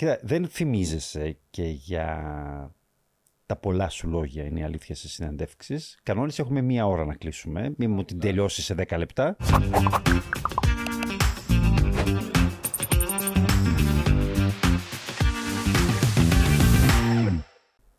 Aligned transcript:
Κοίτα, 0.00 0.18
δεν 0.22 0.48
θυμίζεσαι 0.48 1.38
και 1.50 1.62
για 1.62 2.74
τα 3.46 3.56
πολλά 3.56 3.88
σου 3.88 4.08
λόγια 4.08 4.44
είναι 4.44 4.60
η 4.60 4.62
αλήθεια 4.62 4.94
σε 4.94 5.08
συναντεύξεις. 5.08 5.98
Κανόνες 6.02 6.38
έχουμε 6.38 6.60
μία 6.60 6.86
ώρα 6.86 7.04
να 7.04 7.14
κλείσουμε. 7.14 7.74
Μην 7.76 7.90
μου 7.90 8.04
την 8.04 8.20
τελειώσεις 8.20 8.64
σε 8.64 8.74
10 8.88 8.98
λεπτά. 8.98 9.36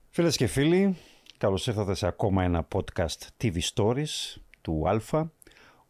Φίλες 0.09 0.37
και 0.37 0.47
φίλοι, 0.47 0.97
καλώς 1.37 1.67
ήρθατε 1.67 1.93
σε 1.93 2.07
ακόμα 2.07 2.43
ένα 2.43 2.67
podcast 2.73 3.27
TV 3.43 3.59
Stories 3.73 4.39
του 4.61 4.83
Αλφα, 4.87 5.31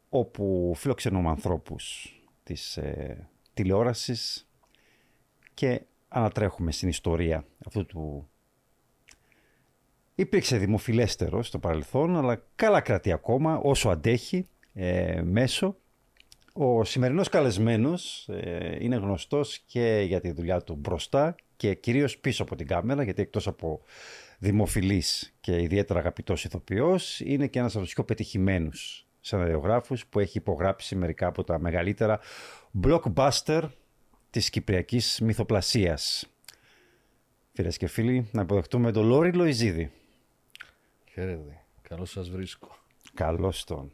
όπου 0.09 0.73
φιλοξενούμε 0.75 1.30
ανθρώπους 1.30 2.14
της 2.43 2.78
ε, 2.78 3.30
τηλεόρασης 3.54 4.48
και 5.54 5.82
ανατρέχουμε 6.12 6.71
στην 6.71 6.89
ιστορία 6.89 7.46
αυτού 7.66 7.86
του... 7.86 8.30
Υπήρξε 10.16 10.58
δημοφιλέστερο 10.58 11.44
στο 11.44 11.59
παρελθόν, 11.59 12.17
αλλά 12.17 12.44
καλά 12.55 12.81
κρατεί 12.81 13.12
ακόμα 13.12 13.58
όσο 13.58 13.90
αντέχει 13.90 14.48
ε, 14.73 15.22
μέσω. 15.23 15.76
Ο 16.53 16.84
σημερινός 16.84 17.30
καλεσμένος 17.30 18.27
ε, 18.30 18.77
είναι 18.80 18.95
γνωστός 18.95 19.59
και 19.66 20.03
για 20.08 20.20
τη 20.20 20.31
δουλειά 20.31 20.62
του 20.62 20.76
μπροστά 20.76 21.36
και 21.55 21.73
κυρίως 21.73 22.17
πίσω 22.17 22.44
από 22.44 22.55
την 22.55 22.67
κάμερα, 22.67 23.03
γιατί 23.03 23.22
εκτός 23.22 23.48
από 23.48 23.81
δημοφιλής 24.39 25.36
και 25.41 25.62
ιδιαίτερα 25.62 26.00
αγαπητός 26.00 26.44
ηθοποιός, 26.44 27.20
είναι 27.20 27.48
και 27.48 27.59
ένας 27.59 27.75
από 27.75 27.84
τους 27.84 27.94
πιο 27.94 28.03
πετυχημένους 28.03 29.08
σεναριογράφους 29.20 30.05
που 30.05 30.20
έχει 30.20 30.38
υπογράψει 30.38 30.95
μερικά 30.95 31.28
από 31.28 31.44
τα 31.44 31.59
μεγαλύτερα 31.59 32.20
blockbuster 32.84 33.62
της 34.31 34.49
κυπριακής 34.49 35.20
μυθοπλασίας. 35.21 36.26
Φίλες 37.53 37.77
και 37.77 37.88
φίλοι, 37.88 38.30
να 38.31 38.41
υποδεχτούμε 38.41 38.91
τον 38.91 39.05
Λόρι 39.05 39.34
Λοϊζίδη. 39.34 39.92
Χαίρετε. 41.11 41.61
Καλώς 41.81 42.09
σας 42.11 42.30
βρίσκω. 42.30 42.75
Καλώς 43.14 43.64
τον. 43.64 43.91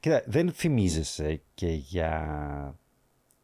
Κοίτα, 0.00 0.22
δεν 0.26 0.52
θυμίζεσαι 0.52 1.42
και 1.54 1.68
για 1.68 2.78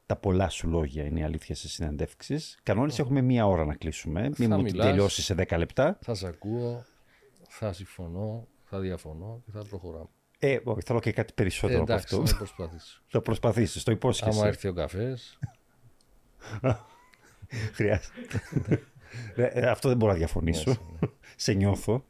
τα 0.06 0.16
πολλά 0.16 0.48
σου 0.48 0.68
λόγια 0.68 1.04
είναι 1.04 1.20
η 1.20 1.22
αλήθεια 1.22 1.54
σε 1.54 1.68
συναντεύξεις. 1.68 2.58
Κανόνες 2.62 2.98
έχουμε 2.98 3.20
μία 3.20 3.46
ώρα 3.46 3.64
να 3.64 3.74
κλείσουμε. 3.74 4.30
Μην 4.38 4.54
μου 4.54 4.62
την 4.62 4.76
τελειώσεις 4.76 5.24
σε 5.24 5.34
10 5.34 5.58
λεπτά. 5.58 5.98
Θα 6.02 6.14
σε 6.14 6.26
ακούω, 6.26 6.84
θα 7.48 7.72
συμφωνώ, 7.72 8.48
θα 8.64 8.78
διαφωνώ 8.80 9.42
και 9.44 9.50
θα 9.50 9.64
προχωράμε. 9.64 10.08
Ε, 10.38 10.58
όχι, 10.64 10.80
θέλω 10.84 11.00
και 11.00 11.12
κάτι 11.12 11.32
περισσότερο 11.32 11.78
Ε, 11.78 11.82
εντάξει, 11.82 12.14
από 12.14 12.22
αυτό. 12.22 12.36
θα 12.36 12.44
προσπαθήσω. 12.44 13.00
Θα 13.06 13.20
προσπαθήσεις, 13.20 13.82
το 13.82 13.92
υπόσχεσαι. 13.92 14.38
Άμα 14.38 14.48
έρθει 14.48 14.68
ο 14.68 14.72
καφές, 14.72 15.38
Χρειάζεται. 17.74 18.42
Ε, 19.36 19.42
ε, 19.44 19.66
αυτό 19.66 19.88
δεν 19.88 19.96
μπορώ 19.96 20.12
να 20.12 20.18
διαφωνήσω. 20.18 20.70
Ναι, 20.70 21.08
Σε 21.36 21.52
νιώθω. 21.52 22.04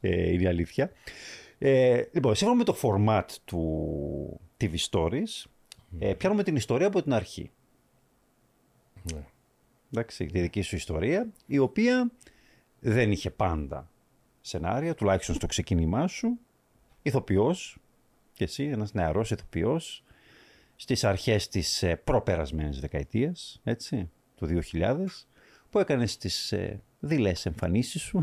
Ε, 0.00 0.32
είναι 0.32 0.42
η 0.42 0.46
αλήθεια. 0.46 0.92
Ε, 1.58 2.02
λοιπόν, 2.12 2.34
σύμφωνα 2.34 2.58
με 2.58 2.64
το 2.64 2.76
format 2.82 3.24
του 3.44 4.40
TV 4.60 4.74
Stories, 4.90 5.44
ε, 5.98 6.14
πιάνουμε 6.14 6.42
την 6.42 6.56
ιστορία 6.56 6.86
από 6.86 7.02
την 7.02 7.12
αρχή. 7.12 7.50
ναι. 9.12 9.24
Εντάξει, 9.92 10.26
τη 10.26 10.40
δική 10.40 10.60
σου 10.60 10.76
ιστορία, 10.76 11.32
η 11.46 11.58
οποία 11.58 12.10
δεν 12.80 13.10
είχε 13.10 13.30
πάντα 13.30 13.90
σενάρια, 14.40 14.94
τουλάχιστον 14.94 15.34
στο 15.34 15.46
ξεκίνημά 15.46 16.06
σου. 16.06 16.38
Ηθοποιός, 17.02 17.78
και 18.32 18.44
εσύ, 18.44 18.64
ένας 18.64 18.92
νεαρός 18.92 19.30
ηθοποιός, 19.30 20.04
στις 20.80 21.04
αρχές 21.04 21.48
της 21.48 21.82
ε, 21.82 21.96
προπερασμένης 21.96 22.80
δεκαετίας, 22.80 23.60
έτσι, 23.64 24.10
του 24.36 24.46
2000, 24.72 25.04
που 25.70 25.78
έκανες 25.78 26.16
τις 26.16 26.52
ε, 26.52 26.80
δειλές 27.00 27.46
εμφανίσεις 27.46 28.02
σου 28.02 28.22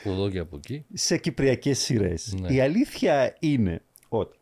από 0.00 0.10
εδώ 0.12 0.30
και 0.30 0.38
από 0.38 0.56
εκεί. 0.56 0.84
σε 0.92 1.18
κυπριακές 1.18 1.78
σειρές. 1.78 2.34
Ναι. 2.40 2.52
Η 2.54 2.60
αλήθεια 2.60 3.36
είναι 3.40 3.82
ότι 4.08 4.38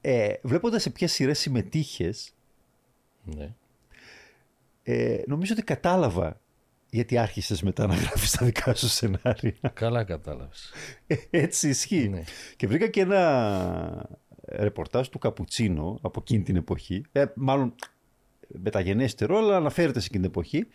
ε, 0.00 0.34
βλέποντας 0.42 0.82
σε 0.82 0.90
ποιες 0.90 1.12
σειρές 1.12 1.38
συμμετείχες, 1.38 2.32
Ναι. 3.24 3.54
ε, 4.82 5.22
νομίζω 5.26 5.52
ότι 5.52 5.62
κατάλαβα 5.62 6.40
γιατί 6.90 7.18
άρχισες 7.18 7.62
μετά 7.62 7.86
να 7.86 7.94
γράφεις 7.94 8.30
τα 8.30 8.44
δικά 8.44 8.74
σου 8.74 8.88
σενάρια. 8.88 9.54
Καλά 9.74 10.04
κατάλαβες. 10.04 10.72
Ε, 11.06 11.16
Έτσι 11.30 11.68
ισχύει. 11.68 12.08
Ναι. 12.08 12.22
Και 12.56 12.66
βρήκα 12.66 12.88
και 12.88 13.00
ένα 13.00 14.08
ρεπορτάζ 14.48 15.08
του 15.08 15.18
Καπουτσίνο 15.18 15.98
από 16.02 16.20
εκείνη 16.20 16.42
την 16.42 16.56
εποχή, 16.56 17.02
ε, 17.12 17.24
μάλλον 17.34 17.74
μεταγενέστερο, 18.48 19.36
αλλά 19.38 19.56
αναφέρεται 19.56 20.00
σε 20.00 20.06
εκείνη 20.06 20.22
την 20.22 20.30
εποχή, 20.32 20.66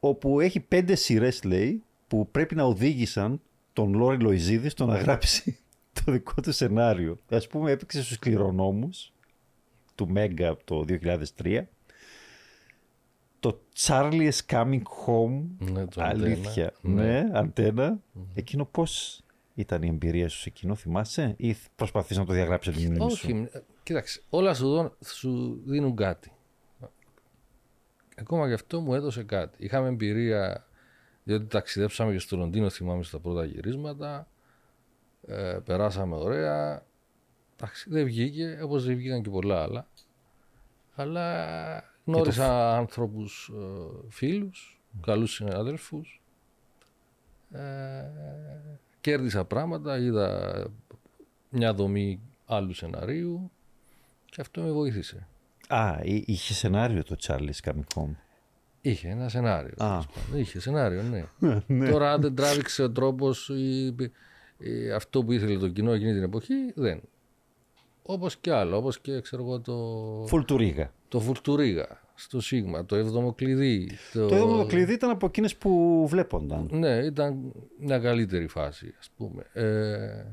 όπου 0.00 0.40
έχει 0.40 0.60
πέντε 0.60 0.94
σειρές 0.94 1.42
λέει, 1.44 1.82
που 2.08 2.28
πρέπει 2.30 2.54
να 2.54 2.64
οδήγησαν 2.64 3.40
τον 3.72 3.94
Λόρι 3.94 4.18
Λοϊζίδη 4.18 4.68
στο 4.68 4.86
να 4.86 4.96
γράψει 4.98 5.58
το 6.04 6.12
δικό 6.12 6.34
του 6.42 6.52
σενάριο. 6.52 7.16
Ας 7.30 7.46
πούμε 7.46 7.70
έπαιξε 7.70 8.02
στους 8.02 8.18
κληρονόμους 8.18 9.12
του 9.94 10.08
Μέγκα 10.08 10.56
το 10.64 10.84
2003, 11.42 11.62
το 13.40 13.60
Charlie 13.78 14.30
is 14.30 14.38
coming 14.46 14.82
home 15.06 15.42
Ναι, 15.58 15.86
το 15.86 16.02
Αλήθεια. 16.02 16.72
αντένα. 16.84 17.02
Ναι, 17.02 17.26
αντένα. 17.32 17.98
Εκείνο 18.34 18.64
πώς 18.64 19.22
ήταν 19.58 19.82
η 19.82 19.88
εμπειρία 19.88 20.28
σου 20.28 20.38
σε 20.38 20.48
εκείνο, 20.48 20.74
θυμάσαι, 20.74 21.34
ή 21.36 21.56
προσπαθείς 21.76 22.16
να 22.16 22.24
το 22.24 22.32
διαγράψεις 22.32 22.72
από 22.72 22.82
τη 22.82 22.88
μνήμη 22.90 23.10
σου; 23.10 23.26
Όχι, 23.26 23.48
ε, 23.52 23.60
κοίταξε, 23.82 24.22
όλα 24.30 24.54
σου, 24.54 24.68
δω- 24.68 24.96
σου 25.04 25.62
δίνουν 25.64 25.96
κάτι. 25.96 26.32
Ακόμα 28.16 28.46
γι' 28.46 28.52
αυτό 28.52 28.80
μου 28.80 28.94
έδωσε 28.94 29.22
κάτι. 29.22 29.64
Είχαμε 29.64 29.88
εμπειρία, 29.88 30.66
διότι 31.24 31.46
ταξιδέψαμε 31.46 32.12
και 32.12 32.18
στο 32.18 32.36
Λονδίνο, 32.36 32.70
θυμάμαι 32.70 33.02
στα 33.02 33.18
πρώτα 33.18 33.44
γυρίσματα. 33.44 34.28
Ε, 35.26 35.58
περάσαμε 35.64 36.16
ωραία. 36.16 36.86
Εντάξει, 37.54 37.90
δεν 37.90 38.04
βγήκε, 38.04 38.58
όπως 38.62 38.84
δεν 38.84 38.96
βγήκαν 38.96 39.22
και 39.22 39.30
πολλά 39.30 39.62
άλλα. 39.62 39.88
Αλλά 40.94 41.84
γνώρισα 42.04 42.76
άνθρωπους, 42.76 43.50
ε, 43.54 44.08
φίλους, 44.08 44.80
καλούς 45.00 45.32
συναδέλφους. 45.34 46.22
Ε, 47.52 48.04
κέρδισα 49.00 49.44
πράγματα, 49.44 49.98
είδα 49.98 50.52
μια 51.50 51.74
δομή 51.74 52.20
άλλου 52.46 52.74
σεναρίου 52.74 53.50
και 54.24 54.40
αυτό 54.40 54.60
με 54.60 54.70
βοήθησε. 54.70 55.26
Α, 55.68 55.98
εί- 56.02 56.24
είχε 56.28 56.54
σενάριο 56.54 57.04
το 57.04 57.16
Charlie's 57.26 57.68
Coming 57.70 57.84
Home. 57.94 58.14
Είχε 58.80 59.08
ένα 59.08 59.28
σενάριο. 59.28 59.74
Α. 59.78 59.88
τέλος 59.88 60.06
πάντων. 60.06 60.40
Είχε 60.40 60.60
σενάριο, 60.60 61.02
ναι. 61.02 61.24
Τώρα 61.90 62.12
αν 62.12 62.20
δεν 62.20 62.34
τράβηξε 62.34 62.82
ο 62.82 62.90
τρόπος 62.90 63.48
ή, 63.48 63.94
ή 64.58 64.90
αυτό 64.90 65.24
που 65.24 65.32
ήθελε 65.32 65.58
το 65.58 65.68
κοινό 65.68 65.92
εκείνη 65.92 66.12
την 66.12 66.22
εποχή, 66.22 66.54
δεν. 66.74 67.00
Όπως 68.02 68.36
και 68.36 68.52
άλλο, 68.52 68.76
όπως 68.76 69.00
και 69.00 69.20
ξέρω 69.20 69.42
εγώ 69.42 69.60
το, 69.60 69.74
Φουλτουρίγα. 70.28 70.92
το 71.08 71.20
Φουρτουρίγα 71.20 72.00
στο 72.20 72.40
Σίγμα, 72.40 72.84
το 72.84 72.96
έβδομο 72.96 73.32
κλειδί. 73.32 73.88
Το, 74.12 74.26
Το 74.26 74.34
έβδομο 74.34 74.66
κλειδί 74.66 74.92
ήταν 74.92 75.10
από 75.10 75.26
εκείνες 75.26 75.56
που 75.56 76.04
βλέπονταν. 76.08 76.68
Ναι, 76.72 76.96
ήταν 76.96 77.52
μια 77.80 77.98
καλύτερη 77.98 78.46
φάση, 78.46 78.94
ας 78.98 79.10
πούμε. 79.16 79.42
Ε, 79.52 80.24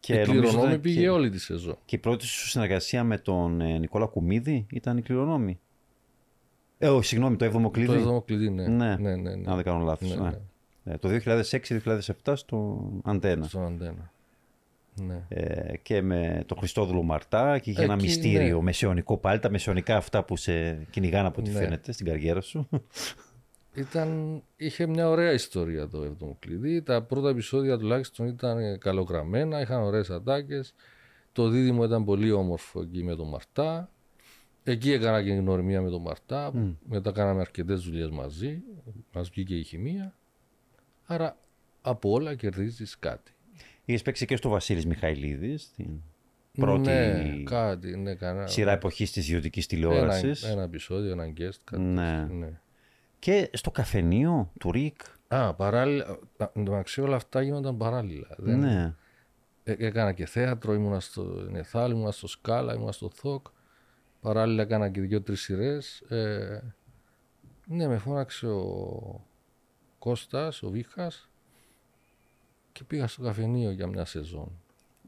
Και 0.00 0.14
η 0.14 0.16
νομίζω 0.16 0.40
κληρονόμη 0.40 0.68
ήταν 0.68 0.80
πήγε 0.80 1.00
και, 1.00 1.08
όλη 1.10 1.30
τη 1.30 1.38
σεζόν. 1.40 1.76
και 1.84 1.96
η 1.96 1.98
πρώτη 1.98 2.24
σου 2.26 2.48
συνεργασία 2.48 3.04
με 3.04 3.18
τον 3.18 3.60
ε, 3.60 3.78
Νικόλα 3.78 4.06
Κουμίδη 4.06 4.66
ήταν 4.70 4.96
η 4.96 5.02
κληρονόμη; 5.02 5.60
Ε, 6.78 6.88
όχι, 6.88 7.06
συγγνώμη, 7.06 7.36
το 7.36 7.44
έβδομο 7.44 7.70
κλειδί. 7.70 7.88
Το 7.88 7.94
έβδομο 7.94 8.22
κλειδί, 8.22 8.50
ναι. 8.50 8.68
Ναι. 8.68 8.96
ναι, 8.96 9.16
ναι, 9.16 9.34
ναι. 9.34 9.50
Αν 9.50 9.54
δεν 9.54 9.64
κάνω 9.64 9.84
λάθος. 9.84 10.08
Ναι, 10.16 10.22
Ναι, 10.22 10.30
ναι. 10.82 10.92
Ε, 10.92 10.98
το 10.98 11.08
2006-2007 12.24 12.32
στο 12.36 12.88
Αντένα. 13.04 13.44
Στον 13.44 13.64
αντένα. 13.66 14.12
Ναι. 14.94 15.24
Ε, 15.28 15.76
και 15.76 16.02
με 16.02 16.44
τον 16.46 16.58
Χριστόδουλο 16.58 17.02
Μαρτά 17.02 17.58
και 17.58 17.70
είχε 17.70 17.82
ένα 17.82 17.94
Εκεί, 17.94 18.02
μυστήριο 18.02 18.56
ναι. 18.56 18.62
μεσαιωνικό 18.62 19.16
πάλι, 19.16 19.38
τα 19.38 19.50
μεσαιωνικά 19.50 19.96
αυτά 19.96 20.24
που 20.24 20.36
σε 20.36 20.74
κυνηγάνε 20.90 21.28
από 21.28 21.40
ό,τι 21.40 21.50
Ναι. 21.50 21.58
φαίνεται 21.58 21.92
στην 21.92 22.06
καριέρα 22.06 22.40
σου. 22.40 22.68
Ήταν, 23.74 24.42
είχε 24.56 24.86
μια 24.86 25.08
ωραία 25.08 25.32
ιστορία 25.32 25.88
το 25.88 26.16
7ο 26.20 26.36
κλειδί. 26.38 26.82
Τα 26.82 27.02
πρώτα 27.02 27.28
επεισόδια 27.28 27.78
τουλάχιστον 27.78 28.26
ήταν 28.26 28.78
καλογραμμένα, 28.78 29.60
είχαν 29.60 29.82
ωραίες 29.82 30.10
ατάκες. 30.10 30.74
Το 31.32 31.48
δίδυμο 31.48 31.84
ήταν 31.84 32.04
πολύ 32.04 32.30
όμορφο 32.32 32.80
εκεί 32.80 33.04
με 33.04 33.14
τον 33.16 33.28
Μαρτά. 33.28 33.88
Εκεί 34.64 34.92
έκανα 34.92 35.22
και 35.22 35.32
γνωριμία 35.32 35.82
με 35.82 35.90
τον 35.90 36.00
Μαρτά. 36.00 36.52
Μετά 36.88 37.12
κάναμε 37.12 37.40
αρκετές 37.40 37.80
δουλειές 37.82 38.10
μαζί. 38.10 38.62
Μας 39.12 39.28
βγήκε 39.28 39.54
η 39.54 39.62
χημεία. 39.62 40.14
Άρα 41.06 41.36
από 41.82 42.10
όλα 42.10 42.34
κερδίζεις 42.34 42.98
κάτι. 42.98 43.33
Είχε 43.84 44.02
παίξει 44.02 44.26
και 44.26 44.36
στο 44.36 44.48
Βασίλης 44.48 44.86
Μιχαηλίδης, 44.86 45.70
την 45.74 46.00
πρώτη 46.52 46.80
Ναι, 46.90 47.42
κάτι, 47.44 47.96
ναι, 47.96 48.14
κανένα. 48.14 48.46
σειρά 48.46 48.72
εποχής 48.72 49.12
της 49.12 49.28
ιδιωτικής 49.28 49.66
ένα, 49.66 49.80
τηλεόρασης. 49.80 50.42
ένα 50.42 50.62
επεισόδιο, 50.62 51.12
ένα 51.12 51.32
guest, 51.36 51.58
κάτι 51.64 51.82
Ναι. 51.82 52.20
τέτοιο, 52.20 52.34
ναι. 52.34 52.60
Και 53.18 53.50
στο 53.52 53.70
καφενείο 53.70 54.50
του 54.58 54.70
Ρικ. 54.72 55.00
Α, 55.28 55.54
παράλληλα. 55.54 56.18
α, 56.36 56.50
Εντάξει, 56.56 57.00
όλα 57.00 57.16
αυτά 57.16 57.42
γίνονταν 57.42 57.76
παράλληλα. 57.76 58.28
Δεν- 58.38 58.58
Ναι. 58.58 58.94
Ε, 59.64 59.74
έκανα 59.78 60.12
και 60.12 60.26
θέατρο, 60.26 60.72
ήμουνα 60.74 61.00
στο 61.00 61.22
ΕΘΑΛ, 61.50 61.90
ήμουνα 61.90 62.10
στο 62.10 62.26
Σκάλα, 62.26 62.74
ήμουνα 62.74 62.92
στο 62.92 63.10
ΘΟΚ. 63.14 63.46
Παράλληλα 64.20 64.62
έκανα 64.62 64.88
και 64.90 65.00
δύο-τρεις 65.00 65.36
σειρές. 65.36 66.00
Ε, 66.00 66.74
Ναι, 67.66 67.86
με 67.88 67.98
φώναξε 67.98 68.46
ο 68.46 69.24
Κώστας, 69.98 70.62
ο 70.62 70.70
Βίχας 70.70 71.28
και 72.74 72.84
πήγα 72.84 73.06
στο 73.06 73.22
καφενείο 73.22 73.70
για 73.70 73.86
μια 73.86 74.04
σεζόν. 74.04 74.48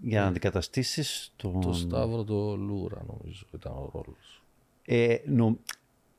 Για 0.03 0.21
να 0.21 0.27
αντικαταστήσεις 0.27 1.33
τον... 1.37 1.61
Το 1.61 1.73
Σταύρο 1.73 2.25
το 2.25 2.57
Λούρα 2.57 3.05
νομίζω 3.07 3.47
ήταν 3.55 3.73
ο 3.73 3.91
ρόλος. 3.93 4.43
Ε, 4.85 5.17
νο- 5.27 5.59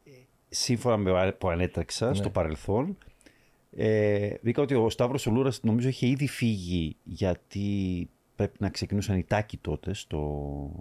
ε, 0.05 0.11
σύμφωνα 0.49 0.97
με 0.97 1.11
ό,τι 1.11 1.31
που 1.37 1.49
ανέτρεξα 1.49 2.07
Ναι. 2.09 2.15
στο 2.15 2.29
παρελθόν, 2.29 2.97
ε, 3.75 4.33
βρήκα 4.41 4.61
ότι 4.61 4.73
ο 4.73 4.89
Σταύρος 4.89 5.25
ο 5.27 5.31
Λούρας 5.31 5.63
νομίζω 5.63 5.87
είχε 5.87 6.07
ήδη 6.07 6.27
φύγει 6.27 6.95
γιατί 7.03 8.09
πρέπει 8.35 8.57
να 8.59 8.69
ξεκινούσαν 8.69 9.17
οι 9.17 9.23
τάκοι 9.23 9.57
τότε 9.57 9.93
στο 9.93 10.71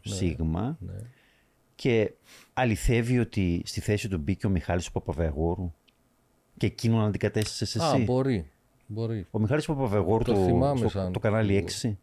Σίγμα 0.00 0.76
Ναι. 0.80 0.92
και 1.74 2.12
αληθεύει 2.52 3.18
ότι 3.18 3.62
στη 3.64 3.80
θέση 3.80 4.08
του 4.08 4.18
μπήκε 4.18 4.46
ο 4.46 4.50
Μιχάλης 4.50 4.86
ο 4.86 4.92
Παπαβεγόρου 4.92 5.72
και 6.56 6.66
εκείνον 6.66 7.04
αντικατέστησες 7.04 7.74
εσύ. 7.74 7.84
Α, 7.86 7.98
μπορεί. 8.04 8.50
Μπορεί. 8.86 9.26
Ο 9.30 9.38
Μιχάλης 9.38 9.66
Παπαβεγόρου 9.66 10.24
Το 10.24 10.32
το, 10.32 10.44
θυμάμαι 10.44 10.78
στο- 10.78 10.88
σαν 10.88 11.12
το 11.12 11.18
κανάλι 11.18 11.52
φιγούρα. 11.52 11.72
6. 11.82 11.98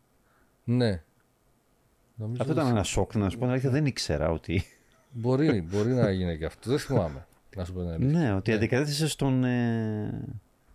Ναι. 0.63 1.03
Νομίζω 2.15 2.41
Αυτό 2.41 2.53
ήταν 2.53 2.67
ένα 2.67 2.83
σοκ, 2.83 3.15
να 3.15 3.29
σου 3.29 3.35
πω 3.37 3.41
την 3.43 3.51
αλήθεια, 3.51 3.69
δεν 3.69 3.85
ήξερα 3.85 4.29
ότι... 4.31 4.63
Μπορεί, 5.11 5.61
μπορεί 5.61 5.89
να 5.93 6.11
γίνει 6.11 6.37
και 6.37 6.45
αυτό. 6.45 6.69
Δεν 6.69 6.79
θυμάμαι. 6.79 7.27
Να 7.55 7.65
σου 7.65 7.73
πω 7.73 7.79
την 7.79 7.89
αλήθεια. 7.89 8.19
Ναι, 8.19 8.33
ότι 8.33 8.51
αντικατέστησε 8.53 9.15
τον, 9.17 9.43
ε, 9.43 10.27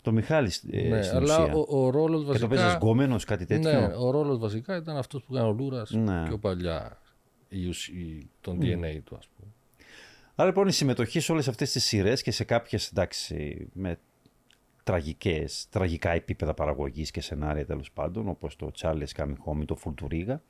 τον 0.03 0.15
Μιχάλη 0.15 0.51
ε, 0.71 0.89
Ναι, 0.89 1.03
στην 1.03 1.17
αλλά 1.17 1.43
ουσία. 1.43 1.55
ο, 1.55 1.85
ο 1.85 1.91
ρόλος 1.91 2.19
Και 2.21 2.27
το 2.27 2.33
βασικά... 2.33 2.49
παίζεις 2.49 2.75
γκόμενος, 2.75 3.25
κάτι 3.25 3.45
τέτοιο; 3.45 3.71
Ναι, 3.81 3.87
ο 3.97 4.11
ρόλος 4.11 4.39
βασικά 4.39 4.77
ήταν 4.77 4.97
αυτός 4.97 5.23
που 5.23 5.35
έκανε 5.37 5.49
ο 5.51 5.53
Λούρας 5.53 5.91
Ναι. 5.91 6.23
πιο 6.27 6.39
παλιά. 6.39 6.99
Η, 7.49 7.67
ουσ- 7.69 7.89
η, 7.89 8.29
τον 8.41 8.59
DNA 8.63 8.99
του, 9.05 9.17
ας 9.17 9.29
πούμε. 9.37 9.51
Άρα 10.35 10.49
λοιπόν 10.49 10.69
η 10.69 10.73
συμμετοχή 10.73 11.21
σε 11.21 11.33
όλες 11.33 11.49
αυτές 11.49 11.73
τις 11.73 11.85
σειρές 11.85 12.23
και 12.23 12.31
σε 12.31 12.45
κάποιες, 12.45 12.89
εντάξει, 12.89 13.69
με 13.73 13.99
τραγικές, 14.87 15.67
τραγικά 15.71 16.11
επίπεδα 16.11 16.55
παραγωγής 16.55 17.11
και 17.11 17.21
σενάρια 17.21 17.67
τέλος 17.67 17.93
πάντων, 17.93 18.29
όπως 18.29 18.57
το 18.57 18.71
Charles 18.79 19.09
Coming 19.17 19.35
Home 19.47 19.61
ή 19.61 19.65
το 19.65 19.75
Φουλτουρίγα, 19.77 20.43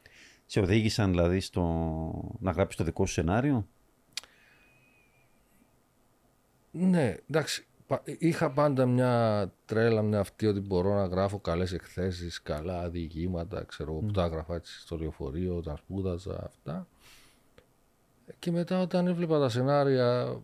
σε 0.46 0.60
οδήγησαν 0.60 1.10
δηλαδή 1.10 1.40
στο... 1.40 1.62
να 2.40 2.50
γράψεις 2.50 2.76
το 2.76 2.84
δικό 2.84 3.06
σου 3.06 3.12
σενάριο; 3.12 3.66
Ναι, 6.70 7.14
εντάξει. 7.30 7.66
πα- 7.86 8.02
Είχα 8.18 8.50
πάντα 8.50 8.86
μια 8.86 9.52
τρέλα 9.64 10.02
μια 10.02 10.20
αυτή 10.20 10.46
ότι 10.46 10.60
μπορώ 10.60 10.94
να 10.94 11.06
γράφω 11.06 11.38
καλές 11.38 11.72
εκθέσεις, 11.72 12.42
καλά 12.42 12.90
διηγήματα, 12.90 13.64
ξέρω 13.64 13.90
εγώ, 13.92 14.00
που 14.00 14.10
τα 14.12 14.24
έγραφα 14.24 14.54
έτσι 14.54 14.80
στο 14.80 14.96
λεωφορείο 14.96 15.56
όταν 15.56 15.76
σπούδαζα 15.76 16.44
αυτά. 16.44 16.86
Και 18.38 18.50
μετά 18.50 18.80
όταν 18.80 19.06
έβλεπα 19.06 19.38
τα 19.38 19.48
σενάρια, 19.48 20.40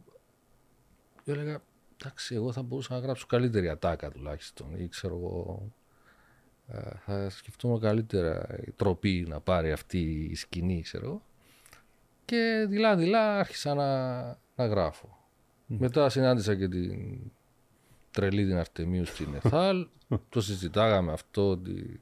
έλεγα, 1.25 1.63
εντάξει, 2.03 2.35
εγώ 2.35 2.53
θα 2.53 2.63
μπορούσα 2.63 2.95
να 2.95 3.01
γράψω 3.01 3.27
καλύτερη 3.27 3.69
ατάκα 3.69 4.11
τουλάχιστον 4.11 4.67
ή 4.77 4.89
ξέρω 4.89 5.15
εγώ, 5.15 5.73
ε, 6.69 6.91
θα 7.05 7.31
σκεφτούμε 7.31 7.79
καλύτερα 7.79 8.59
η 8.67 8.71
τροπή 8.71 9.25
να 9.29 9.41
πάρει 9.41 9.73
αυτή 9.73 10.29
η 10.31 10.35
σκηνή, 10.35 10.81
ξέρω 10.83 11.07
εγώ. 11.07 11.23
Και 12.25 12.67
δειλά-δειλά 12.69 13.39
άρχισα 13.39 13.75
να, 13.75 14.23
να 14.57 14.67
γράφω. 14.67 15.17
Μετά 15.67 16.09
συνάντησα 16.09 16.55
και 16.55 16.69
την 16.69 17.19
τρελή 18.11 18.47
την 18.47 18.57
Αρτεμίου 18.57 19.05
στην 19.05 19.35
Εθάλ. 19.43 19.87
το 20.29 20.41
συζητάγαμε 20.41 21.13
αυτό 21.13 21.49
ότι 21.49 22.01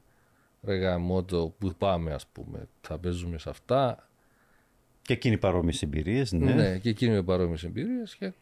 ρε 0.63 0.75
γαμώτο, 0.75 1.53
που 1.57 1.73
πάμε 1.77 2.13
ας 2.13 2.27
πούμε, 2.27 2.67
θα 2.81 2.97
παίζουμε 2.97 3.37
σε 3.37 3.49
αυτά. 3.49 4.09
Και 5.01 5.13
εκείνοι 5.13 5.37
παρόμοιες 5.37 5.81
εμπειρίες, 5.81 6.31
ναι. 6.31 6.53
Ναι, 6.53 6.77
και 6.77 6.89
εκείνη 6.89 7.13
με 7.13 7.23
παρόμοιες 7.23 7.63
εμπειρίες 7.63 8.15
και 8.15 8.33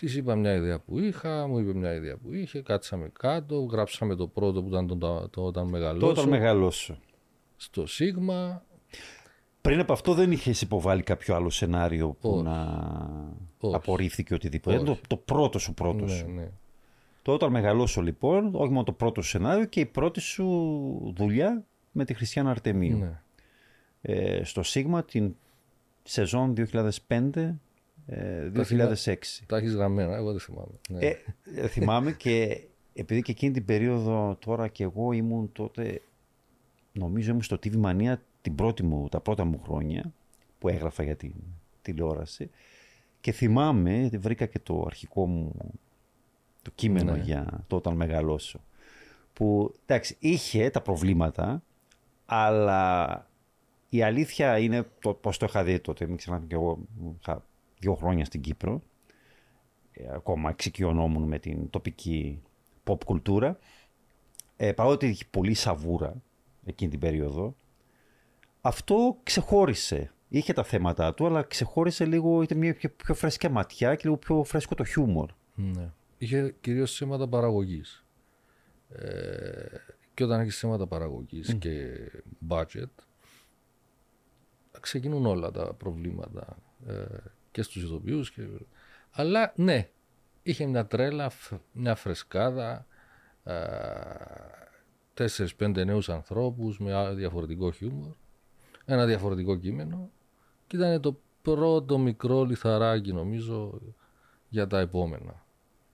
της 0.00 0.16
είπα 0.16 0.34
μια 0.34 0.54
ιδέα 0.54 0.78
που 0.80 0.98
είχα, 0.98 1.46
μου 1.46 1.58
είπε 1.58 1.74
μια 1.74 1.94
ιδέα 1.94 2.16
που 2.16 2.32
είχε, 2.34 2.60
κάτσαμε 2.62 3.10
κάτω, 3.18 3.60
γράψαμε 3.60 4.14
το 4.14 4.26
πρώτο 4.26 4.62
που 4.62 4.68
ήταν 4.68 4.86
το, 4.86 4.96
το, 4.96 5.28
το 5.28 5.42
όταν 5.44 5.68
μεγαλώσω, 5.68 6.00
Το 6.06 6.06
όταν 6.20 6.28
μεγαλώσω. 6.28 6.98
στο 7.56 7.86
Σίγμα. 7.86 8.62
Πριν 9.60 9.80
από 9.80 9.92
αυτό 9.92 10.14
δεν 10.14 10.32
είχες 10.32 10.60
υποβάλει 10.60 11.02
κάποιο 11.02 11.34
άλλο 11.34 11.50
σενάριο 11.50 12.08
που 12.20 12.30
Όχι. 12.30 12.42
να 12.42 12.64
Όχι. 13.60 13.74
απορρίφθηκε 13.74 14.34
οτιδήποτε. 14.34 14.76
Όχι. 14.76 14.84
Το, 14.84 14.98
το 15.06 15.16
πρώτο 15.16 15.58
σου 15.58 15.74
πρώτος 15.74 16.10
Ναι, 16.10 16.16
σου. 16.18 16.28
ναι. 16.30 16.48
Το 17.22 17.32
όταν 17.32 17.50
μεγαλώσω 17.50 18.00
λοιπόν, 18.00 18.50
όχι 18.54 18.70
μόνο 18.70 18.82
το 18.84 18.92
πρώτο 18.92 19.22
σου 19.22 19.28
σενάριο 19.28 19.64
και 19.64 19.80
η 19.80 19.86
πρώτη 19.86 20.20
σου 20.20 21.12
δουλειά 21.16 21.64
με 21.92 22.04
τη 22.04 22.14
Χριστιανά 22.14 22.50
Αρτεμίου. 22.50 22.98
ναι. 22.98 23.20
Ε, 24.00 24.44
στο 24.44 24.62
Σίγμα 24.62 25.04
την 25.04 25.34
σεζόν 26.02 26.54
2005-2006. 28.08 29.14
Τα 29.46 29.56
έχεις 29.56 29.74
γραμμένα, 29.74 30.16
εγώ 30.16 30.30
δεν 30.30 30.40
θυμάμαι. 30.40 30.78
Ναι. 30.88 31.06
Ε, 31.06 31.16
ε, 31.54 31.68
θυμάμαι 31.68 32.12
και 32.12 32.62
επειδή 32.94 33.22
και 33.22 33.30
εκείνη 33.30 33.52
την 33.52 33.64
περίοδο 33.64 34.36
τώρα 34.40 34.68
και 34.68 34.82
εγώ 34.82 35.12
ήμουν 35.12 35.52
τότε, 35.52 36.02
νομίζω 36.92 37.30
ήμουν 37.30 37.42
στο 37.42 37.58
TV 37.62 37.82
Mania 37.84 38.14
την 38.42 38.54
πρώτη 38.54 38.82
μου, 38.82 39.08
τα 39.08 39.20
πρώτα 39.20 39.44
μου 39.44 39.60
χρόνια 39.64 40.12
που 40.58 40.68
έγραφα 40.68 41.02
για 41.02 41.16
την 41.16 41.32
τηλεόραση 41.82 42.50
και 43.20 43.32
θυμάμαι, 43.32 44.10
βρήκα 44.18 44.46
και 44.46 44.58
το 44.58 44.84
αρχικό 44.86 45.26
μου 45.26 45.54
το 46.62 46.70
κείμενο 46.74 47.12
Ναι. 47.12 47.22
για 47.22 47.64
το 47.66 47.76
όταν 47.76 47.94
μεγαλώσω 47.94 48.60
που 49.32 49.74
εντάξει 49.86 50.16
είχε 50.18 50.70
τα 50.70 50.80
προβλήματα 50.80 51.62
αλλά 52.26 53.26
η 53.88 54.02
αλήθεια 54.02 54.58
είναι 54.58 54.86
το, 55.00 55.12
πώς 55.14 55.38
το 55.38 55.46
είχα 55.48 55.64
δει 55.64 55.80
τότε, 55.80 56.06
μην 56.06 56.16
ξεχνάμε 56.16 56.46
και 56.46 56.54
εγώ 56.54 56.78
είχα 57.20 57.44
δύο 57.78 57.94
χρόνια 57.94 58.24
στην 58.24 58.40
Κύπρο 58.40 58.82
ε, 59.92 60.08
ακόμα 60.14 60.50
εξοικειωνόμουν 60.50 61.22
με 61.22 61.38
την 61.38 61.70
τοπική 61.70 62.42
pop 62.84 63.04
κουλτούρα. 63.04 63.58
Ε, 64.56 64.72
παρότι 64.72 65.06
είχε 65.06 65.24
πολύ 65.30 65.54
σαβούρα 65.54 66.22
εκείνη 66.64 66.90
την 66.90 67.00
περίοδο, 67.00 67.56
αυτό 68.60 69.18
ξεχώρισε. 69.22 70.12
Είχε 70.28 70.52
τα 70.52 70.62
θέματα 70.62 71.14
του, 71.14 71.26
αλλά 71.26 71.42
ξεχώρισε 71.42 72.04
λίγο, 72.04 72.42
ήταν 72.42 72.58
μια 72.58 72.74
πιο, 72.74 72.90
πιο 72.90 73.14
φρέσκια 73.14 73.50
ματιά 73.50 73.94
και 73.94 74.02
λίγο 74.04 74.16
πιο 74.16 74.44
φρέσκο 74.44 74.74
το 74.74 74.84
χιούμορ. 74.84 75.30
Ναι. 75.54 75.92
Είχε 76.18 76.54
κυρίως 76.60 76.96
θέματα 76.96 77.28
παραγωγής. 77.28 78.04
Ε, 78.88 79.66
και 80.14 80.24
όταν 80.24 80.40
έχεις 80.40 80.58
θέματα 80.58 80.86
παραγωγής 80.86 81.54
και 81.58 81.96
budget, 82.48 82.90
ξεκινούν 84.80 85.26
όλα 85.26 85.50
τα 85.50 85.74
προβλήματα 85.74 86.58
ε, 86.86 87.04
και 87.50 87.62
στους 87.62 87.82
ηθοποιούς. 87.82 88.30
Και... 88.30 88.42
Αλλά 89.10 89.52
ναι, 89.56 89.88
είχε 90.42 90.66
μια 90.66 90.86
τρέλα, 90.86 91.28
φ- 91.30 91.60
μια 91.72 91.94
φρεσκάδα, 91.94 92.86
ε, 93.44 93.54
τέσσερις-πέντε 95.14 95.84
νέους 95.84 96.08
ανθρώπους 96.08 96.78
με 96.78 96.94
α- 96.94 97.14
διαφορετικό 97.14 97.70
χιούμορ, 97.70 98.12
ένα 98.84 99.06
διαφορετικό 99.06 99.56
κείμενο 99.56 100.10
και 100.66 100.76
ήταν 100.76 101.00
το 101.00 101.20
πρώτο 101.42 101.98
μικρό 101.98 102.44
λιθαράκι 102.44 103.12
νομίζω 103.12 103.80
για 104.48 104.66
τα 104.66 104.78
επόμενα. 104.78 105.42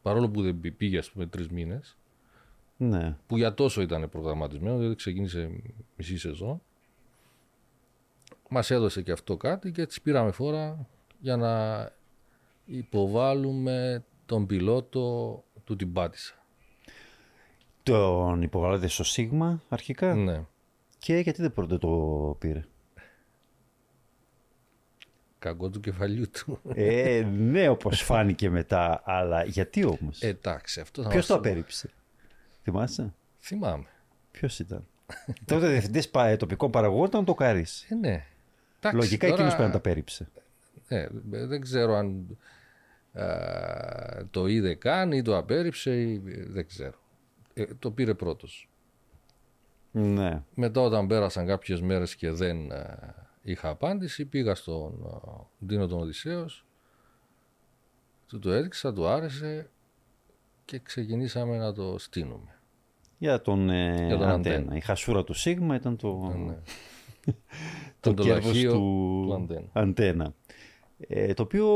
Παρόλο 0.02 0.28
που 0.30 0.42
δεν 0.42 0.60
πή- 0.60 0.76
πήγε 0.76 0.98
ας 0.98 1.10
πούμε 1.10 1.26
τρεις 1.26 1.48
μήνες, 1.48 1.96
Ναι. 2.76 3.16
που 3.26 3.36
για 3.36 3.54
τόσο 3.54 3.80
ήταν 3.82 4.08
προγραμματισμένο, 4.08 4.76
δηλαδή 4.76 4.94
ξεκίνησε 4.94 5.50
μισή 5.96 6.18
σεζόν. 6.18 6.62
Μας 8.48 8.70
έδωσε 8.70 9.02
και 9.02 9.12
αυτό 9.12 9.36
κάτι 9.36 9.72
και 9.72 9.82
έτσι 9.82 10.02
πήραμε 10.02 10.30
φόρα 10.32 10.86
για 11.24 11.36
να 11.36 11.90
υποβάλουμε 12.64 14.04
τον 14.26 14.46
πιλότο 14.46 15.44
του 15.64 15.76
την 15.76 15.92
πάτησα. 15.92 16.34
Τον 17.82 18.42
υποβάλλατε 18.42 18.86
στο 18.86 19.04
Σίγμα 19.04 19.62
αρχικά; 19.68 20.14
Ναι. 20.14 20.44
και 20.98 21.16
γιατί 21.16 21.42
δεν 21.42 21.52
πρώτο 21.52 21.78
το 21.78 22.36
πήρε; 22.38 22.64
Κακό 25.38 25.70
του 25.70 25.80
κεφαλιού 25.80 26.30
του. 26.30 26.60
ε, 26.74 27.22
ναι, 27.22 27.68
όπως 27.68 28.00
φάνηκε 28.02 28.50
μετά, 28.50 29.02
αλλά 29.04 29.44
γιατί 29.44 29.84
όμως; 29.84 30.22
Ε, 30.22 30.28
Εντάξει, 30.28 30.80
αυτό 30.80 31.02
θα 31.02 31.08
Ποιος 31.08 31.20
μας- 31.20 31.26
το 31.26 31.34
απέρριψε. 31.34 31.90
Θυμάσαι; 32.62 33.14
Θυμάμαι. 33.40 33.86
Ποιος 34.30 34.58
ήταν; 34.58 34.86
Τότε 35.44 35.68
διευθυντής 35.68 36.08
πα- 36.08 36.36
τοπικών 36.36 36.70
παραγωγών 36.70 37.06
ήταν 37.06 37.24
το 37.24 37.34
Καρύς. 37.34 37.86
Ε, 37.88 37.94
ναι. 37.94 38.24
Εντάξει, 38.76 38.96
Λογικά 38.98 39.26
τώρα- 39.26 39.34
εκείνος 39.34 39.54
πρέπει 39.54 39.68
να 39.68 39.74
τα 39.74 39.80
πέριψε. 39.80 40.28
Ε, 40.88 41.06
δεν 41.30 41.60
ξέρω 41.60 41.94
αν 41.94 42.38
α, 43.12 43.26
το 44.30 44.46
είδε 44.46 44.74
καν 44.74 45.12
ή 45.12 45.22
το 45.22 45.36
απέρριψε 45.36 46.00
ή 46.02 46.18
δεν 46.48 46.66
ξέρω. 46.66 46.98
Ε, 47.54 47.64
το 47.78 47.90
πήρε 47.90 48.14
πρώτος. 48.14 48.68
Ναι. 49.92 50.42
Μετά 50.54 50.80
όταν 50.80 51.06
πέρασαν 51.06 51.46
κάποιες 51.46 51.80
μέρες 51.80 52.16
και 52.16 52.30
δεν 52.30 52.70
ε, 52.70 53.14
είχα 53.42 53.68
απάντηση, 53.68 54.24
πήγα 54.24 54.54
στον 54.54 54.92
ε, 55.60 55.64
Ντίνο 55.66 55.86
τον 55.86 56.00
Οδυσσέος, 56.00 56.64
του 58.28 58.38
το 58.38 58.50
έδειξα, 58.52 58.92
του 58.92 59.06
άρεσε 59.06 59.70
και 60.64 60.78
ξεκινήσαμε 60.78 61.56
να 61.56 61.72
το 61.72 61.98
στείνουμε. 61.98 62.58
Για 63.18 63.40
τον, 63.40 63.70
ε, 63.70 64.06
Για 64.06 64.16
τον 64.16 64.28
αντένα. 64.28 64.56
Αντένα. 64.56 64.76
Η 64.76 64.80
χασούρα 64.80 65.24
του 65.24 65.34
Σίγμα 65.34 65.74
ήταν 65.74 65.96
το, 65.96 66.34
Ναι. 66.46 66.56
το 68.00 68.14
το 68.14 68.22
κέρδος 68.22 68.46
λαχείο 68.46 68.72
του, 68.72 69.24
του 69.26 69.34
Αντένα. 69.34 69.68
αντένα. 69.72 70.34
Ε, 71.08 71.34
το 71.34 71.42
οποίο 71.42 71.66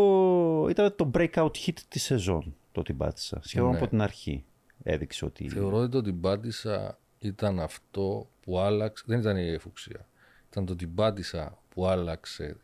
ήταν 0.71 0.95
το 0.97 1.11
breakout 1.15 1.51
hit 1.67 1.79
της 1.89 2.03
σεζόν, 2.03 2.57
το 2.73 2.83
την 2.83 2.97
πάτησα. 2.97 3.41
Σχεδόν 3.43 3.71
Ναι. 3.71 3.77
από 3.77 3.89
την 3.89 4.01
αρχή 4.01 4.45
έδειξε 4.83 5.25
ότι... 5.25 5.49
Θεωρώ 5.49 5.77
ότι 5.77 5.91
το 5.91 6.03
την 6.03 6.21
πάτησα 6.21 6.99
ήταν 7.19 7.61
αυτό 7.61 8.31
που 8.41 8.59
άλλαξε. 8.59 9.05
Δεν 9.07 9.21
ήταν 9.21 9.37
η 9.37 9.49
εφουξία. 9.49 10.09
Ήταν 10.51 10.67
το 10.67 10.77
την 10.77 10.95
πάτησα 10.95 11.59
που 11.69 11.87
άλλαξε 11.87 12.57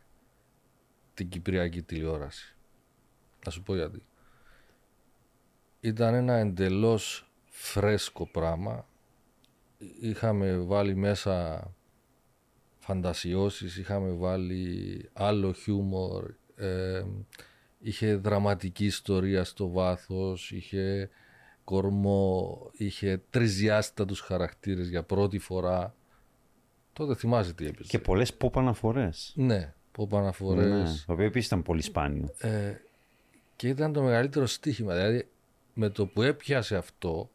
την 1.13 1.29
κυπριακή 1.29 1.81
τηλεόραση. 1.81 2.55
Θα 3.39 3.49
σου 3.49 3.63
πω 3.63 3.75
γιατί. 3.75 4.03
Ήταν 5.79 6.13
ένα 6.13 6.33
εντελώς 6.33 7.31
φρέσκο 7.45 8.27
πράγμα. 8.27 8.87
Είχαμε 9.99 10.57
βάλει 10.57 10.95
μέσα 10.95 11.67
φαντασιώσεις, 12.77 13.77
είχαμε 13.77 14.11
βάλει 14.11 15.09
άλλο 15.13 15.53
χιούμορ, 15.53 16.33
ε, 16.55 17.03
είχε 17.79 18.15
δραματική 18.15 18.85
ιστορία 18.85 19.43
στο 19.43 19.69
βάθος, 19.69 20.51
είχε 20.51 21.09
κορμό, 21.63 22.69
είχε 22.73 23.21
τρισδιάστατους 23.29 24.19
χαρακτήρες 24.19 24.89
για 24.89 25.03
πρώτη 25.03 25.37
φορά. 25.39 25.95
Τότε 26.93 27.15
θυμάσαι 27.15 27.53
τι 27.53 27.65
έπαιζε. 27.65 27.89
Και 27.89 27.99
πολλές 27.99 28.31
pop 28.41 28.49
αναφορές. 28.53 29.33
Ναι, 29.35 29.73
pop 29.97 30.17
αναφορές. 30.17 30.65
Ναι, 30.67 30.83
το 31.05 31.13
οποίο 31.13 31.25
επίσης 31.25 31.47
ήταν 31.47 31.61
πολύ 31.63 31.81
σπάνιο. 31.81 32.33
Ε, 32.37 32.73
και 33.55 33.67
ήταν 33.67 33.93
το 33.93 34.01
μεγαλύτερο 34.01 34.45
στοίχημα. 34.45 34.93
Δηλαδή, 34.95 35.27
με 35.73 35.89
το 35.89 36.05
που 36.05 36.21
έπιασε 36.21 36.75
αυτό, 36.75 37.29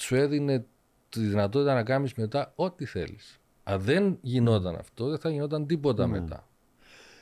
σου 0.00 0.14
έδινε 0.14 0.64
τη 1.08 1.20
δυνατότητα 1.20 1.74
να 1.74 1.82
κάνεις 1.82 2.14
μετά 2.14 2.52
ό,τι 2.56 2.84
θέλεις. 2.84 3.40
Αν 3.64 3.80
δεν 3.80 4.18
γινόταν 4.22 4.74
αυτό, 4.74 5.08
δεν 5.08 5.18
θα 5.18 5.30
γινόταν 5.30 5.66
τίποτα 5.66 6.06
Ναι. 6.06 6.20
μετά. 6.20 6.48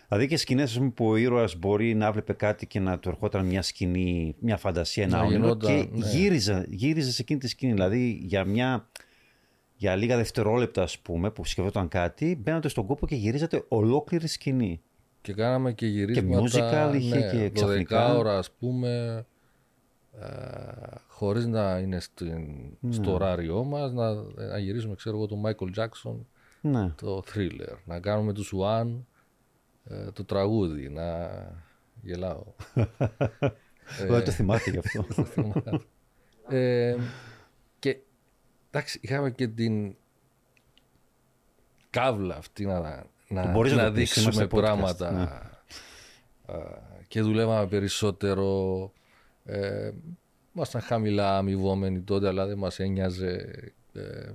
Δηλαδή 0.09 0.27
και 0.27 0.37
σκηνές 0.37 0.81
που 0.95 1.07
ο 1.07 1.17
ήρωας 1.17 1.57
μπορεί 1.57 1.95
να 1.95 2.13
βλέπε 2.13 2.33
κάτι 2.33 2.67
και 2.67 2.81
να 2.81 2.99
του 2.99 3.09
ερχόταν 3.09 3.47
μια 3.47 3.63
σκηνή, 3.63 4.37
μια 4.39 4.57
φαντασία, 4.57 5.05
ένα 5.05 5.17
Να 5.17 5.23
όνειρο 5.25 5.41
γινόταν, 5.41 5.71
και 5.71 5.89
ναι. 5.93 6.07
γύριζε, 6.07 6.67
γύριζε 6.69 7.13
σε 7.13 7.23
εκείνη 7.23 7.41
τη 7.41 7.49
σκηνή. 7.49 7.73
Δηλαδή 7.73 8.21
για, 8.23 8.45
μια, 8.45 8.89
για 9.77 9.97
λίγα 9.97 10.17
δευτερόλεπτα 10.17 10.83
ας 10.83 10.99
πούμε 10.99 11.31
που 11.31 11.45
σκεφτόταν 11.45 11.89
κάτι, 11.89 12.39
μπαίνατε 12.43 12.69
στον 12.69 12.87
κόπο 12.87 13.07
και 13.07 13.15
γυρίζατε 13.15 13.65
ολόκληρη 13.69 14.27
σκηνή. 14.27 14.81
Και 15.21 15.33
κάναμε 15.33 15.73
και 15.73 15.87
γυρίσματα. 15.87 16.43
musical 16.43 16.95
είχε 16.95 17.19
ναι, 17.19 17.31
και 17.31 17.51
ξαφνικά. 17.51 18.15
12 18.15 18.19
ώρα, 18.19 18.39
ας 18.39 18.51
πούμε, 18.51 19.25
ε, 20.21 20.27
χωρίς 21.07 21.47
να 21.47 21.79
είναι 21.79 22.01
στην, 22.01 22.47
Ναι. 22.81 22.93
στο 22.93 23.13
ωράριό 23.15 23.65
μας, 23.65 23.93
να, 23.93 24.15
να 24.35 24.59
γυρίσουμε, 24.59 24.95
ξέρω 24.95 25.17
εγώ, 25.17 25.27
τον 25.27 25.43
Michael 25.47 25.81
Jackson, 25.81 26.17
Ναι. 26.61 26.89
το 26.89 27.23
thriller. 27.35 27.77
Να 27.85 28.01
κάνουμε 28.01 28.33
τους 28.33 28.53
One 28.57 28.89
ε, 28.89 28.95
το 30.12 30.25
τραγούδι, 30.25 30.88
να 30.88 31.28
γελάω. 32.02 32.45
Δεν 34.09 34.25
το 34.25 34.31
θυμάται 34.31 34.71
γι' 34.71 34.78
αυτό. 34.78 35.02
θυμάμαι. 35.25 35.81
ε, 36.49 36.97
και 37.78 37.99
εντάξει, 38.71 38.99
είχαμε 39.02 39.31
και 39.31 39.49
την 39.49 39.97
κάβλα 41.90 42.37
αυτή 42.37 42.64
να, 42.64 43.07
να, 43.28 43.50
μπορείς 43.50 43.73
να 43.73 43.83
να 43.83 43.88
το 43.88 43.93
πεις, 43.93 44.00
δείξουμε 44.00 44.23
είμαστε 44.25 44.45
podcast, 44.45 44.62
πράγματα. 44.62 45.11
ναι. 45.12 45.23
Α, 46.57 46.85
και 47.09 47.21
δουλεύαμε 47.21 47.66
περισσότερο. 47.66 48.93
Ε, 49.45 49.90
ήμασταν 50.55 50.81
χαμηλά 50.81 51.37
αμοιβόμενοι 51.37 52.00
τότε, 52.00 52.28
αλλά 52.28 52.47
δεν 52.47 52.59
μας 52.59 52.78
ένοιαζε 52.78 53.55
ε, 53.93 54.31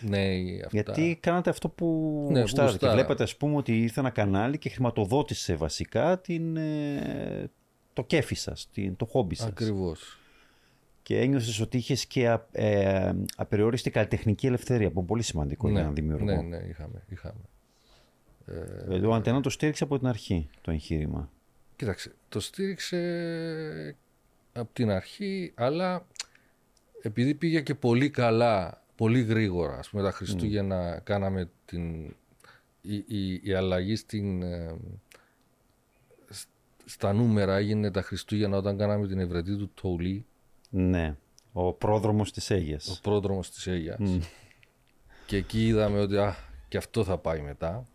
νέοι 0.00 0.56
αυτά. 0.64 0.68
Γιατί 0.72 1.18
κάνατε 1.22 1.50
αυτό 1.50 1.68
που 1.68 1.86
Ναι, 2.28 2.34
που 2.34 2.40
γουστάρατε. 2.40 2.72
γουστάρα. 2.72 2.92
Βλέπατε 2.94 3.22
ας 3.22 3.36
πούμε 3.36 3.56
ότι 3.56 3.82
ήρθε 3.82 4.00
ένα 4.00 4.10
κανάλι 4.10 4.58
και 4.58 4.68
χρηματοδότησε 4.68 5.54
βασικά 5.54 6.18
την, 6.20 6.56
ε, 6.56 7.50
το 7.92 8.04
κέφι 8.04 8.34
σας, 8.34 8.68
την, 8.72 8.96
το 8.96 9.04
χόμπι 9.04 9.34
σας. 9.34 9.46
Ακριβώς. 9.48 10.18
Και 11.02 11.18
ένιωσες 11.20 11.60
ότι 11.60 11.76
είχες 11.76 12.06
και 12.06 12.28
α- 12.28 12.46
ε, 12.52 13.12
απεριόριστη 13.36 13.90
καλλιτεχνική 13.90 14.46
ελευθερία, 14.46 14.90
που 14.90 14.98
είναι 14.98 15.06
πολύ 15.08 15.22
σημαντικό 15.22 15.68
για 15.68 15.80
έναν 15.80 15.94
δημιουργό. 15.94 16.24
ναι, 16.24 16.40
ναι, 16.42 16.56
είχαμε. 16.68 17.02
είχαμε. 17.08 17.40
Δηλαδή, 18.86 19.06
ο 19.06 19.14
Αντένα 19.14 19.40
το 19.40 19.50
στήριξε 19.50 19.84
από 19.84 19.98
την 19.98 20.06
αρχή 20.06 20.48
το 20.60 20.70
εγχείρημα. 20.70 21.30
Κοίταξε, 21.76 22.12
το 22.28 22.40
στήριξε 22.40 22.98
από 24.52 24.68
την 24.72 24.90
αρχή, 24.90 25.52
αλλά 25.54 26.06
επειδή 27.02 27.34
πήγε 27.34 27.60
και 27.60 27.74
πολύ 27.74 28.10
καλά, 28.10 28.82
πολύ 28.98 29.22
γρήγορα, 29.22 29.78
ας 29.78 29.88
πούμε 29.90 30.02
τα 30.02 30.10
Χριστούγεννα 30.12 31.00
κάναμε 31.04 31.50
την, 31.64 32.04
η, 32.80 32.94
η, 33.06 33.40
η 33.42 33.52
αλλαγή 33.54 33.96
στην, 33.96 34.42
ε, 34.42 34.76
σ- 36.30 36.48
στα 36.84 37.12
νούμερα 37.12 37.56
έγινε 37.56 37.90
τα 37.90 38.02
Χριστούγεννα 38.02 38.56
όταν 38.56 38.78
κάναμε 38.78 39.06
την 39.06 39.18
ευρετή 39.18 39.56
του 39.56 39.70
Τολί, 39.74 40.26
Ναι. 40.70 41.16
Ο 41.52 41.72
πρόδρομος 41.72 42.32
της 42.32 42.50
ο 42.50 42.54
Αίγιας. 42.54 43.00
πρόδρομος 43.02 43.50
της 43.50 43.66
Αίγιας. 43.66 43.98
Και 45.26 45.36
εκεί 45.36 45.66
είδαμε 45.66 45.98
ότι 45.98 46.16
α, 46.16 46.36
και 46.68 46.76
αυτό 46.76 47.04
θα 47.04 47.18
πάει 47.18 47.40
μετά. 47.40 47.86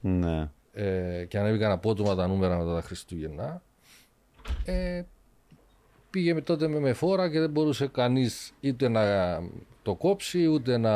Ναι. 0.00 0.50
ε, 0.72 1.24
και 1.28 1.38
ανέβηκαν 1.38 1.70
απότομα 1.70 2.14
τα 2.14 2.26
νούμερα 2.26 2.58
μετά 2.58 2.74
τα 2.74 2.82
Χριστούγεννα. 2.82 3.62
Ε, 4.64 5.02
πήγε 6.14 6.34
με 6.34 6.40
τότε 6.40 6.68
με 6.68 6.78
μεφόρα 6.78 7.30
και 7.30 7.40
δεν 7.40 7.50
μπορούσε 7.50 7.86
κανείς 7.86 8.52
είτε 8.60 8.88
να 8.88 9.02
το 9.82 9.94
κόψει 9.94 10.46
ούτε 10.46 10.76
να 10.76 10.92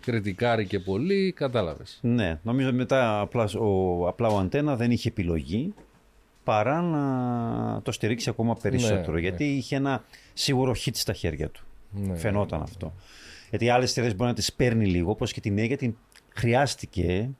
κριτικάρει 0.00 0.66
και 0.66 0.78
πολύ, 0.80 1.32
κατάλαβες. 1.36 1.98
Ναι. 2.02 2.38
Νομίζω 2.42 2.72
μετά 2.72 3.20
απλά 3.20 3.48
ο, 3.58 4.06
απλά 4.08 4.28
ο 4.28 4.38
Αντένα 4.38 4.76
δεν 4.76 4.90
είχε 4.90 5.08
επιλογή 5.08 5.74
παρά 6.44 6.80
να 6.82 7.82
το 7.82 7.92
στηρίξει 7.92 8.30
ακόμα 8.30 8.54
περισσότερο. 8.54 9.12
ναι. 9.12 9.20
γιατί 9.20 9.44
είχε 9.44 9.76
ένα 9.76 10.04
σίγουρο 10.32 10.72
hit 10.84 10.90
στα 10.94 11.12
χέρια 11.12 11.48
του. 11.48 11.62
Ναι. 11.90 12.16
Φαινόταν 12.16 12.62
αυτό. 12.62 12.92
Γιατί 13.50 13.68
άλλες 13.68 13.90
εταιρείε 13.90 14.14
μπορεί 14.14 14.28
να 14.28 14.34
τις 14.36 14.52
παίρνει 14.52 14.86
λίγο, 14.86 15.10
όπως 15.10 15.32
και 15.32 15.40
την 15.40 15.58
Αίγια 15.58 15.76
την 15.76 15.96
χρειάστηκε 16.34 17.30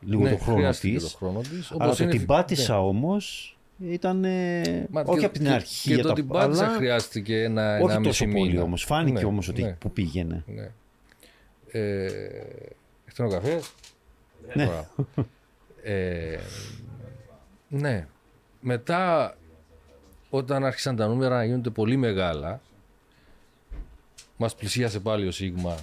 λίγο 0.00 0.22
Ναι, 0.22 0.30
το 0.30 0.36
χρόνο 0.36 0.58
χρειάστηκε 0.58 0.96
της. 0.96 1.10
το 1.12 1.16
χρόνο 1.18 1.40
της. 1.40 1.70
Αλλά 1.70 1.84
όπως 1.84 1.96
το 1.96 2.02
είναι 2.02 2.12
την 2.12 2.20
φι- 2.20 2.28
πάτησα 2.28 2.80
όμως 2.82 3.55
ήταν 3.78 4.24
ε, 4.24 4.86
Μα 4.90 5.00
όχι 5.06 5.18
και- 5.18 5.24
από 5.24 5.34
την 5.34 5.44
και- 5.44 5.52
αρχή. 5.52 5.88
Και, 5.88 5.94
για 5.94 6.02
το 6.02 6.08
τα- 6.08 6.14
την 6.14 6.26
πάτησα 6.28 6.64
αλλά 6.66 6.76
χρειάστηκε 6.76 7.42
ένα, 7.42 7.74
όχι 7.82 7.94
ένα 7.94 8.02
τόσο 8.02 8.24
μισή 8.24 8.38
πολύ 8.38 8.50
μήνα. 8.50 8.62
όμως. 8.62 8.84
Φάνηκε 8.84 9.18
Ναι, 9.20 9.24
όμως 9.24 9.48
ότι 9.48 9.62
ναι, 9.62 9.72
που 9.72 9.90
πήγαινε. 9.90 10.44
ναι. 10.46 10.70
Ε, 11.70 12.04
Έχετε 13.04 13.22
ο 13.24 13.28
καφές. 13.28 13.72
Ναι. 14.54 14.70
Ε, 15.82 16.38
ναι. 17.68 18.06
Μετά, 18.60 19.34
όταν 20.30 20.64
άρχισαν 20.64 20.96
τα 20.96 21.06
νούμερα 21.06 21.36
να 21.36 21.44
γίνονται 21.44 21.70
πολύ 21.70 21.96
μεγάλα, 21.96 22.60
μας 24.36 24.54
πλησίασε 24.54 25.00
πάλι 25.00 25.26
ο 25.26 25.30
Σίγμα 25.30 25.76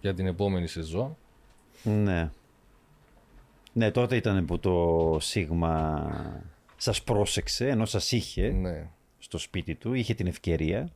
για 0.00 0.14
την 0.14 0.26
επόμενη 0.26 0.66
σεζόν. 0.66 1.16
Ναι. 1.82 2.30
Ναι, 3.72 3.90
τότε 3.90 4.16
ήταν 4.16 4.44
που 4.44 4.58
το 4.58 5.16
Σίγμα 5.20 6.42
σας 6.86 7.02
πρόσεξε, 7.02 7.68
ενώ 7.68 7.84
σας 7.84 8.12
είχε 8.12 8.48
Ναι. 8.50 8.90
στο 9.18 9.38
σπίτι 9.38 9.74
του, 9.74 9.94
είχε 9.94 10.14
την 10.14 10.26
ευκαιρία. 10.26 10.88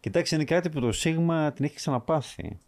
Κοιτάξτε, 0.00 0.34
είναι 0.34 0.44
κάτι 0.44 0.68
που 0.70 0.80
το 0.80 0.92
Σίγμα 0.92 1.52
την 1.52 1.64
έχει 1.64 1.74
ξαναπάθει. 1.74 2.58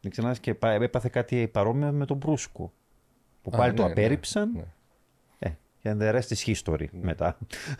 Δεν 0.00 0.10
ξανά 0.10 0.34
και 0.36 0.54
πά- 0.54 0.82
έπαθε 0.82 1.08
κάτι 1.08 1.48
παρόμοιο 1.48 1.92
με 1.92 2.04
τον 2.06 2.16
Μπρούσκο. 2.16 2.72
Που 3.42 3.50
Α, 3.54 3.56
πάλι 3.56 3.74
το 3.74 3.82
ναι, 3.82 3.86
ναι, 3.88 3.92
απέρριψαν 3.92 4.52
ναι. 4.52 4.64
Ε, 5.38 5.50
και 5.78 5.94
the 5.98 6.14
rest 6.20 6.28
is 6.34 6.54
history 6.54 6.86
μετά. 6.90 7.38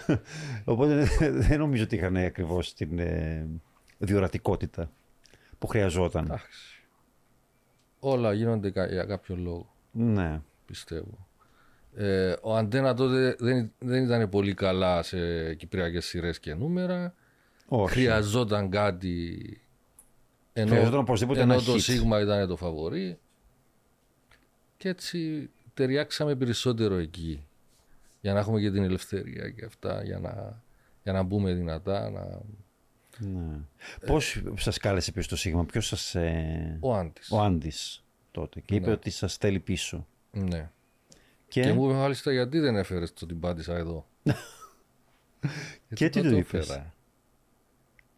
Οπότε 0.64 1.04
δεν 1.48 1.58
νομίζω 1.58 1.82
ότι 1.82 1.96
είχαν 1.96 2.16
ακριβώς 2.16 2.74
την 2.74 2.98
ε, 2.98 3.46
διορατικότητα 3.98 4.90
που 5.58 5.66
χρειαζόταν. 5.66 6.24
Εντάξει. 6.24 6.82
Όλα 8.00 8.32
γίνονται 8.32 8.70
κα- 8.70 8.86
για 8.86 9.04
κάποιο 9.04 9.36
λόγο, 9.36 9.74
Ναι. 9.90 10.40
πιστεύω. 10.66 11.27
Ε, 12.00 12.34
ο 12.42 12.56
Αντένα 12.56 12.94
τότε 12.94 13.36
δεν, 13.38 13.72
δεν 13.78 14.04
ήταν 14.04 14.28
πολύ 14.28 14.54
καλά 14.54 15.02
σε 15.02 15.54
κυπριακές 15.54 16.06
σειρές 16.06 16.38
και 16.40 16.54
νούμερα. 16.54 17.14
Όχι. 17.68 17.92
Χρειαζόταν 17.92 18.70
κάτι. 18.70 19.38
Ενώ, 20.52 20.70
Χρειαζόταν 20.70 20.98
οπωσδήποτε 20.98 21.40
ενώ 21.40 21.52
ένα 21.52 21.62
το 21.62 21.72
hit. 21.72 21.80
Σίγμα 21.80 22.20
ήταν 22.20 22.48
το 22.48 22.56
φαβορή. 22.56 23.18
Και 24.76 24.88
έτσι 24.88 25.50
ταιριάξαμε 25.74 26.34
περισσότερο 26.34 26.94
εκεί. 26.94 27.46
Για 28.20 28.32
να 28.32 28.38
έχουμε 28.38 28.60
και 28.60 28.70
την 28.70 28.82
ελευθερία 28.82 29.50
και 29.50 29.64
αυτά. 29.64 30.02
Για 30.04 30.18
να, 30.18 30.62
για 31.02 31.12
να 31.12 31.22
μπούμε 31.22 31.52
δυνατά. 31.52 32.10
Να... 32.10 32.40
ναι. 33.28 33.58
Πώς 34.06 34.42
σας 34.56 34.78
κάλεσε 34.78 35.12
πίσω 35.12 35.28
το 35.28 35.36
Σίγμα, 35.36 35.64
ποιος 35.64 35.86
σας... 35.86 36.14
ε, 36.14 36.78
Ο 36.80 36.94
Άντης. 36.94 37.30
ο 37.30 37.40
Άντης 37.40 38.04
τότε 38.30 38.60
και 38.60 38.74
είπε 38.74 38.86
Ναι. 38.86 38.92
ότι 38.92 39.10
σας 39.10 39.36
θέλει 39.36 39.60
πίσω. 39.60 40.06
Ναι. 40.30 40.70
Και, 41.48 41.62
Και... 41.62 41.72
μου 41.72 41.84
είπε 41.84 41.94
μάλιστα 41.94 42.32
γιατί 42.32 42.58
δεν 42.58 42.76
έφερες 42.76 43.12
το 43.12 43.26
την 43.26 43.40
πάτησα 43.40 43.76
εδώ; 43.76 44.06
Και 45.94 46.08
τι 46.08 46.22
το 46.22 46.28
του 46.28 46.36
είπες; 46.36 46.68
έφερα; 46.70 46.94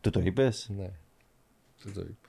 του 0.00 0.10
το 0.10 0.20
είπες; 0.20 0.70
Ναι. 0.76 0.90
Δεν 1.82 1.92
το 1.92 2.00
είπα; 2.00 2.28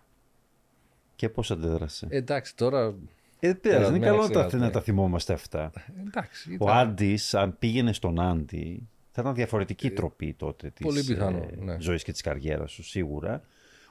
και 1.15 1.29
πώς 1.29 1.51
αντέδρασε; 1.51 2.07
Ε, 2.09 2.17
εντάξει, 2.17 2.55
τώρα 2.55 2.95
Ε, 3.39 3.53
πειράζει, 3.53 3.79
είναι 3.89 3.99
Περασμένα 3.99 4.05
καλό 4.05 4.21
να 4.21 4.27
τα, 4.27 4.33
ξέρατε. 4.33 4.57
να 4.57 4.69
τα 4.69 4.81
θυμόμαστε 4.81 5.33
αυτά. 5.33 5.71
Εντάξει. 6.07 6.51
Ο 6.51 6.65
ήταν 6.65 6.77
Άντι, 6.77 7.19
αν 7.31 7.55
πήγαινε 7.59 7.93
στον 7.93 8.19
Άντι, 8.21 8.87
θα 9.11 9.21
ήταν 9.21 9.33
διαφορετική 9.35 9.91
τροπή 9.91 10.33
τότε 10.33 10.69
της 10.69 10.85
Ε, 10.85 10.89
πολύ 10.89 11.03
πιθανό, 11.03 11.47
ναι. 11.57 11.77
ζωής 11.79 12.03
και 12.03 12.11
της 12.11 12.21
καριέρας 12.21 12.71
σου, 12.71 12.83
σίγουρα. 12.83 13.41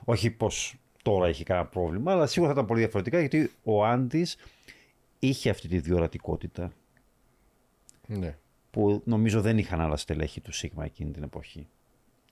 Όχι 0.05 0.31
πως 0.31 0.77
τώρα 1.03 1.27
έχει 1.27 1.45
κανένα 1.45 1.67
πρόβλημα, 1.67 2.13
αλλά 2.13 2.27
σίγουρα 2.27 2.51
θα 2.53 2.57
ήταν 2.57 2.67
πολύ 2.69 2.81
διαφορετικά 2.81 3.19
γιατί 3.19 3.51
ο 3.63 3.85
Άντι 3.85 4.27
είχε 5.19 5.51
αυτή 5.51 5.69
τη 5.69 5.79
διορατικότητα 5.79 6.73
Ναι. 8.19 8.37
που 8.71 9.03
νομίζω 9.05 9.41
δεν 9.41 9.59
είχαν 9.59 9.81
άλλα 9.81 9.97
στελέχη 9.97 10.41
του 10.41 10.53
Σίγμα 10.53 10.85
εκείνη 10.85 11.11
την 11.11 11.23
εποχή. 11.23 11.69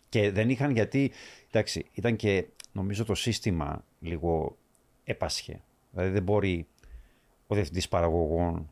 Και 0.08 0.30
δεν 0.30 0.50
είχαν 0.50 0.70
γιατί, 0.70 1.12
εντάξει, 1.50 1.84
ήταν 1.92 2.16
και 2.16 2.46
νομίζω 2.72 3.04
το 3.04 3.14
σύστημα 3.14 3.84
λίγο 4.00 4.56
έπασχε. 5.04 5.60
Δηλαδή 5.92 6.10
δεν 6.10 6.22
μπορεί 6.22 6.66
ο 7.46 7.54
διευθυντής 7.54 7.88
παραγωγών, 7.88 8.70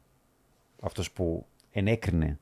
αυτός 0.80 1.10
που 1.12 1.46
ενέκρινε 1.72 2.38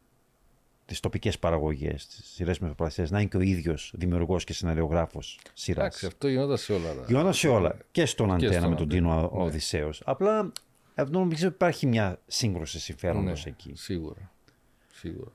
τις 0.86 1.00
τοπικές 1.00 1.38
παραγωγές, 1.38 2.06
τις 2.06 2.24
σειρές 2.34 2.58
μεσοπρασίες, 2.58 3.10
να 3.10 3.20
είναι 3.20 3.28
και 3.28 3.36
ο 3.36 3.40
ίδιος 3.40 3.92
δημιουργός 3.96 4.44
και 4.44 4.52
σεναριογράφος 4.52 5.38
σειράς. 5.54 5.84
Εντάξει, 5.86 6.06
αυτό 6.06 6.28
γινόταν 6.28 6.56
σε 6.56 6.72
όλα. 6.72 6.94
τα- 6.94 7.04
Γινόταν 7.06 7.34
σε 7.34 7.48
όλα. 7.48 7.76
Και 7.90 8.06
στον 8.06 8.32
Αντένα 8.32 8.52
στον 8.52 8.68
με 8.70 8.74
τον 8.76 8.84
Αντένα, 8.84 9.08
Τίνο 9.14 9.20
ναι. 9.20 9.42
Οδυσσέως. 9.42 10.02
Απλά 10.04 10.52
αυτό 10.94 11.18
νομίζω 11.18 11.46
υπάρχει 11.46 11.86
μια 11.86 12.18
σύγκρουση 12.26 12.80
συμφέροντος 12.80 13.44
Ναι, 13.44 13.50
εκεί. 13.50 13.72
Σίγουρα. 13.74 14.32
Σίγουρα. 15.08 15.32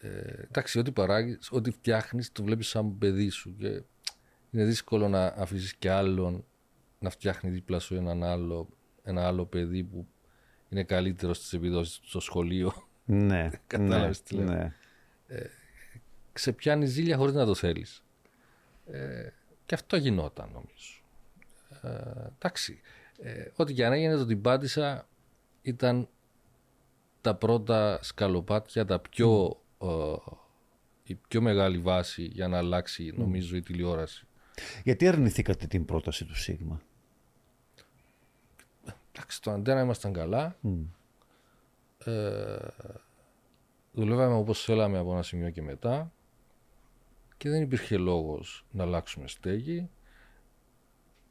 Ε, 0.00 0.42
εντάξει, 0.42 0.78
ό,τι 0.78 0.92
παράγεις, 0.92 1.48
ό,τι 1.50 1.70
φτιάχνεις, 1.70 2.32
το 2.32 2.42
βλέπεις 2.42 2.68
σαν 2.68 2.98
παιδί 2.98 3.28
σου. 3.28 3.56
Και 3.56 3.82
είναι 4.50 4.64
δύσκολο 4.64 5.08
να 5.08 5.26
αφήσεις 5.26 5.74
και 5.74 5.90
άλλον 5.90 6.44
να 6.98 7.10
φτιάχνει 7.10 7.50
δίπλα 7.50 7.78
σου 7.78 7.94
έναν 7.94 8.22
άλλο, 8.22 8.68
ένα 9.02 9.26
άλλο 9.26 9.44
παιδί 9.46 9.82
που 9.82 10.06
είναι 10.68 10.84
καλύτερος 10.84 11.36
στις 11.36 11.52
επιδόσεις 11.52 11.98
του 11.98 12.08
στο 12.08 12.20
σχολείο. 12.20 12.72
Ναι, 13.04 13.50
Κατάλαβες 13.66 14.22
τι 14.22 14.36
ναι, 14.36 14.44
λέω. 14.44 14.54
ναι. 14.54 14.72
Ξεπιάνεις 16.32 16.90
ζήλια 16.90 17.16
χωρίς 17.16 17.34
να 17.34 17.44
το 17.46 17.54
θέλεις. 17.54 18.04
Ε, 18.86 19.28
και 19.66 19.74
αυτό 19.74 19.96
γινόταν 19.96 20.50
νομίζω. 20.52 21.02
Ε, 21.82 22.28
εντάξει. 22.34 22.80
Ε, 23.18 23.50
ό,τι 23.56 23.74
και 23.74 23.86
αν 23.86 23.92
έγινε, 23.92 24.16
το 24.16 24.26
την 24.26 24.40
πάτησα 24.40 25.08
ήταν 25.62 26.08
τα 27.26 27.34
πρώτα 27.34 27.98
σκαλοπάτια, 28.02 28.84
τα 28.84 28.98
πιο, 28.98 29.60
ε, 29.82 29.86
η 31.02 31.14
πιο 31.14 31.40
μεγάλη 31.40 31.78
βάση 31.78 32.24
για 32.24 32.48
να 32.48 32.58
αλλάξει 32.58 33.12
νομίζω 33.16 33.56
η 33.56 33.60
τηλεόραση. 33.60 34.26
Γιατί 34.84 35.08
αρνηθήκατε 35.08 35.66
την 35.66 35.84
πρόταση 35.84 36.24
του 36.24 36.36
Σίγμα; 36.36 36.82
Εντάξει, 39.12 39.42
το 39.42 39.50
αντένα 39.50 39.80
ήμασταν 39.80 40.12
καλά. 40.12 40.56
Ε, 42.04 42.56
δουλεύαμε 43.92 44.34
όπως 44.34 44.64
θέλαμε 44.64 44.98
από 44.98 45.12
ένα 45.12 45.22
σημείο 45.22 45.50
και 45.50 45.62
μετά 45.62 46.12
και 47.36 47.48
δεν 47.48 47.62
υπήρχε 47.62 47.96
λόγος 47.96 48.66
να 48.70 48.82
αλλάξουμε 48.82 49.28
στέγη. 49.28 49.88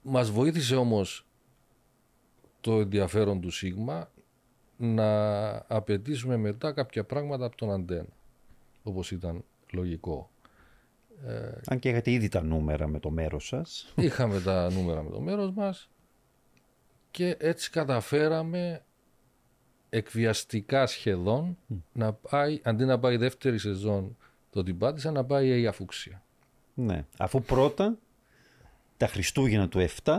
Μας 0.01 0.31
βοήθησε 0.31 0.75
όμως 0.75 1.27
το 2.61 2.79
ενδιαφέρον 2.79 3.41
του 3.41 3.49
Σίγμα 3.49 4.09
να 4.77 5.49
απαιτήσουμε 5.67 6.37
μετά 6.37 6.71
κάποια 6.71 7.03
πράγματα 7.03 7.45
από 7.45 7.55
τον 7.55 7.71
αντένα, 7.71 8.07
όπως 8.83 9.11
ήταν 9.11 9.43
λογικό. 9.71 10.29
Αν 11.67 11.79
και 11.79 11.89
είχατε 11.89 12.11
ήδη 12.11 12.27
τα 12.27 12.43
νούμερα 12.43 12.87
με 12.87 12.99
το 12.99 13.09
μέρος 13.09 13.47
σας. 13.47 13.93
Είχαμε 13.95 14.41
τα 14.41 14.71
νούμερα 14.71 15.03
με 15.03 15.09
το 15.09 15.21
μέρος 15.21 15.51
μας 15.51 15.89
και 17.11 17.35
έτσι 17.39 17.69
καταφέραμε 17.69 18.83
εκβιαστικά 19.89 20.85
σχεδόν 20.85 21.57
να 21.93 22.13
πάει, 22.13 22.59
αντί 22.63 22.85
να 22.85 22.99
πάει 22.99 23.17
δεύτερη 23.17 23.57
σεζόν 23.57 24.17
το 24.49 24.63
την 24.63 24.77
πάτησα, 24.77 25.11
να 25.11 25.25
πάει 25.25 25.61
η 25.61 25.67
αφούξια. 25.67 26.23
Ναι. 26.73 27.05
Αφού 27.17 27.41
πρώτα 27.41 27.97
τα 28.97 29.07
Χριστούγεννα 29.07 29.67
του 29.67 29.87
7 30.03 30.13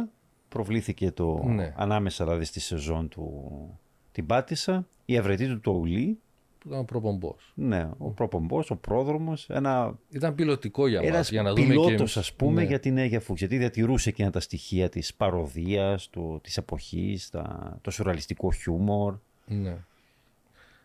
προβλήθηκε 0.48 1.10
το 1.10 1.42
Ναι. 1.44 1.74
ανάμεσα 1.76 2.24
δηλαδή 2.24 2.44
στη 2.44 2.60
σεζόν 2.60 3.08
του 3.08 3.78
την 4.16 4.26
Πάτησα, 4.26 4.86
η 5.04 5.14
Ευρετή 5.16 5.46
του 5.46 5.60
Τοουλή, 5.60 6.18
Που 6.58 6.68
ήταν 6.68 6.80
ο 6.80 6.84
προπομπός. 6.84 7.52
ναι, 7.54 7.90
ο 7.98 8.10
προπομπός, 8.10 8.70
ο 8.70 8.76
πρόδρομος, 8.76 9.48
ένα 9.50 9.98
Ήταν 10.10 10.34
πιλωτικό 10.34 10.86
για 10.86 11.00
μας, 11.00 11.08
ένας 11.08 11.30
για 11.30 11.42
να 11.42 11.50
δούμε 11.52 11.60
και 11.62 11.68
πιλότος 11.68 11.92
εμείς. 11.98 12.16
ας 12.16 12.32
πούμε 12.32 12.60
Ναι. 12.62 12.66
για 12.68 12.80
την 12.80 12.98
Αίγια 12.98 13.20
Φούξ, 13.20 13.38
γιατί 13.40 13.56
διατηρούσε 13.58 14.08
εκείνα 14.08 14.30
τα 14.30 14.40
στοιχεία 14.40 14.88
της 14.88 15.14
παροδίας, 15.14 16.08
του, 16.10 16.40
της 16.42 16.56
εποχής, 16.56 17.30
τα, 17.30 17.78
το 17.82 17.90
σουραλιστικό 17.90 18.52
χιούμορ. 18.52 19.18
Ναι. 19.46 19.76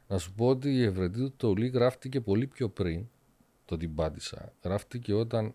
Να 0.08 0.18
σου 0.18 0.34
πω 0.34 0.48
ότι 0.48 0.70
η 0.70 0.84
Ευρετή 0.84 1.18
του 1.20 1.34
Τολί 1.38 1.68
γράφτηκε 1.68 2.22
πολύ 2.22 2.48
πιο 2.48 2.70
πριν 2.70 3.06
το 3.66 3.78
την 3.78 3.96
πάτησα. 3.96 4.54
Γράφτηκε 4.64 5.14
όταν 5.14 5.54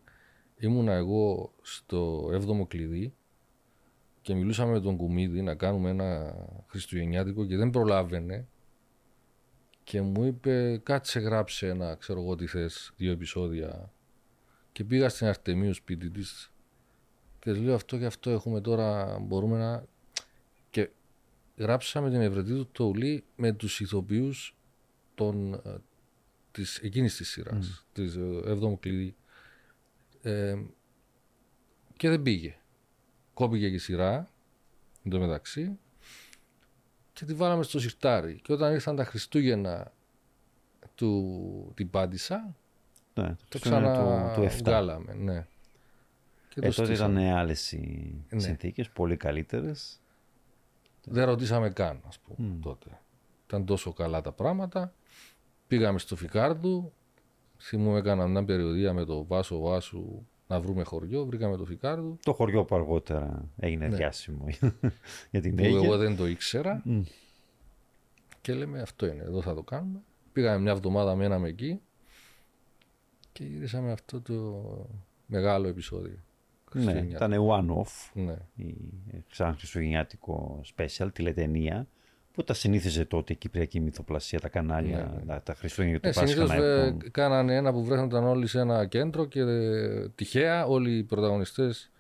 ήμουνα 0.59 0.93
εγώ 0.93 1.51
στο 1.63 2.31
7ο 2.33 2.67
κλειδί 2.69 3.13
και 4.27 4.35
μιλούσαμε 4.35 4.73
με 4.73 4.81
τον 4.81 4.97
Κουμίδη 4.97 5.43
να 5.43 5.55
κάνουμε 5.55 5.91
ένα 5.91 6.35
χριστουγεννιάτικο 6.69 7.47
και 7.47 7.57
δεν 7.57 7.71
προλάβαινε 7.71 8.47
και 9.85 10.03
μου 10.03 10.25
είπε 10.25 10.81
κάτσε 10.83 11.19
γράψε 11.21 11.69
ένα 11.69 11.95
ξέρω 11.95 12.21
εγώ 12.21 12.37
τι 12.37 12.47
θες 12.47 12.93
δύο 12.97 13.13
επεισόδια 13.13 13.93
και 14.73 14.85
πήγα 14.85 15.09
στην 15.09 15.27
Αρτεμίου 15.27 15.75
σπίτι 15.75 16.11
της 16.11 16.53
και 17.39 17.53
της 17.53 17.61
λέω 17.61 17.75
αυτό 17.75 17.99
και 17.99 18.05
αυτό 18.05 18.31
έχουμε 18.31 18.61
τώρα 18.61 19.19
μπορούμε 19.21 19.59
να 19.59 19.85
και 20.71 20.91
γράψαμε 21.57 22.11
την 22.11 22.21
Ευρετή 22.21 22.51
του 22.51 22.69
Τοουλή 22.73 23.25
με 23.37 23.53
τους 23.53 23.81
ηθοποιούς 23.81 24.57
των, 25.15 25.55
ε, 25.55 25.77
της, 26.51 26.79
εκείνης 26.79 27.17
της 27.17 27.29
σειράς, 27.29 27.87
της 27.93 28.17
ε, 28.17 28.43
7ου 28.47 28.81
κλειδί. 28.81 29.17
Ε, 30.23 30.57
και 31.97 32.09
δεν 32.09 32.23
πήγε. 32.23 32.57
Κόπηκε 33.37 33.69
και 33.69 33.75
η 33.75 33.79
σειρά, 33.79 34.29
εν 35.05 35.11
τω 35.11 35.19
μεταξύ, 35.19 35.79
και 37.13 37.25
τη 37.25 37.35
βάλαμε 37.35 37.63
στο 37.63 37.81
σιρτάρι. 37.81 38.41
Και 38.43 38.53
όταν 38.53 38.73
ήρθαν 38.73 38.97
τα 38.97 39.05
Χριστούγεννα 39.05 39.93
του 40.95 41.73
την 41.75 41.91
Πάντησα, 41.91 42.55
Ναι, 43.15 43.29
το 43.49 43.59
Χριστούγεννα 43.59 43.93
ξανά 43.93 44.33
του, 44.35 44.41
του 44.41 44.47
7. 44.47 44.59
βγάλαμε, 44.65 45.15
ναι. 45.15 45.47
Και 46.49 46.61
το 46.61 46.67
Ε, 46.67 46.71
τότε 46.71 46.85
στήσαμε. 46.87 47.21
ήταν 47.23 47.37
άλλες 47.37 47.73
οι 47.73 48.15
Ναι. 48.31 48.41
συνθήκες, 48.41 48.91
πολύ 48.91 49.17
καλύτερες. 49.17 50.01
Δεν 51.05 51.25
ρωτήσαμε 51.25 51.71
καν, 51.71 52.01
ας 52.09 52.19
πούμε, 52.19 52.59
τότε. 52.63 53.01
Ήταν 53.47 53.65
τόσο 53.65 53.93
καλά 53.93 54.21
τα 54.21 54.33
πράγματα. 54.33 54.93
Πήγαμε 55.67 55.99
στο 55.99 56.17
Φικάρδου. 56.17 56.93
Θυμούμαι 57.59 57.99
έκανα 57.99 58.27
μια 58.27 58.45
περιοδία 58.45 58.93
με 58.93 59.05
το 59.05 59.25
Βάσο 59.25 59.59
Βάσου 59.61 60.27
να 60.49 60.61
βρούμε 60.61 60.83
χωριό. 60.83 61.25
Βρήκαμε 61.27 61.57
το 61.57 61.65
Φικάρδου. 61.65 62.19
Το 62.25 62.33
χωριό 62.33 62.65
που 62.65 62.75
αργότερα 62.75 63.49
έγινε 63.57 63.89
Ναι. 63.89 63.97
διάσημο 63.97 64.47
για 65.31 65.41
την 65.41 65.57
Που 65.57 65.63
Αίγυπτο. 65.65 65.85
εγώ 65.85 65.97
δεν 65.97 66.17
το 66.17 66.27
ήξερα. 66.27 66.83
Και 68.41 68.55
λέμε 68.55 68.81
αυτό 68.81 69.07
είναι, 69.07 69.23
εδώ 69.23 69.43
θα 69.43 69.55
το 69.55 69.63
κάνουμε. 69.63 69.99
Πήγαμε 70.33 70.59
μια 70.63 70.73
εβδομάδα, 70.73 71.15
μέναμε 71.15 71.49
εκεί. 71.49 71.81
Και 73.33 73.45
γυρίσαμε 73.45 73.93
αυτό 73.93 74.21
το 74.21 74.65
μεγάλο 75.27 75.67
επεισόδιο. 75.69 76.11
Ναι, 76.75 76.83
Χριστουγεννιάτικο. 76.83 77.25
ήταν 77.25 77.47
one-off, 77.85 78.11
Ναι. 78.15 78.37
η, 78.57 78.75
σαν 79.31 79.57
χριστουγεννιάτικο 79.57 80.61
special, 80.77 81.09
τηλετενία, 81.13 81.87
που 82.37 82.45
τα 82.45 82.55
συνήθιζε 82.55 83.05
τότε 83.05 83.33
η 83.33 83.37
Κυπριακή 83.37 83.81
Μυθοπλασία, 83.81 84.41
τα 84.41 84.49
κανάλια, 84.49 85.23
τα, 85.27 85.43
τα 85.43 85.55
Χριστούγεννα 85.55 85.99
και 85.99 86.07
Ναι, 86.07 86.13
το 86.13 86.21
Πάσχα 86.21 86.37
συνήθως 86.37 86.59
να 86.59 86.65
ε, 86.65 86.87
έχουν. 86.87 87.03
κάνανε 87.11 87.55
ένα 87.55 87.73
που 87.73 87.85
βρέθηκαν 87.85 88.25
όλοι 88.27 88.47
σε 88.47 88.61
ένα 88.61 88.87
κέντρο 88.87 89.25
και 89.25 89.41
ε, 89.41 90.09
τυχαία 90.15 90.67
όλοι 90.67 90.97
οι 90.97 91.03
πρωταγωνιστές 91.03 91.91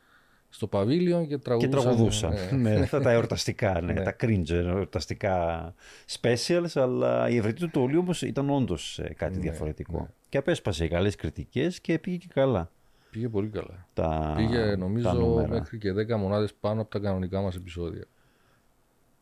στο 0.48 0.66
παβίλιον 0.66 1.26
και 1.26 1.34
Και 1.36 1.38
τραγουδούσαν. 1.42 1.82
τραγουδούσαν. 1.82 2.32
ναι. 2.60 2.70
Ναι, 2.74 2.80
αυτά 2.80 3.00
τα 3.00 3.10
εορταστικά, 3.10 3.80
ναι, 3.80 3.92
Ναι. 3.92 4.02
τα 4.02 4.16
cringe 4.20 4.50
εορταστικά 4.50 5.74
specials, 6.20 6.70
αλλά 6.74 7.28
η 7.28 7.36
ευρετή 7.36 7.60
του 7.60 7.70
τολίου 7.70 7.98
όμως 8.00 8.22
ήταν 8.22 8.50
όντως 8.50 8.98
ε, 8.98 9.14
κάτι 9.16 9.34
Ναι, 9.34 9.40
διαφορετικό. 9.40 10.08
Και 10.28 10.38
απέσπασε 10.38 10.88
καλές 10.88 11.14
κριτικές 11.16 11.80
και 11.80 11.98
πήγε 11.98 12.16
και 12.16 12.28
καλά. 12.34 12.70
Πήγε 13.10 13.28
πολύ 13.28 13.48
καλά. 13.48 13.86
Τα, 13.94 14.34
Πήγε 14.36 14.58
τα 14.70 14.76
νομίζω 14.76 15.12
νούμερα. 15.12 15.48
μέχρι 15.48 15.78
και 15.78 15.92
10 15.92 16.16
μονάδες 16.18 16.54
πάνω 16.60 16.80
από 16.80 16.90
τα 16.90 16.98
κανονικά 16.98 17.40
μας 17.40 17.54
επεισόδια. 17.56 18.04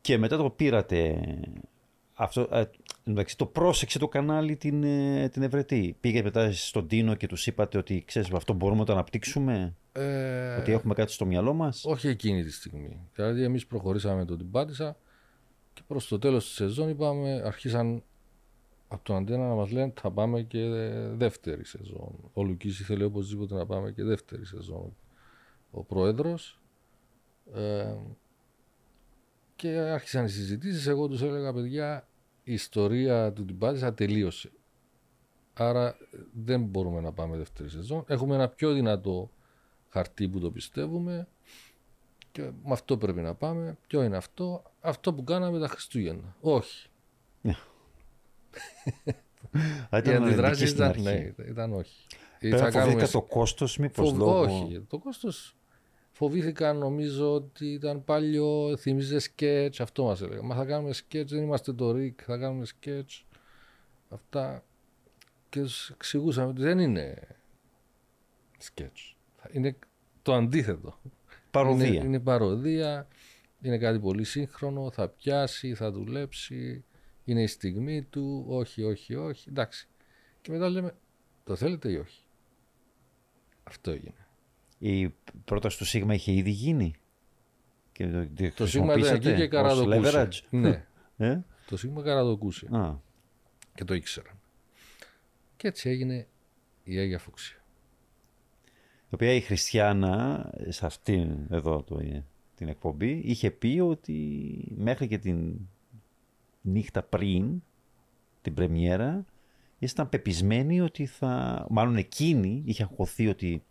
Και 0.05 0.19
μετά 0.19 0.37
το 0.37 0.51
πήρατε. 0.51 1.21
Αυτό, 2.15 2.49
ε, 2.51 2.65
εντάξει, 3.05 3.37
το 3.37 3.47
πρόσεξε 3.47 3.99
το 3.99 4.09
κανάλι 4.09 4.57
την, 4.57 4.83
ε, 4.85 5.29
την 5.29 5.43
Ευρετή. 5.43 5.97
Πήγε 6.01 6.23
μετά 6.23 6.53
στον 6.53 6.89
Τίνο 6.89 7.15
και 7.15 7.27
τους 7.27 7.47
είπατε 7.47 7.79
ότι 7.79 8.03
ξέρεις, 8.07 8.33
αυτό 8.33 8.53
μπορούμε 8.53 8.79
να 8.79 8.85
το 8.85 8.93
αναπτύξουμε, 8.93 9.75
Ε, 9.93 10.57
ότι 10.57 10.73
έχουμε 10.73 10.95
κάτι 10.95 11.13
στο 11.13 11.27
μυαλό 11.27 11.55
μας; 11.55 11.85
όχι 11.85 12.09
εκείνη 12.09 12.43
τη 12.43 12.53
στιγμή. 12.53 13.01
Δηλαδή 13.15 13.43
εμείς 13.43 13.67
προχωρήσαμε 13.67 14.17
με 14.17 14.25
το 14.25 14.37
την 14.37 14.51
πάτησα 14.51 14.97
και 15.73 15.83
προς 15.87 16.09
το 16.09 16.19
τέλος 16.19 16.45
της 16.45 16.55
σεζόν 16.55 16.89
είπαμε, 16.89 17.43
αρχίσαν 17.45 18.03
από 18.89 19.05
τον 19.05 19.17
Αντένα 19.17 19.49
να 19.49 19.55
μας 19.55 19.71
λένε 19.71 19.93
θα 20.01 20.11
πάμε 20.11 20.43
και 20.43 20.69
δεύτερη 21.17 21.65
σεζόν. 21.65 22.31
Ο 22.33 22.43
Λουκής 22.43 22.81
ήθελε 22.81 23.05
οπωσδήποτε 23.05 23.55
να 23.55 23.67
πάμε 23.67 23.91
και 23.91 24.03
δεύτερη 24.03 24.47
σεζόν. 24.47 24.97
Ο 25.71 25.83
πρόεδρος. 25.83 26.61
Ε, 27.55 27.95
Και 29.65 29.79
άρχισαν 29.79 30.25
οι 30.25 30.29
συζητήσεις. 30.29 30.87
Εγώ 30.87 31.09
τους 31.09 31.23
έλεγα, 31.23 31.53
παιδιά, 31.53 32.09
η 32.43 32.53
ιστορία 32.53 33.33
του 33.33 33.45
Τιμπάτησα 33.45 33.95
τελείωσε. 33.95 34.53
Άρα 35.55 35.97
δεν 36.33 36.63
μπορούμε 36.63 37.01
να 37.01 37.13
πάμε 37.13 37.37
δεύτερη 37.37 37.69
σεζόν. 37.69 38.05
Έχουμε 38.09 38.35
ένα 38.35 38.49
πιο 38.49 38.73
δυνατό 38.73 39.31
χαρτί 39.89 40.29
που 40.29 40.39
το 40.39 40.51
πιστεύουμε 40.51 41.29
και 42.33 42.43
με 42.43 42.73
αυτό 42.73 42.97
πρέπει 42.97 43.21
να 43.21 43.35
πάμε. 43.35 43.79
Ποιο 43.87 44.03
είναι 44.03 44.17
αυτό, 44.17 44.63
αυτό 44.81 45.15
που 45.15 45.25
κάναμε 45.25 45.59
τα 45.59 45.69
Χριστούγεννα. 45.69 46.37
Όχι. 46.41 46.89
Οι 49.91 50.11
αντιδράσει 50.11 50.69
ήταν, 50.69 51.01
ναι, 51.01 51.35
ήταν 51.49 51.73
όχι. 51.73 52.07
Πέρα 52.39 52.71
φοβήθηκα 52.71 53.09
το 53.09 53.23
κόστος, 53.23 53.79
μήπως 53.79 54.09
Φοβ... 54.09 54.19
λόγω... 54.19 54.41
Όχι, 54.41 54.81
το 54.89 54.99
κόστο 54.99 55.29
φοβήθηκα 56.15 56.73
νομίζω 56.73 57.35
ότι 57.35 57.67
ήταν 57.67 58.05
παλιό, 58.05 58.77
θυμίζε 58.77 59.19
σκέτς, 59.19 59.81
αυτό 59.81 60.05
μας 60.05 60.21
έλεγα. 60.21 60.43
Μα 60.43 60.55
θα 60.55 60.65
κάνουμε 60.65 60.93
σκέτς, 60.93 61.33
δεν 61.33 61.43
είμαστε 61.43 61.73
το 61.73 61.93
Ρικ, 61.93 62.21
θα 62.25 62.37
κάνουμε 62.37 62.65
σκέτς. 62.65 63.27
Αυτά. 64.09 64.65
Και 65.49 65.61
τους 65.61 65.91
εξηγούσαμε 65.91 66.49
ότι 66.49 66.63
δεν 66.63 66.79
είναι 66.79 67.19
σκέτς. 68.59 69.17
Είναι 69.51 69.79
το 70.23 70.35
αντίθετο. 70.35 70.99
Παροδία. 71.51 71.87
Είναι, 71.87 72.05
είναι 72.05 72.21
παροδία, 72.21 73.09
είναι 73.61 73.79
κάτι 73.79 73.99
πολύ 73.99 74.25
σύγχρονο, 74.25 74.91
θα 74.91 75.09
πιάσει, 75.09 75.75
θα 75.75 75.91
δουλέψει, 75.91 76.85
είναι 77.25 77.43
η 77.43 77.47
στιγμή 77.47 78.03
του, 78.03 78.45
όχι, 78.49 78.83
όχι, 78.83 79.15
όχι, 79.15 79.49
εντάξει. 79.49 79.89
Και 80.41 80.51
μετά 80.51 80.69
λέμε, 80.69 80.95
το 81.45 81.57
θέλετε 81.57 81.91
ή 81.91 81.97
όχι. 81.97 82.25
Αυτό 83.63 83.91
έγινε. 83.91 84.24
Η 84.79 85.15
πρόταση 85.45 85.79
του 85.79 85.85
Σίγμα 85.85 86.15
είχε 86.15 86.33
ήδη 86.33 86.51
γίνει. 86.51 86.95
Και 87.93 88.07
το, 88.07 88.51
το 88.55 88.67
Σίγμα 88.67 88.95
ήταν 88.95 89.15
εκεί 89.15 89.35
και 89.35 89.49
καραδοκούσε. 89.49 90.29
ναι. 90.51 90.87
ε; 91.17 91.41
Το 91.67 91.77
Σίγμα 91.77 92.03
καραδοκούσε. 92.03 92.67
Α. 92.77 92.97
Και 93.75 93.85
το 93.85 93.95
ήξεραν. 93.95 94.39
Και 95.57 95.69
έτσι 95.69 95.89
έγινε 95.89 96.27
η 96.85 96.99
Αγία 96.99 97.19
Φούξια. 97.19 97.59
Η 99.11 99.15
οποία 99.15 99.33
η 99.33 99.41
Χριστιανά 99.41 100.51
σε 100.69 100.87
αυτήν 100.87 101.47
εδώ 101.51 101.83
το, 101.83 102.01
την 102.55 102.69
εκπομπή 102.69 103.21
είχε 103.25 103.51
πει 103.51 103.81
ότι 103.81 104.19
μέχρι 104.77 105.09
και 105.09 105.19
την 105.19 105.55
νύχτα 106.61 107.03
πριν 107.03 107.63
την 108.43 108.55
πρεμιέρα 108.55 109.25
ήσταν 109.79 110.09
πεπισμένοι 110.09 110.81
ότι 110.81 111.07
θα... 111.07 111.67
Μάλλον 111.71 111.97
εκείνη 111.97 112.63
είχε 112.67 112.83
αγχωθεί 112.83 113.29
ότι 113.29 113.63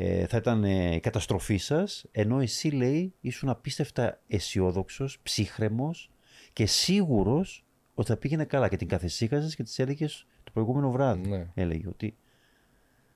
ε, 0.00 0.26
θα 0.26 0.36
ήταν 0.36 0.64
ε, 0.64 0.94
η 0.94 1.00
καταστροφή 1.00 1.56
σας, 1.56 2.04
ενώ 2.10 2.40
εσύ 2.40 2.68
λέει 2.68 3.14
ήσουν 3.20 3.48
απίστευτα 3.48 4.20
αισιόδοξος, 4.26 5.18
ψύχρεμος 5.22 6.10
και 6.52 6.66
σίγουρος 6.66 7.64
ότι 7.94 8.08
θα 8.08 8.16
πήγαινε 8.16 8.44
καλά 8.44 8.68
και 8.68 8.76
την 8.76 8.88
καθησύχασες 8.88 9.54
και 9.54 9.62
τις 9.62 9.78
έλεγες 9.78 10.26
το 10.44 10.50
προηγούμενο 10.52 10.90
βράδυ. 10.90 11.28
Ναι. 11.28 11.46
Έλεγε 11.54 11.88
ότι 11.88 12.16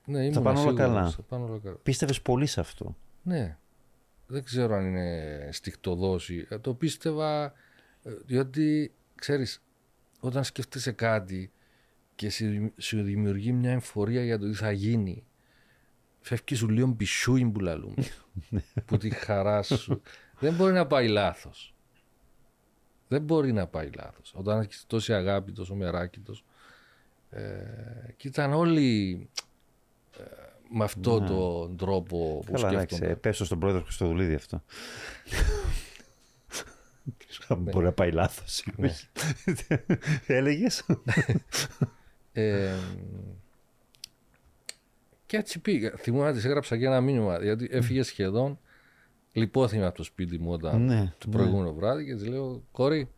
ναι, 0.05 0.33
θα 0.33 0.41
πάνε 0.41 0.61
όλα 0.61 0.75
καλά. 0.75 1.11
Θα 1.11 1.23
καλά. 1.31 1.77
Πίστευες 1.83 2.23
πολύ 2.23 2.47
σε 2.47 2.61
αυτό; 2.61 2.97
Ναι. 3.23 3.57
Δεν 4.27 4.45
ξέρω 4.45 4.75
αν 4.75 4.87
είναι 4.87 5.49
στιχτοδόση. 5.53 6.47
Ε, 6.49 6.59
το 6.59 6.75
πίστευα 6.75 7.53
ε, 8.03 8.11
διότι, 8.25 8.93
ξέρεις, 9.15 9.63
όταν 10.21 10.45
σκέφτεσαι 10.45 10.93
κάτι 10.93 11.53
και 12.15 12.31
σου 12.79 13.03
δημιουργεί 13.03 13.53
μια 13.53 13.71
εμφορία 13.71 14.25
για 14.25 14.39
το 14.39 14.51
τι 14.51 14.57
θα 14.57 14.73
γίνει 14.73 15.25
φεύγει 16.23 16.55
σου 16.55 16.69
λίγο 16.69 16.87
μπισούιν 16.87 17.53
που 17.53 17.61
λαλούμε. 17.61 18.05
που 18.87 18.97
τη 18.97 19.11
χαρά 19.11 19.63
σου. 19.63 20.03
δεν 20.39 20.55
μπορεί 20.55 20.73
να 20.73 20.87
πάει 20.87 21.09
λάθος. 21.09 21.75
Δεν 23.09 23.23
μπορεί 23.23 23.53
να 23.53 23.67
πάει 23.67 23.91
λάθος. 23.97 24.35
Όταν 24.37 24.61
έχεις 24.61 24.85
τόση 24.87 25.15
αγάπη, 25.15 25.53
τόσο 25.53 25.75
μεράκητος. 25.75 26.45
Ε, 27.31 28.13
και 28.17 28.29
ήταν 28.29 28.53
όλοι 28.53 29.29
ε, 30.19 30.23
με 30.73 30.85
αυτόν 30.85 31.23
ναι. 31.23 31.29
τον 31.29 31.77
τρόπο 31.77 32.43
που 32.47 32.53
Καλά, 32.53 32.69
σκέφτονται. 32.69 33.17
πέσω 33.17 33.45
στον 33.45 33.59
πρόεδρο 33.59 33.83
Χρυστοδουλίδη 33.83 34.35
αυτό. 34.35 34.63
Ναι. 37.49 37.55
Μπορεί 37.57 37.85
να 37.85 37.93
πάει 37.93 38.11
λάθος. 38.11 38.65
Ναι. 38.77 38.95
Έλεγες. 40.27 40.85
Ε, 45.33 45.37
και 45.37 45.37
έτσι 45.37 45.59
πήγα. 45.59 45.93
Θυμούμαι 45.97 46.25
να 46.25 46.33
της 46.33 46.45
έγραψα 46.45 46.79
και 46.79 46.87
ένα 46.87 47.01
μήνυμα, 47.01 47.43
γιατί 47.43 47.69
έφυγε 47.71 48.03
σχεδόν. 48.03 48.59
Λυπόθυμα 49.33 49.87
από 49.87 49.97
το 49.97 50.03
σπίτι 50.03 50.39
μου 50.39 50.53
όταν 50.53 50.85
ναι, 50.85 51.15
το 51.19 51.29
ναι. 51.29 51.35
προηγούμενο 51.35 51.75
βράδυ 51.75 52.05
και 52.05 52.15
της 52.15 52.27
λέω: 52.29 52.63
Κόρη, 52.73 53.09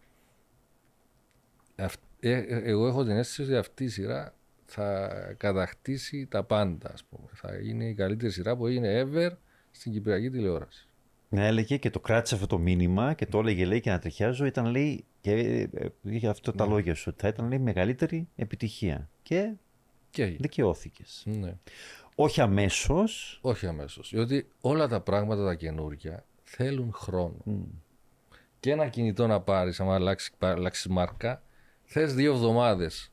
ε, 1.75 1.87
ε, 2.21 2.41
εγώ 2.63 2.87
έχω 2.87 3.05
την 3.05 3.17
αίσθηση 3.17 3.43
ότι 3.43 3.57
αυτή 3.57 3.85
η 3.85 3.89
σειρά 3.89 4.35
θα 4.67 5.09
κατακτήσει 5.37 6.27
τα 6.27 6.45
πάντα. 6.45 6.91
Ας 6.93 7.05
πούμε. 7.05 7.29
Θα 7.33 7.55
είναι 7.55 7.85
η 7.85 7.95
καλύτερη 7.95 8.33
σειρά 8.33 8.57
που 8.57 8.67
έγινε 8.67 9.03
ever 9.03 9.31
στην 9.71 9.93
Κυπριακή 9.93 10.31
τηλεόραση. 10.31 10.89
Ναι, 11.29 11.47
έλεγε 11.47 11.77
και 11.77 11.91
το 11.91 12.01
κράτησε 12.01 12.35
αυτό 12.35 12.47
το 12.47 12.59
μήνυμα 12.59 13.15
και 13.15 13.27
το 13.27 13.39
έλεγε 13.39 13.65
λέει 13.65 13.81
και 13.81 13.91
να 13.91 13.99
τριχιάζω. 13.99 14.45
Ήταν 14.45 14.67
λέει, 14.67 15.05
και 15.21 15.33
ε, 15.75 15.89
είχε 16.03 16.29
αυτό 16.29 16.53
τα 16.53 16.67
ναι. 16.67 16.73
λόγια 16.73 16.95
σου, 16.95 17.05
ότι 17.09 17.21
θα 17.21 17.29
ήταν 17.29 17.49
λέει 17.49 17.59
μεγαλύτερη 17.59 18.29
επιτυχία. 18.37 19.09
Και, 19.23 19.53
και 20.11 20.25
δικαιώθηκες. 20.27 21.23
Ναι. 21.27 21.57
Όχι 22.15 22.41
αμέσως. 22.41 23.39
Όχι 23.43 23.67
αμέσως. 23.67 24.11
Διότι 24.11 24.49
όλα 24.61 24.89
τα 24.89 25.01
πράγματα 25.01 25.45
τα 25.45 25.55
καινούργια 25.55 26.25
θέλουν 26.43 26.93
χρόνο. 26.93 27.37
Και 28.61 28.71
ένα 28.71 28.89
κινητό 28.89 29.27
να 29.27 29.41
πάρεις, 29.41 29.81
αν 29.81 29.91
αλλάξεις, 30.41 30.87
μάρκα, 30.89 31.43
θες 31.85 32.15
δύο 32.15 32.33
εβδομάδες 32.33 33.13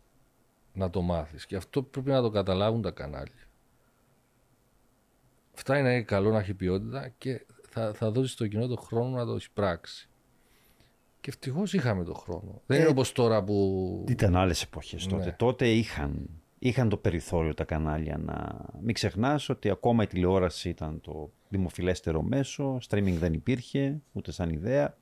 να 0.74 0.90
το 0.90 1.02
μάθεις. 1.02 1.46
Και 1.46 1.56
αυτό 1.56 1.84
πρέπει 1.84 2.10
να 2.10 2.22
το 2.22 2.30
καταλάβουν 2.30 2.82
τα 2.82 2.92
κανάλια. 2.92 3.48
Αυτά 5.56 5.78
είναι 5.78 6.02
καλό 6.02 6.32
να 6.32 6.40
έχει 6.40 6.54
ποιότητα 6.54 7.10
και 7.18 7.46
θα, 7.70 7.94
θα 7.94 8.12
δώσεις 8.12 8.32
στο 8.32 8.48
κοινό 8.48 8.68
το 8.68 8.76
χρόνο 8.76 9.18
να 9.18 9.26
το 9.26 9.36
εισπράξει. 9.36 10.10
Και 11.22 11.30
ευτυχώς 11.30 11.74
είχαμε 11.74 12.04
το 12.04 12.14
χρόνο. 12.14 12.62
Δεν 12.66 12.78
είναι 12.78 12.88
ε, 12.88 12.92
όπως 12.92 13.12
τώρα 13.12 13.44
που. 13.44 14.06
Ήταν 14.08 14.36
άλλες 14.36 14.62
εποχές 14.64 15.08
τότε. 15.08 15.26
Ναι. 15.26 15.32
Τότε 15.32 15.70
είχαν 15.70 16.41
είχαν 16.64 16.90
το 16.90 16.98
περιθώριο 16.98 17.54
τα 17.54 17.64
κανάλια 17.64 18.18
να... 18.18 18.66
Μην 18.82 18.94
ξεχνάς 18.94 19.50
ότι 19.50 19.70
ακόμα 19.70 20.04
η 20.04 20.08
τηλεόραση 20.08 20.70
ήταν 20.70 21.02
το 21.02 21.32
δημοφιλέστερο 21.50 22.22
μέσο, 22.22 22.78
streaming 22.90 23.16
δεν 23.18 23.34
υπήρχε, 23.34 24.02
ούτε 24.12 24.32
σαν 24.32 24.50
ιδέα. 24.50 24.98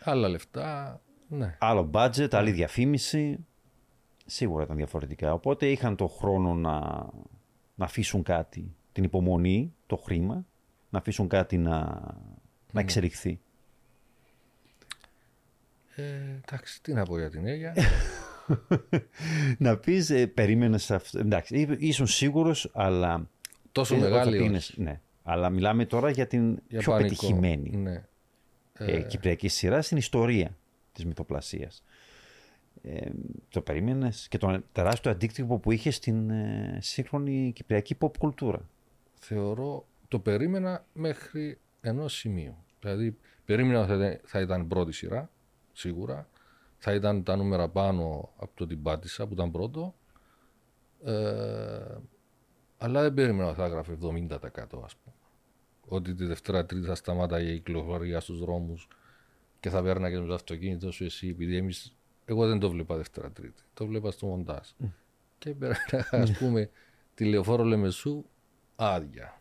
Άλλα 0.00 0.28
λεφτά, 0.28 1.00
ναι. 1.28 1.56
Άλλο 1.58 1.90
budget, 1.94 2.28
άλλη 2.30 2.50
διαφήμιση. 2.50 3.46
Σίγουρα 4.26 4.64
ήταν 4.64 4.76
διαφορετικά. 4.76 5.32
Οπότε 5.32 5.70
είχαν 5.70 5.96
το 5.96 6.06
χρόνο 6.06 6.54
να, 6.54 6.78
να 7.74 7.84
αφήσουν 7.84 8.22
κάτι, 8.22 8.74
την 8.92 9.04
υπομονή, 9.04 9.74
το 9.86 9.96
χρήμα, 9.96 10.46
να 10.90 10.98
αφήσουν 10.98 11.28
κάτι 11.28 11.58
να, 11.58 11.78
να 11.78 12.14
ναι. 12.72 12.80
εξελιχθεί. 12.80 13.40
Ε, 15.94 16.02
εντάξει, 16.44 16.82
τι 16.82 16.92
να 16.92 17.04
πω 17.04 17.18
για 17.18 17.30
την 17.30 17.46
Αίγια. 17.46 17.74
να 19.58 19.76
πεις, 19.76 20.10
ε, 20.10 20.26
περίμενες 20.26 20.90
αυτό. 20.90 21.18
Εντάξει, 21.18 21.76
ήσουν 21.78 22.06
σίγουρος, 22.06 22.70
αλλά. 22.72 23.28
Τόσο 23.72 23.96
μεγάλη. 23.96 24.60
ναι. 24.76 25.00
Αλλά 25.22 25.50
μιλάμε 25.50 25.84
τώρα 25.84 26.10
για 26.10 26.26
την 26.26 26.58
για 26.68 26.78
πιο 26.80 26.92
πανικό. 26.92 27.08
πετυχημένη 27.08 27.76
ναι. 27.76 28.04
ε, 28.72 28.92
ε, 28.92 29.02
κυπριακή 29.02 29.48
σειρά 29.48 29.82
στην 29.82 29.96
ιστορία 29.96 30.56
της 30.92 31.04
μυθοπλασίας. 31.04 31.84
Ε, 32.82 33.10
το 33.48 33.60
περίμενες; 33.60 34.28
Και 34.28 34.38
τον 34.38 34.64
τεράστιο 34.72 35.10
αντίκτυπο 35.10 35.58
που 35.58 35.72
είχες 35.72 35.94
στην 35.94 36.30
ε, 36.30 36.78
σύγχρονη 36.80 37.52
κυπριακή 37.54 37.96
pop 38.00 38.16
κουλτούρα. 38.18 38.68
Θεωρώ, 39.14 39.86
το 40.08 40.18
περίμενα 40.18 40.84
μέχρι 40.92 41.58
ενός 41.80 42.14
σημείου. 42.14 42.56
Δηλαδή, 42.80 43.16
περίμενα 43.44 43.80
ότι 43.80 44.20
θα 44.24 44.40
ήταν 44.40 44.68
πρώτη 44.68 44.92
σειρά, 44.92 45.30
σίγουρα 45.72 46.28
θα 46.82 46.94
ήταν 46.94 47.22
τα 47.22 47.36
νούμερα 47.36 47.68
πάνω 47.68 48.32
από 48.36 48.50
το 48.54 48.66
την 48.66 48.82
πάτησα 48.82 49.26
που 49.26 49.32
ήταν 49.32 49.50
πρώτο. 49.50 49.94
Ε, 51.04 51.96
αλλά 52.78 53.02
δεν 53.02 53.14
περίμενα 53.14 53.48
ότι 53.48 53.58
θα 53.58 53.64
έγραφε 53.64 53.98
70% 54.02 54.28
ας 54.84 54.96
πούμε. 54.96 55.14
Ότι 55.88 56.14
τη 56.14 56.24
Δευτέρα 56.24 56.66
Τρίτη 56.66 56.86
θα 56.86 56.94
σταμάταγε 56.94 57.50
η 57.50 57.54
κυκλοφορία 57.54 58.20
στους 58.20 58.38
δρόμους 58.38 58.88
και 59.60 59.70
θα 59.70 59.82
και 59.82 60.18
με 60.18 60.26
το 60.26 60.34
αυτοκίνητο 60.34 60.90
σου 60.90 61.04
εσύ 61.04 61.28
επειδή 61.28 61.56
εμείς, 61.56 61.96
εγώ 62.24 62.46
δεν 62.46 62.58
το 62.58 62.70
βλέπα 62.70 62.96
Δευτέρα 62.96 63.30
Τρίτη, 63.30 63.62
το 63.74 63.86
βλέπα 63.86 64.10
στο 64.10 64.26
μοντάζ. 64.26 64.68
Mm. 64.82 64.86
Και 65.38 65.54
ας 66.10 66.32
πούμε 66.38 66.70
τηλεοφόρο 67.14 67.64
Λεμεσού 67.64 68.24
άδεια 68.76 69.40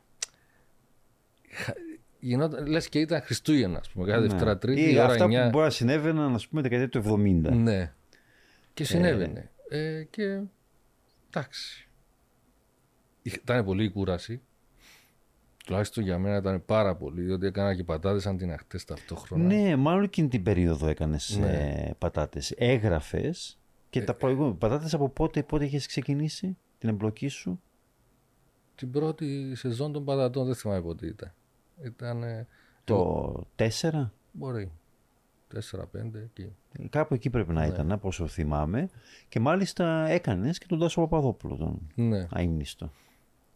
γινόταν, 2.19 2.65
λες 2.65 2.89
και 2.89 2.99
ήταν 2.99 3.21
Χριστούγεννα, 3.21 3.77
ας 3.79 3.89
πούμε, 3.89 4.05
κάθε 4.05 4.19
ναι. 4.19 4.27
Δευτέρα 4.27 4.57
Τρίτη, 4.57 4.91
Ή 4.93 4.99
αυτά 4.99 5.25
9. 5.25 5.43
που 5.43 5.49
μπορεί 5.49 5.65
να 5.65 5.69
συνέβαιναν, 5.69 6.33
ας 6.33 6.47
πούμε, 6.47 6.61
δεκαετία 6.61 6.89
του 6.89 6.97
70. 6.97 7.51
Ναι. 7.51 7.93
Και 8.73 8.83
συνέβαινε. 8.83 9.49
Ε, 9.69 9.97
ε, 9.97 10.03
και 10.03 10.41
εντάξει. 11.29 11.87
Ήταν 13.21 13.65
πολύ 13.65 13.83
η 13.83 13.89
κούραση 13.89 14.41
τουλάχιστον 15.69 16.03
για 16.03 16.19
μένα 16.19 16.37
ήταν 16.37 16.65
πάρα 16.65 16.95
πολύ, 16.95 17.21
διότι 17.21 17.45
έκανα 17.45 17.75
και 17.75 17.83
πατάτες 17.83 18.25
αντιναχτές 18.25 18.85
ταυτόχρονα. 18.85 19.43
Ναι, 19.43 19.75
μάλλον 19.75 20.03
εκείνη 20.03 20.27
την 20.27 20.43
περίοδο 20.43 20.87
έκανες 20.87 21.37
Ναι. 21.39 21.47
ε, 21.47 21.93
πατάτες. 21.97 22.53
Έγραφες 22.57 23.57
και 23.89 24.01
τα 24.01 24.13
προηγούμενα 24.13 24.53
πατάτες 24.53 24.93
από 24.93 25.09
πότε, 25.09 25.43
πότε 25.43 25.65
είχες 25.65 25.85
ξεκινήσει 25.87 26.57
την 26.77 26.89
εμπλοκή 26.89 27.27
σου; 27.27 27.61
Την 28.75 28.91
πρώτη 28.91 29.55
σεζόν 29.55 29.91
των 29.91 30.05
πατατών 30.05 30.45
δεν 30.45 30.55
θυμάμαι 30.55 30.81
πότε 30.81 31.07
ήταν. 31.07 31.33
Ήταν, 31.85 32.23
ε, 32.23 32.47
Το 32.83 33.47
4. 33.55 34.11
μπορεί, 34.31 34.71
4-5 35.53 36.19
εκεί. 36.23 36.55
Κάπου 36.89 37.13
εκεί 37.13 37.29
πρέπει 37.29 37.53
να 37.53 37.65
ήταν, 37.65 37.91
από 37.91 38.07
όσο 38.07 38.27
θυμάμαι. 38.27 38.89
Και 39.29 39.39
μάλιστα 39.39 40.07
έκανες 40.07 40.57
και 40.57 40.65
τον 40.67 40.79
Τάσο 40.79 41.01
Παπαδόπουλο, 41.01 41.55
τον 41.55 41.79
Ναι. 41.95 42.27
αείμνηστο. 42.31 42.91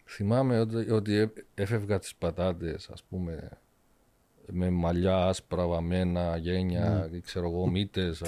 Θυμάμαι 0.06 0.60
ότι, 0.60 0.92
ότι 0.92 1.14
έ- 1.18 1.46
έφευγα 1.54 2.00
τις 2.00 2.16
πατάτες, 2.16 2.90
ας 2.90 3.04
πούμε, 3.04 3.50
με 4.52 4.70
μαλλιά 4.70 5.26
άσπρα, 5.28 5.68
βαμμένα, 5.68 6.38
γένια, 6.38 7.08
και 7.12 7.20
ξέρω 7.20 7.48
εγώ, 7.50 7.68
μύτες. 7.68 8.22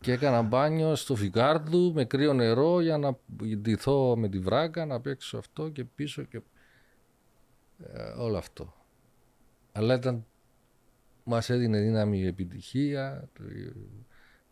και 0.00 0.12
έκανα 0.12 0.42
μπάνιο 0.42 0.94
στο 0.94 1.14
φικάρδου 1.16 1.92
με 1.92 2.04
κρύο 2.04 2.32
νερό 2.32 2.80
για 2.80 2.98
να 2.98 3.16
ντυθώ 3.56 4.16
με 4.16 4.28
τη 4.28 4.38
βράκα, 4.38 4.86
να 4.86 5.00
παίξω 5.00 5.38
αυτό 5.38 5.68
και 5.68 5.84
πίσω 5.84 6.22
και 6.22 6.36
ε, 6.36 6.42
όλο 8.18 8.36
αυτό. 8.36 8.74
Αλλά 9.72 9.94
ήταν, 9.94 10.26
μας 11.24 11.50
έδινε 11.50 11.80
δύναμη 11.80 12.18
η 12.18 12.26
επιτυχία, 12.26 13.28
το- 13.32 13.42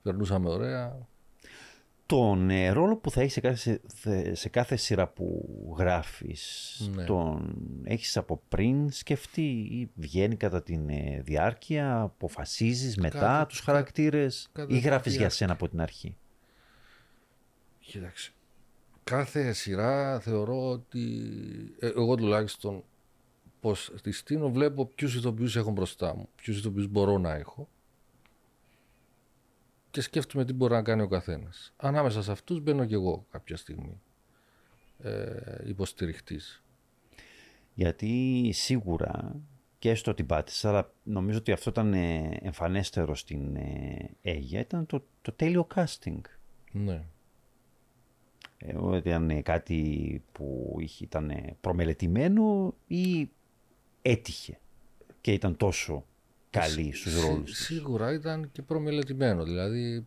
περνούσαμε 0.02 0.48
ωραία. 0.48 1.08
Τον 2.06 2.50
ε, 2.50 2.68
ρόλο 2.70 2.96
που 2.96 3.10
θα 3.10 3.20
έχεις 3.20 3.32
σε 3.32 3.40
κάθε, 3.40 3.80
σε- 3.86 4.34
σε 4.34 4.48
κάθε 4.48 4.76
σειρά 4.76 5.08
που 5.08 5.48
γράφεις, 5.78 6.76
Ναι. 6.94 7.04
τον 7.04 7.56
έχεις 7.84 8.16
από 8.16 8.42
πριν 8.48 8.90
σκεφτεί 8.90 9.50
ή 9.50 9.90
βγαίνει 9.94 10.36
κατά 10.36 10.62
τη 10.62 10.76
διάρκεια, 11.22 12.00
αποφασίζεις 12.00 12.96
μετά 12.96 13.18
Κατά- 13.18 13.46
τους 13.46 13.58
κα- 13.58 13.72
χαρακτήρες 13.72 14.48
κατά 14.52 14.74
ή 14.74 14.74
τη 14.74 14.78
γράφεις 14.80 15.10
για 15.10 15.18
διάρκεια. 15.20 15.36
σένα 15.38 15.52
από 15.52 15.68
την 15.68 15.80
αρχή; 15.80 16.16
Κοίταξε. 17.80 18.32
Κάθε 19.04 19.52
σειρά 19.52 20.20
θεωρώ 20.20 20.70
ότι 20.70 21.22
ε, 21.78 21.86
εγώ 21.86 22.14
τουλάχιστον 22.14 22.84
πως 23.60 23.92
στη 23.96 24.12
στείνω 24.12 24.50
βλέπω 24.50 24.86
ποιους 24.86 25.14
ηθοποιούς 25.14 25.56
έχω 25.56 25.70
μπροστά 25.70 26.16
μου, 26.16 26.28
ποιους 26.36 26.58
ηθοποιούς 26.58 26.86
μπορώ 26.86 27.18
να 27.18 27.34
έχω 27.34 27.68
και 29.90 30.00
σκέφτομαι 30.00 30.44
τι 30.44 30.52
μπορεί 30.52 30.72
να 30.72 30.82
κάνει 30.82 31.02
ο 31.02 31.08
καθένας. 31.08 31.72
Ανάμεσα 31.76 32.22
σε 32.22 32.32
αυτούς 32.32 32.60
μπαίνω 32.60 32.84
κι 32.84 32.94
εγώ 32.94 33.26
κάποια 33.30 33.56
στιγμή 33.56 34.00
ε, 34.98 35.68
υποστηριχτής. 35.68 36.62
Γιατί 37.74 38.50
σίγουρα 38.52 39.36
και 39.78 39.94
στο 39.94 40.14
την 40.14 40.26
πάτησα, 40.26 40.68
αλλά 40.68 40.92
νομίζω 41.02 41.38
ότι 41.38 41.52
αυτό 41.52 41.70
ήταν 41.70 41.94
ε, 41.94 42.38
εμφανέστερο 42.42 43.14
στην 43.14 43.56
ε, 43.56 44.10
Αίγια, 44.22 44.60
ήταν 44.60 44.86
το, 44.86 45.04
το 45.22 45.32
τέλειο 45.32 45.66
casting. 45.74 46.20
Ναι. 46.72 47.04
Ε, 48.58 48.76
ότι 48.76 49.08
ήταν 49.08 49.30
ε, 49.30 49.42
κάτι 49.42 50.22
που 50.32 50.76
είχε, 50.78 51.04
ήταν 51.04 51.30
ε, 51.30 51.56
προμελετημένο 51.60 52.74
ή 52.86 53.30
έτυχε 54.02 54.58
και 55.20 55.32
ήταν 55.32 55.56
τόσο 55.56 56.04
καλή 56.50 56.92
στους 56.92 57.12
Σί- 57.12 57.22
ρόλους 57.26 57.50
της. 57.50 57.64
Σίγουρα 57.64 58.12
ήταν 58.12 58.52
και 58.52 58.62
προμελετημένο. 58.62 59.44
Δηλαδή, 59.44 60.06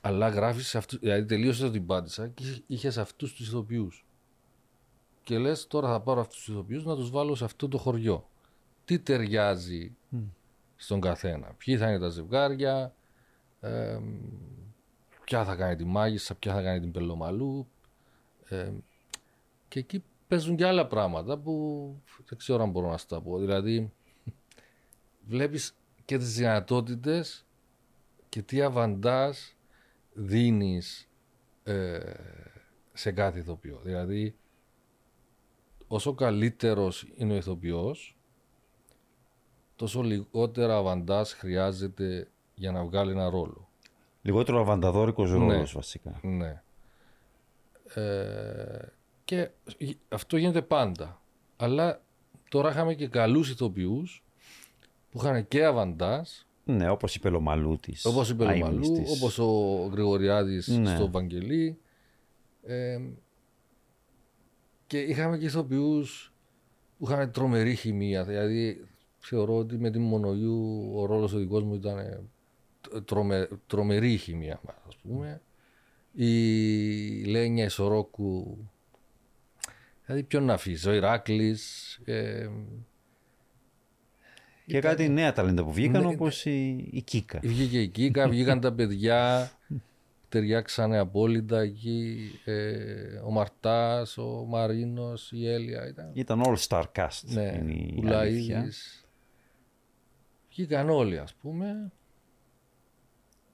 αλλά 0.00 0.28
γράφεις 0.28 0.74
αυτούς. 0.74 0.98
Δηλαδή, 0.98 1.24
τελείωσες 1.24 1.70
την 1.70 1.86
πάτησα 1.86 2.28
και 2.28 2.62
είχε 2.66 2.88
αυτούς 2.88 3.34
τους 3.34 3.48
ηθοποιούς. 3.48 4.04
Και 5.24 5.38
λες, 5.38 5.66
τώρα 5.66 5.88
θα 5.88 6.00
πάρω 6.00 6.20
αυτούς 6.20 6.36
τους 6.36 6.48
ηθοποιούς 6.48 6.84
να 6.84 6.96
τους 6.96 7.10
βάλω 7.10 7.34
σε 7.34 7.44
αυτό 7.44 7.68
το 7.68 7.78
χωριό. 7.78 8.28
Τι 8.84 8.98
ταιριάζει 8.98 9.96
στον 10.76 11.00
καθένα; 11.00 11.54
Ποιοι 11.58 11.76
θα 11.76 11.88
είναι 11.88 11.98
τα 11.98 12.08
ζευγάρια. 12.08 12.94
Ε, 13.60 13.98
ποια 15.24 15.44
θα 15.44 15.56
κάνει 15.56 15.76
τη 15.76 15.84
μάγισσα, 15.84 16.34
ποια 16.34 16.54
θα 16.54 16.62
κάνει 16.62 16.80
την 16.80 16.90
πελομαλού. 16.92 17.66
Ε, 18.48 18.70
και 19.68 19.78
εκεί 19.78 20.04
παίζουν 20.32 20.56
και 20.56 20.66
άλλα 20.66 20.86
πράγματα 20.86 21.38
που 21.38 21.96
δεν 22.28 22.38
ξέρω 22.38 22.62
αν 22.62 22.70
μπορώ 22.70 22.90
να 22.90 22.96
στα 22.96 23.20
πω. 23.20 23.38
Δηλαδή, 23.38 23.92
βλέπεις 25.26 25.76
και 26.04 26.18
τις 26.18 26.34
δυνατότητες 26.34 27.46
και 28.28 28.42
τι 28.42 28.62
αβαντάζ 28.62 29.38
δίνεις 30.12 31.08
ε, 31.62 31.98
σε 32.92 33.12
κάθε 33.12 33.38
ηθοποιό. 33.38 33.80
Δηλαδή, 33.82 34.36
όσο 35.86 36.14
καλύτερος 36.14 37.06
είναι 37.16 37.32
ο 37.32 37.36
ηθοποιός, 37.36 38.16
τόσο 39.76 40.02
λιγότερα 40.02 40.76
αβαντάζ 40.76 41.30
χρειάζεται 41.30 42.28
για 42.54 42.72
να 42.72 42.84
βγάλει 42.84 43.10
ένα 43.10 43.30
ρόλο. 43.30 43.68
Λιγότερο 44.22 44.60
αβανταδόρικος 44.60 45.30
ρόλος 45.30 45.72
βασικά. 45.72 46.20
Ναι. 46.22 46.62
Ε, 47.94 48.92
και 49.32 49.48
αυτό 50.08 50.36
γίνεται 50.36 50.62
πάντα. 50.62 51.22
Αλλά 51.56 52.02
τώρα 52.50 52.70
είχαμε 52.70 52.94
και 52.94 53.08
καλούς 53.08 53.50
ηθοποιούς 53.50 54.24
που 55.10 55.18
είχαν 55.18 55.48
και 55.48 55.64
αβαντάζ, 55.64 56.28
Ναι, 56.64 56.90
όπως 56.90 57.14
η 57.14 57.20
Πελομαλού 57.20 57.78
της. 57.80 58.04
όπως 58.04 58.30
η 58.30 58.34
Πελομαλού, 58.36 58.64
αείμνηστης. 58.64 59.16
όπως 59.22 59.38
ο 59.38 59.46
Γρηγοριάδης 59.92 60.68
Ναι. 60.68 60.94
στο 60.94 61.10
Βαγγελί. 61.10 61.78
Ε, 62.62 63.00
και 64.86 64.98
είχαμε 64.98 65.38
και 65.38 65.44
ηθοποιούς 65.44 66.32
που 66.98 67.04
είχαν 67.04 67.32
τρομερή 67.32 67.74
χημεία. 67.74 68.24
Δηλαδή 68.24 68.84
θεωρώ 69.18 69.56
ότι 69.56 69.78
με 69.78 69.90
τη 69.90 69.98
Μονογιού 69.98 70.90
ο 70.94 71.06
ρόλος 71.06 71.32
ο 71.32 71.38
δικός 71.38 71.62
μου 71.64 71.74
ήταν 71.74 71.98
ε, 71.98 72.20
τρομε, 73.04 73.48
τρομερή 73.66 74.12
η 74.12 74.16
χημεία 74.16 74.60
μας, 74.66 74.76
ας 74.88 74.96
πούμε. 74.96 75.42
Η 76.14 77.24
Λένια 77.24 77.64
Ισορόκου, 77.64 78.58
δηλαδή 80.04 80.22
ποιον 80.22 80.44
να 80.44 80.52
αφήσει, 80.54 80.88
ο 80.88 80.92
Ηράκλης, 80.92 81.98
ε, 82.04 82.48
Και 84.66 84.80
κάτι 84.80 85.08
νέα 85.08 85.32
ταλέντα 85.32 85.64
που 85.64 85.72
βγήκαν 85.72 86.02
Ναι, 86.02 86.08
όπως 86.08 86.44
η, 86.44 86.88
η 86.90 87.02
Κίκα. 87.02 87.40
Βγήκε 87.42 87.80
η 87.80 87.88
Κίκα, 87.88 88.28
βγήκαν 88.28 88.60
τα 88.60 88.72
παιδιά, 88.72 89.50
ταιριάξανε 90.28 90.98
απόλυτα 90.98 91.60
εκεί. 91.60 92.30
ε, 92.44 93.20
ο 93.24 93.30
Μαρτάς, 93.30 94.18
ο 94.18 94.44
Μαρίνος, 94.48 95.32
η 95.32 95.48
Έλια 95.48 95.88
ήταν. 95.88 96.10
Ήταν 96.12 96.42
all 96.46 96.56
star 96.68 96.84
cast. 96.96 97.20
Ναι, 97.22 97.58
είναι 97.60 97.72
η 97.72 98.02
ο 98.12 98.18
αλήθεια. 98.18 98.64
Λαΐδης. 98.64 99.04
Βγήκαν 100.50 100.90
όλοι 100.90 101.18
ας 101.18 101.34
πούμε. 101.34 101.92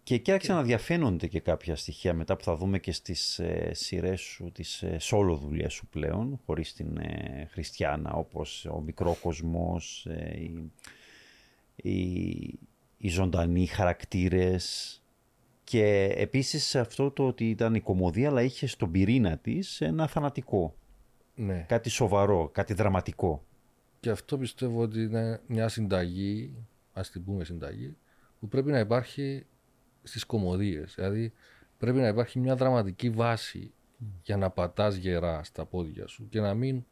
Και 0.08 0.14
εκεί 0.14 0.32
άρχισαν 0.32 0.56
να 0.56 0.62
διαφαίνονται 0.62 1.26
και 1.26 1.40
κάποια 1.40 1.76
στοιχεία 1.76 2.14
μετά 2.14 2.36
που 2.36 2.44
θα 2.44 2.56
δούμε 2.56 2.78
και 2.78 2.92
στις 2.92 3.38
ε, 3.38 3.70
σειρές 3.74 4.20
σου, 4.20 4.52
τις 4.52 4.82
ε, 4.82 4.96
solo 5.00 5.38
δουλειές 5.40 5.72
σου 5.72 5.86
πλέον, 5.86 6.40
χωρίς 6.46 6.72
την 6.72 6.96
ε, 6.98 7.48
Χριστιανά, 7.50 8.12
όπως 8.12 8.64
ο 8.64 8.80
Μικρόκοσμος, 8.80 10.06
ε, 10.06 10.36
οι, 10.40 10.72
οι, 11.76 12.58
οι 12.96 13.08
ζωντανοί 13.08 13.66
χαρακτήρες 13.66 15.02
και 15.64 16.14
επίσης 16.16 16.76
αυτό 16.76 17.10
το 17.10 17.26
ότι 17.26 17.50
ήταν 17.50 17.74
η 17.74 17.80
κομμωδία 17.80 18.28
αλλά 18.28 18.42
είχε 18.42 18.66
στον 18.66 18.90
πυρήνα 18.90 19.36
της 19.38 19.80
ένα 19.80 20.06
θανατικό, 20.06 20.74
Ναι. 21.34 21.64
κάτι 21.68 21.88
σοβαρό, 21.88 22.48
κάτι 22.52 22.74
δραματικό. 22.74 23.44
Και 24.00 24.10
αυτό 24.10 24.38
πιστεύω 24.38 24.80
ότι 24.80 25.02
είναι 25.02 25.40
μια 25.46 25.68
συνταγή, 25.68 26.54
ας 26.92 27.10
την 27.10 27.24
πούμε 27.24 27.44
συνταγή, 27.44 27.96
που 28.40 28.48
πρέπει 28.48 28.70
να 28.70 28.78
υπάρχει 28.78 29.46
στις 30.08 30.24
κομμωδίες. 30.24 30.94
Δηλαδή 30.94 31.32
πρέπει 31.78 31.98
να 31.98 32.08
υπάρχει 32.08 32.38
μια 32.38 32.56
δραματική 32.56 33.10
βάση 33.10 33.72
για 34.22 34.36
να 34.36 34.50
πατάς 34.50 34.94
γερά 34.94 35.44
στα 35.44 35.64
πόδια 35.64 36.06
σου 36.06 36.28
και 36.28 36.40
να 36.40 36.54
μην 36.54 36.84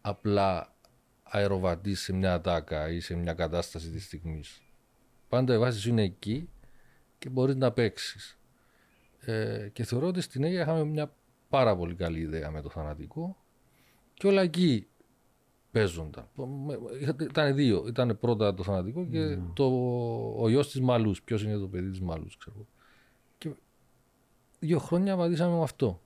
απλά 0.00 0.74
αεροβατείς 1.22 2.00
σε 2.00 2.12
μια 2.12 2.34
ατάκα 2.34 2.90
ή 2.90 3.00
σε 3.00 3.14
μια 3.14 3.34
κατάσταση 3.34 3.90
της 3.90 4.04
στιγμής. 4.04 4.62
Πάντα 5.28 5.54
η 5.54 5.58
βάση 5.58 5.78
σου 5.78 5.88
είναι 5.88 6.02
εκεί 6.02 6.48
και 7.18 7.28
μπορείς 7.28 7.54
να 7.54 7.72
παίξεις. 7.72 8.38
Ε, 9.20 9.68
και 9.72 9.84
θεωρώ 9.84 10.06
ότι 10.06 10.20
στην 10.20 10.44
Αίγυπτο 10.44 10.62
είχαμε 10.62 10.84
μια 10.84 11.12
πάρα 11.48 11.76
πολύ 11.76 11.94
καλή 11.94 12.20
ιδέα 12.20 12.50
με 12.50 12.62
το 12.62 12.70
θανατικό 12.70 13.36
και 14.14 14.26
όλα 14.26 14.42
εκεί 14.42 14.86
παίζονταν. 15.70 16.28
Ήταν 17.20 17.54
δύο. 17.54 17.84
Ήταν 17.88 18.18
πρώτα 18.20 18.54
το 18.54 18.62
θανατικό 18.62 19.06
και 19.06 19.38
το, 19.54 19.64
ο 20.38 20.48
γιος 20.48 20.70
της 20.70 20.80
Μαλούς. 20.80 21.22
Ποιος 21.22 21.42
είναι 21.42 21.56
το 21.56 21.66
παιδί 21.68 21.90
της 21.90 22.00
Μαλούς, 22.00 22.36
ξέρω. 22.36 22.56
εγώ. 22.56 22.66
Και 23.38 23.50
δύο 24.58 24.78
χρόνια 24.78 25.16
βαδίσαμε 25.16 25.56
με 25.56 25.62
αυτό. 25.62 26.00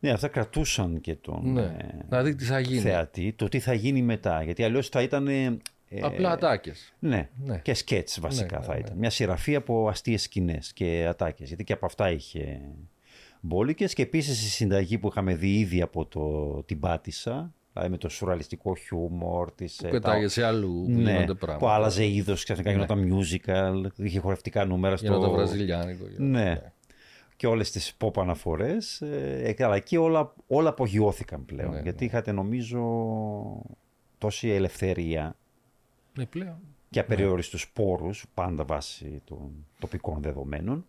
Ναι, 0.00 0.10
αυτά 0.10 0.28
κρατούσαν 0.28 1.00
και 1.00 1.14
τον 1.14 1.52
Ναι. 1.52 1.62
ε, 1.62 2.04
Να 2.08 2.22
δει 2.22 2.34
τι 2.34 2.44
θα 2.44 2.60
γίνει. 2.60 2.80
θεατή, 2.80 3.32
το 3.32 3.48
τι 3.48 3.60
θα 3.60 3.72
γίνει 3.72 4.02
μετά. 4.02 4.42
Γιατί 4.42 4.64
αλλιώς 4.64 4.88
θα 4.88 5.02
ήταν... 5.02 5.28
ε, 5.28 5.60
Απλά 6.02 6.30
ατάκες. 6.30 6.94
Ναι, 6.98 7.28
Ναι. 7.44 7.58
και 7.58 7.74
σκέτς 7.74 8.20
βασικά 8.20 8.58
Ναι, 8.58 8.64
θα 8.64 8.72
ναι, 8.74 8.78
ήταν. 8.80 8.96
Μια 8.96 9.10
σειραφή 9.10 9.54
από 9.54 9.88
αστείες 9.88 10.22
σκηνές 10.22 10.72
και 10.72 11.06
ατάκες. 11.08 11.48
Γιατί 11.48 11.64
και 11.64 11.72
από 11.72 11.86
αυτά 11.86 12.10
είχε 12.10 12.60
μπόλικες. 13.40 13.94
Και 13.94 14.02
επίσης 14.02 14.46
η 14.46 14.48
συνταγή 14.50 14.98
που 14.98 15.08
είχαμε 15.08 15.34
δει 15.34 15.58
ήδη 15.58 15.82
από 15.82 16.06
το, 16.06 16.62
την 16.62 16.80
Πάτησα 16.80 17.54
Δηλαδή 17.72 17.90
με 17.90 17.96
το 17.96 18.08
σουραλιστικό 18.08 18.74
χιούμορ 18.74 19.52
της. 19.52 19.76
Που 19.82 19.88
πετάγεσαι 19.88 20.44
αλλού, 20.44 20.84
που 20.84 21.00
ναι, 21.00 21.10
γίνονται 21.12 21.34
πράγματα. 21.34 21.66
που 21.66 21.72
άλλαζε 21.72 22.06
είδος, 22.06 22.44
ξαφνικά 22.44 22.70
γινόταν 22.70 23.12
musical, 23.12 23.86
είχε 23.96 24.18
χορευτικά 24.18 24.64
νούμερα 24.64 24.96
στο. 24.96 25.06
Γίνονται 25.06 25.34
βραζιλιάνικο. 25.34 26.04
Ναι. 26.16 26.72
Και 27.36 27.46
όλες 27.46 27.70
τις 27.70 27.96
pop 27.98 28.20
αναφορές. 28.20 29.00
Ε, 29.00 29.54
αλλά 29.58 29.74
εκεί 29.74 29.96
όλα, 29.96 30.34
όλα 30.46 30.68
απογειώθηκαν 30.68 31.44
πλέον. 31.44 31.70
Ναι, 31.70 31.80
γιατί 31.80 32.04
είχατε 32.04 32.32
νομίζω 32.32 32.82
τόση 34.18 34.48
ελευθερία 34.48 35.36
Ναι, 36.16 36.26
πλέον. 36.26 36.58
και 36.90 37.00
απεριόριστους 37.00 37.70
πόρους, 37.72 38.24
πάντα 38.34 38.64
βάσει 38.64 39.22
των 39.24 39.66
τοπικών 39.78 40.22
δεδομένων, 40.22 40.86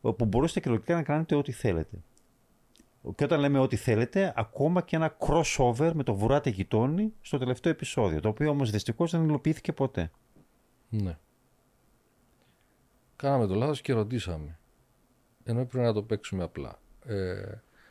όπου 0.00 0.24
μπορούσατε 0.24 0.60
κυριολεκτικά 0.60 0.96
να 0.96 1.02
κάνετε 1.02 1.34
ό,τι 1.34 1.52
θέλετε. 1.52 1.96
Και 3.14 3.24
όταν 3.24 3.40
λέμε 3.40 3.58
ό,τι 3.58 3.76
θέλετε, 3.76 4.32
ακόμα 4.36 4.82
και 4.82 4.96
ένα 4.96 5.16
crossover 5.18 5.90
με 5.94 6.02
το 6.02 6.14
Βουράτε 6.14 6.50
Γειτόνι 6.50 7.12
στο 7.20 7.38
τελευταίο 7.38 7.72
επεισόδιο, 7.72 8.20
το 8.20 8.28
οποίο 8.28 8.50
όμως 8.50 8.70
δυστυχώς 8.70 9.10
δεν 9.10 9.24
υλοποιήθηκε 9.24 9.72
ποτέ. 9.72 10.10
Ναι. 10.88 11.18
Κάναμε 13.16 13.46
το 13.46 13.54
λάθος 13.54 13.80
και 13.80 13.92
ρωτήσαμε. 13.92 14.58
Ενώ 15.44 15.60
έπρεπε 15.60 15.84
να 15.84 15.92
το 15.92 16.02
παίξουμε 16.02 16.42
απλά. 16.42 16.78
Ε, 17.06 17.42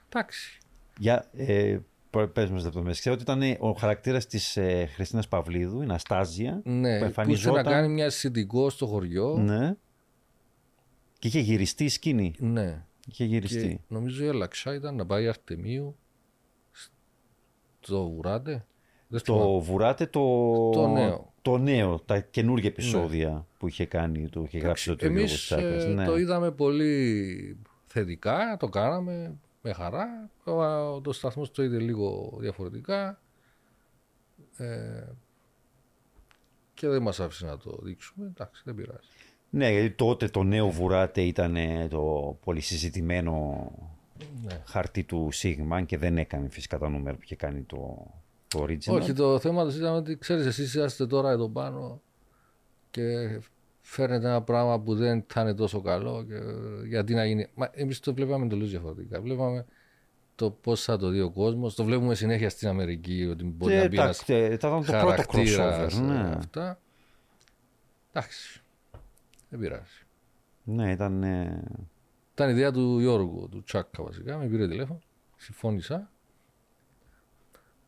εντάξει. 0.10 0.58
Για, 0.98 1.30
ε, 1.34 1.80
πε- 2.10 2.28
πες 2.28 2.50
μας 2.50 2.64
λεπτομέρειες. 2.64 3.00
Ξέρω 3.00 3.16
ότι 3.16 3.24
ήταν 3.24 3.58
ο 3.60 3.72
χαρακτήρας 3.72 4.28
της 4.28 4.58
ε, 4.58 4.86
Χριστίνας 4.86 5.28
Παυλίδου, 5.28 5.80
η 5.80 5.84
Αναστάζια, 5.84 6.52
Ναι, 6.52 6.60
που 6.62 6.70
που 6.72 6.80
ήθελε 6.88 7.06
εμφανιζόταν... 7.06 7.66
να 7.66 7.72
κάνει 7.72 7.88
μια 7.88 8.10
συντικό 8.10 8.70
στο 8.70 8.86
χωριό. 8.86 9.38
Ναι. 9.38 9.76
Και 11.20 11.28
είχε 11.28 11.40
γυριστεί 11.40 11.84
η 11.84 11.90
σκηνή. 11.90 12.34
Ναι. 12.38 12.86
Είχε 13.08 13.26
γυριστεί. 13.26 13.68
Και 13.68 13.80
νομίζω 13.88 14.24
η 14.24 14.28
Ελαξά 14.28 14.74
ήταν 14.74 14.96
να 14.96 15.06
πάει 15.06 15.28
Αρτεμίου 15.28 15.96
στο 17.80 18.10
Βουράτε. 18.10 18.66
Δεν 19.08 19.20
θυμάμαι. 19.20 19.44
Το 19.44 19.60
Βουράτε 19.60 20.06
το... 20.06 20.20
Το 20.70 20.88
νέο. 20.88 21.34
το 21.42 21.58
νέο, 21.58 22.00
τα 22.00 22.20
καινούργια 22.20 22.70
επεισόδια 22.70 23.48
που 23.58 23.68
είχε 23.68 23.86
κάνει, 23.86 24.30
του 24.30 24.44
είχε 24.44 24.58
γράψει 24.58 24.96
το 24.96 25.06
Γιώργος 25.08 25.20
Εμείς 25.20 25.46
Τσάκας. 25.46 25.84
ε, 25.84 25.88
ναι. 25.88 26.06
το 26.06 26.18
είδαμε 26.18 26.52
πολύ 26.52 27.58
θετικά, 27.88 28.58
το 28.60 28.70
κάναμε 28.70 29.36
με 29.62 29.74
χαρά. 29.74 30.30
Ο, 30.44 31.02
το 31.02 31.14
σταθμός 31.14 31.52
το 31.52 31.64
είδε 31.64 31.80
λίγο 31.80 32.38
διαφορετικά. 32.40 33.22
Ε, 34.58 35.04
και 36.74 36.88
δεν 36.88 37.02
μας 37.02 37.20
άφησε 37.20 37.46
να 37.46 37.58
το 37.58 37.80
δείξουμε. 37.82 38.26
Εντάξει, 38.26 38.62
δεν 38.66 38.76
πειράζει. 38.76 39.08
Ναι, 39.56 39.72
γιατί 39.72 39.90
τότε 39.92 40.28
το 40.28 40.44
νέο 40.44 40.70
Βουράτε 40.70 41.22
ήταν 41.22 41.56
ε, 41.56 41.88
το 41.90 42.38
πολύ 42.44 42.60
συζητημένο 42.62 43.72
Ναι. 44.44 44.62
χαρτί 44.66 45.04
του 45.04 45.30
Σίγμα 45.32 45.82
και 45.82 45.98
δεν 45.98 46.18
έκανε 46.18 46.50
φυσικά 46.50 46.78
τα 46.78 46.90
νούμερα 46.90 47.16
που 47.16 47.22
είχε 47.24 47.36
κάνει 47.36 47.62
το, 47.62 48.08
το 48.48 48.64
original. 48.64 48.94
Όχι, 48.94 49.14
το 49.14 49.40
θέμα 49.40 49.64
τους 49.66 49.76
ήταν 49.76 49.94
ότι 49.96 50.18
ξέρεις 50.18 50.46
εσείς 50.46 50.74
είσαστε 50.74 51.08
τώρα 51.08 51.30
εδώ 51.30 51.50
πάνω 51.50 52.02
και 52.92 53.40
φέρνετε 53.82 54.28
ένα 54.28 54.42
πράγμα 54.42 54.80
που 54.80 54.96
δεν 54.96 55.24
θα 55.28 55.42
είναι 55.42 55.54
τόσο 55.54 55.82
καλό 55.82 56.24
και 56.28 56.36
γιατί 56.88 57.14
να 57.14 57.26
γίνει. 57.26 57.48
Μα 57.56 57.70
εμείς 57.74 58.00
το 58.00 58.14
βλέπαμε 58.14 58.48
τελείως 58.48 58.70
διαφορετικά. 58.70 59.22
Βλέπαμε 59.22 59.66
το 60.36 60.50
πώς 60.52 60.84
θα 60.84 60.98
το 60.98 61.10
δει 61.10 61.22
ο 61.22 61.30
κόσμος. 61.32 61.76
Το 61.76 61.84
βλέπουμε 61.84 62.16
συνέχεια 62.16 62.50
στην 62.50 62.68
Αμερική 62.68 63.28
ότι 63.32 63.44
μπορεί 63.44 63.74
Και 63.74 63.80
να 63.80 63.88
μπει 63.88 63.96
τα- 63.96 64.04
ένας 64.04 64.26
τε- 64.26 64.52
ήταν 64.54 64.72
το 64.72 64.92
πρώτο 64.92 64.98
χαρακτήρας, 65.08 65.94
crossover. 65.96 66.02
Ναι, 66.02 66.14
ε, 66.16 66.34
αυτά. 66.38 66.80
Εντάξει. 68.12 68.63
Δεν 69.54 69.62
πειράζει. 69.62 70.04
ναι 70.64 70.92
ήταν... 70.92 71.24
ε, 71.24 71.64
Ήταν 72.34 72.50
ιδέα 72.50 72.72
του 72.72 73.00
Γιώργου, 73.00 73.48
του 73.52 73.64
Τσάκα 73.64 74.04
βασικά. 74.04 74.38
Με 74.38 74.46
πήρε 74.48 74.68
τηλέφωνο. 74.68 75.00
Συμφώνησα. 75.38 76.12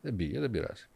Δεν 0.00 0.16
πήγε, 0.16 0.40
δεν 0.40 0.50
πειράζει. 0.50 0.86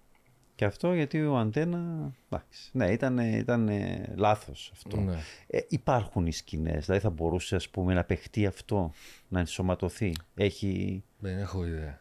Και 0.54 0.64
αυτό 0.64 0.94
γιατί 0.94 1.22
ο 1.22 1.36
Αντένα... 1.36 2.10
εντάξει, 2.28 2.70
ναι, 2.72 2.90
ήταν, 2.92 3.18
ήταν 3.18 3.68
ε, 3.68 4.12
λάθος 4.16 4.70
αυτό. 4.72 5.00
Ναι. 5.00 5.16
Ε, 5.46 5.60
υπάρχουν 5.68 6.26
οι 6.26 6.32
σκηνές, 6.32 6.84
δηλαδή 6.84 7.02
θα 7.02 7.10
μπορούσε 7.10 7.56
ας 7.56 7.68
πούμε 7.68 7.94
να 7.94 8.04
παιχτεί 8.04 8.46
αυτό, 8.46 8.92
να 9.28 9.38
ενσωματωθεί. 9.38 10.14
Έχει... 10.34 11.02
Δεν 11.18 11.38
έχω 11.38 11.66
ιδέα. 11.66 12.00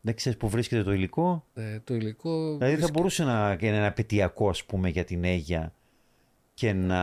Δεν 0.00 0.14
ξέρεις 0.14 0.38
που 0.38 0.48
βρίσκεται 0.48 0.82
το 0.82 0.92
υλικό; 0.92 1.46
Ε, 1.54 1.80
το 1.80 1.94
υλικό. 1.94 2.30
Δηλαδή 2.30 2.58
θα 2.60 2.66
βρίσκεται- 2.66 2.92
μπορούσε 2.92 3.24
να 3.24 3.56
είναι 3.60 3.76
ένα 3.76 3.92
πετειακό 3.92 4.48
ας 4.48 4.64
πούμε 4.64 4.88
για 4.88 5.04
την 5.04 5.24
Αίγια 5.24 5.72
και 6.58 6.72
να 6.72 7.02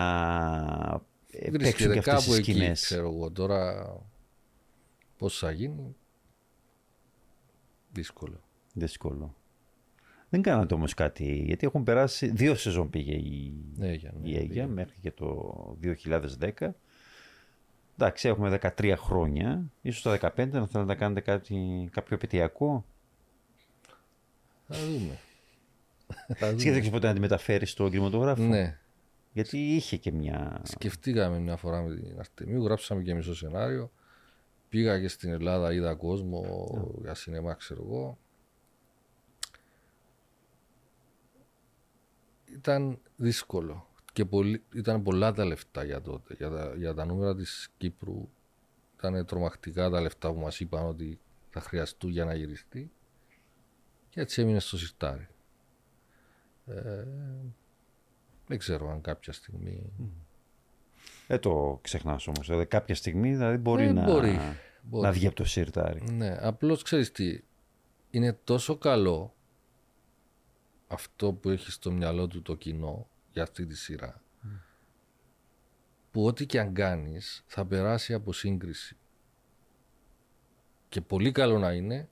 ε, 1.31 1.39
παίξουν 1.39 1.59
βρίσκεται 1.59 1.93
και 1.93 1.99
αυτές 1.99 2.13
κάπου 2.13 2.33
οι 2.33 2.37
εκεί, 2.37 2.51
σκηνές. 2.51 2.81
ξέρω 2.81 3.07
εγώ. 3.11 3.31
Τώρα 3.31 3.87
πώς 5.17 5.37
θα 5.37 5.51
γίνει, 5.51 5.95
δύσκολο. 7.91 8.39
Δύσκολο. 8.73 9.35
Δεν 10.29 10.41
κάνατε 10.41 10.73
όμως 10.73 10.93
κάτι, 10.93 11.35
γιατί 11.45 11.65
έχουν 11.65 11.83
περάσει, 11.83 12.27
δύο 12.27 12.55
σεζόν 12.55 12.89
πήγε 12.89 13.13
η, 13.13 13.53
Ναι, 13.77 13.93
για, 13.93 14.13
ναι, 14.21 14.29
η 14.29 14.35
Αίγια 14.35 14.63
πήγε. 14.63 14.65
μέχρι 14.73 14.95
και 15.01 15.11
το 15.11 15.77
2010. 15.81 16.69
Εντάξει, 17.97 18.27
έχουμε 18.27 18.59
13 18.77 18.93
χρόνια. 18.97 19.63
Ίσως 19.81 20.01
τα 20.01 20.33
15 20.35 20.35
να 20.35 20.67
θέλετε 20.67 20.83
να 20.83 20.95
κάνετε 20.95 21.21
κάτι, 21.21 21.89
κάποιο 21.91 22.15
επαιτειακό. 22.15 22.85
Θα 24.67 24.75
δούμε. 24.85 25.19
θα 26.39 26.45
Σκέφτεσαι 26.47 26.79
δούμε. 26.79 26.89
ποτέ 26.89 27.07
να 27.07 27.13
τη 27.13 27.19
μεταφέρεις 27.19 27.71
στον 27.71 27.89
κινηματογράφο; 27.91 28.43
ναι, 28.43 28.79
Γιατί 29.35 29.57
είχε 29.57 29.97
και 29.97 30.11
μια. 30.11 30.61
σκεφτήκαμε 30.63 31.39
μια 31.39 31.57
φορά 31.57 31.81
με 31.81 31.95
την 31.95 32.19
Αρτεμίου, 32.19 32.63
γράψαμε 32.63 33.01
και 33.01 33.13
μισό 33.13 33.35
σενάριο. 33.35 33.91
Πήγα 34.69 34.99
και 34.99 35.07
στην 35.07 35.29
Ελλάδα, 35.29 35.73
είδα 35.73 35.95
κόσμο 35.95 36.43
για 37.01 37.13
σινεμά, 37.13 37.53
ξέρω 37.53 37.83
εγώ. 37.83 38.17
Ήταν 42.45 42.99
δύσκολο 43.15 43.87
και 44.13 44.25
πολύ, 44.25 44.63
ήταν 44.73 45.03
πολλά 45.03 45.33
τα 45.33 45.45
λεφτά 45.45 45.83
για 45.83 46.01
τότε. 46.01 46.33
Για 46.33 46.49
τα, 46.49 46.73
για 46.75 46.93
τα 46.93 47.05
νούμερα 47.05 47.35
της 47.35 47.69
Κύπρου 47.77 48.29
ήταν 48.97 49.25
τρομακτικά 49.25 49.89
τα 49.89 50.01
λεφτά 50.01 50.33
που 50.33 50.39
μας 50.39 50.59
είπαν 50.59 50.85
ότι 50.85 51.19
θα 51.49 51.59
χρειαστούν 51.59 52.09
για 52.11 52.25
να 52.25 52.33
γυριστεί. 52.33 52.91
Και 54.09 54.21
έτσι 54.21 54.41
έμεινε 54.41 54.59
στο 54.59 54.77
σιρτάρι. 54.77 55.27
Ε, 56.65 57.05
δεν 58.47 58.57
ξέρω 58.57 58.91
αν 58.91 59.01
κάποια 59.01 59.33
στιγμή 59.33 59.91
Δεν 61.27 61.39
το 61.39 61.79
ξεχνάς 61.81 62.27
όμως. 62.27 62.47
Δηλαδή 62.47 62.65
κάποια 62.65 62.95
στιγμή 62.95 63.31
δηλαδή 63.31 63.57
μπορεί, 63.57 63.83
Ε, 63.83 63.91
να, 63.91 64.03
μπορεί, 64.03 64.39
μπορεί. 64.81 65.03
να 65.03 65.11
βγει 65.11 65.27
από 65.27 65.35
το 65.35 65.45
σιρτάρι. 65.45 66.11
Ναι, 66.11 66.37
απλώς 66.39 66.83
ξέρεις 66.83 67.11
τι, 67.11 67.39
είναι 68.09 68.33
τόσο 68.43 68.77
καλό 68.77 69.33
αυτό 70.87 71.33
που 71.33 71.49
έχει 71.49 71.71
στο 71.71 71.91
μυαλό 71.91 72.27
του 72.27 72.41
το 72.41 72.55
κοινό 72.55 73.07
για 73.31 73.43
αυτή 73.43 73.65
τη 73.65 73.75
σειρά 73.75 74.19
που 76.11 76.25
ό,τι 76.25 76.45
και 76.45 76.59
αν 76.59 76.73
κάνεις 76.73 77.43
θα 77.47 77.65
περάσει 77.65 78.13
από 78.13 78.33
σύγκριση. 78.33 78.97
Και 80.89 81.01
πολύ 81.01 81.31
καλό 81.31 81.59
να 81.59 81.71
είναι 81.71 82.09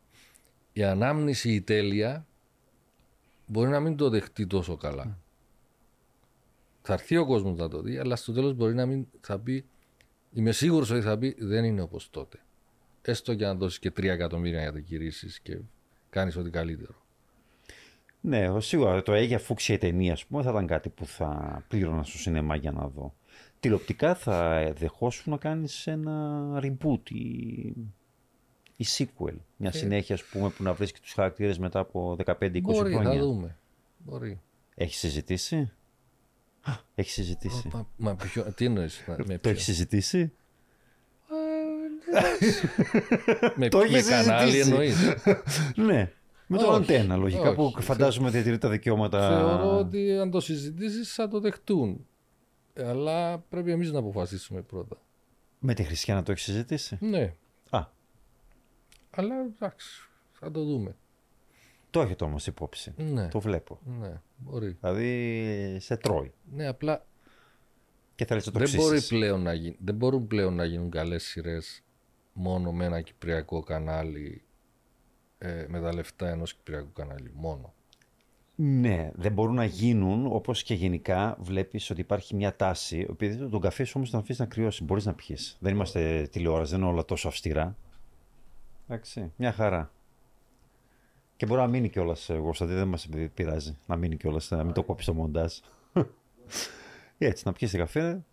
η 0.74 0.84
ανάμνηση 0.84 1.54
η 1.54 1.62
τέλεια 1.62 2.28
μπορεί 3.46 3.70
να 3.70 3.80
μην 3.80 3.96
το 3.98 4.10
δεχτεί 4.10 4.48
τόσο 4.48 4.78
καλά. 4.78 5.18
Θα 6.86 6.94
έρθει 6.94 7.18
ο 7.18 7.26
κόσμος 7.26 7.58
να 7.58 7.68
το 7.70 7.82
δει, 7.82 7.98
αλλά 7.98 8.16
στο 8.16 8.34
τέλος 8.34 8.54
μπορεί 8.54 8.74
να 8.74 8.86
μην 8.86 9.06
θα 9.22 9.40
πει 9.40 9.66
Είμαι 10.36 10.52
σίγουρος 10.52 10.90
ότι 10.90 11.02
θα 11.02 11.18
πει 11.18 11.36
δεν 11.40 11.64
είναι 11.66 11.82
όπως 11.82 12.10
τότε. 12.10 12.40
Έστω 13.02 13.36
και 13.36 13.46
να 13.46 13.56
δώσεις 13.56 13.80
και 13.80 13.92
3 13.92 14.04
εκατομμύρια 14.04 14.62
για 14.62 14.72
τα 14.74 14.80
κηρύσεις 14.80 15.40
και 15.40 15.58
κάνεις 16.10 16.36
ό,τι 16.38 16.50
καλύτερο. 16.50 16.96
Ναι, 18.22 18.50
ο- 18.50 18.60
σίγουρα 18.60 19.02
το 19.02 19.14
Αίγια 19.14 19.40
Φούξια 19.40 19.76
η 19.76 19.78
ταινία, 19.78 20.14
ας 20.14 20.26
πούμε, 20.26 20.44
θα 20.44 20.50
ήταν 20.50 20.68
κάτι 20.68 20.90
που 20.90 21.06
θα 21.06 21.64
πλήρωνα 21.68 22.04
στο 22.04 22.18
σινεμά 22.18 22.56
για 22.56 22.72
να 22.72 22.88
δω. 22.88 23.14
Τηλεοπτικά 23.60 24.16
θα 24.16 24.64
δεχόσουν 24.78 25.32
να 25.32 25.38
κάνεις 25.40 25.88
ένα 25.88 26.42
reboot 26.64 27.10
ή, 27.10 27.20
ή 28.76 28.86
sequel. 28.98 29.36
Μια 29.58 29.72
συνέχεια, 29.72 30.16
ας 30.16 30.24
πούμε, 30.24 30.50
που 30.50 30.64
να 30.64 30.74
βρίσκει 30.74 31.00
τους 31.00 31.14
χαρακτήρες 31.14 31.58
μετά 31.60 31.80
από 31.80 32.16
15-20 32.26 32.62
Μπορεί, 32.62 32.94
θα 32.94 33.02
χρόνια. 33.02 33.22
δούμε. 33.22 33.58
Μπορεί. 33.98 34.42
Έχεις 34.76 34.98
συζητήσει; 34.98 35.72
Α, 36.66 36.72
Έχει 36.96 37.10
συζητήσει. 37.10 37.70
Μα, 37.74 37.88
μα 37.98 38.16
ποιο, 38.16 38.44
τι 38.56 38.66
εννοείς, 38.66 39.04
με 39.08 39.16
Το 39.16 39.24
ποιο; 39.40 39.50
έχεις 39.52 39.64
συζητήσει; 39.64 40.32
με, 43.56 43.70
το 43.70 43.80
έχεις 43.80 43.94
με 44.10 44.16
κανάλι 44.16 44.52
συζητήσει. 44.52 44.70
εννοείς. 44.72 44.98
ναι. 45.76 46.12
Με 46.48 46.58
το 46.58 46.68
Όχι, 46.68 46.76
αντένα, 46.76 47.16
λογικά, 47.16 47.50
όχι. 47.50 47.56
που 47.76 47.82
φαντάζομαι 47.82 48.30
διατηρεί 48.30 48.58
τα 48.58 48.70
δικαιώματα. 48.70 49.28
Θεωρώ 49.28 49.78
ότι 49.78 50.18
αν 50.18 50.32
το 50.32 50.40
συζητήσεις 50.40 51.14
θα 51.14 51.28
το 51.28 51.40
δεχτούν. 51.40 52.06
Ε, 52.74 52.88
Αλλά 52.88 53.38
πρέπει 53.40 53.72
εμείς 53.72 53.92
να 53.92 54.00
αποφασίσουμε 54.00 54.62
πρώτα. 54.62 54.98
Με 55.60 55.74
τη 55.74 55.84
Χριστιανά 55.84 56.24
το 56.24 56.32
έχεις 56.32 56.44
συζητήσει; 56.44 56.98
Ναι. 57.02 57.34
Α, 57.70 57.86
Αλλά 59.10 59.36
εντάξει, 59.56 60.10
θα 60.32 60.52
το 60.52 60.64
δούμε. 60.64 60.96
το 61.90 62.02
έχετε 62.02 62.24
όμως 62.24 62.48
υπόψη. 62.48 62.94
Ναι. 62.98 63.28
Το 63.28 63.40
βλέπω. 63.40 63.80
Ναι, 64.00 64.22
μπορεί. 64.44 64.78
Δηλαδή 64.82 65.78
σε 65.80 65.98
τρώει. 65.98 66.34
Ναι, 66.54 66.68
απλά 66.68 67.06
Και 68.16 68.26
θέλεις 68.26 68.46
να 68.46 68.52
το 68.52 68.60
δεν, 68.60 68.70
μπορεί 68.76 68.96
ξύσεις. 68.96 69.08
πλέον 69.10 69.42
να 69.42 69.54
γι... 69.54 69.78
δεν 69.80 69.96
μπορούν 69.96 70.28
πλέον 70.28 70.56
να 70.56 70.66
γίνουν 70.66 70.90
καλές 70.90 71.24
σειρές 71.24 71.84
μόνο 72.34 72.72
με 72.72 72.86
ένα 72.86 73.02
κυπριακό 73.02 73.64
κανάλι 73.64 74.42
ε, 75.38 75.66
με 75.70 75.80
τα 75.82 75.94
λεφτά 75.94 76.30
ενός 76.30 76.54
κυπριακού 76.54 76.92
καναλιού. 76.94 77.32
Μόνο. 77.34 77.74
Ναι, 78.56 79.12
δεν 79.16 79.32
μπορούν 79.34 79.56
να 79.56 79.66
γίνουν 79.66 80.26
όπως 80.26 80.64
και 80.64 80.74
γενικά 80.74 81.38
βλέπεις 81.40 81.90
ότι 81.90 82.02
υπάρχει 82.02 82.36
μια 82.36 82.56
τάση. 82.56 83.06
Επειδή 83.10 83.50
τον 83.50 83.62
καφέ 83.62 83.84
σου 83.84 83.94
όμως 83.96 84.10
τον 84.10 84.20
αφήσεις 84.20 84.40
να 84.40 84.46
κρυώσει, 84.46 84.84
μπορείς 84.84 85.06
να 85.06 85.14
πιεις. 85.14 85.58
Δεν 85.60 85.74
είμαστε 85.74 86.28
τηλεόραση, 86.32 86.72
δεν 86.72 86.80
είναι 86.82 86.90
όλα 86.90 87.06
τόσο 87.06 87.28
αυστηρά. 87.28 87.78
Εντάξει, 88.88 89.32
μια 89.36 89.52
χαρά. 89.52 89.92
Και 91.36 91.46
μπορεί 91.46 91.62
να 91.62 91.68
μείνει 91.68 91.90
κιόλας 91.90 92.30
εγώ, 92.30 92.52
δηλαδή 92.52 92.74
δεν 92.74 92.88
μας 92.88 93.10
πειράζει 93.34 93.78
να 93.86 93.96
μείνει 93.96 94.18
κιόλας, 94.18 94.50
να 94.50 94.64
μην 94.64 94.74
το 94.74 94.84
κόψει 94.84 95.06
το 95.06 95.14
μοντάζ. 95.14 95.54
Έτσι, 97.18 97.44
να 97.46 97.54
πιεις 97.54 97.72
καφέ. 97.72 98.24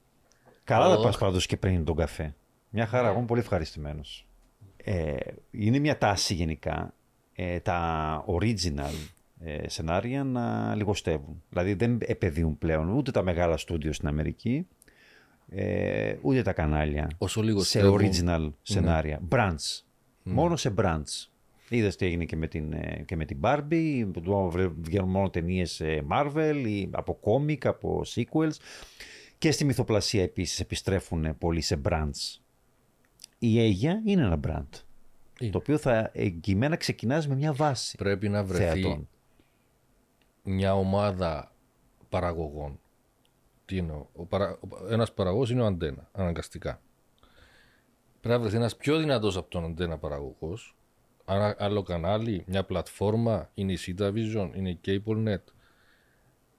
Καλά 0.65 0.89
να 0.89 1.03
πας 1.03 1.19
πάντω 1.19 1.39
και 1.39 1.57
πριν 1.57 1.85
τον 1.85 1.97
καφέ. 1.97 2.35
Μια 2.71 2.87
χαρά, 2.87 3.09
εγώ 3.09 3.17
είμαι 3.17 3.27
πολύ 3.27 3.41
ευχαριστημένος. 3.41 4.27
Ε, 4.77 5.17
είναι 5.51 5.79
μια 5.79 5.99
τάση 5.99 6.35
γενικά 6.35 6.95
ε, 7.33 7.61
τα 7.61 8.25
original 8.27 8.95
ε, 9.41 9.69
σενάρια 9.69 10.25
να 10.25 10.75
λιγοστεύουν. 10.75 11.43
Δηλαδή 11.49 11.75
δεν 11.75 11.99
επαιδείουν 12.01 12.59
πλέον 12.59 12.89
ούτε 12.89 13.11
τα 13.11 13.23
μεγάλα 13.23 13.57
στούντιο 13.57 13.93
στην 13.93 14.09
Αμερική, 14.09 14.67
ε, 15.49 16.15
ούτε 16.21 16.43
τα 16.43 16.53
κανάλια 16.53 17.11
Όσο 17.19 17.61
σε 17.61 17.81
original 17.85 18.53
σενάρια. 18.63 19.19
Ναι. 19.21 19.29
Brands. 19.31 19.83
Μόνο 20.23 20.57
σε 20.57 20.75
brands. 20.77 21.29
Είδες 21.73 21.97
τι 21.97 22.07
έγινε 22.07 22.25
και 22.25 22.37
με 22.37 22.47
την, 22.47 22.73
ε, 22.73 23.03
και 23.07 23.17
με 23.17 23.25
την 23.25 23.39
Barbie, 23.41 24.11
βγαίνουν 24.81 25.09
μόνο 25.11 25.31
ταινίες 25.31 25.81
ε, 25.81 26.05
Marvel 26.11 26.63
ή 26.67 26.89
από 26.91 27.15
κόμικ, 27.15 27.67
από 27.67 28.03
sequels. 28.15 28.55
Και 29.39 29.51
στη 29.51 29.65
μυθοπλασία 29.65 30.23
επίσης 30.23 30.61
επιστρέφουν 30.61 31.39
πολύ 31.39 31.61
σε 31.61 31.81
brands. 31.89 32.41
Η 33.39 33.57
Asia 33.57 34.09
είναι 34.09 34.23
ένα 34.23 34.41
brand. 34.47 34.83
Το 35.51 35.59
οποίο 35.59 35.79
θα 35.79 36.11
εγκυμένα 36.15 36.77
ξεκινάς 36.77 37.29
με 37.29 37.35
μια 37.35 37.53
βάση. 37.53 37.97
Πρέπει 37.97 38.29
να 38.29 38.45
βρεθεί 38.45 39.09
μια 40.43 40.75
ομάδα 40.75 41.55
παραγωγών. 42.09 42.81
Τι 43.65 43.79
εννοώ; 43.79 44.07
Ο 44.13 44.25
παρα... 44.25 44.59
Ένας 44.91 45.13
παραγωγός 45.13 45.51
είναι 45.51 45.63
ο 45.63 45.67
αντένα, 45.67 46.09
αναγκαστικά. 46.13 46.81
Πρέπει 48.21 48.35
να 48.35 48.41
βρεθεί 48.41 48.57
ένας 48.57 48.77
πιο 48.77 48.99
δυνατός 48.99 49.37
από 49.37 49.51
τον 49.51 49.65
αντένα 49.65 49.99
παραγωγός 49.99 50.75
άλλο 51.59 51.83
κανάλι, 51.83 52.45
μια 52.47 52.65
πλατφόρμα, 52.65 53.51
είναι 53.55 53.73
η 53.73 53.79
Sita 53.87 54.13
Vision, 54.13 54.51
είναι 54.55 54.71
η 54.71 54.81
CableNet, 54.87 55.43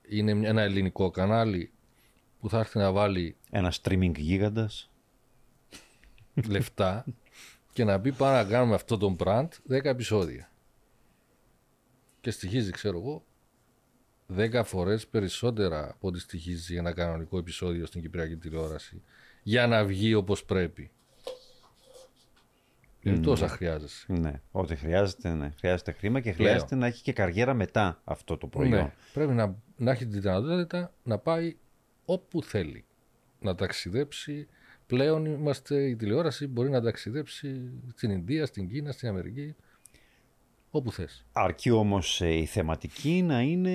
είναι 0.10 0.48
ένα 0.48 0.62
ελληνικό 0.62 1.12
κανάλι 1.12 1.72
που 2.40 2.50
θα 2.50 2.60
έρθει 2.60 2.78
να 2.78 2.92
βάλει 2.92 3.36
ένα 3.52 3.74
streaming 3.82 4.18
γίγαντας 4.18 4.92
λεφτά 6.48 7.06
και 7.74 7.84
να 7.84 8.00
πει 8.00 8.12
πάμε 8.12 8.36
να 8.36 8.50
κάνουμε 8.50 8.76
αυτό 8.76 8.98
το 8.98 9.16
brand 9.20 9.48
10 9.70 9.84
επεισόδια. 9.84 10.52
Και 12.22 12.32
στοιχίζει, 12.32 12.72
ξέρω 12.72 12.98
εγώ, 12.98 13.24
10 14.38 14.62
φορές 14.66 15.08
περισσότερα 15.08 15.90
από 15.90 16.08
ό,τι 16.08 16.20
στοιχίζει 16.20 16.76
ένα 16.76 16.94
κανονικό 16.94 17.38
επεισόδιο 17.38 17.86
στην 17.86 18.02
Κυπριακή 18.02 18.36
τηλεόραση 18.36 19.02
για 19.44 19.68
να 19.68 19.86
βγει 19.86 20.14
όπως 20.14 20.46
πρέπει. 20.46 20.92
Γιατί 23.02 23.20
mm. 23.20 23.24
τόσα 23.24 23.48
χρειάζεσαι. 23.48 24.06
Ναι, 24.14 24.42
ό,τι 24.52 24.76
χρειάζεται, 24.76 25.30
ναι. 25.30 25.52
Χρειάζεται 25.58 25.92
χρήμα 25.92 26.20
και 26.20 26.32
χρειάζεται 26.32 26.76
να 26.76 26.86
έχει 26.88 27.02
και 27.02 27.14
καριέρα 27.14 27.54
μετά 27.54 28.02
αυτό 28.04 28.38
το 28.38 28.48
προϊόν. 28.48 28.80
Ναι. 28.80 28.94
Πρέπει 29.14 29.34
να, 29.34 29.56
να 29.78 29.92
έχει 29.92 30.06
τη 30.06 30.20
δυνατότητα 30.20 30.94
να 31.04 31.18
πάει 31.18 31.56
όπου 32.06 32.44
θέλει. 32.44 32.86
Να 33.40 33.56
ταξιδέψει. 33.56 34.48
Πλέον 34.88 35.26
είμαστε, 35.26 35.84
η 35.84 35.96
τηλεόραση 35.96 36.48
μπορεί 36.48 36.70
να 36.70 36.82
ταξιδέψει 36.82 37.72
στην 37.94 38.12
Ινδία, 38.12 38.46
στην 38.46 38.70
Κίνα, 38.70 38.92
στην 38.92 39.08
Αμερική. 39.08 39.56
Όπου 40.72 40.92
θες. 40.92 41.26
Αρκεί 41.32 41.72
όμως 41.72 42.22
ε, 42.22 42.34
η 42.34 42.46
θεματική 42.46 43.22
να 43.22 43.42
είναι 43.42 43.72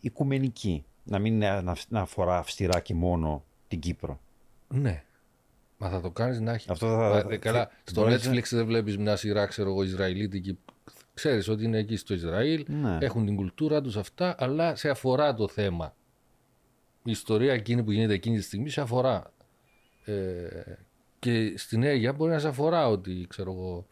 οικουμενική. 0.00 0.84
Να 1.04 1.18
μην 1.18 1.38
να, 1.38 1.76
να 1.88 2.00
αφορά 2.00 2.38
αυστηρά 2.38 2.80
και 2.80 2.94
μόνο 2.94 3.44
την 3.68 3.80
Κύπρο. 3.80 4.20
Ναι. 4.68 5.04
Μα 5.78 5.88
θα 5.88 6.00
το 6.00 6.10
κάνεις 6.10 6.40
να 6.40 6.52
έχει. 6.52 6.66
Αυτό 6.70 6.86
θα... 6.86 7.24
Μα, 7.28 7.36
καλά, 7.36 7.70
στο 7.84 8.06
Netflix 8.06 8.42
δεν 8.50 8.66
βλέπεις 8.66 8.98
μια 8.98 9.16
σειρά, 9.16 9.46
ξέρω 9.46 9.70
εγώ, 9.70 9.82
Ισραηλίτικη. 9.82 10.58
Ξέρεις 11.14 11.48
ότι 11.48 11.64
είναι 11.64 11.78
εκεί 11.78 11.96
στο 11.96 12.14
Ισραήλ, 12.14 12.64
ναι. 12.68 12.98
έχουν 13.00 13.26
την 13.26 13.36
κουλτούρα 13.36 13.80
τους 13.80 13.96
αυτά, 13.96 14.34
αλλά 14.38 14.76
σε 14.76 14.88
αφορά 14.88 15.34
το 15.34 15.48
θέμα. 15.48 15.94
Η 17.04 17.10
ιστορία 17.10 17.52
εκείνη 17.52 17.82
που 17.82 17.90
γίνεται 17.90 18.14
εκείνη 18.14 18.36
τη 18.36 18.42
στιγμή 18.42 18.70
σε 18.70 18.80
αφορά. 18.80 19.32
Ε, 20.04 20.14
και 21.18 21.54
στην 21.56 21.82
Αίγυπτο 21.82 22.16
μπορεί 22.16 22.30
να 22.30 22.38
σε 22.38 22.48
αφορά 22.48 22.88
ότι 22.88 23.26
ξέρω 23.28 23.52
εγώ, 23.52 23.86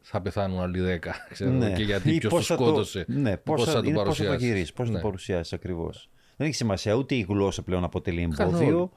θα 0.00 0.20
πεθάνουν 0.20 0.60
άλλοι 0.60 0.80
δέκα. 0.80 1.14
Ξέρω, 1.30 1.50
ναι. 1.50 1.72
Και 1.72 1.82
γιατί 1.82 2.18
ποιος 2.18 2.32
το 2.32 2.54
σκότωσε. 2.54 3.04
Ναι, 3.08 3.36
πώς 3.36 3.64
θα, 3.64 3.82
το 3.82 3.90
παρουσιάσεις. 3.90 4.72
Πώς 4.72 4.88
θα 4.88 4.94
το 4.94 5.00
παρουσιάσεις 5.00 5.52
ακριβώς. 5.52 6.10
Δεν 6.36 6.46
έχει 6.46 6.56
σημασία 6.56 6.94
ούτε 6.94 7.14
η 7.14 7.26
γλώσσα 7.28 7.62
πλέον 7.62 7.84
αποτελεί 7.84 8.22
εμπόδιο. 8.22 8.90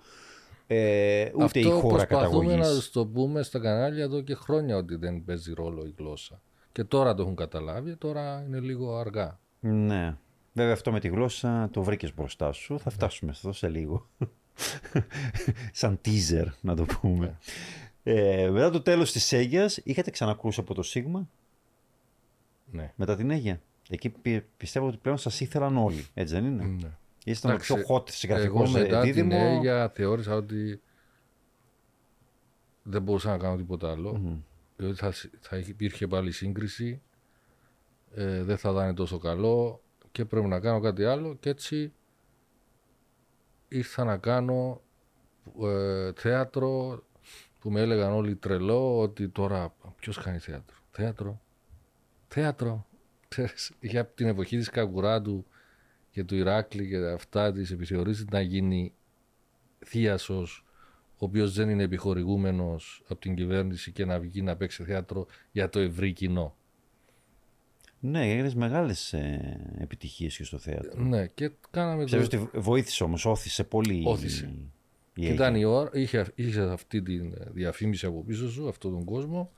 Ε, 0.68 1.32
ούτε 1.34 1.44
Αυτό 1.44 1.60
η 1.60 1.64
χώρα 1.64 2.06
καταγωγής. 2.06 2.54
Αυτό 2.54 3.00
να 3.00 3.06
το 3.06 3.06
πούμε 3.06 3.44
στα 3.44 3.60
κανάλια 3.60 4.04
εδώ 4.04 4.22
και 4.22 4.36
χρόνια 4.36 4.78
ότι 4.78 4.96
δεν 4.96 5.24
παίζει 5.24 5.54
ρόλο 5.54 5.86
η 5.86 5.94
γλώσσα. 5.98 6.42
Και 6.72 6.84
τώρα 6.84 7.14
το 7.14 7.22
έχουν 7.22 7.36
καταλάβει, 7.36 7.96
τώρα 7.96 8.44
είναι 8.48 8.60
λίγο 8.60 8.96
αργά. 8.96 9.40
Ναι. 9.60 10.18
Βέβαια 10.54 10.74
αυτό 10.74 10.92
με 10.92 11.00
τη 11.00 11.08
γλώσσα 11.08 11.70
το 11.72 11.84
βρήκες 11.84 12.14
μπροστά 12.14 12.52
σου. 12.52 12.80
Θα 12.80 12.90
φτάσουμε 12.90 13.32
αυτό 13.32 13.52
σε 13.54 13.70
λίγο. 13.70 14.08
Σαν 15.72 16.00
teaser 16.06 16.46
να 16.62 16.76
το 16.76 16.86
πούμε. 16.86 17.38
Ναι. 18.04 18.14
Ε, 18.14 18.50
μετά 18.50 18.70
το 18.70 18.82
τέλος 18.82 19.12
της 19.12 19.34
Αίγιας 19.34 19.78
είχατε 19.78 20.12
ξανακούσει 20.12 20.60
από 20.60 20.74
το 20.74 20.84
Σίγμα; 20.84 21.28
Ναι. 22.72 22.94
Μετά 22.96 23.16
την 23.16 23.32
Αίγια. 23.32 23.62
Εκεί 23.90 24.14
πιστεύω 24.58 24.88
ότι 24.88 24.98
πλέον 24.98 25.18
σας 25.18 25.40
ήθελαν 25.40 25.78
όλοι. 25.78 26.06
Έτσι 26.14 26.34
δεν 26.34 26.46
είναι; 26.46 26.64
Ναι. 26.64 26.90
Ήσταν 27.28 27.52
το 27.52 27.58
πιο 27.58 27.76
hot 27.88 28.10
συγγραφικό 28.10 28.64
Εγώ 28.64 28.70
μετά 28.70 29.02
δίδυμο. 29.02 29.30
την 29.30 29.38
Αίγια 29.38 29.90
θεώρησα 29.90 30.36
ότι 30.36 30.82
δεν 32.84 33.02
μπορούσα 33.02 33.30
να 33.30 33.38
κάνω 33.38 33.56
τίποτα 33.56 33.92
άλλο. 33.92 34.22
Mm-hmm. 34.22 34.42
Διότι 34.78 34.96
θα, 34.96 35.14
θα 35.40 35.58
υπήρχε 35.58 36.08
πάλι 36.08 36.32
σύγκριση. 36.32 37.02
Ε, 38.16 38.44
δεν 38.44 38.58
θα 38.58 38.72
ήταν 38.72 38.96
τόσο 38.96 39.18
καλό 39.18 39.82
και 40.12 40.26
πρέπει 40.26 40.48
να 40.48 40.60
κάνω 40.60 40.80
κάτι 40.80 41.06
άλλο 41.06 41.36
και 41.40 41.50
έτσι 41.50 41.94
ήρθα 43.68 44.04
να 44.04 44.18
κάνω 44.18 44.82
ε, 45.62 46.12
θέατρο 46.16 47.04
που 47.60 47.72
με 47.72 47.82
έλεγαν 47.82 48.12
όλοι 48.12 48.36
τρελό 48.36 49.00
ότι 49.00 49.30
τώρα 49.30 49.74
ποιος 50.00 50.18
κάνει 50.18 50.40
θέατρο. 50.40 50.76
Θέατρο. 50.92 51.42
Θέατρο. 52.28 52.88
Ξέρεις, 53.28 53.72
είχε 53.80 54.00
από 54.00 54.16
την 54.16 54.28
εποχή 54.28 54.58
της 54.58 54.70
Καγκουράτου 54.70 55.46
και 56.18 56.24
του 56.24 56.36
Ηράκλη 56.36 56.88
και 56.88 56.98
αυτά 56.98 57.52
τη 57.52 57.74
επιθεωρήσεις 57.74 58.26
να 58.32 58.42
γίνει 58.42 58.94
θείασος, 59.86 60.66
ο 61.10 61.26
οποίος 61.26 61.54
δεν 61.54 61.70
είναι 61.70 61.84
επιχορηγούμενος 61.84 63.04
από 63.08 63.20
την 63.20 63.36
κυβέρνηση 63.36 63.92
και 63.92 64.06
να 64.06 64.20
βγει 64.20 64.42
να 64.42 64.56
παίξει 64.56 64.84
θέατρο 64.84 65.26
για 65.52 65.70
το 65.70 65.80
ευρύ 65.80 66.14
κοινό. 66.14 66.56
Ναι, 68.00 68.32
έγινε 68.32 68.52
μεγάλες 68.56 69.14
επιτυχίες 69.78 70.38
και 70.38 70.44
στο 70.44 70.58
θέατρο. 70.58 71.04
Ναι, 71.04 71.28
και 71.28 71.52
κάναμε. 71.72 72.04
Ξέρω 72.04 72.28
το... 72.28 72.42
ότι 72.42 72.60
βοήθησε 72.60 73.04
όμως, 73.04 73.26
όθησε 73.26 73.64
πολύ. 73.64 74.04
Όθησε. 74.06 74.54
Η... 75.14 75.22
Και 75.22 75.28
ήταν 75.28 75.56
η 75.56 75.64
ώρα, 75.64 75.90
είχε, 75.94 76.26
είχε 76.36 76.62
αυτή 76.62 77.02
τη 77.02 77.20
διαφήμιση 77.54 78.06
από 78.06 78.24
πίσω 78.24 78.50
σου, 78.50 78.68
αυτόν 78.68 78.92
τον 78.92 79.04
κόσμο, 79.04 79.52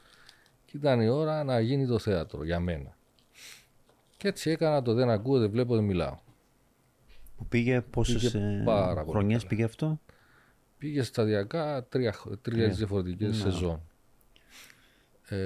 και 0.66 0.78
ήταν 0.78 1.02
η 1.02 1.08
ώρα 1.08 1.44
να 1.44 1.60
γίνει 1.60 1.88
το 1.88 2.00
θέατρο 2.00 2.44
για 2.44 2.60
μένα. 2.60 2.98
Και 4.18 4.28
έτσι 4.28 4.50
έκανα 4.50 4.82
το 4.82 4.94
δεν 4.94 5.10
ακούω, 5.10 5.40
δεν 5.40 5.50
βλέπω, 5.50 5.76
δεν 5.76 5.84
μιλάω. 5.84 6.28
Που 7.40 7.46
πήγε 7.46 7.82
πόσες 7.82 8.34
ε, 8.34 8.64
χρονιές 9.10 9.46
πήγε 9.46 9.64
αυτό; 9.64 10.00
Πήγε 10.78 11.04
σταδιακά 11.04 11.86
τρία, 11.90 12.16
τρία 12.42 12.70
διαφορετικές 12.70 13.38
σεζόν. 13.38 13.82
Ε, 15.30 15.38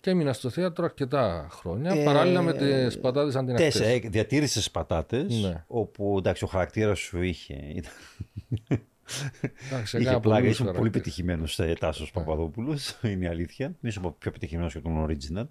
και 0.00 0.10
έμεινα 0.10 0.32
στο 0.32 0.50
θέατρο 0.50 0.84
αρκετά 0.84 1.46
χρόνια, 1.50 1.92
ε, 1.92 2.04
παράλληλα 2.04 2.42
με 2.42 2.52
τις 2.52 2.98
πατάτες 2.98 3.36
αντινακτές. 3.36 3.72
Τέσσερα, 3.72 3.90
ε, 3.90 3.98
διατήρησες 3.98 4.70
πατάτες, 4.70 5.40
ναι. 5.42 5.64
όπου 5.66 6.14
εντάξει, 6.18 6.44
ο 6.44 6.46
χαρακτήρας 6.46 6.98
σου 6.98 7.22
είχε. 7.22 7.82
Εντάξει, 9.66 9.98
είχε 9.98 10.18
πλάκα, 10.18 10.46
ήσουν 10.46 10.72
πολύ 10.72 10.90
πετυχημένος 10.90 11.54
σε 11.54 11.74
Τάσος 11.74 12.12
ναι. 12.14 12.22
Παπαδόπουλος, 12.22 12.98
είναι 13.02 13.24
η 13.24 13.28
αλήθεια. 13.28 13.74
Ήσουν 13.80 14.14
πιο 14.18 14.30
πετυχημένος 14.30 14.72
και 14.72 14.80
τον 14.80 15.06
original. 15.08 15.46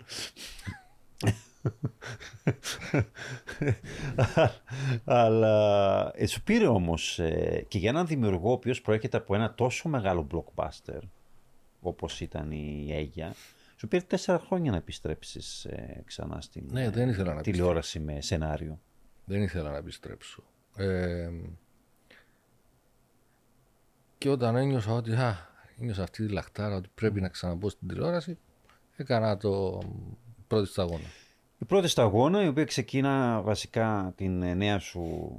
Αλλά 5.04 6.12
ε, 6.16 6.26
σου 6.26 6.44
πήρε 6.44 6.68
όμως 6.68 7.20
ε, 7.20 7.66
και 7.68 7.78
για 7.78 7.90
έναν 7.90 8.08
δημιουργό 8.08 8.50
ο 8.50 8.54
οποίος 8.54 8.82
προέρχεται 8.82 9.18
από 9.18 9.36
ένα 9.36 9.54
τόσο 9.54 9.90
μεγάλο 9.90 10.28
blockbuster 10.32 11.00
όπως 11.82 12.22
ήταν 12.22 12.52
η 12.52 12.88
Αίγια 12.92 13.34
σου 13.76 13.88
πήρε 13.88 14.04
τέσσερα 14.04 14.40
χρόνια 14.40 14.72
να 14.72 14.78
επιστρέψεις 14.78 15.66
ε, 15.66 16.02
ξανά 16.06 16.42
στην 16.42 16.68
ναι, 16.72 16.90
δεν 16.90 17.10
ήθελα 17.10 17.34
να 17.34 17.42
τηλεόραση 17.42 18.00
με 18.00 18.22
σενάριο. 18.22 18.80
Δεν 19.26 19.42
ήθελα 19.42 19.72
να 19.72 19.78
επιστρέψω. 19.78 20.44
Ε, 20.76 21.30
και 24.18 24.30
όταν 24.30 24.56
ένιωσα 24.56 24.92
ότι 24.92 25.12
α, 25.12 25.38
ένιωσα 25.80 26.04
αυτή 26.04 26.26
τη 26.26 26.32
λαχτάρα 26.34 26.76
ότι 26.76 26.90
πρέπει 26.96 27.22
να 27.22 27.30
ξαναμπω 27.30 27.70
στην 27.70 27.88
τηλεόραση 27.88 28.38
έκανα 28.96 29.38
το 29.38 29.82
πρώτη 30.48 30.68
σταγόνα. 30.68 31.08
Η 31.64 31.66
πρώτη 31.66 31.88
σταγόνα, 31.88 32.44
η 32.44 32.48
οποία 32.48 32.66
ξεκίνα 32.66 33.42
βασικά 33.42 34.14
την 34.16 34.42
ε, 34.42 34.54
νέα 34.54 34.80
σου 34.80 35.32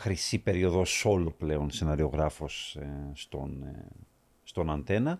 χρυσή 0.00 0.38
περίοδο 0.38 0.84
solo 1.04 1.32
πλέον 1.38 1.70
σεναριογράφος 1.70 2.76
ε, 2.80 3.10
στον, 3.14 3.62
ε, 3.62 3.84
στον 4.42 4.70
Αντένα, 4.70 5.18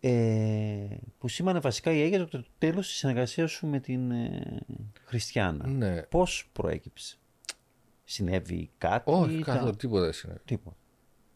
ε, 0.00 0.86
που 1.18 1.28
σήμανε 1.28 1.58
βασικά 1.58 1.92
η 1.92 2.00
Αίγυπτο 2.02 2.26
το 2.26 2.44
τέλος 2.58 2.86
της 2.88 2.96
συνεργασίας 2.96 3.50
σου 3.50 3.66
με 3.66 3.80
την 3.80 4.10
ε, 4.10 4.58
Χριστιανά. 5.04 5.66
Ναι. 5.66 6.02
Πώς 6.02 6.48
προέκυψε; 6.52 7.16
Συνέβη 8.04 8.70
κάτι. 8.78 9.10
Όχι, 9.10 9.32
ήταν- 9.38 9.54
καθόλου 9.54 9.76
τίποτα 9.76 10.04
δεν 10.04 10.12
συνέβη. 10.12 10.40
Τίποτα. 10.44 10.76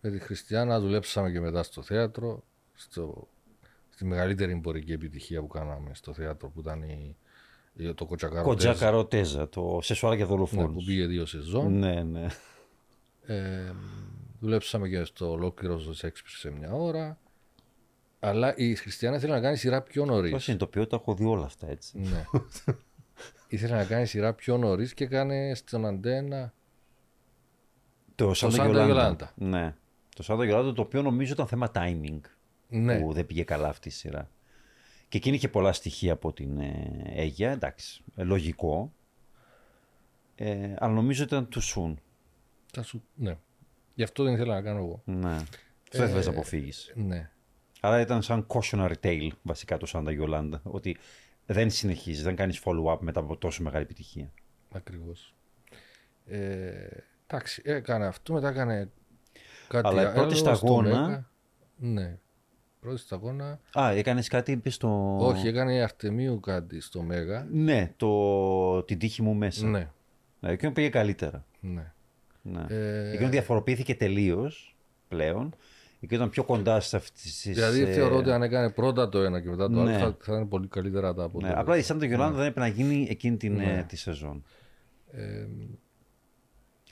Με 0.00 0.10
τη 0.10 0.18
Χριστιανά 0.18 0.80
δουλέψαμε 0.80 1.30
και 1.30 1.40
μετά 1.40 1.62
στο 1.62 1.82
θέατρο, 1.82 2.44
στο, 2.74 3.28
στη 3.88 4.04
μεγαλύτερη 4.04 4.52
εμπορική 4.52 4.92
επιτυχία 4.92 5.40
που 5.40 5.46
κάναμε 5.46 5.94
στο 5.94 6.12
θέατρο 6.14 6.48
που 6.50 6.60
ήταν 6.60 6.82
η, 6.82 6.86
η- 6.88 7.16
το 7.94 8.06
Κοτσακάρο 8.06 8.42
Κοντζά 8.42 8.74
Καροτέζα, 8.74 9.48
το 9.48 9.78
σεσουάλ 9.82 10.14
για 10.14 10.24
ναι, 10.24 10.30
δολοφόνους. 10.30 10.74
που 10.74 10.84
πήγε 10.84 11.06
δύο 11.06 11.26
σεζόν. 11.26 11.78
Ναι, 11.78 12.02
ναι. 12.02 12.26
Ε, 13.26 13.72
δουλέψαμε 14.40 14.88
και 14.88 15.04
στο 15.04 15.30
ολόκληρο 15.30 15.78
στο 15.78 15.94
Σέξπιρ 15.94 16.30
σε 16.30 16.50
μια 16.50 16.72
ώρα. 16.72 17.18
Αλλά 18.20 18.56
η 18.56 18.74
Χριστιανά 18.74 19.16
ήθελε 19.16 19.32
να 19.32 19.40
κάνει 19.40 19.56
σειρά 19.56 19.82
πιο 19.82 20.04
νωρίς. 20.04 20.32
Το 20.32 20.38
συνειδητοποιώ, 20.38 20.86
τα 20.86 20.96
έχω 20.96 21.14
δει 21.14 21.24
όλα 21.24 21.44
αυτά 21.44 21.68
έτσι. 21.68 21.98
ναι. 21.98 22.24
ήθελε 23.48 23.74
να 23.74 23.84
κάνει 23.84 24.06
σειρά 24.06 24.32
πιο 24.34 24.56
νωρίς 24.56 24.94
και 24.94 25.04
έκανε 25.04 25.54
στον 25.54 25.86
Αντένα. 25.86 26.52
Το 28.14 28.34
Σάντα 28.34 28.54
Σάντα 28.54 28.68
Γιολάντα. 28.84 28.86
Γιολάντα. 28.86 29.32
Ναι. 29.36 29.74
Το 30.16 30.22
Σάντα 30.22 30.44
Γιολάντα, 30.44 30.72
το 30.72 30.82
οποίο 30.82 31.02
νομίζω 31.02 31.32
ήταν 31.32 31.46
θέμα 31.46 31.70
timing. 31.74 32.20
Ναι, 32.68 33.00
Που 33.00 33.12
δεν 33.12 33.26
πήγε 33.26 33.42
καλά 33.42 33.68
αυτή 33.68 33.88
η 33.88 33.90
σειρά. 33.90 34.30
Και 35.10 35.16
εκείνη 35.16 35.36
είχε 35.36 35.48
πολλά 35.48 35.72
στοιχεία 35.72 36.12
από 36.12 36.32
την 36.32 36.60
ε, 36.60 37.02
Αίγια, 37.14 37.50
εντάξει, 37.50 38.02
ε, 38.16 38.22
λογικό. 38.22 38.92
Ε, 40.34 40.74
αλλά 40.78 40.92
νομίζω 40.92 41.22
ήταν 41.22 41.48
too 41.54 41.60
soon. 41.74 41.94
θα 42.72 42.82
σου... 42.82 43.02
ναι. 43.14 43.38
Γι' 43.94 44.02
αυτό 44.02 44.24
δεν 44.24 44.34
ήθελα 44.34 44.54
να 44.54 44.62
κάνω 44.62 44.78
εγώ. 44.78 45.02
Ναι. 45.04 45.34
Αυτό 45.34 45.98
δεν 45.98 46.08
θες 46.08 46.26
να 46.26 46.32
αποφύγεις. 46.32 46.92
Ναι. 46.94 47.30
Άρα 47.80 48.00
ήταν 48.00 48.22
σαν 48.22 48.46
cautionary 48.48 48.94
tale 49.02 49.28
βασικά 49.42 49.76
το 49.76 49.86
Σάντα 49.86 50.12
Γιολάντα. 50.12 50.60
Ότι 50.64 50.96
δεν 51.46 51.70
συνεχίζεις, 51.70 52.22
δεν 52.22 52.36
κάνεις 52.36 52.62
follow-up 52.64 52.98
μετά 53.00 53.20
από 53.20 53.36
τόσο 53.36 53.62
μεγάλη 53.62 53.84
επιτυχία. 53.84 54.30
Ακριβώς. 54.72 55.34
Ε, 56.26 56.86
εντάξει, 57.26 57.62
έκανε 57.64 58.06
αυτό, 58.06 58.32
μετά 58.32 58.48
έκανε 58.48 58.90
κάτι 59.68 59.86
Αλλά 59.88 60.02
η 60.02 60.04
άλλο. 60.04 60.14
πρώτη 60.14 60.34
στο 60.36 60.54
σταγόνα- 60.54 61.00
Μέγα. 61.06 61.28
Ναι. 61.76 62.18
Πρώτη 62.80 62.98
σταγόνα. 63.00 63.60
Α, 63.78 63.90
έκανες 63.90 64.28
κάτι, 64.28 64.52
είπες 64.52 64.74
στο... 64.74 65.16
Όχι, 65.20 65.48
έκανε 65.48 65.74
η 65.74 65.80
Αρτεμίου 65.80 66.40
κάτι 66.40 66.80
στο 66.80 67.02
Μέγα. 67.02 67.46
Ναι, 67.52 67.92
το... 67.96 68.82
την 68.82 68.98
τύχη 68.98 69.22
μου 69.22 69.34
μέσα. 69.34 69.66
Ναι. 69.66 69.88
Ναι, 70.40 70.50
εκείνο 70.50 70.72
πήγε 70.72 70.88
καλύτερα. 70.88 71.44
ναι. 71.60 71.92
Ναι. 72.42 72.64
Ε, 72.68 73.10
Εκείνο 73.10 73.28
διαφοροποιήθηκε 73.28 73.94
τελείως 73.94 74.76
πλέον. 75.08 75.54
Εκείνο 76.00 76.20
ήταν 76.20 76.30
πιο 76.30 76.44
κοντά 76.44 76.80
σε 76.80 76.96
αυτή 76.96 77.20
τη. 77.42 77.52
δηλαδή 77.52 77.84
θεωρώ 77.84 78.16
ότι 78.16 78.30
αν 78.30 78.42
έκανε 78.42 78.70
πρώτα 78.70 79.08
το 79.08 79.18
ένα 79.22 79.40
και 79.40 79.48
μετά 79.48 79.70
το 79.70 79.82
Ναι. 79.82 79.90
άλλο 79.96 79.98
θα, 79.98 80.16
θα 80.20 80.32
ήταν 80.32 80.48
πολύ 80.48 80.66
καλύτερα 80.66 81.08
τα 81.14 81.20
Ναι, 81.20 81.24
αποτελέσματα. 81.24 81.60
απλά 81.60 81.76
η 81.76 81.82
Σάντα 81.82 82.06
Γιολάντα 82.06 82.36
δεν 82.36 82.46
έπρεπε 82.46 82.60
να 82.60 82.66
γίνει 82.66 83.06
εκείνη 83.10 83.36
την, 83.36 83.54
Ναι. 83.54 83.78
ε, 83.78 83.82
τη 83.82 83.96
σεζόν. 83.96 84.44
Ε, 85.12 85.46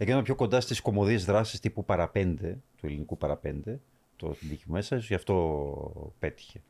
Εκείνο 0.01 0.11
ήταν 0.17 0.23
πιο 0.23 0.35
κοντά 0.35 0.61
στις 0.61 0.81
κομμωδίες 0.81 1.25
δράσει 1.25 1.61
τύπου 1.61 1.85
παραπέντε, 1.85 2.59
του 2.77 2.87
ελληνικού 2.87 3.19
παραπέντε, 3.19 3.81
το 4.19 4.29
την 4.29 4.49
τύχη 4.49 4.65
μου 4.67 4.75
μέσα, 4.75 4.97
ίσως 4.97 5.09
γι' 5.09 5.15
αυτό 5.15 6.13
πέτυχε. 6.19 6.63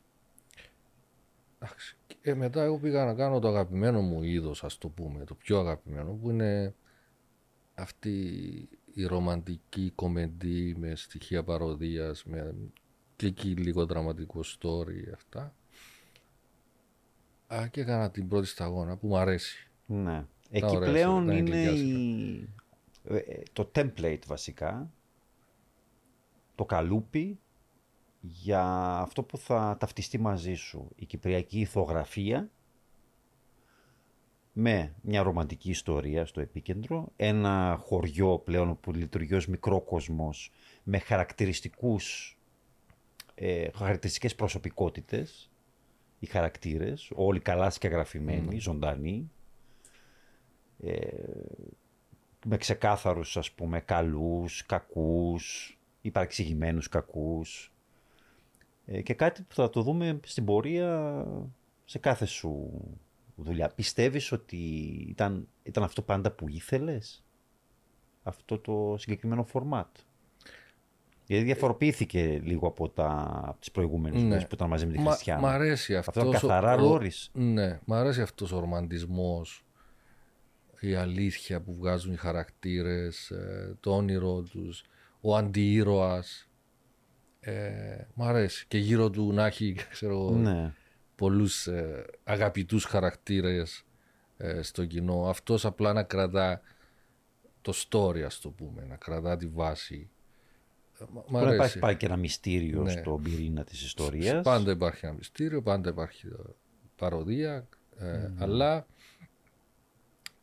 εντάξει. 1.59 1.97
Ε, 2.21 2.33
μετά 2.33 2.63
εγώ 2.63 2.77
πήγα 2.77 3.05
να 3.05 3.13
κάνω 3.13 3.39
το 3.39 3.47
αγαπημένο 3.47 4.01
μου 4.01 4.23
είδος, 4.23 4.63
ας 4.63 4.77
το 4.77 4.89
πούμε, 4.89 5.23
το 5.23 5.35
πιο 5.35 5.59
αγαπημένο, 5.59 6.11
που 6.11 6.29
είναι 6.29 6.75
αυτή 7.75 8.19
η 8.93 9.05
ρομαντική 9.05 9.91
κομμεντή 9.95 10.75
με 10.77 10.95
στοιχεία 10.95 11.43
παροδίας, 11.43 12.23
με 12.25 12.55
και 13.15 13.25
εκεί 13.25 13.49
λίγο 13.49 13.85
δραματικό 13.85 14.39
story, 14.43 15.13
αυτά. 15.13 15.55
Α, 17.47 17.67
και 17.67 17.81
έκανα 17.81 18.11
την 18.11 18.27
πρώτη 18.27 18.47
σταγόνα 18.47 18.97
που 18.97 19.07
μου 19.07 19.17
αρέσει. 19.17 19.69
Ναι. 19.85 20.25
Εκεί 20.49 20.75
ωραία, 20.75 20.89
πλέον 20.89 21.23
ήταν 21.23 21.37
είναι 21.37 21.49
γλυκιά 21.49 21.71
η... 21.71 22.49
ε, 23.03 23.17
ε, 23.17 23.43
το 23.53 23.71
template 23.75 24.21
βασικά, 24.27 24.91
το 26.59 26.65
καλούπι 26.65 27.39
για 28.21 28.63
αυτό 28.99 29.23
που 29.23 29.37
θα 29.37 29.77
ταυτιστεί 29.79 30.17
μαζί 30.19 30.53
σου. 30.53 30.91
Η 30.95 31.05
κυπριακή 31.05 31.59
ηθογραφία 31.59 32.49
με 34.53 34.95
μια 35.01 35.23
ρομαντική 35.23 35.69
ιστορία 35.69 36.25
στο 36.25 36.41
επίκεντρο, 36.41 37.11
ένα 37.15 37.79
χωριό 37.81 38.39
πλέον 38.39 38.79
που 38.79 38.93
λειτουργεί 38.93 39.33
ως 39.33 39.47
μικρό 39.47 39.81
κοσμός 39.81 40.51
με 40.83 40.97
χαρακτηριστικούς, 40.99 42.37
ε, 43.35 43.67
χαρακτηριστικές 43.75 44.35
προσωπικότητες, 44.35 45.51
οι 46.19 46.25
χαρακτήρες, 46.25 47.11
όλοι 47.15 47.39
καλά 47.39 47.69
σκεγγραφημένοι, 47.69 48.59
ζωντανοί, 48.59 49.31
ε, 50.83 51.07
με 52.45 52.57
ξεκάθαρους 52.57 53.37
ας 53.37 53.51
πούμε 53.51 53.79
καλούς, 53.79 54.65
κακούς, 54.65 55.73
υπαρξηγημένους 56.01 56.89
κακούς 56.89 57.73
ε, 58.85 59.01
και 59.01 59.13
κάτι 59.13 59.41
που 59.41 59.53
θα 59.55 59.69
το 59.69 59.81
δούμε 59.81 60.19
στην 60.25 60.45
πορεία 60.45 61.25
σε 61.85 61.97
κάθε 61.99 62.25
σου 62.25 62.69
δουλειά. 63.35 63.69
Πιστεύεις 63.75 64.31
ότι 64.31 64.57
ήταν, 65.09 65.47
ήταν 65.63 65.83
αυτό 65.83 66.01
πάντα 66.01 66.31
που 66.31 66.47
ήθελες, 66.49 67.23
αυτό 68.23 68.57
το 68.59 68.95
συγκεκριμένο 68.97 69.43
φορμάτ. 69.43 69.95
Γιατί 71.25 71.43
διαφοροποιήθηκε 71.43 72.39
λίγο 72.43 72.67
από, 72.67 72.89
τα, 72.89 73.29
από 73.45 73.59
τις 73.59 73.71
προηγούμενες 73.71 74.21
Ναι. 74.21 74.27
δουλειές 74.27 74.47
που 74.47 74.55
ήταν 74.55 74.69
μαζί 74.69 74.85
με 74.85 74.91
τη 74.93 74.99
Μα- 74.99 75.11
Χριστιανά. 75.11 75.41
Μ' 75.41 75.45
αρέσει 75.45 75.95
Αυτό 75.95 76.09
αυτός 76.19 76.27
ήταν 76.27 76.49
καθαρά 76.49 76.73
ο- 76.75 76.85
ο- 76.85 76.89
Λόρις. 76.89 77.29
Ναι, 77.33 77.79
μ' 77.85 77.93
αρέσει 77.93 78.21
αυτός 78.21 78.51
ο 78.51 78.59
ρομαντισμός, 78.59 79.65
η 80.79 80.93
αλήθεια 80.95 81.61
που 81.61 81.73
βγάζουν 81.75 82.13
οι 82.13 82.17
χαρακτήρες, 82.17 83.29
ε, 83.31 83.77
το 83.79 83.95
όνειρό 83.95 84.41
τους, 84.41 84.83
ο 85.21 85.35
αντιήρωας. 85.35 86.49
Ε, 87.39 87.97
μ' 88.13 88.23
αρέσει. 88.23 88.65
Και 88.67 88.77
γύρω 88.77 89.09
του 89.09 89.33
να 89.33 89.45
έχει, 89.45 89.75
ξέρω, 89.89 90.29
Ναι. 90.29 90.73
πολλούς 91.15 91.67
ε, 91.67 92.05
αγαπητούς 92.23 92.83
χαρακτήρες 92.85 93.83
ε, 94.37 94.61
στο 94.61 94.85
κοινό. 94.85 95.29
Αυτός 95.29 95.65
απλά 95.65 95.93
να 95.93 96.03
κρατά 96.03 96.61
το 97.61 97.73
story, 97.89 98.21
ας 98.21 98.39
το 98.39 98.49
πούμε, 98.49 98.85
να 98.85 98.95
κρατά 98.95 99.37
τη 99.37 99.47
βάση. 99.47 100.09
Ε, 100.99 101.03
μ- 101.09 101.15
Μ' 101.15 101.31
Μπορεί 101.31 101.45
να 101.45 101.53
υπάρχει 101.53 101.61
αρέσει. 101.61 101.79
πάλι 101.79 101.97
και 101.97 102.05
ένα 102.05 102.17
μυστήριο 102.17 102.81
Ναι. 102.81 102.91
στον 102.91 103.23
πυρήνα 103.23 103.63
της 103.63 103.81
ιστορίας. 103.83 104.43
Πάντα 104.43 104.71
υπάρχει 104.71 105.05
ένα 105.05 105.15
μυστήριο, 105.15 105.61
πάντα 105.61 105.89
υπάρχει 105.89 106.27
ε, 106.27 106.31
παροδία, 106.95 107.67
ε, 107.97 108.31
αλλά 108.37 108.85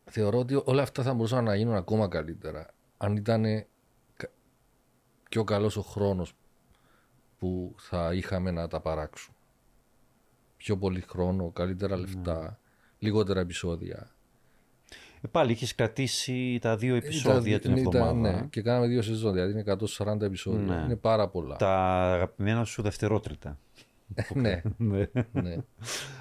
θεωρώ 0.05 0.39
ότι 0.39 0.61
όλα 0.63 0.81
αυτά 0.81 1.03
θα 1.03 1.13
μπορούσαν 1.13 1.43
να 1.43 1.55
γίνουν 1.55 1.75
ακόμα 1.75 2.07
καλύτερα 2.07 2.67
αν 2.97 3.15
ήταν 3.15 3.43
κα- 3.43 3.65
πιο 5.29 5.43
καλός 5.43 5.77
ο 5.77 5.81
χρόνος 5.81 6.33
που 7.39 7.75
θα 7.77 8.13
είχαμε 8.13 8.51
να 8.51 8.67
τα 8.67 8.79
παράξουμε. 8.79 9.37
Πιο 10.57 10.77
πολύ 10.77 11.01
χρόνο, 11.01 11.49
καλύτερα 11.51 11.97
λεφτά, 11.97 12.59
λιγότερα 12.99 13.39
επεισόδια. 13.39 14.11
Ε, 15.21 15.27
πάλι 15.31 15.51
είχες 15.51 15.75
κρατήσει 15.75 16.59
τα 16.61 16.77
δύο 16.77 16.95
επεισόδια 16.95 17.55
Ήταν- 17.55 17.73
την 17.73 17.81
ήταν- 17.85 18.01
εβδομάδα. 18.01 18.39
ναι, 18.41 18.47
και 18.47 18.61
κάναμε 18.61 18.87
δύο 18.87 19.01
σεζόν, 19.01 19.33
δηλαδή 19.33 19.51
είναι 19.51 19.59
140 19.61 20.21
επεισόδια. 20.25 20.75
Ναι. 20.75 20.83
Είναι 20.85 20.95
πάρα 20.95 21.27
πολλά. 21.27 21.55
Τα 21.55 21.75
αγαπημένα 22.13 22.63
σου 22.63 22.81
δευτερότριτα. 22.81 23.59
ναι, 24.33 24.61
Ναι. 24.77 25.05
ναι. 25.31 25.55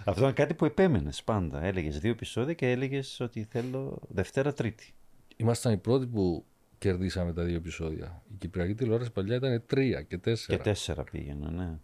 Αυτό 0.05 0.21
ήταν 0.21 0.33
κάτι 0.33 0.55
που 0.55 0.65
επέμενες 0.65 1.23
πάντα. 1.23 1.63
Έλεγες 1.65 1.99
δύο 1.99 2.11
επεισόδια 2.11 2.55
και 2.55 2.71
έλεγες 2.71 3.21
ότι 3.21 3.47
θέλω 3.51 3.99
Δευτέρα 4.09 4.53
Τρίτη. 4.53 4.93
Ήμασταν 5.37 5.73
οι 5.73 5.77
πρώτοι 5.77 6.07
που 6.07 6.45
κερδίσαμε 6.87 7.32
τα 7.32 7.43
δύο 7.43 7.57
επεισόδια. 7.57 8.22
Η 8.32 8.34
Κυπριακή 8.39 8.74
τηλεόραση 8.74 9.12
παλιά 9.12 9.37
ήταν 9.37 9.62
τρία 9.66 10.03
και 10.03 10.18
τέσσερα. 10.18 10.59
Και 10.59 10.64
τέσσερα 10.64 11.05
πήγαινε, 11.05 11.49
ναι. 11.51 11.78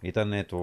Ήταν 0.00 0.44
το 0.46 0.58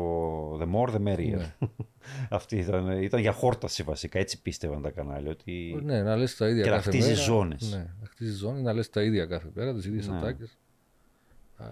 The 0.59 0.67
More 0.73 0.93
the 0.95 1.07
Merrier. 1.07 1.37
Ναι. 1.37 1.55
Αυτή 2.29 2.57
ήταν, 2.57 3.01
ήταν 3.01 3.19
για 3.19 3.31
χόρταση 3.31 3.83
βασικά. 3.83 4.19
Έτσι 4.19 4.41
πίστευαν 4.41 4.81
τα 4.81 4.89
κανάλια. 4.91 5.31
Ότι... 5.31 5.79
Ναι, 5.83 6.03
να 6.03 6.15
λες 6.15 6.35
τα 6.35 6.49
ίδια 6.49 6.63
Και 6.63 6.69
να 6.69 6.75
κάθε 6.75 6.89
χτίζεις 6.89 7.07
μέρα. 7.09 7.21
ζώνες. 7.21 7.71
Ναι, 7.71 7.93
να 8.01 8.07
χτίζεις 8.07 8.37
ζώνες, 8.37 8.61
να 8.61 8.73
λες 8.73 8.89
τα 8.89 9.03
ίδια 9.03 9.25
κάθε 9.25 9.49
μέρα, 9.53 9.73
τις 9.73 9.85
ίδιες 9.85 10.07
Ναι. 10.07 10.17
ατάκες. 10.17 10.57
Α, 11.57 11.65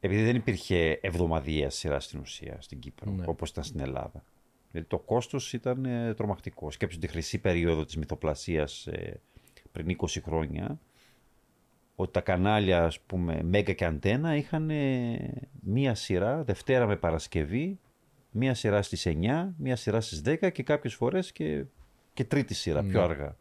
Επειδή 0.00 0.24
δεν 0.24 0.36
υπήρχε 0.36 0.98
εβδομαδιαία 1.02 1.70
σειρά 1.70 2.00
στην 2.00 2.20
ουσία 2.20 2.56
στην 2.60 2.78
Κύπρο, 2.78 3.10
Ναι. 3.10 3.24
όπως 3.26 3.50
ήταν 3.50 3.64
στην 3.64 3.80
Ελλάδα. 3.80 4.24
Δηλαδή 4.70 4.88
το 4.90 4.98
κόστος 4.98 5.52
ήταν 5.52 5.84
ε, 5.84 6.14
τρομακτικός. 6.14 6.74
Σκέψου 6.74 6.98
τη 6.98 7.06
χρυσή 7.06 7.38
περίοδο 7.38 7.84
της 7.84 7.96
μυθοπλασίας 7.96 8.86
ε, 8.86 9.20
πριν 9.76 9.96
20 10.00 10.06
χρόνια, 10.22 10.78
ότι 11.94 12.12
τα 12.12 12.20
κανάλια, 12.20 12.84
ας 12.84 13.00
πούμε, 13.00 13.42
Μέγκα 13.42 13.72
και 13.72 13.84
Αντένα 13.84 14.36
είχαν 14.36 14.70
ε, 14.70 15.30
μία 15.60 15.94
σειρά, 15.94 16.44
Δευτέρα 16.44 16.86
με 16.86 16.96
Παρασκευή, 16.96 17.78
Μία 18.38 18.54
σειρά 18.54 18.82
στις 18.82 19.06
9, 19.08 19.48
μία 19.56 19.76
σειρά 19.76 20.00
στις 20.00 20.22
10 20.24 20.50
και 20.52 20.62
κάποιες 20.62 20.94
φορές 20.94 21.32
και, 21.32 21.64
και 22.14 22.24
τρίτη 22.24 22.54
σειρά, 22.54 22.82
πιο 22.82 22.98
Ναι. 22.98 23.04
αργά. 23.04 23.36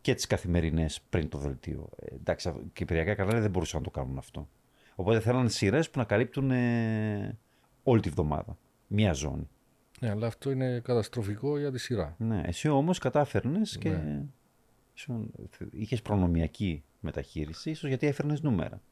Και 0.00 0.14
τις 0.14 0.26
καθημερινές 0.26 1.00
πριν 1.10 1.28
το 1.28 1.38
δελτίο. 1.38 1.88
Ε, 2.00 2.14
εντάξει, 2.14 2.48
αυ- 2.48 2.58
κυπριακά 2.72 3.14
κανάλια 3.14 3.40
δεν 3.40 3.50
μπορούσαν 3.50 3.78
να 3.78 3.84
το 3.84 3.90
κάνουν 4.00 4.18
αυτό. 4.18 4.48
Οπότε 4.94 5.20
θέλανε 5.20 5.48
σειρές 5.48 5.90
που 5.90 5.98
να 5.98 6.04
καλύπτουν 6.04 6.50
ε, 6.50 7.38
όλη 7.82 8.00
τη 8.00 8.08
βδομάδα. 8.08 8.56
Μία 8.86 9.12
ζώνη. 9.12 9.48
Ναι, 10.00 10.10
αλλά 10.10 10.26
αυτό 10.26 10.50
είναι 10.50 10.80
καταστροφικό 10.80 11.58
για 11.58 11.72
τη 11.72 11.78
σειρά. 11.78 12.14
Ναι, 12.18 12.42
εσύ 12.44 12.68
όμως 12.68 12.98
κατάφερνες 12.98 13.78
και 13.78 13.88
Ναι. 13.88 14.22
Ήσουν- 14.94 15.30
είχες 15.70 16.02
προνομιακή 16.02 16.84
μεταχείριση, 17.00 17.70
ίσως 17.70 17.88
γιατί 17.88 18.06
έφερνες 18.06 18.40
νούμερα. 18.40 18.82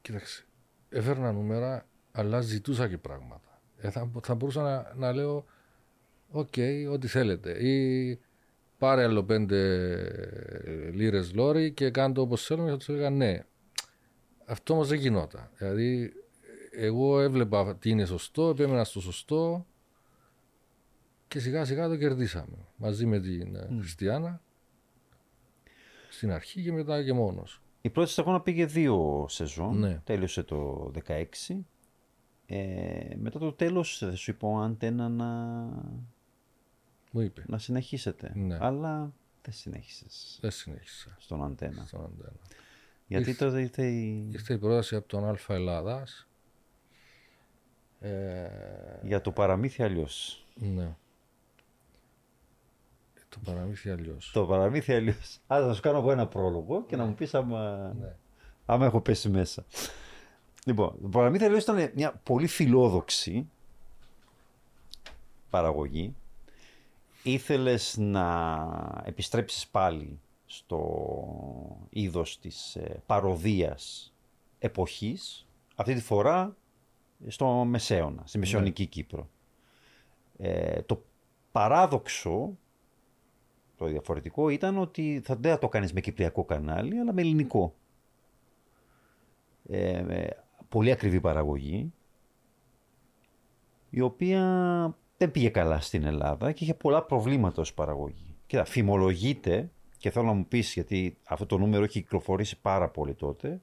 Κοίταξε, 0.00 0.46
έφερνα 0.88 1.32
νούμερα, 1.32 1.88
αλλά 2.12 2.40
ζητούσα 2.40 2.88
και 2.88 2.98
πράγματα. 2.98 3.62
Ε, 3.76 3.90
θα, 3.90 4.10
θα 4.22 4.34
μπορούσα 4.34 4.62
να, 4.62 4.94
να 4.96 5.12
λέω, 5.12 5.44
οκ, 6.30 6.54
ό,τι 6.90 7.06
θέλετε. 7.06 7.66
Ή 7.66 8.18
πάρε 8.78 9.02
άλλο 9.02 9.24
πέντε 9.24 9.60
λίρες 10.92 11.34
Λώρη 11.34 11.72
και 11.72 11.90
κάντε 11.90 12.20
όπως 12.20 12.44
θέλουμε 12.44 12.64
και 12.66 12.70
θα 12.72 12.76
τους 12.78 12.88
έλεγα 12.88 13.10
ναι. 13.10 13.44
Αυτό 14.44 14.74
όμως 14.74 14.88
δεν 14.88 14.98
γινόταν. 14.98 15.50
Δηλαδή, 15.58 16.12
εγώ 16.70 17.20
έβλεπα 17.20 17.76
τι 17.76 17.90
είναι 17.90 18.04
σωστό, 18.04 18.48
επέμενα 18.48 18.84
στο 18.84 19.00
σωστό 19.00 19.66
και 21.28 21.38
σιγά 21.40 21.64
σιγά 21.64 21.88
το 21.88 21.96
κερδίσαμε. 21.96 22.56
Μαζί 22.76 23.06
με 23.06 23.20
την 23.20 23.54
ε, 23.56 23.68
Χριστιανά 23.78 24.42
στην 26.18 26.32
αρχή 26.32 26.62
και 26.62 26.72
μετά 26.72 27.04
και 27.04 27.12
μόνος. 27.12 27.60
Η 27.80 27.90
πρώτη 27.90 28.10
σταγόνα 28.10 28.40
πήγε 28.40 28.66
δύο 28.66 29.26
σεζόν. 29.28 29.78
Ναι. 29.78 30.00
Τέλειωσε 30.04 30.42
το 30.42 30.90
16. 31.06 31.24
Ε, 32.46 33.14
μετά 33.16 33.38
το 33.38 33.52
τέλος 33.52 33.98
δεν 34.04 34.16
σου 34.16 34.30
είπα 34.30 34.48
ο 34.48 34.56
Αντένα 34.58 35.08
να, 35.08 35.26
Μου 37.12 37.20
είπε. 37.20 37.44
να 37.46 37.58
συνεχίσετε. 37.58 38.32
Ναι. 38.34 38.58
Αλλά 38.60 39.12
δεν 39.42 39.52
συνέχισες 39.54 40.38
Δεν 40.40 40.50
συνέχισα 40.50 41.16
στον 41.18 41.44
Αντένα. 41.44 41.84
στον 41.86 42.04
αντένα. 42.04 42.32
Γιατί 43.06 43.28
Ήρθε- 43.30 43.46
τότε 43.48 43.60
ήρθε 43.60 43.86
η... 43.86 44.28
Ήρθε 44.32 44.54
η 44.54 44.58
πρόταση 44.58 44.96
από 44.96 45.08
τον 45.08 45.24
Αλφα 45.24 45.54
Ελλάδας. 45.54 46.28
Ε, 48.00 48.48
για 49.02 49.20
το 49.20 49.30
παραμύθι 49.32 49.82
αλλιώς. 49.82 50.46
ναι. 50.54 50.96
Το 53.44 53.50
παραμύθι 53.52 53.90
αλλιώς. 53.90 54.30
Το 54.32 54.46
παραμύθι 54.46 54.92
αλλιώς. 54.92 55.38
Άρα 55.46 55.66
θα 55.66 55.74
σου 55.74 55.80
κάνω 55.80 55.98
εγώ 55.98 56.10
ένα 56.10 56.26
πρόλογο 56.26 56.84
και 56.86 56.96
να 56.96 57.04
μου 57.04 57.14
πεις 57.14 57.34
άμα, 57.34 57.92
Ναι. 58.00 58.14
άμα 58.66 58.86
έχω 58.86 59.00
πέσει 59.00 59.28
μέσα. 59.28 59.64
Λοιπόν, 60.64 60.94
το 61.02 61.08
παραμύθι 61.08 61.44
αλλιώς 61.44 61.62
ήταν 61.62 61.90
μια 61.94 62.20
πολύ 62.22 62.46
φιλόδοξη 62.46 63.48
παραγωγή. 65.50 66.14
Ήθελες 67.22 67.96
να 67.98 69.02
επιστρέψεις 69.04 69.66
πάλι 69.66 70.20
στο 70.46 70.80
είδος 71.90 72.38
της 72.38 72.76
ε, 72.76 73.02
παροδίας 73.06 74.12
εποχής, 74.58 75.46
αυτή 75.74 75.94
τη 75.94 76.00
φορά 76.00 76.56
στο 77.26 77.46
Μεσαίωνα, 77.46 78.22
στη 78.26 78.38
Μεσαιωνική 78.38 78.86
Κύπρο. 78.86 79.28
Ε, 80.38 80.82
το 80.82 81.02
παράδοξο, 81.52 82.56
το 83.78 83.86
διαφορετικό 83.86 84.48
ήταν 84.48 84.78
ότι 84.78 85.20
θα, 85.24 85.36
δεν 85.36 85.52
θα 85.52 85.58
το 85.58 85.68
κάνεις 85.68 85.92
με 85.92 86.00
κυπριακό 86.00 86.44
κανάλι, 86.44 86.98
αλλά 86.98 87.12
με 87.12 87.20
ελληνικό. 87.20 87.74
Ε, 89.68 90.02
με 90.02 90.28
πολύ 90.68 90.90
ακριβή 90.90 91.20
παραγωγή, 91.20 91.92
η 93.90 94.00
οποία 94.00 94.42
δεν 95.16 95.30
πήγε 95.30 95.48
καλά 95.48 95.80
στην 95.80 96.04
Ελλάδα 96.04 96.52
και 96.52 96.64
είχε 96.64 96.74
πολλά 96.74 97.02
προβλήματα 97.02 97.60
ως 97.60 97.74
παραγωγή. 97.74 98.36
Κοίτα, 98.46 98.64
φημολογείται, 98.64 99.70
και 99.98 100.10
θέλω 100.10 100.26
να 100.26 100.32
μου 100.32 100.46
πεις, 100.46 100.72
γιατί 100.72 101.16
αυτό 101.24 101.46
το 101.46 101.58
νούμερο 101.58 101.84
έχει 101.84 102.00
κυκλοφορήσει 102.02 102.60
πάρα 102.60 102.88
πολύ 102.88 103.14
τότε, 103.14 103.60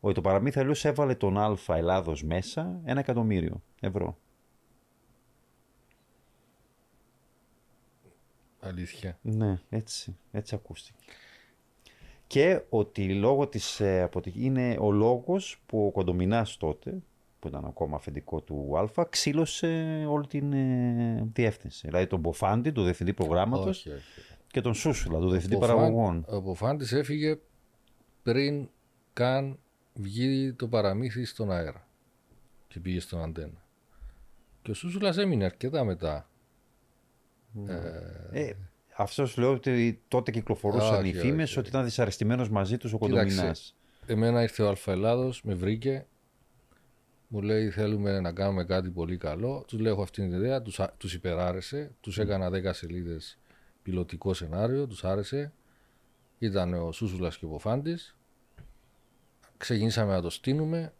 ότι 0.00 0.14
το 0.14 0.20
παραμύθι 0.20 0.60
αλλιώς 0.60 0.84
έβαλε 0.84 1.14
τον 1.14 1.38
Α 1.38 1.56
Ελλάδος 1.66 2.24
μέσα 2.24 2.80
ένα 2.84 3.00
εκατομμύριο 3.00 3.62
ευρώ. 3.80 4.18
Αλήθεια. 8.68 9.18
Ναι, 9.22 9.60
έτσι, 9.68 10.16
έτσι 10.30 10.54
ακούστηκε. 10.54 10.98
Και 12.26 12.60
ότι 12.68 13.14
λόγω 13.14 13.46
της 13.48 13.80
ε, 13.80 14.02
αποτυχ- 14.02 14.36
είναι 14.36 14.76
ο 14.80 14.90
λόγος 14.92 15.62
που 15.66 15.86
ο 15.86 15.90
Κοντομινάς 15.90 16.56
τότε, 16.56 16.98
που 17.38 17.48
ήταν 17.48 17.64
ακόμα 17.64 17.96
αφεντικό 17.96 18.40
του 18.40 18.90
Α, 18.96 19.06
ξύλωσε 19.08 20.04
όλη 20.08 20.26
την 20.26 20.52
ε, 20.52 21.28
διεύθυνση. 21.32 21.86
Δηλαδή 21.86 22.06
τον 22.06 22.20
Μποφάντη, 22.20 22.72
του 22.72 22.82
διευθυντή 22.82 23.12
προγράμματος, 23.12 23.78
Όχι, 23.78 23.90
όχι. 23.90 24.20
και 24.46 24.60
τον 24.60 24.74
Σούσουλα, 24.74 25.18
του 25.18 25.28
διευθυντή 25.30 25.54
Ο 25.54 25.58
Φαν- 25.58 25.70
παραγωγών. 25.72 26.24
Ο 26.28 26.42
Ποφάντης 26.42 26.92
έφυγε 26.92 27.38
πριν 28.22 28.68
καν 29.12 29.58
βγει 29.94 30.52
το 30.52 30.68
παραμύθι 30.68 31.24
στον 31.24 31.50
αέρα 31.52 31.86
και 32.68 32.80
πήγε 32.80 33.00
στον 33.00 33.22
αντένα. 33.22 33.66
Και 34.62 34.70
ο 34.70 34.74
Σούσουλας 34.74 35.16
έμεινε 35.16 35.44
αρκετά 35.44 35.84
μετά. 35.84 36.28
Ε, 38.32 38.52
αυτός 38.96 39.30
σου 39.30 39.40
λέω 39.40 39.52
ότι 39.52 40.02
τότε 40.08 40.30
κυκλοφορούσαν 40.30 41.00
Όχι, 41.00 41.08
οι 41.08 41.12
φήμες 41.14 41.50
όχι, 41.50 41.58
ότι 41.58 41.68
ήταν 41.68 41.84
δυσαρεστημένος 41.84 42.48
μαζί 42.48 42.76
τους 42.76 42.92
ο 42.92 42.98
Κοίταξε, 42.98 43.24
Κοντομινάς. 43.24 43.76
Εμένα 44.06 44.42
ήρθε 44.42 44.62
ο 44.62 44.68
Αλφα 44.68 44.92
Ελλάδος, 44.92 45.42
με 45.42 45.54
βρήκε, 45.54 46.06
μου 47.28 47.40
λέει 47.42 47.70
θέλουμε 47.70 48.20
να 48.20 48.32
κάνουμε 48.32 48.64
κάτι 48.64 48.90
πολύ 48.90 49.16
καλό. 49.16 49.64
Τους 49.66 49.80
λέω 49.80 49.92
έχω 49.92 50.02
αυτή 50.02 50.20
την 50.22 50.32
ιδέα, 50.32 50.62
τους, 50.62 50.80
α- 50.80 50.94
τους 50.98 51.14
υπεράρεσε, 51.14 51.90
τους 52.00 52.18
έκανα 52.18 52.50
10 52.50 52.72
σελίδες 52.72 53.38
πιλωτικό 53.82 54.34
σενάριο, 54.34 54.86
τους 54.86 55.04
άρεσε. 55.04 55.52
Ήταν 56.38 56.74
ο 56.74 56.92
Σούσουλας 56.92 57.38
και 57.38 57.44
ο 57.44 57.48
Ποφάντης. 57.48 58.16
Ξεκινήσαμε 59.56 60.12
να 60.12 60.22
το 60.22 60.30
στείλουμε. 60.30 60.92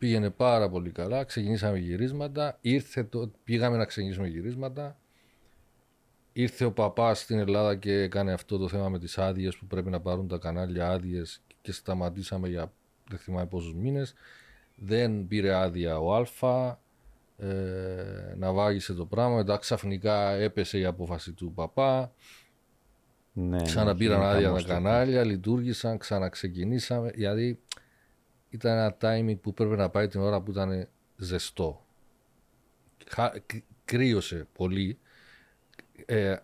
Πήγαινε 0.00 0.30
πάρα 0.30 0.68
πολύ 0.68 0.90
καλά. 0.90 1.24
Ξεκινήσαμε 1.24 1.78
γυρίσματα. 1.78 2.58
Ήρθε 2.60 3.04
το... 3.04 3.30
Πήγαμε 3.44 3.76
να 3.76 3.84
ξεκινήσουμε 3.84 4.28
γυρίσματα. 4.28 4.98
Ήρθε 6.32 6.64
ο 6.64 6.72
παπάς 6.72 7.20
στην 7.20 7.38
Ελλάδα 7.38 7.76
και 7.76 7.92
έκανε 7.92 8.32
αυτό 8.32 8.58
το 8.58 8.68
θέμα 8.68 8.88
με 8.88 8.98
τις 8.98 9.18
άδειες 9.18 9.56
που 9.56 9.66
πρέπει 9.66 9.90
να 9.90 10.00
πάρουν 10.00 10.28
τα 10.28 10.38
κανάλια 10.38 10.90
άδειες 10.90 11.42
και 11.62 11.72
σταματήσαμε 11.72 12.48
για 12.48 12.72
δεν 13.08 13.18
θυμάμαι 13.18 13.46
πόσους 13.46 13.74
μήνες. 13.74 14.14
Δεν 14.74 15.26
πήρε 15.26 15.54
άδεια 15.54 15.98
ο 15.98 16.14
Α, 16.14 16.78
ε, 17.36 18.34
να 18.36 18.52
βάγισε 18.52 18.94
το 18.94 19.06
πράγμα. 19.06 19.36
Μετά 19.36 19.56
ξαφνικά 19.56 20.30
έπεσε 20.30 20.78
η 20.78 20.84
απόφαση 20.84 21.32
του 21.32 21.52
παπά. 21.54 22.12
Ναι, 23.32 23.62
Ξαναπήραν 23.62 24.18
ναι, 24.18 24.26
άδεια 24.26 24.40
τα 24.40 24.46
χαμός 24.46 24.62
τότε. 24.62 24.74
κανάλια, 24.74 25.24
λειτουργήσαν, 25.24 25.98
ξαναξεκινήσαμε. 25.98 27.10
Δηλαδή 27.10 27.60
ήταν 28.50 28.72
ένα 28.78 28.96
timing 29.00 29.40
που 29.40 29.52
πρέπει 29.54 29.76
να 29.76 29.88
πάει 29.90 30.08
την 30.08 30.20
ώρα 30.20 30.40
που 30.40 30.50
ήταν 30.50 30.88
ζεστό. 31.16 31.84
Χα- 33.08 33.38
κ- 33.46 33.62
κρύωσε 33.84 34.46
πολύ. 34.52 34.98
Ε, 36.06 36.36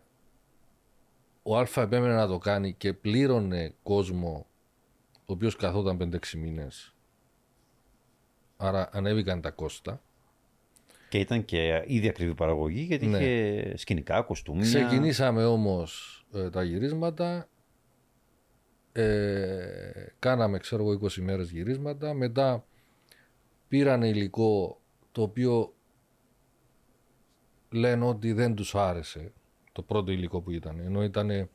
ο 1.42 1.58
Α 1.58 1.66
επέμενε 1.76 2.14
να 2.14 2.26
το 2.26 2.38
κάνει 2.38 2.72
και 2.72 2.92
πλήρωνε 2.92 3.74
κόσμο 3.82 4.46
ο 5.14 5.32
οποίος 5.32 5.56
καθόταν 5.56 5.96
5-6 5.96 6.36
μήνες. 6.36 6.94
Άρα 8.56 8.88
ανέβηκαν 8.92 9.40
τα 9.40 9.50
κόστα. 9.50 10.00
Και 11.08 11.18
ήταν 11.18 11.44
και 11.44 11.84
ήδη 11.86 12.08
ακριβή 12.08 12.34
παραγωγή 12.34 12.80
γιατί 12.80 13.06
Ναι. 13.06 13.18
είχε 13.18 13.76
σκηνικά, 13.76 14.22
κοστούμια. 14.22 14.62
Ξεκινήσαμε 14.64 15.44
όμως 15.44 16.24
ε, 16.34 16.50
τα 16.50 16.62
γυρίσματα. 16.62 17.48
Ε, 18.98 20.12
κάναμε 20.18 20.58
ξέρω 20.58 20.82
εγώ 20.82 20.98
20 21.02 21.12
μέρες 21.20 21.50
γυρίσματα. 21.50 22.14
Μετά 22.14 22.64
πήραν 23.68 24.02
υλικό 24.02 24.80
το 25.12 25.22
οποίο 25.22 25.74
λένε 27.70 28.04
ότι 28.04 28.32
δεν 28.32 28.54
τους 28.54 28.74
άρεσε 28.74 29.32
το 29.72 29.82
πρώτο 29.82 30.12
υλικό 30.12 30.40
που 30.40 30.50
ήταν. 30.50 30.80
Ενώ 30.80 31.02
ήταν 31.04 31.48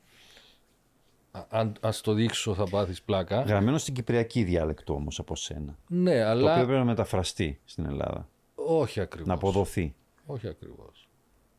αν 1.48 1.72
ας 1.80 2.00
το 2.00 2.12
δείξω 2.12 2.54
θα 2.54 2.68
πάθεις 2.68 3.02
πλάκα. 3.02 3.40
Γραμμένο 3.40 3.78
στην 3.78 3.94
κυπριακή 3.94 4.42
διάλεκτο 4.42 4.94
όμως 4.94 5.18
από 5.18 5.36
σένα. 5.36 5.78
Ναι, 5.88 6.20
Το 6.20 6.26
αλλά 6.28 6.52
οποίο 6.52 6.64
πρέπει 6.64 6.78
να 6.78 6.84
μεταφραστεί 6.84 7.60
στην 7.64 7.84
Ελλάδα. 7.86 8.28
όχι 8.54 9.00
ακριβώς. 9.00 9.28
Να 9.28 9.34
αποδοθεί. 9.34 9.94
Όχι 10.26 10.48
ακριβώς. 10.48 11.08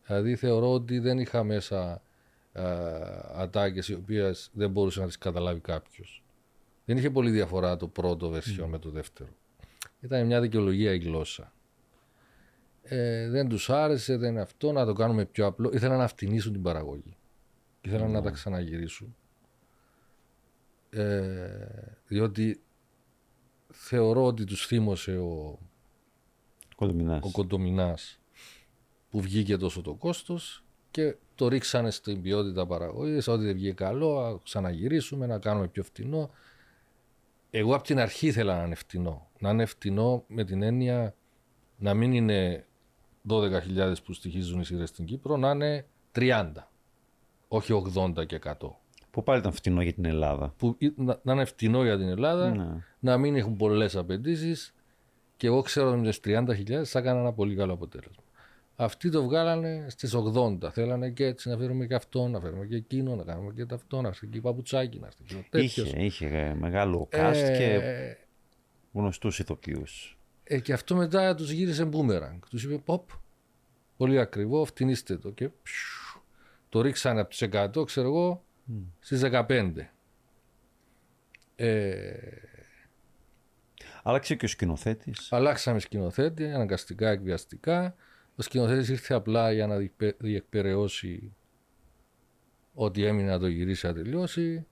Δηλαδή 0.05 0.36
θεωρώ 0.36 0.73
ότι 0.73 0.99
δεν 0.99 1.19
είχα 1.19 1.43
μέσα 1.43 1.91
ε, 1.93 2.01
ατάκες 3.36 3.88
οι 3.88 3.93
οποίες 3.93 4.49
δεν 4.54 4.72
μπορούσε 4.72 4.99
να 4.99 5.06
τις 5.06 5.18
καταλάβει 5.18 5.60
κάποιος. 5.60 6.24
Δεν 6.86 6.97
είχε 6.97 7.10
πολύ 7.10 7.32
διαφορά 7.32 7.78
το 7.78 7.88
πρώτο 7.88 8.34
version 8.34 8.66
με 8.68 8.80
το 8.80 8.89
δεύτερο. 8.89 9.30
Ήταν 9.99 10.26
μια 10.26 10.41
δικαιολογία 10.41 10.93
η 10.93 10.97
γλώσσα. 10.97 11.54
Ε, 12.84 13.30
δεν 13.30 13.47
τους 13.47 13.70
άρεσε, 13.70 14.18
δεν 14.18 14.32
είναι 14.32 14.41
αυτό, 14.41 14.72
να 14.72 14.86
το 14.86 14.93
κάνουμε 14.93 15.26
πιο 15.26 15.45
απλό. 15.45 15.70
Ήθελαν 15.74 15.97
να 15.97 16.08
φτηνίσουν 16.08 16.51
την 16.51 16.62
παραγωγή. 16.62 17.18
Ήθελαν 17.82 18.12
να 18.12 18.22
τα 18.22 18.30
ξαναγυρίσουν. 18.30 19.16
Ε, 20.89 21.97
διότι 22.08 22.62
θεωρώ 23.72 24.26
ότι 24.26 24.43
τους 24.43 24.66
θύμωσε 24.66 25.18
ο, 25.18 25.60
Κοντομινάς. 26.76 27.24
ο 27.24 27.32
Κοντομινάς 27.32 28.20
που 29.10 29.22
βγήκε 29.22 29.58
τόσο 29.58 29.82
το 29.82 29.93
κόστος 29.93 30.62
και 30.94 31.16
το 31.36 31.48
ρίξανε 31.48 31.91
στην 31.91 32.22
ποιότητα 32.22 32.66
παραγωγής. 32.66 33.28
Ότι 33.28 33.44
δεν 33.44 33.54
βγήκε 33.54 33.74
καλό, 33.74 34.20
α 34.20 34.39
ξαναγυρίσουμε, 34.44 35.26
να 35.26 35.39
κάνουμε 35.39 35.68
πιο 35.68 35.84
φτηνό. 35.84 36.30
Εγώ 37.50 37.76
από 37.76 37.84
την 37.84 38.00
αρχή 38.00 38.28
ήθελα 38.28 38.58
να 38.58 38.66
είναι 38.66 38.76
φτηνό. 38.76 39.28
Να 39.39 39.50
είναι 39.50 39.66
φτηνό 39.66 40.24
με 40.28 40.44
την 40.44 40.62
έννοια 40.62 41.16
να 41.78 41.94
μην 41.94 42.14
είναι 42.14 42.66
12.000 43.30 43.94
που 44.06 44.14
στοιχίζουν 44.14 44.60
οι 44.60 44.66
σειρές 44.66 44.89
στην 44.89 45.06
Κύπρο, 45.06 45.38
να 45.38 45.52
είναι 45.52 45.86
30. 46.16 46.52
Όχι 47.48 47.84
80 47.96 48.26
και 48.26 48.39
100. 48.44 48.54
Που 49.12 49.24
πάλι 49.24 49.39
ήταν 49.39 49.52
φτηνό 49.52 49.82
για 49.82 49.94
την 49.94 50.06
Ελλάδα. 50.06 50.54
Που, 50.58 50.76
ή- 50.78 50.94
να, 50.96 51.20
να 51.24 51.34
είναι 51.34 51.46
φτηνό 51.46 51.84
για 51.84 51.98
την 51.98 52.08
Ελλάδα, 52.08 52.50
Ναι. 52.50 52.84
να 53.00 53.18
μην 53.18 53.36
έχουν 53.36 53.56
πολλές 53.56 53.96
απαιτήσεις 53.96 54.74
και 55.38 55.48
εγώ 55.48 55.62
ξέρω 55.62 55.89
ότι 55.89 55.98
με 56.00 56.08
τις 56.10 56.20
30.000 56.24 56.84
θα 56.86 57.00
έκανα 57.00 57.20
ένα 57.20 57.34
πολύ 57.34 57.56
καλό 57.56 57.74
αποτέλεσμα. 57.74 58.22
Αυτοί 58.76 59.09
το 59.09 59.24
βγάλανε 59.24 59.86
στις 59.89 60.15
80. 60.36 60.57
Θέλανε 60.71 61.09
και 61.09 61.26
έτσι 61.26 61.49
να 61.49 61.57
φέρουμε 61.57 61.86
και 61.86 61.95
αυτό, 61.95 62.28
να 62.28 62.39
φέρουμε 62.39 62.65
και 62.65 62.76
εκείνο, 62.76 63.15
να 63.15 63.24
κάνουμε 63.24 63.53
και 63.53 63.65
αυτό, 63.74 64.01
να 64.01 64.07
έρθει 64.07 64.28
και 64.28 64.38
η 64.38 64.41
παπουτσάκι, 64.41 64.99
να 64.99 65.05
έρθει 65.05 65.24
και 65.24 65.36
ο 65.36 65.43
τέτοιος. 65.49 65.88
Είχε, 65.91 66.03
είχε 66.03 66.28
ε, 66.28 66.53
μεγάλο 66.53 67.07
cast 67.11 67.53
και 67.57 67.80
γνωστούς 68.93 69.39
ηθοποιούς. 69.39 70.17
ε, 70.43 70.59
και 70.59 70.74
αυτό 70.74 70.95
μετά 70.95 71.36
τους 71.36 71.51
γύρισε 71.51 71.86
μπούμεραγκ. 71.86 72.39
Τους 72.49 72.63
είπε 72.63 72.78
ποπ, 72.78 73.09
πολύ 73.97 74.19
ακριβό, 74.19 74.65
φτηνίστε 74.65 75.17
το. 75.17 75.32
Και 75.32 75.49
ψου, 75.63 76.21
το 76.69 76.82
ρίξανε 76.82 77.19
από 77.19 77.30
τις 77.30 77.47
100, 77.51 77.86
ξέρω 77.86 78.07
εγώ, 78.07 78.43
στις 78.99 79.21
15. 79.24 79.89
Ε, 81.55 82.13
Άλλαξε 84.03 84.36
και 84.36 84.45
ο 84.45 84.47
σκηνοθέτης. 84.47 85.34
Αλλάξαμε 85.34 85.80
σκηνοθέτη, 85.80 86.51
αναγκαστικά, 86.51 87.09
εκβιαστικά. 87.09 87.95
Ο 88.36 88.41
σκηνοθέτης 88.41 88.89
ήρθε 88.89 89.13
απλά 89.13 89.51
για 89.51 89.67
να 89.67 89.77
διεκπε- 89.77 90.21
διεκπαιρεώσει 90.23 91.34
ό,τι 92.73 93.05
έμεινε 93.05 93.29
να 93.29 93.39
το 93.39 93.47
γυρίσει 93.47 93.86
να 93.86 93.93
τελειώσει. 93.93 94.65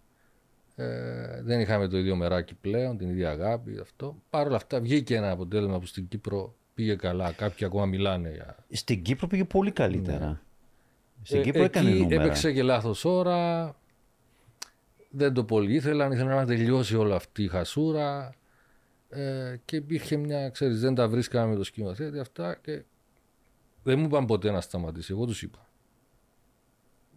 Ε, 0.75 1.41
δεν 1.43 1.59
είχαμε 1.59 1.87
το 1.87 1.97
ίδιο 1.97 2.15
μεράκι 2.15 2.53
πλέον, 2.55 2.97
την 2.97 3.09
ίδια 3.09 3.29
αγάπη, 3.29 3.77
αυτό. 3.81 4.21
Παρ' 4.29 4.47
όλα 4.47 4.55
αυτά 4.55 4.79
βγήκε 4.79 5.15
ένα 5.15 5.31
αποτέλεσμα 5.31 5.79
που 5.79 5.85
στην 5.85 6.07
Κύπρο 6.07 6.55
πήγε 6.73 6.95
καλά. 6.95 7.31
Κάποιοι 7.31 7.65
ακόμα 7.65 7.85
μιλάνε 7.85 8.31
για. 8.31 8.55
Στην 8.71 9.01
Κύπρο 9.01 9.27
πήγε 9.27 9.43
πολύ 9.43 9.71
καλύτερα. 9.71 10.41
Στην 11.23 11.39
Ε, 11.39 11.43
Κύπρο 11.43 11.63
έκανε 11.63 11.89
εκεί 11.89 11.99
νούμερα. 12.01 12.23
έπαιξε 12.23 12.51
και 12.53 12.63
λάθος 12.63 13.05
ώρα. 13.05 13.75
Δεν 15.09 15.33
το 15.33 15.43
πολύ 15.43 15.73
ήθελαν, 15.73 16.11
ήθελαν 16.11 16.35
να 16.35 16.45
τελειώσει 16.45 16.95
όλη 16.95 17.13
αυτή 17.13 17.43
η 17.43 17.47
χασούρα. 17.47 18.33
Ε, 19.09 19.55
και 19.65 19.75
υπήρχε 19.75 20.15
μια, 20.17 20.49
ξέρεις, 20.49 20.79
δεν 20.79 20.95
τα 20.95 21.07
βρίσκαμε 21.07 21.49
με 21.51 21.55
το 21.55 21.63
σκηνοθέτη 21.63 22.19
αυτά 22.19 22.55
και 22.61 22.83
δεν 23.83 23.99
μου 23.99 24.05
είπαν 24.05 24.25
ποτέ 24.25 24.51
να 24.51 24.61
σταματήσει. 24.61 25.11
Εγώ 25.13 25.25
τους 25.25 25.41
είπα. 25.41 25.69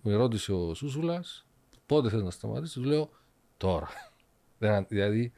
Με 0.03 0.15
ρώτησε 0.15 0.53
ο 0.53 0.75
Σούσουλας 0.75 1.47
πότε 1.87 2.09
θες 2.09 2.23
να 2.23 2.31
σταματήσεις, 2.31 2.75
του 2.75 2.83
λέω 2.83 3.11
τώρα. 3.57 3.89
Δεν- 4.59 4.87
δηλαδή, 4.89 5.33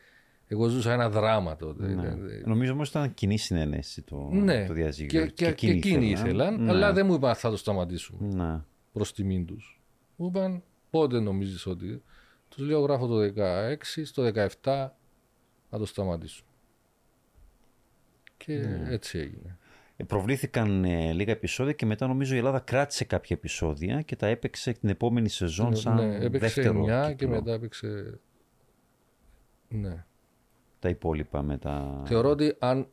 εγώ 0.47 0.69
ζούσα 0.69 0.93
ένα 0.93 1.11
δράμα 1.11 1.57
τότε. 1.57 1.87
Ναι. 1.95 2.15
Δεν- 2.15 2.43
Νομίζω 2.49 2.73
όμως 2.73 2.89
ήταν 2.89 3.15
κοινή 3.15 3.39
συνένεση 3.39 4.03
το, 4.03 4.29
ναι, 4.33 4.67
το 4.67 4.73
διαζύγιο. 4.73 5.27
και, 5.27 5.33
και, 5.33 5.53
και 5.53 5.71
εκείνοι 5.71 6.11
ήθελαν, 6.11 6.63
Ναι. 6.63 6.71
αλλά 6.71 6.93
δεν 6.93 7.07
μου 7.07 7.15
είπαν 7.15 7.35
θα 7.35 7.51
το 7.51 7.57
σταματήσουμε 7.57 8.35
Ναι. 8.35 8.61
προς 8.93 9.13
τιμήν 9.13 9.47
τους. 9.47 9.81
Μου 10.17 10.27
είπαν 10.27 10.63
πότε 10.91 11.21
νομίζεις 11.21 11.67
ότι. 11.67 12.03
Τους 12.49 12.67
λέω 12.67 12.81
γράφω 12.81 13.07
το 13.07 13.19
16, 13.19 14.05
στο 14.05 14.23
17 14.63 14.97
να 15.71 15.79
το 15.79 15.87
σταματήσω. 15.87 16.45
Και 18.37 18.53
Ναι. 18.57 18.87
έτσι 18.93 19.19
έγινε. 19.19 19.59
Ε, 19.97 20.05
Προβλήθηκαν 20.05 20.85
ε, 20.85 21.13
λίγα 21.13 21.33
επεισόδια 21.33 21.73
και 21.73 21.87
μετά 21.87 22.07
νομίζω 22.07 22.35
η 22.35 22.39
Ελλάδα 22.39 22.61
κράτησε 22.61 23.05
κάποια 23.05 23.37
επεισόδια 23.37 24.03
και 24.03 24.17
τα 24.17 24.27
έπαιξε 24.27 24.73
την 24.73 24.89
επόμενη 24.89 25.29
σεζόν 25.29 25.77
σαν 25.77 25.95
ναι, 25.95 26.15
έπαιξε 26.17 26.39
δεύτερο 26.39 26.85
9 26.85 27.07
και 27.07 27.15
κύκλο. 27.15 27.29
μετά 27.35 27.53
έπαιξε. 27.53 28.21
Ναι. 29.69 30.05
τα 30.79 30.89
υπόλοιπα 30.89 31.43
με 31.43 31.59
τα... 31.59 32.03
Θεωρώ 32.07 32.31
ότι 32.31 32.57
αν, 32.59 32.89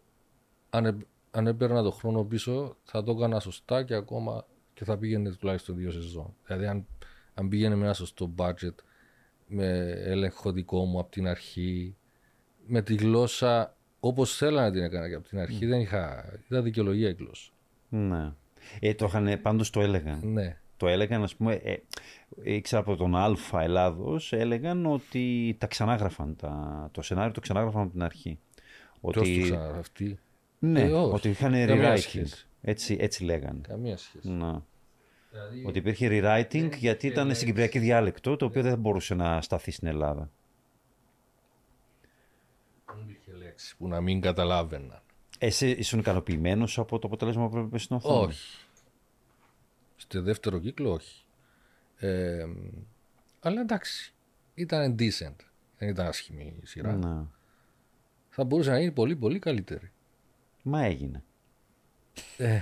αν, 0.70 0.86
ε- 0.86 0.97
αν 1.32 1.47
έπαιρνα 1.47 1.84
το 1.84 1.91
χρόνο 1.91 2.24
πίσω 2.24 2.78
θα 2.84 3.04
το 3.04 3.12
έκανα 3.12 3.39
σωστά 3.39 3.84
και 3.84 3.93
ακόμα 3.93 4.45
και 4.74 4.84
θα 4.84 4.97
πήγαινε 4.97 5.32
τουλάχιστον 5.32 5.76
δύο 5.76 5.91
σεζόν. 5.91 6.36
Δηλαδή 6.45 6.66
αν, 6.66 6.88
αν 7.34 7.47
πήγαινε 7.47 7.76
με 7.76 7.84
ένα 7.84 7.93
σωστό 7.93 8.34
budget, 8.38 8.76
με 9.47 9.68
έλεγχο 9.89 10.51
δικό 10.51 10.86
μου 10.86 10.99
από 10.99 11.12
την 11.12 11.28
αρχή, 11.28 11.95
με 12.66 12.82
τη 12.82 12.95
γλώσσα 12.95 13.78
όπως 14.06 14.36
θέλανε 14.38 14.72
την 14.72 14.84
έκανα 14.84 15.10
και 15.10 15.16
από 15.16 15.28
την 15.28 15.39
αρχή, 15.39 15.66
δεν 15.66 15.80
είχα, 15.80 16.26
ήταν 16.49 16.64
δικαιολογία 16.64 17.10
η 17.10 17.14
γλώσσα. 17.14 17.51
Ναι. 17.89 18.32
Ε, 18.80 18.93
το 18.93 19.06
είχαν, 19.06 19.41
πάντως 19.41 19.70
το 19.70 19.82
έλεγαν. 19.82 20.20
Ναι. 20.24 20.58
Το 20.78 20.88
έλεγαν, 20.88 21.24
ας 21.24 21.36
πούμε, 21.36 21.54
ε, 21.54 21.76
ήξερα 22.43 22.82
από 22.82 22.95
τον 22.95 23.16
Α 23.16 23.36
Ελλάδος, 23.62 24.34
έλεγαν 24.34 24.86
ότι 24.86 25.56
τα 25.60 25.68
ξανάγραφαν, 25.68 26.36
τα, 26.36 26.89
το 26.91 27.01
σενάριο 27.01 27.32
το 27.32 27.39
ξανάγραφαν 27.39 27.82
από 27.82 27.91
την 27.91 28.04
αρχή. 28.04 28.39
Ποιος 29.01 29.14
το 29.14 29.20
Ότι, 29.20 29.41
ξανά 29.41 29.76
αυτή; 29.78 30.20
ναι, 30.60 30.82
Ε, 30.82 30.91
όχι. 30.91 31.14
ότι 31.16 31.30
είχαν 31.30 31.51
Καμία 31.51 31.93
rewriting. 31.93 31.99
σχέση. 31.99 32.47
Έτσι, 32.62 32.97
έτσι 32.99 33.24
λέγανε. 33.24 33.60
Καμία 33.68 33.97
σχέση. 33.97 34.30
Να. 34.30 34.66
Δηλαδή, 35.32 35.64
Ότι 35.68 35.78
υπήρχε 35.78 36.08
rewriting 36.12 36.70
γιατί 36.78 37.08
ήταν 37.08 37.24
λέξη. 37.24 37.36
στην 37.36 37.47
κυπριακή 37.47 37.80
διάλεκτο, 37.80 38.36
το 38.36 38.45
οποίο 38.45 38.62
δεν 38.62 38.80
μπορούσε 38.80 39.16
να 39.16 39.41
σταθεί 39.41 39.72
στην 39.72 39.88
Ελλάδα. 39.88 40.30
δεν 42.88 42.95
υπήρχε 43.10 43.32
λέξη 43.54 43.78
που 43.78 43.88
να 43.88 44.01
μην 44.01 44.22
καταλάβαιναν. 44.22 45.01
Εσύ 45.39 45.70
ήσουν 45.70 45.99
ικανοποιημένος 45.99 46.78
από 46.80 46.99
το 46.99 47.08
αποτέλεσμα 47.08 47.49
που 47.49 47.58
έβλεπε 47.58 47.78
στην 47.78 47.95
οθόνη; 47.95 48.26
Όχι. 48.26 48.66
Στο 49.95 50.22
δεύτερο 50.22 50.60
κύκλο 50.60 50.91
όχι. 50.91 51.24
Ε, 51.97 52.45
αλλά 53.39 53.62
εντάξει. 53.62 54.14
Ήταν 54.54 54.95
decent. 54.99 55.36
Δεν 55.78 55.89
ήταν 55.89 56.08
άσχημη 56.08 56.56
η 56.62 56.66
σειρά. 56.66 56.95
Να. 56.95 57.32
Θα 58.30 58.43
μπορούσε 58.43 58.70
να 58.70 58.80
είναι 58.80 58.91
πολύ 58.91 59.16
πολύ 59.16 59.39
καλύτερη. 59.39 59.91
Μα 60.62 60.84
έγινε. 60.84 61.24
Ε, 62.38 62.60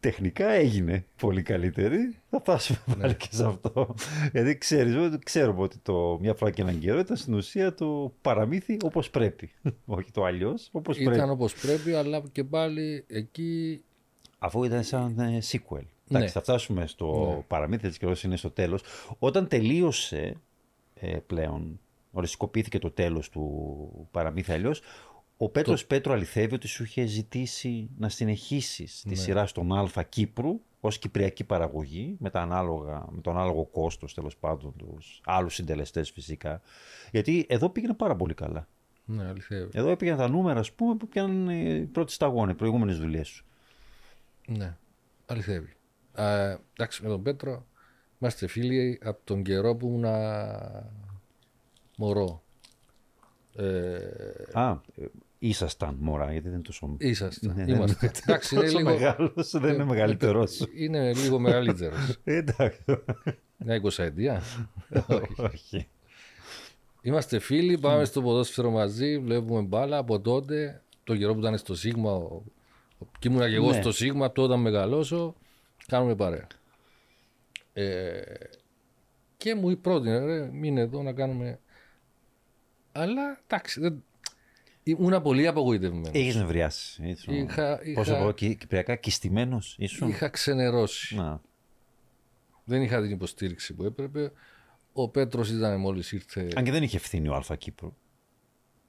Τεχνικά 0.00 0.48
έγινε 0.48 1.04
πολύ 1.20 1.42
καλύτερη. 1.42 2.16
Θα 2.30 2.40
φτάσουμε 2.40 2.78
Ναι. 2.86 2.94
πάλι 2.94 3.14
και 3.14 3.28
σε 3.30 3.44
αυτό. 3.44 3.94
Γιατί 4.32 4.58
ξέρεις, 4.58 5.18
ξέρουμε 5.24 5.62
ότι 5.62 5.78
το 5.78 6.18
μια 6.20 6.34
φορά 6.34 6.50
και 6.50 6.62
έναν 6.62 6.78
καιρό 6.78 6.98
ήταν 6.98 7.16
στην 7.16 7.34
ουσία 7.34 7.74
το 7.74 8.12
παραμύθι 8.22 8.76
όπως 8.82 9.10
πρέπει. 9.10 9.50
Όχι 9.86 10.10
το 10.10 10.24
αλλιώς, 10.24 10.68
όπως 10.72 10.98
ήταν 10.98 11.12
πρέπει. 11.14 11.30
όπως 11.30 11.54
πρέπει, 11.54 11.92
αλλά 11.92 12.22
και 12.32 12.44
πάλι 12.44 13.04
εκεί 13.08 13.82
Αφού 14.42 14.64
ήταν 14.64 14.82
σαν 14.84 15.18
ε, 15.18 15.38
sequel. 15.50 15.82
Ναι. 16.08 16.18
Εντάξει, 16.18 16.32
θα 16.34 16.40
φτάσουμε 16.40 16.86
στο 16.86 17.44
παραμύθι 17.48 17.88
της 17.88 17.98
καιρός 17.98 18.22
είναι 18.22 18.36
στο 18.36 18.50
τέλος. 18.50 18.82
Όταν 19.18 19.48
τελείωσε 19.48 20.36
ε, 20.94 21.16
πλέον, 21.26 21.80
οριστικοποιήθηκε 22.12 22.78
το 22.78 22.90
τέλος 22.90 23.28
του 23.28 24.08
παραμύθι 24.10 24.52
αλλιώς, 24.52 24.80
ο 25.42 25.48
Πέτρος 25.48 25.86
Πέτρο 25.86 26.12
αληθεύει 26.12 26.54
ότι 26.54 26.66
σου 26.66 26.82
είχε 26.82 27.04
ζητήσει 27.06 27.90
να 27.98 28.08
συνεχίσεις 28.08 29.02
Ναι. 29.06 29.12
τη 29.12 29.18
σειρά 29.18 29.46
στον 29.46 29.72
Α 29.72 30.02
Κύπρου 30.08 30.60
ως 30.80 30.98
κυπριακή 30.98 31.44
παραγωγή 31.44 32.16
με, 32.18 32.30
τα 32.30 32.40
ανάλογα, 32.40 33.06
με 33.10 33.20
τον 33.20 33.36
ανάλογο 33.36 33.64
κόστος 33.64 34.14
τέλος 34.14 34.36
πάντων 34.36 34.74
τους 34.76 35.20
άλλους 35.24 35.54
συντελεστές 35.54 36.10
φυσικά 36.10 36.60
γιατί 37.10 37.46
εδώ 37.48 37.68
πήγαινε 37.70 37.94
πάρα 37.94 38.16
πολύ 38.16 38.34
καλά. 38.34 38.68
ναι, 39.04 39.26
αληθεύει. 39.26 39.70
Εδώ 39.72 39.88
έπηγαν 39.88 40.16
τα 40.18 40.28
νούμερα 40.28 40.60
ας 40.60 40.72
πούμε 40.72 40.94
που 40.96 41.08
πιάνουν 41.08 41.48
ε, 41.48 41.74
οι 41.74 41.84
πρώτοι 41.84 42.12
σταγόνοι, 42.12 42.50
οι 42.50 42.54
προηγούμενες 42.54 42.98
δουλειές 42.98 43.28
σου. 43.28 43.44
Ναι, 44.46 44.76
αληθεύει. 45.26 45.76
Α, 46.12 46.58
εντάξει, 46.72 47.02
με 47.02 47.08
τον 47.08 47.22
Πέτρο 47.22 47.66
είμαστε 48.20 48.46
φίλοι 48.46 49.00
από 49.04 49.20
τον 49.24 49.42
καιρό 49.42 49.76
που 49.76 49.86
ήμουν 49.86 50.04
μωρό. 51.96 52.42
Ε, 53.56 53.98
Α, 54.52 54.70
ε, 54.96 55.04
ήσασταν 55.42 55.96
μωρά, 56.00 56.32
γιατί 56.32 56.44
δεν 56.44 56.52
είναι 56.54 56.62
τόσο. 56.62 56.94
Ήσασταν. 56.98 57.54
Ναι, 57.56 57.72
Είμαστε. 57.72 57.96
δεν 58.00 58.10
είναι 58.10 58.20
Εντάξει, 58.26 58.54
είναι 58.54 58.64
τόσο 58.64 58.76
λίγο, 58.78 58.90
μεγάλος, 58.90 59.50
δεν 59.50 59.74
είναι 59.74 59.84
μεγαλύτερό 59.84 60.46
σου. 60.46 60.68
είναι 60.74 61.12
λίγο 61.14 61.38
μεγαλύτερος. 61.38 62.18
Εντάξει. 62.24 62.80
Μια 63.56 63.74
εικοσαετία. 63.74 64.42
Όχι. 65.36 65.88
Είμαστε 67.02 67.38
φίλοι, 67.38 67.78
πάμε 67.78 68.04
στο 68.04 68.22
ποδόσφαιρο 68.22 68.70
μαζί, 68.70 69.18
βλέπουμε 69.18 69.60
μπάλα 69.60 69.96
από 69.98 70.20
τότε. 70.20 70.82
Το 71.04 71.16
καιρό 71.16 71.32
που 71.34 71.40
ήταν 71.40 71.58
στο 71.58 71.74
Σίγμα, 71.74 72.12
ο- 72.12 72.42
ο- 72.98 73.06
και 73.18 73.28
ήμουνα 73.28 73.48
και 73.48 73.54
εγώ 73.54 73.70
Ναι. 73.70 73.80
στο 73.80 73.92
Σίγμα, 73.92 74.32
τότε 74.32 74.40
όταν 74.48 74.60
μεγαλώσω, 74.60 75.34
κάνουμε 75.86 76.14
παρέα. 76.14 76.46
Ε, 77.72 78.20
και 79.36 79.54
μου 79.54 79.76
πρότεινε, 79.80 80.18
ρε, 80.18 80.48
μείνε 80.52 80.80
εδώ 80.80 81.02
να 81.02 81.12
κάνουμε. 81.12 81.58
Αλλά 82.92 83.40
εντάξει, 83.46 83.80
δεν... 83.80 84.02
ήμουνα 84.82 85.20
πολύ 85.20 85.46
απογοητευμένος. 85.46 86.10
Έχει 86.12 86.38
νευριάσεις. 86.38 86.98
ήσουν- 87.02 87.34
Είχα- 87.34 87.80
Πώς 87.94 88.06
είχα- 88.08 88.18
να 88.18 88.24
πω, 88.24 88.32
κι- 88.32 88.56
κυπριακά, 88.56 88.96
κιστημένο 88.96 89.60
ήσουν; 89.76 90.08
Είχα 90.08 90.28
ξενερώσει. 90.28 91.16
Να. 91.16 91.40
Δεν 92.64 92.82
είχα 92.82 93.02
την 93.02 93.10
υποστήριξη 93.10 93.74
που 93.74 93.84
έπρεπε. 93.84 94.32
Ο 94.92 95.08
Πέτρος 95.08 95.50
ήταν 95.50 95.80
μόλις 95.80 96.12
ήρθε. 96.12 96.48
Αν 96.56 96.64
και 96.64 96.70
δεν 96.70 96.82
είχε 96.82 96.96
ευθύνη 96.96 97.28
ο 97.28 97.34
Α 97.34 97.56
Κύπρου. 97.56 97.92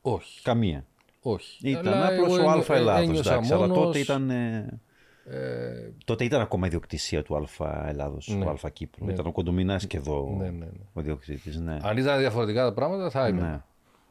Όχι. 0.02 0.42
Καμία. 0.42 0.86
Όχι. 1.22 1.70
Ήταν 1.70 1.88
Αλλά 1.94 2.06
απλώς 2.08 2.38
εγώ 2.38 2.48
ο 2.48 2.52
ένιω- 2.52 2.72
Α 2.72 2.76
Ελλάδος. 2.76 3.08
ένιωσα 3.08 3.34
Αλλά 3.34 3.58
μόνος, 3.68 3.78
τότε 3.78 4.00
ήταν, 4.00 4.30
ε, 4.30 4.80
ε, 5.26 5.92
τότε 6.06 6.24
ήταν 6.24 6.42
ακόμα 6.42 6.68
ιδιοκτησία 6.68 7.24
του 7.24 7.36
Α 7.60 7.88
Ελλάδος, 7.88 8.28
Ναι. 8.28 8.46
του 8.46 8.68
Α 8.68 8.70
Κύπρου. 8.70 9.06
Ναι. 9.06 9.14
Ήταν 9.14 9.26
ο 9.26 9.32
Κοντομινάς 9.32 9.88
και 9.88 9.98
εδώ 9.98 10.36
ναι, 10.40 10.44
ναι, 10.50 10.66
ναι. 10.66 10.72
ο 10.94 11.00
ιδιοκτήτης. 11.00 11.58
Ναι. 11.60 11.78
Αν 11.82 11.98
ήταν 11.98 12.20
διαφορετικά 12.20 12.64
τα 12.64 12.74
πράγματα 12.74 13.10
θα 13.10 13.26
έμενα. 13.26 13.50
Ναι. 13.52 13.62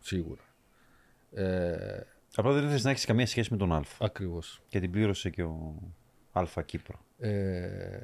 Σίγουρα. 0.01 0.41
Ε, 1.33 2.01
Απλά 2.35 2.53
δεν 2.53 2.65
ήθελε 2.65 2.81
να 2.83 2.91
έχεις 2.91 3.05
καμία 3.05 3.27
σχέση 3.27 3.49
με 3.51 3.57
τον 3.57 3.73
Α. 3.73 3.83
ακριβώς. 4.01 4.63
Και 4.69 4.81
την 4.81 4.91
πλήρωσε 4.91 5.31
και 5.31 5.43
ο 5.43 5.75
Α 6.33 6.63
Κύπρο. 6.65 7.05
Ε, 7.19 7.99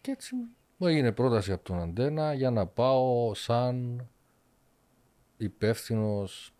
και 0.00 0.10
έτσι 0.10 0.34
μου 0.76 0.86
έγινε 0.86 1.12
πρόταση 1.12 1.52
από 1.52 1.64
τον 1.64 1.80
Αντένα 1.80 2.34
για 2.34 2.50
να 2.50 2.66
πάω 2.66 3.34
σαν 3.34 4.06
υπεύθυνος 5.36 6.54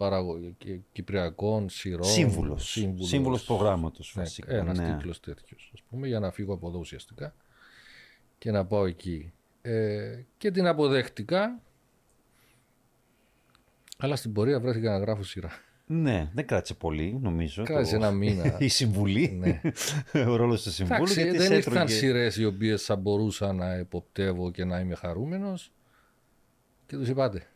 κυπριακών 0.92 1.68
σειρών. 1.68 2.04
Σύμβουλος. 2.04 2.70
σύμβουλος. 2.70 3.08
Σύμβουλος 3.08 3.44
προγράμματος 3.44 4.12
Ναι, 4.16 4.22
βασικά. 4.22 4.54
ένας 4.54 4.78
ναι. 4.78 4.94
τίτλος 4.94 5.20
τέτοιος, 5.20 5.70
ας 5.74 5.82
πούμε, 5.82 6.06
για 6.06 6.20
να 6.20 6.30
φύγω 6.30 6.54
από 6.54 6.68
εδώ 6.68 6.78
ουσιαστικά 6.78 7.34
και 8.38 8.50
να 8.50 8.66
πάω 8.66 8.86
εκεί. 8.86 9.32
Ε, 9.62 10.22
και 10.36 10.50
την 10.50 10.66
αποδέχτηκα, 10.66 11.60
αλλά 13.98 14.16
στην 14.16 14.32
πορεία 14.32 14.60
βρέθηκα 14.60 14.90
να 14.90 14.98
γράφω 14.98 15.22
σειρά. 15.22 15.50
Ναι, 15.94 16.30
δεν 16.34 16.46
κράτησε 16.46 16.74
πολύ, 16.74 17.18
νομίζω. 17.22 17.62
Κράτησε 17.62 17.96
ένα 17.96 18.10
μήνα. 18.10 18.56
Η 18.58 18.68
συμβουλή. 18.68 19.30
Ναι. 19.40 19.60
ο 20.30 20.36
ρόλος 20.36 20.62
του 20.62 20.70
συμβούλου. 20.70 21.02
Εντάξει, 21.02 21.22
γιατί 21.22 21.36
δεν 21.38 21.46
σε 21.46 21.54
ήρθαν 21.54 21.72
έτρωγε- 21.72 21.96
σειρές 21.98 22.36
οι 22.36 22.44
οποίες 22.44 22.82
θα 22.84 22.96
μπορούσα 22.96 23.52
να 23.52 23.74
υποπτεύω 23.74 24.50
και 24.50 24.64
να 24.64 24.78
είμαι 24.78 24.94
χαρούμενος. 24.94 25.70
Και 26.86 26.96
τους 26.96 27.08
είπατε. 27.08 27.46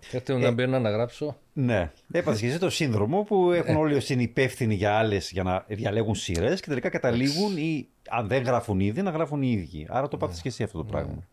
Θέλετε 0.00 0.32
Ε, 0.32 0.36
να 0.36 0.50
μπαίνω 0.50 0.78
να 0.78 0.90
γράψω. 0.90 1.38
Ναι. 1.52 1.90
Έπαθες 2.12 2.40
και 2.40 2.46
εσύ 2.46 2.58
το 2.58 2.70
σύνδρομο 2.70 3.22
που 3.22 3.50
Ε. 3.52 3.56
έχουν 3.58 3.76
όλοι 3.76 3.94
όσοι 3.94 4.12
είναι 4.12 4.22
υπεύθυνοι 4.22 4.74
για 4.74 4.92
άλλες 4.94 5.30
για 5.30 5.42
να 5.42 5.64
διαλέγουν 5.68 6.14
σειρές 6.14 6.60
και 6.60 6.68
τελικά 6.68 6.88
καταλήγουν 6.88 7.56
ή 7.56 7.88
αν 8.08 8.26
δεν 8.28 8.42
γράφουν 8.42 8.80
ήδη 8.80 9.02
να 9.02 9.10
γράφουν 9.10 9.42
οι 9.42 9.50
ίδιοι. 9.52 9.86
Άρα 9.90 10.08
το 10.08 10.16
πάθει 10.16 10.42
και 10.42 10.48
εσύ 10.48 10.62
αυτό 10.62 10.78
το 10.78 10.84
πράγμα. 10.84 11.28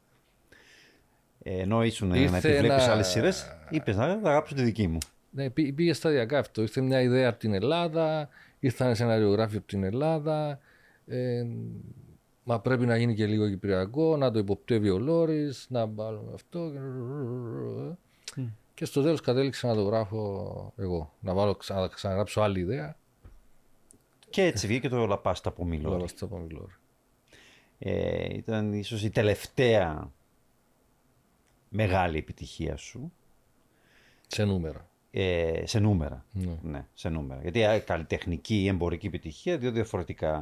Ε, 1.43 1.59
ενώ 1.61 1.83
ήσουν 1.83 2.07
να 2.07 2.17
Ήρθε 2.17 2.37
επιβλέπεις 2.37 2.83
ένα- 2.83 2.93
άλλες 2.93 3.07
σειρές, 3.07 3.57
είπες 3.69 3.95
να 3.95 4.07
θα 4.07 4.29
γράψω 4.29 4.55
τη 4.55 4.63
δική 4.63 4.87
μου. 4.87 4.97
Ναι, 5.31 5.49
πή- 5.49 5.73
πήγε 5.73 5.93
σταδιακά 5.93 6.39
αυτό. 6.39 6.61
Ήρθε 6.61 6.81
μια 6.81 7.01
ιδέα 7.01 7.29
από 7.29 7.39
την 7.39 7.53
Ελλάδα, 7.53 8.29
ήρθαν 8.59 8.95
σεναριογράφοι 8.95 9.57
από 9.57 9.67
την 9.67 9.83
Ελλάδα. 9.83 10.59
Ε, 11.05 11.45
μα 12.43 12.59
πρέπει 12.59 12.85
να 12.85 12.97
γίνει 12.97 13.15
και 13.15 13.25
λίγο 13.25 13.49
κυπριακό, 13.49 14.17
να 14.17 14.31
το 14.31 14.39
υποπτεύει 14.39 14.89
ο 14.89 14.99
Λόρης, 14.99 15.65
να 15.69 15.87
βάλουμε 15.87 16.31
αυτό. 16.33 16.71
Και 18.73 18.85
στο 18.85 19.01
τέλος 19.01 19.21
κατέληξα 19.21 19.67
να 19.67 19.75
το 19.75 19.81
γράφω 19.83 20.73
εγώ. 20.77 21.13
Να 21.19 21.33
βάλω, 21.33 21.55
ξανα, 21.55 21.79
να 21.81 21.87
ξαναγράψω 21.87 22.41
άλλη 22.41 22.59
ιδέα. 22.59 22.95
Και 24.29 24.43
έτσι 24.43 24.67
βγήκε 24.67 24.89
το 24.89 25.05
Λαπάστα 25.05 25.49
από 25.49 25.65
Μιλόρ. 25.65 25.93
Όλα 25.93 26.03
αυτά 26.03 26.25
από 26.25 26.47
Λόρη. 26.49 26.73
Ε, 27.79 28.35
ήταν 28.35 28.73
ίσως 28.73 29.03
η 29.03 29.09
τελευταία 29.09 30.11
μεγάλη 31.69 32.17
επιτυχία 32.17 32.75
σου 32.75 33.11
Σε 34.27 34.45
νούμερα. 34.45 34.89
Ε, 35.11 35.61
σε 35.65 35.79
νούμερα. 35.79 36.25
Ναι. 36.31 36.57
Ναι, 36.61 36.85
σε 36.93 37.09
νούμερα. 37.09 37.41
Γιατί 37.41 37.61
ε, 37.61 37.77
καλλιτεχνική 37.77 38.61
ή 38.61 38.67
εμπορική 38.67 39.07
επιτυχία, 39.07 39.57
δύο 39.57 39.71
διαφορετικά 39.71 40.39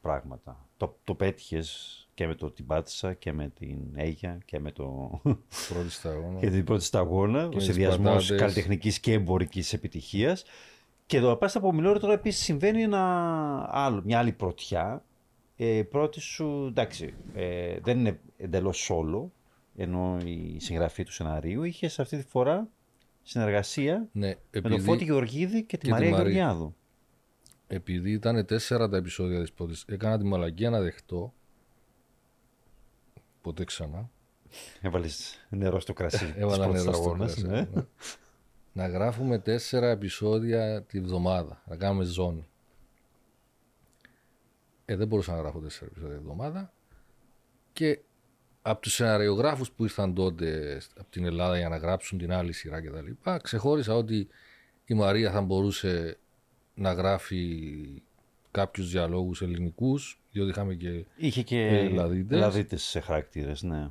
πράγματα. 0.00 0.68
Το, 0.76 0.96
το 1.04 1.14
πέτυχες 1.14 1.98
και 2.14 2.26
με 2.26 2.34
το 2.34 2.50
την 2.50 2.66
πάτησα 2.66 3.14
και 3.14 3.32
με 3.32 3.48
την 3.48 3.78
Αίγια 3.94 4.38
και 4.44 4.60
με 4.60 4.70
το. 4.72 5.20
Πρώτη 5.68 5.90
σταγόνα. 5.90 6.38
και 6.40 6.50
την 6.50 6.64
πρώτη 6.64 6.84
σταγόνα. 6.84 7.46
Ο 7.46 7.48
τις 7.48 7.64
συνδυασμός 7.64 8.12
πατάτες. 8.14 8.38
καλλιτεχνικής 8.38 9.00
και 9.00 9.12
εμπορικής 9.12 9.72
επιτυχίας. 9.72 10.44
Και 11.06 11.20
το 11.20 11.36
Πάστα 11.36 11.58
από 11.58 11.72
Μιλόρι 11.72 12.00
τώρα 12.00 12.12
επίσης 12.12 12.44
συμβαίνει 12.44 12.82
ένα 12.82 13.68
άλλο, 13.70 14.02
μια 14.04 14.18
άλλη 14.18 14.32
πρωτιά. 14.32 15.04
Ε, 15.56 15.66
η 15.66 15.84
πρώτη 15.84 16.20
σου, 16.20 16.66
εντάξει, 16.68 17.14
ε, 17.34 17.78
δεν 17.82 17.98
είναι 17.98 18.20
εντελώς 18.36 18.90
solo, 18.90 19.30
ενώ 19.76 20.18
η 20.24 20.56
συγγραφή 20.60 21.02
του 21.02 21.12
σεναρίου 21.12 21.62
είχε 21.62 21.86
αυτή 21.86 22.16
τη 22.16 22.22
φορά 22.22 22.68
συνεργασία 23.24 24.08
Ναι, 24.12 24.26
με 24.26 24.38
επειδή, 24.50 24.74
τον 24.74 24.84
Φώτη 24.84 25.04
Γεωργίδη 25.04 25.64
και 25.64 25.76
τη 25.76 25.84
τη 25.84 25.90
Μαρία 25.90 26.10
Μαρία. 26.10 26.32
Γεωργιάδου. 26.32 26.74
επειδή 27.66 28.10
ήταν 28.10 28.46
τέσσερα 28.46 28.88
τα 28.88 28.96
επεισόδια 28.96 29.40
της 29.40 29.52
πρώτης, 29.52 29.84
έκανα 29.88 30.18
τη 30.18 30.24
μαλακία 30.24 30.70
να 30.70 30.80
δεχτώ 30.80 31.34
ποτέ 33.40 33.64
ξανά. 33.64 34.10
Έβαλες 34.80 35.46
νερό 35.48 35.80
στο 35.80 35.92
κρασί. 35.92 36.24
της 36.24 36.34
Έβαλα 36.36 36.64
πρώτης 36.64 36.84
νερό 36.84 36.96
στο 36.96 37.02
αγώνας, 37.02 37.34
κρασί, 37.34 37.46
ναι. 37.46 37.68
ναι. 37.74 37.84
Να 38.72 38.88
γράφουμε 38.88 39.38
τέσσερα 39.38 39.90
επεισόδια 39.90 40.82
τη 40.82 41.00
βδομάδα. 41.00 41.62
Να 41.66 41.76
κάνουμε 41.76 42.04
ζώνη. 42.04 42.46
Ε, 44.84 44.96
δεν 44.96 45.06
μπορούσα 45.06 45.32
να 45.32 45.38
γράφω 45.38 45.60
τέσσερα 45.60 45.90
επεισόδια 45.90 46.16
τη 46.16 46.22
βδομάδα. 46.22 46.72
Και 47.72 48.00
από 48.66 48.80
τους 48.80 48.92
σεναριογράφους 48.92 49.70
που 49.70 49.82
ήρθαν 49.82 50.14
τότε 50.14 50.80
από 50.96 51.10
την 51.10 51.24
Ελλάδα 51.24 51.58
για 51.58 51.68
να 51.68 51.76
γράψουν 51.76 52.18
την 52.18 52.32
άλλη 52.32 52.52
σειρά 52.52 52.80
και 52.82 52.90
τα 52.90 53.02
λοιπά, 53.02 53.38
ξεχώρισα 53.38 53.94
ότι 53.94 54.28
η 54.84 54.94
Μαρία 54.94 55.30
θα 55.30 55.40
μπορούσε 55.40 56.16
να 56.74 56.92
γράφει 56.92 58.02
κάποιους 58.50 58.90
διαλόγους 58.90 59.42
ελληνικούς, 59.42 60.20
διότι 60.30 60.50
είχαμε 60.50 60.74
και, 60.74 61.04
Είχε 61.16 61.42
και 61.42 61.66
Ελλαδίτες. 61.66 62.36
Ελλαδίτες 62.36 62.82
σε 62.82 63.00
χαρακτήρες, 63.00 63.62
ναι. 63.62 63.90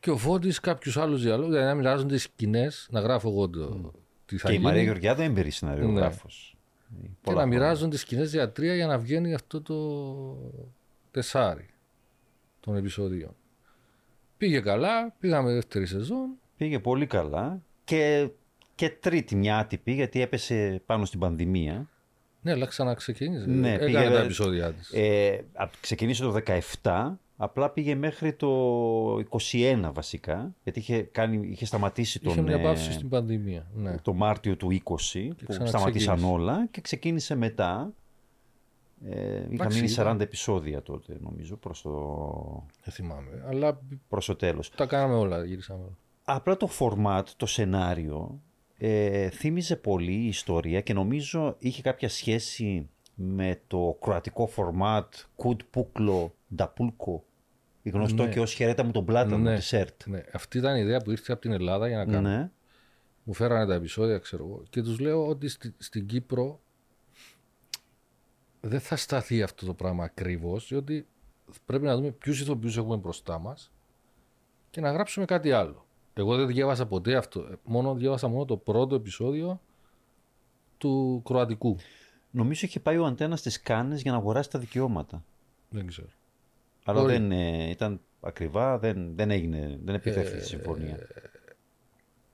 και 0.00 0.10
ο 0.10 0.16
Φώτης 0.16 0.60
κάποιους 0.60 0.96
άλλους 0.96 1.22
διαλόγους, 1.22 1.52
δηλαδή 1.52 1.68
να 1.68 1.74
μοιράζονται 1.74 2.14
οι 2.14 2.18
σκηνές, 2.18 2.88
να 2.90 3.00
γράφω 3.00 3.28
εγώ 3.28 3.48
το, 3.48 3.92
τι 4.26 4.36
θα 4.38 4.46
Και 4.46 4.52
η 4.52 4.56
γίνει. 4.56 4.66
Μαρία 4.68 4.82
Γεωργιάδου 4.82 5.22
έμπειρη 5.22 5.50
σεναριογράφος. 5.50 6.56
και 6.88 7.08
Πολλά 7.22 7.36
να 7.36 7.42
χρόνια. 7.42 7.46
μοιράζονται 7.46 7.96
σκηνές 7.96 8.30
για 8.32 8.52
τρία 8.52 8.74
για 8.74 8.86
να 8.86 8.98
βγαίνει 8.98 9.34
αυτό 9.34 9.62
το 9.62 9.76
τεσάρι 11.10 11.66
των 12.60 12.76
επεισοδίων. 12.76 13.36
Πήγε 14.38 14.60
καλά, 14.60 15.14
πήγαμε 15.20 15.52
δεύτερη 15.52 15.86
σεζόν. 15.86 16.28
Πήγε 16.56 16.78
πολύ 16.78 17.06
καλά 17.06 17.60
και, 17.84 18.28
και 18.74 18.90
τρίτη 19.00 19.36
μια 19.36 19.58
άτυπη 19.58 19.92
γιατί 19.92 20.20
έπεσε 20.20 20.82
πάνω 20.86 21.04
στην 21.04 21.20
πανδημία. 21.20 21.88
Ναι, 22.42 22.52
αλλά 22.52 22.66
ξαναξεκίνησε. 22.66 23.46
Ναι, 23.46 23.72
Έκανε 23.72 23.84
πήγε- 23.86 24.10
τα 24.12 24.18
επεισόδια 24.20 24.72
της. 24.72 24.90
Ε, 24.92 25.44
απ- 25.52 25.80
ξεκίνησε 25.80 26.22
το 26.22 26.34
17, 26.82 27.18
απλά 27.36 27.70
πήγε 27.70 27.94
μέχρι 27.94 28.32
το 28.32 28.48
21 29.52 29.90
βασικά, 29.92 30.54
γιατί 30.62 30.78
είχε, 30.78 31.00
κάνει, 31.02 31.48
είχε 31.50 31.66
σταματήσει 31.66 32.20
τον, 32.20 32.32
Είχε 32.32 32.42
μια 32.42 32.56
ε, 32.56 32.62
παύση 32.62 32.92
στην 32.92 33.08
πανδημία. 33.08 33.66
Ναι. 33.74 33.94
το 34.02 34.12
Μάρτιο 34.12 34.56
του 34.56 34.68
20 34.72 34.76
που 34.84 34.84
ξαναξεκίνησε. 34.84 35.66
σταματήσαν 35.66 36.24
όλα 36.24 36.66
και 36.70 36.80
ξεκίνησε 36.80 37.34
μετά. 37.34 37.92
Ε, 39.04 39.36
είχα 39.36 39.46
Εντάξει, 39.50 39.80
μείνει 39.80 39.92
ήταν- 39.92 40.16
40 40.16 40.20
επεισόδια 40.20 40.82
τότε 40.82 41.16
νομίζω 41.20 41.56
προς 41.56 41.82
το, 41.82 42.66
Δεν 42.84 42.94
θυμάμαι. 42.94 43.44
Αλλά 43.48 43.80
προς 44.08 44.26
το 44.26 44.36
τέλος. 44.36 44.70
τα 44.70 44.86
κάναμε 44.86 45.14
όλα, 45.14 45.44
γυρίσαμε 45.44 45.82
όλα. 45.82 45.96
Απλά 46.24 46.56
το 46.56 46.68
format, 46.78 47.22
το 47.36 47.46
σενάριο 47.46 48.40
ε, 48.78 49.28
θύμιζε 49.30 49.76
πολύ 49.76 50.12
η 50.12 50.26
ιστορία 50.26 50.80
και 50.80 50.92
νομίζω 50.92 51.54
είχε 51.58 51.82
κάποια 51.82 52.08
σχέση 52.08 52.88
με 53.14 53.60
το 53.66 53.98
κροατικό 54.00 54.48
format 54.56 55.04
Κουτ 55.36 55.60
Πούκλο 55.70 56.34
Νταπούλκο 56.54 57.22
γνωστό 57.84 58.24
Ναι. 58.24 58.30
και 58.30 58.40
ως 58.40 58.52
χαιρέτα 58.52 58.84
μου 58.84 58.90
τον 58.90 59.04
πλάτανο 59.04 59.38
Ναι. 59.38 59.56
της 59.56 59.72
ΕΡΤ. 59.72 60.06
Ναι. 60.06 60.22
Αυτή 60.32 60.58
ήταν 60.58 60.76
η 60.76 60.80
ιδέα 60.80 60.98
που 61.00 61.10
ήρθε 61.10 61.32
από 61.32 61.40
την 61.40 61.52
Ελλάδα 61.52 61.88
για 61.88 61.96
να 61.96 62.04
κάνουμε. 62.04 62.36
Ναι. 62.36 62.50
Μου 63.22 63.32
φέρανε 63.34 63.66
τα 63.66 63.74
επεισόδια, 63.74 64.18
ξέρω 64.18 64.44
εγώ. 64.44 64.62
Και 64.70 64.82
τους 64.82 64.98
λέω 64.98 65.26
ότι 65.26 65.48
στη- 65.48 65.74
στην 65.78 66.06
Κύπρο 66.06 66.60
δεν 68.60 68.80
θα 68.80 68.96
σταθεί 68.96 69.42
αυτό 69.42 69.66
το 69.66 69.74
πράγμα 69.74 70.04
ακριβώς, 70.04 70.68
διότι 70.68 71.06
πρέπει 71.66 71.84
να 71.84 71.96
δούμε 71.96 72.10
ποιους 72.10 72.40
ηθοποιούς 72.40 72.76
έχουμε 72.76 72.96
μπροστά 72.96 73.38
μας 73.38 73.72
και 74.70 74.80
να 74.80 74.92
γράψουμε 74.92 75.24
κάτι 75.26 75.52
άλλο. 75.52 75.86
Εγώ 76.14 76.36
δεν 76.36 76.46
διάβασα 76.46 76.86
ποτέ 76.86 77.16
αυτό. 77.16 77.40
Ε, 77.40 77.54
Μόνο 77.64 77.94
διάβασα 77.94 78.28
μόνο 78.28 78.44
το 78.44 78.56
πρώτο 78.56 78.94
επεισόδιο 78.94 79.60
του 80.78 81.22
Κροατικού. 81.24 81.76
Νομίζω 82.30 82.66
είχε 82.66 82.80
πάει 82.80 82.96
ο 82.96 83.04
Αντένας 83.04 83.38
στις 83.38 83.60
Κάνες 83.60 84.02
για 84.02 84.12
να 84.12 84.16
αγοράσει 84.16 84.50
τα 84.50 84.58
δικαιώματα. 84.58 85.24
Δεν 85.68 85.86
ξέρω. 85.86 86.08
Αλλά 86.84 87.00
Μπορεί. 87.00 87.12
δεν 87.12 87.32
ε, 87.32 87.70
ήταν 87.70 88.00
ακριβά, 88.20 88.78
δεν, 88.78 89.14
δεν 89.14 89.30
έγινε, 89.30 89.78
δεν 89.84 89.94
Ε, 89.94 89.98
επιτεύχθη 89.98 90.36
η 90.36 90.40
συμφωνία. 90.40 90.98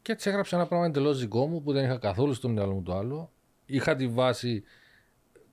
Και 0.02 0.12
έτσι 0.12 0.28
έγραψα 0.28 0.56
ένα 0.56 0.66
πράγμα 0.66 0.86
εντελώς 0.86 1.20
δικό 1.20 1.46
μου 1.46 1.62
που 1.62 1.72
δεν 1.72 1.84
είχα 1.84 1.98
καθόλου 1.98 2.34
στο 2.34 2.48
μυαλό 2.48 2.72
μου 2.72 2.82
το 2.82 2.94
άλλο. 2.94 3.30
Είχα 3.66 3.96
τη 3.96 4.08
βάση 4.08 4.62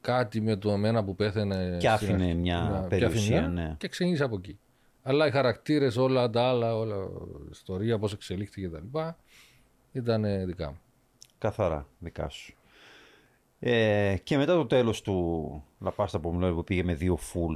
κάτι 0.02 0.42
με 0.42 0.56
το 0.56 0.72
εμένα 0.72 1.04
που 1.04 1.16
πέθαινε. 1.16 1.66
Και 1.72 1.76
στην 1.78 1.90
άφηνε 1.90 2.24
αρχή. 2.24 2.36
μια 2.36 2.80
Ναι, 2.82 2.88
περιουσία, 2.88 3.30
και 3.30 3.36
άφηνε 3.38 3.50
μια 3.54 3.64
ναι. 3.68 3.76
Και 3.78 3.88
ξεκίνησα 3.88 4.26
από 4.26 4.36
εκεί. 4.36 4.60
Αλλά 5.04 5.28
οι 5.28 5.32
χαρακτήρες, 5.32 5.98
όλα 5.98 6.30
τα 6.30 6.44
άλλα, 6.50 6.76
όλα 6.78 6.96
η 7.46 7.48
ιστορία, 7.52 8.00
πώς 8.00 8.14
εξελίχθηκε 8.14 8.68
κτλ. 8.68 8.98
ήταν 9.92 10.24
ε, 10.26 10.46
δικά 10.46 10.70
μου. 10.70 10.80
Καθαρά, 11.38 11.88
δικά 12.00 12.30
σου. 12.30 12.54
Ε, 13.60 14.16
και 14.24 14.38
μετά 14.38 14.56
το 14.56 14.66
τέλος 14.66 15.02
του 15.02 15.64
Λαπάστα 15.80 16.20
που 16.20 16.34
μιλάω 16.34 16.54
που 16.54 16.64
πήγε 16.64 16.84
με 16.84 16.94
δύο 16.94 17.18
full 17.34 17.56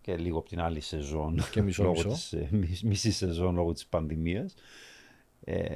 και 0.00 0.16
λίγο 0.16 0.38
από 0.38 0.48
την 0.48 0.60
άλλη 0.60 0.80
σεζόν. 0.80 1.38
Και 1.50 1.62
μισό, 1.62 1.82
λόγω 1.82 1.94
μισό. 1.94 2.08
Της, 2.08 2.32
ε, 2.32 2.48
μι- 2.50 2.82
μισή 2.82 3.12
σεζόν 3.12 3.54
λόγω 3.54 3.72
της 3.72 3.86
πανδημίας. 3.86 4.54
Ε, 5.44 5.74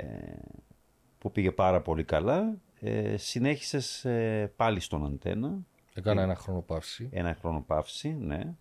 που 1.18 1.32
πήγε 1.32 1.50
πάρα 1.50 1.80
πολύ 1.80 2.04
καλά. 2.04 2.56
ε, 2.80 3.16
συνέχισες 3.16 4.04
ε, 4.04 4.52
πάλι 4.56 4.80
στον 4.80 5.04
αντένα. 5.06 5.58
Έκανα 5.98 6.22
ένα 6.22 6.34
χρόνο 6.34 6.60
παύση. 6.60 7.08
Ένα 7.12 7.34
χρόνο 7.34 7.62
παύση, 7.66 8.08
ναι. 8.14 8.54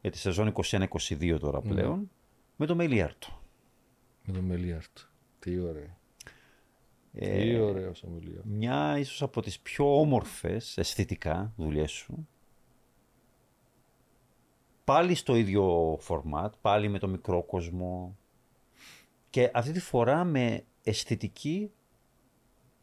Για 0.00 0.10
τη 0.10 0.18
σεζόν 0.18 0.52
21-22 0.70 1.38
τώρα 1.40 1.60
πλέον. 1.60 2.10
Με 2.56 2.66
το 2.66 2.74
Μελιάρτο. 2.74 3.28
Με 4.24 4.32
το 4.32 4.42
Μελιάρτο. 4.42 5.02
Τι 5.38 5.58
ωραίο. 5.58 5.98
Ε, 7.12 7.42
Τι 7.42 7.58
ωραίος 7.58 8.02
ο 8.02 8.08
Μελιάρτο. 8.08 8.48
μια 8.48 8.98
ίσως 8.98 9.22
από 9.22 9.40
τις 9.42 9.60
πιο 9.60 10.00
όμορφες 10.00 10.78
αισθητικά 10.78 11.52
δουλειές 11.56 11.90
σου. 11.90 12.28
Πάλι 14.84 15.14
στο 15.14 15.34
ίδιο 15.34 15.96
φορμάτ, 16.00 16.54
πάλι 16.60 16.88
με 16.88 16.98
το 16.98 17.08
μικρό 17.08 17.42
κόσμο. 17.42 18.16
Και 19.30 19.50
αυτή 19.54 19.72
τη 19.72 19.80
φορά 19.80 20.24
με 20.24 20.64
αισθητική 20.82 21.70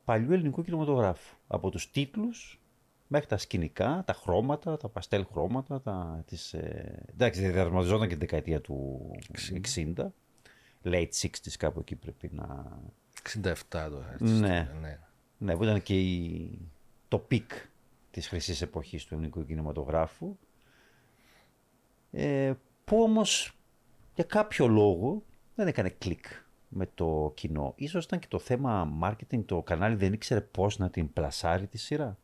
παλιού 0.05 0.31
ελληνικού 0.33 0.63
κινηματογράφου. 0.63 1.35
Από 1.47 1.69
τους 1.69 1.91
τίτλους 1.91 2.59
μέχρι 3.07 3.27
τα 3.27 3.37
σκηνικά, 3.37 4.03
τα 4.05 4.13
χρώματα, 4.13 4.77
τα 4.77 4.89
παστέλ 4.89 5.25
χρώματα, 5.31 5.81
τα, 5.81 6.23
τις, 6.27 6.53
ε, 6.53 7.03
εντάξει, 7.11 7.41
διαδραματιζόταν 7.41 8.07
και 8.07 8.15
την 8.15 8.19
δεκαετία 8.19 8.61
του 8.61 8.99
60. 9.75 9.93
Late 10.83 11.09
60s 11.21 11.53
κάπου 11.57 11.79
εκεί 11.79 11.95
πρέπει 11.95 12.29
να... 12.33 12.79
67 13.33 13.53
τώρα. 13.69 14.11
έτσι, 14.13 14.33
Ναι. 14.33 14.71
ναι. 14.81 14.99
Ναι, 15.37 15.55
που 15.55 15.63
ήταν 15.63 15.81
και 15.81 15.99
η, 15.99 16.59
το 17.07 17.17
peak 17.19 17.51
της 18.11 18.27
χρυσής 18.27 18.61
εποχής 18.61 19.05
του 19.05 19.13
ελληνικού 19.13 19.45
κινηματογράφου. 19.45 20.37
Ε, 22.11 22.53
που 22.85 23.01
όμως 23.01 23.57
για 24.15 24.23
κάποιο 24.23 24.67
λόγο 24.67 25.23
δεν 25.55 25.67
έκανε 25.67 25.89
κλικ 25.89 26.25
με 26.67 26.89
το 26.95 27.31
κοινό. 27.35 27.73
Ίσως 27.75 28.05
ήταν 28.05 28.19
και 28.19 28.27
το 28.29 28.39
θέμα 28.39 28.97
marketing, 29.01 29.45
το 29.45 29.61
κανάλι 29.61 29.95
δεν 29.95 30.13
ήξερε 30.13 30.41
πώς 30.41 30.77
να 30.77 30.89
την 30.89 31.13
πλασάρει 31.13 31.67
τη 31.67 31.77
σειρά. 31.77 32.17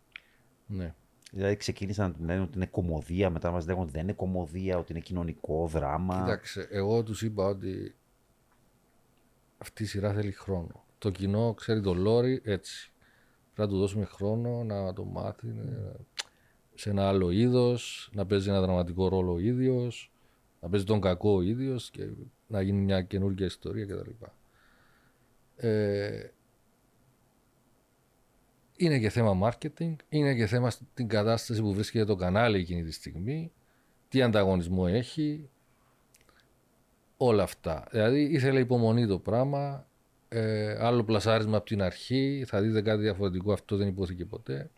Ναι. 0.68 0.94
Δηλαδή 1.32 1.56
ξεκίνησαν 1.56 2.08
να 2.08 2.14
την 2.14 2.26
λένε 2.26 2.42
ότι 2.42 2.52
είναι 2.56 2.66
κομμωδία, 2.66 3.30
μετά 3.30 3.52
μας 3.52 3.66
λέγουν 3.66 3.82
ότι 3.84 3.92
δεν 3.92 4.02
είναι 4.02 4.14
κομμωδία, 4.14 4.78
ότι 4.78 4.92
είναι 4.92 5.02
κοινωνικό 5.02 5.68
δράμα. 5.68 6.20
Κοίταξε, 6.20 6.68
εγώ 6.72 7.04
τους 7.04 7.22
είπα 7.22 7.46
ότι 7.46 7.96
αυτή 9.58 9.84
η 9.84 9.86
σειρά 9.86 10.14
θέλει 10.14 10.32
χρόνο. 10.32 10.86
Το 10.98 11.10
κοινό 11.10 11.54
ξέρει 11.54 11.82
το 11.82 11.94
λόρι 11.94 12.42
έτσι. 12.44 12.92
Πρέπει 13.54 13.70
να 13.70 13.76
του 13.76 13.80
δώσουμε 13.82 14.06
χρόνο 14.06 14.64
να 14.64 14.94
το 14.94 15.04
μάθει 15.04 15.48
ε, 15.48 15.92
σε 16.74 16.90
ένα 16.90 17.08
άλλο 17.08 17.30
είδος, 17.30 18.10
να 18.14 18.26
παίζει 18.26 18.50
ένα 18.50 18.62
δραματικό 18.62 19.08
ρόλο 19.08 19.34
ο 19.34 19.40
ίδιος, 19.40 20.12
να 20.62 20.70
παίζει 20.70 20.86
τον 20.86 21.02
κακό 21.02 21.32
ο 21.36 21.42
ίδιος 21.42 21.90
και 21.90 22.10
να 22.48 22.62
γίνει 22.62 22.82
μια 22.82 23.02
καινούργια 23.02 23.46
ιστορία 23.46 23.86
κτλ. 23.86 24.10
Ε, 25.56 26.32
είναι 28.84 29.00
και 29.00 29.10
θέμα 29.10 29.50
marketing, 29.50 29.96
είναι 30.10 30.36
και 30.36 30.46
θέμα 30.46 30.70
στην 30.70 31.08
κατάσταση 31.08 31.62
που 31.62 31.74
βρίσκεται 31.74 32.06
το 32.06 32.16
κανάλι 32.16 32.60
εκείνη 32.60 32.84
τη 32.84 32.92
στιγμή, 32.92 33.52
τι 34.10 34.22
ανταγωνισμό 34.22 34.86
έχει, 34.88 35.50
όλα 37.18 37.44
αυτά. 37.44 37.88
Δηλαδή 37.92 38.22
ήθελε 38.22 38.60
υπομονή 38.60 39.08
το 39.08 39.20
πράγμα, 39.20 39.88
ε, 40.30 40.78
άλλο 40.86 41.04
πλασάρισμα 41.04 41.58
από 41.58 41.66
την 41.66 41.82
αρχή, 41.82 42.44
θα 42.48 42.62
δείτε 42.62 42.82
κάτι 42.82 43.02
διαφορετικό, 43.02 43.54
αυτό 43.54 43.76
δεν 43.76 43.88
υπόθηκε 43.88 44.26
ποτέ. 44.26 44.70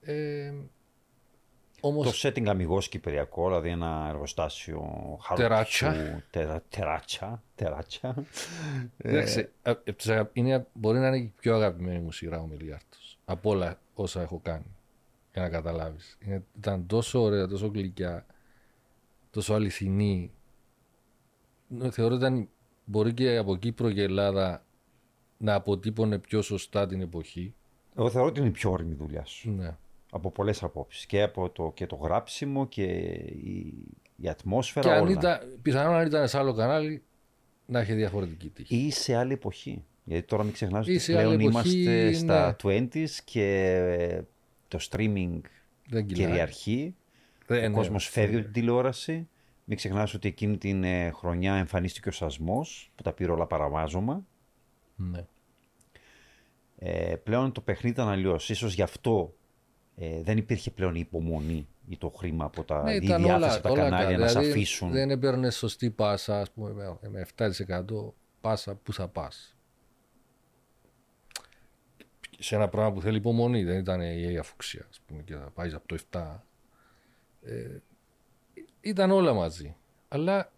Ε, 0.00 0.52
όμως 1.84 2.20
Το 2.20 2.28
setting 2.28 2.46
αμυγός 2.46 2.88
κυπριακό, 2.88 3.46
δηλαδή 3.46 3.68
ένα 3.68 4.06
εργοστάσιο 4.08 4.80
χαρτιού, 5.22 5.46
Τεράτσα. 5.46 6.22
τερα- 6.30 6.62
τεράτσα, 6.68 7.42
τεράτσα. 7.54 8.14
Εντάξει, 8.98 9.48
ε, 9.62 9.72
ε, 9.84 9.92
τους 9.92 10.08
αγα- 10.08 10.30
είναι, 10.32 10.66
μπορεί 10.72 10.98
να 10.98 11.06
είναι 11.06 11.16
η 11.16 11.32
πιο 11.40 11.54
αγαπημένη 11.54 11.98
μου 11.98 12.12
σειρά 12.12 12.40
ο 12.40 12.46
Μιλιάρτος. 12.46 13.18
Από 13.24 13.50
όλα 13.50 13.78
όσα 13.94 14.22
έχω 14.22 14.40
κάνει. 14.42 14.64
Για 15.32 15.42
να 15.42 15.48
καταλάβεις. 15.48 16.18
Είναι, 16.26 16.42
ήταν 16.58 16.86
τόσο 16.86 17.20
ωραία, 17.22 17.46
τόσο 17.48 17.66
γλυκιά, 17.66 18.26
τόσο 19.30 19.54
αληθινή. 19.54 20.30
Ναι, 21.68 21.90
Θεωρώ 21.90 22.14
ήταν 22.14 22.48
μπορεί 22.84 23.14
και 23.14 23.36
από 23.36 23.56
Κύπρο 23.56 23.92
και 23.92 24.02
Ελλάδα 24.02 24.64
να 25.36 25.54
αποτύπωνε 25.54 26.18
πιο 26.18 26.42
σωστά 26.42 26.86
την 26.86 27.00
εποχή. 27.00 27.54
Εγώ 27.96 28.10
θεωρώ 28.10 28.28
ότι 28.28 28.38
είναι 28.40 28.48
η 28.48 28.52
πιο 28.52 28.70
όρημη 28.70 28.94
δουλειά 28.94 29.24
σου. 29.24 29.50
Ναι. 29.50 29.76
Από 30.14 30.30
πολλές 30.30 30.62
απόψεις. 30.62 31.06
Και 31.06 31.22
από 31.22 31.50
το, 31.50 31.72
και 31.74 31.86
το 31.86 31.96
γράψιμο 31.96 32.66
και 32.66 32.82
η, 32.82 33.74
η 34.16 34.28
ατμόσφαιρα 34.28 34.88
Και 34.88 34.94
αν 34.94 35.02
όλα. 35.02 35.10
ήταν, 35.10 35.58
πιθανόν 35.62 35.94
αν 35.94 36.06
ήταν 36.06 36.28
σε 36.28 36.38
άλλο 36.38 36.52
κανάλι 36.54 37.02
να 37.66 37.80
έχει 37.80 37.92
διαφορετική 37.92 38.48
τύχη. 38.48 38.76
Ή 38.76 38.90
σε 38.90 39.14
άλλη 39.16 39.32
εποχή. 39.32 39.84
Γιατί 40.04 40.26
τώρα 40.26 40.42
μην 40.42 40.52
ξεχνάς 40.52 40.86
Ή 40.86 40.90
ότι 40.90 40.98
σε 41.00 41.12
πλέον 41.12 41.32
άλλη 41.32 41.44
εποχή, 41.46 41.82
είμαστε 41.82 42.12
στα 42.12 42.56
ναι. 42.64 42.88
20s 42.94 43.08
και 43.24 44.22
το 44.68 44.78
streaming 44.90 45.40
Δεν 45.88 46.06
κυλάει. 46.06 46.26
κυριαρχεί. 46.28 46.94
Δεν, 47.46 47.64
Ο 47.64 47.68
ναι, 47.68 47.74
κόσμος 47.74 48.08
φεύγει 48.08 48.34
από 48.34 48.44
την 48.44 48.52
τηλεόραση. 48.52 49.28
Μην 49.64 49.76
ξεχνάς 49.76 50.14
ότι 50.14 50.28
εκείνη 50.28 50.58
την 50.58 50.84
ε, 50.84 51.10
χρονιά 51.10 51.54
εμφανίστηκε 51.54 52.08
ο 52.08 52.12
Σασμός 52.12 52.90
που 52.94 53.02
τα 53.02 53.12
πήρε 53.12 53.32
όλα 53.32 53.46
παραβάζωμα. 53.46 54.26
ναι. 54.96 55.26
Ε, 56.84 57.16
πλέον 57.16 57.52
το 57.52 57.60
παιχνίδι 57.60 57.94
ήταν 57.94 58.08
αλλιώς. 58.08 58.50
Ίσως 58.50 58.74
γι' 58.74 58.82
αυτό 58.82 59.34
ε, 59.96 60.22
δεν 60.22 60.36
υπήρχε 60.36 60.70
πλέον 60.70 60.94
η 60.94 61.00
υπομονή 61.00 61.66
ή 61.88 61.96
το 61.96 62.08
χρήμα 62.08 62.44
από 62.44 62.64
τα 62.64 62.82
Ναι, 62.82 62.92
η 62.92 62.96
ήταν 63.02 63.22
διάθεση 63.22 63.44
όλα, 63.44 63.54
από 63.54 63.62
τα 63.62 63.70
όλα 63.70 63.82
κανάλια 63.82 64.10
καλά. 64.10 64.18
να 64.18 64.26
σε 64.28 64.38
Δηλαδή, 64.38 64.50
αφήσουν. 64.58 64.90
Δεν 64.90 65.10
έπαιρνε 65.10 65.50
σωστή 65.50 65.90
πάσα, 65.90 66.40
ας 66.40 66.50
πούμε, 66.50 66.72
με- 66.72 67.08
με 67.08 67.20
7% 67.20 68.14
πάσα 68.40 68.74
που 68.74 68.92
θα 68.92 69.08
πας. 69.08 69.56
Σε 72.38 72.54
ένα 72.54 72.68
πράγμα 72.68 72.92
που 72.92 73.00
θέλει 73.00 73.16
υπομονή, 73.16 73.64
δεν 73.64 73.78
ήταν 73.78 74.00
η 74.00 74.38
αφουξία, 74.38 74.86
ας 74.90 75.00
πούμε, 75.06 75.22
και 75.22 75.34
θα 75.34 75.50
πάεις 75.54 75.74
από 75.74 75.88
το 75.88 75.94
7. 76.10 76.44
Ε, 77.42 77.78
ήταν 78.80 79.10
όλα 79.10 79.32
μαζί. 79.32 79.76
Αλλά 80.08 80.52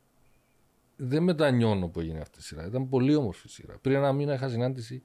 δεν 0.97 1.23
μετανιώνω 1.23 1.89
που 1.89 2.01
έγινε 2.01 2.21
αυτή 2.21 2.39
η 2.39 2.43
σειρά. 2.43 2.67
Ήταν 2.67 2.89
πολύ 2.89 3.15
όμορφη 3.15 3.49
σειρά. 3.49 3.79
Πριν 3.81 3.97
ένα 3.97 4.13
μήνα 4.13 4.35
είχα 4.35 4.49
συνάντηση 4.49 5.03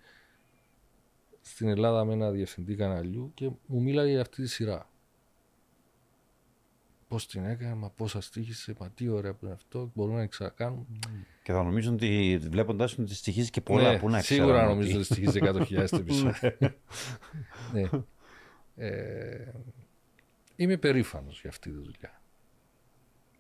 στην 1.50 1.68
Ελλάδα 1.68 2.06
με 2.06 2.14
ένα 2.14 2.32
διευθυντή 2.32 2.76
καναλιού 2.76 3.32
και 3.34 3.50
μου 3.66 3.82
μίλαγε 3.82 4.12
για 4.12 4.22
αυτή 4.22 4.41
τη 4.41 4.47
σειρά. 4.47 4.89
Πώς 7.08 7.28
την 7.28 7.45
έκανε, 7.45 7.74
μα 7.76 7.89
πώς 7.89 8.16
αστήχησε, 8.16 8.76
μα 8.80 8.89
τι 8.89 9.08
ωραία 9.08 9.34
που 9.34 9.45
είναι 9.45 9.54
αυτό, 9.54 9.91
μπορούμε 9.93 10.18
να 10.20 10.26
ξανακάνουμε. 10.28 10.86
Και 11.43 11.52
θα 11.52 11.64
νομίζουν 11.64 11.93
ότι 11.93 12.39
βλέποντα 12.50 12.84
ότι 12.84 13.04
τη 13.04 13.16
στοιχίζει 13.16 13.50
και 13.50 13.62
πολλά 13.62 14.00
που 14.00 14.10
να 14.10 14.20
ξέρουν. 14.20 14.43
σίγουρα 14.43 14.64
ότι- 14.66 14.74
νομίζω 14.74 14.95
ότι 14.97 15.06
στοιχίζει 15.06 15.39
100.000 15.43 15.97
επεισόδια. 16.00 16.58
ναι. 17.74 17.89
Ε, 18.76 19.52
είμαι 20.56 20.78
περήφανος 20.78 21.41
για 21.41 21.50
αυτή 21.50 21.70
τη 21.70 21.76
δουλειά. 21.76 22.22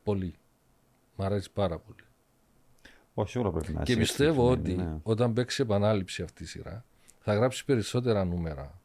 Πολύ. 0.03 0.33
Μ' 1.15 1.21
αρέσει 1.21 1.51
πάρα 1.51 1.79
πολύ. 1.79 2.03
Όχι, 3.13 3.29
σίγουρα 3.29 3.51
πρέπει 3.51 3.73
να 3.73 3.83
Και 3.83 3.91
είσαι 3.91 4.01
πιστεύω 4.01 4.51
έτσι, 4.51 4.71
ότι 4.71 4.81
ναι. 4.81 4.97
όταν 5.03 5.33
παίξει 5.33 5.61
επανάληψη 5.61 6.21
αυτή 6.21 6.43
η 6.43 6.45
σειρά, 6.45 6.85
θα 7.29 7.35
γράψει 7.37 7.65
περισσότερα 7.65 8.25
νούμερα. 8.25 8.81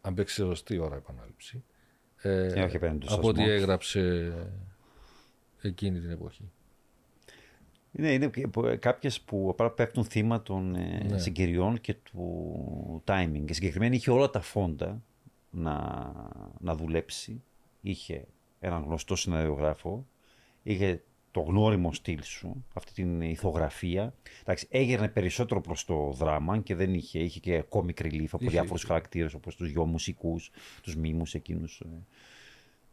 Αν 0.00 0.14
παίξει 0.14 0.34
σε 0.34 0.42
σωστή 0.42 0.78
ώρα 0.78 0.96
επανάληψη. 0.96 1.64
Ε, 2.16 2.52
Ε, 2.52 2.62
όχι 2.62 2.76
απέναντι 2.76 3.06
του 3.06 3.14
από 3.14 3.28
ό,τι 3.28 3.38
Σασμού. 3.38 3.52
έγραψε 3.54 4.32
εκείνη 5.62 6.00
την 6.00 6.10
εποχή. 6.10 6.50
Είναι, 7.92 8.12
είναι 8.12 8.30
κάποιες 8.78 9.20
που 9.20 9.48
απλά 9.50 9.70
πέφτουν 9.70 10.04
θύμα 10.04 10.42
των 10.42 10.74
ε, 10.74 11.04
Ναι. 11.08 11.18
συγκυριών 11.18 11.80
και 11.80 11.94
του 11.94 13.02
timing. 13.06 13.42
Και 13.44 13.52
συγκεκριμένα 13.54 13.94
είχε 13.94 14.10
όλα 14.10 14.30
τα 14.30 14.40
φόντα 14.40 15.02
να, 15.50 15.76
να 16.58 16.74
δουλέψει. 16.74 17.42
Είχε 17.80 18.26
έναν 18.60 18.82
γνωστό 18.82 19.16
σεναριογράφο, 19.16 20.06
είχε 20.62 21.02
το 21.36 21.42
γνώριμο 21.42 21.92
στυλ 21.92 22.22
σου, 22.22 22.64
αυτή 22.74 22.92
την 22.92 23.20
ηθογραφία. 23.20 24.14
Εντάξει, 24.40 24.66
έγερνε 24.70 25.08
περισσότερο 25.08 25.60
προς 25.60 25.84
το 25.84 26.10
δράμα 26.12 26.58
και 26.58 26.74
δεν 26.74 26.94
είχε, 26.94 27.18
είχε 27.18 27.40
και 27.40 27.64
comic 27.68 28.00
relief 28.02 28.26
από 28.30 28.38
Είχε, 28.44 28.50
διάφορους 28.50 28.82
είχε. 28.82 28.86
χαρακτήρες 28.92 29.34
όπως 29.34 29.56
τους 29.56 29.70
δυο 29.70 29.84
μουσικούς, 29.86 30.50
τους 30.82 30.96
μήμους 30.96 31.34
εκείνους 31.34 31.80
ε, 31.80 31.84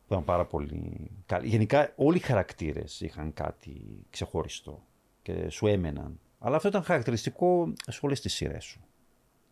που 0.08 0.14
ήταν 0.14 0.24
πάρα 0.24 0.46
πολύ 0.46 1.12
καλοί. 1.26 1.48
Γενικά 1.48 1.94
όλοι 1.96 2.18
οι 2.18 2.20
χαρακτήρες 2.20 3.02
είχαν 3.02 3.34
κάτι 3.34 3.82
ξεχωριστό 4.10 4.84
και 5.22 5.50
σου 5.50 5.68
έμεναν. 5.68 6.20
Αλλά 6.40 6.56
αυτό 6.56 6.68
ήταν 6.68 6.84
χαρακτηριστικό 6.84 7.74
σε 7.88 8.00
όλες 8.02 8.22
τις 8.22 8.34
σειρές 8.34 8.64
σου. 8.64 8.80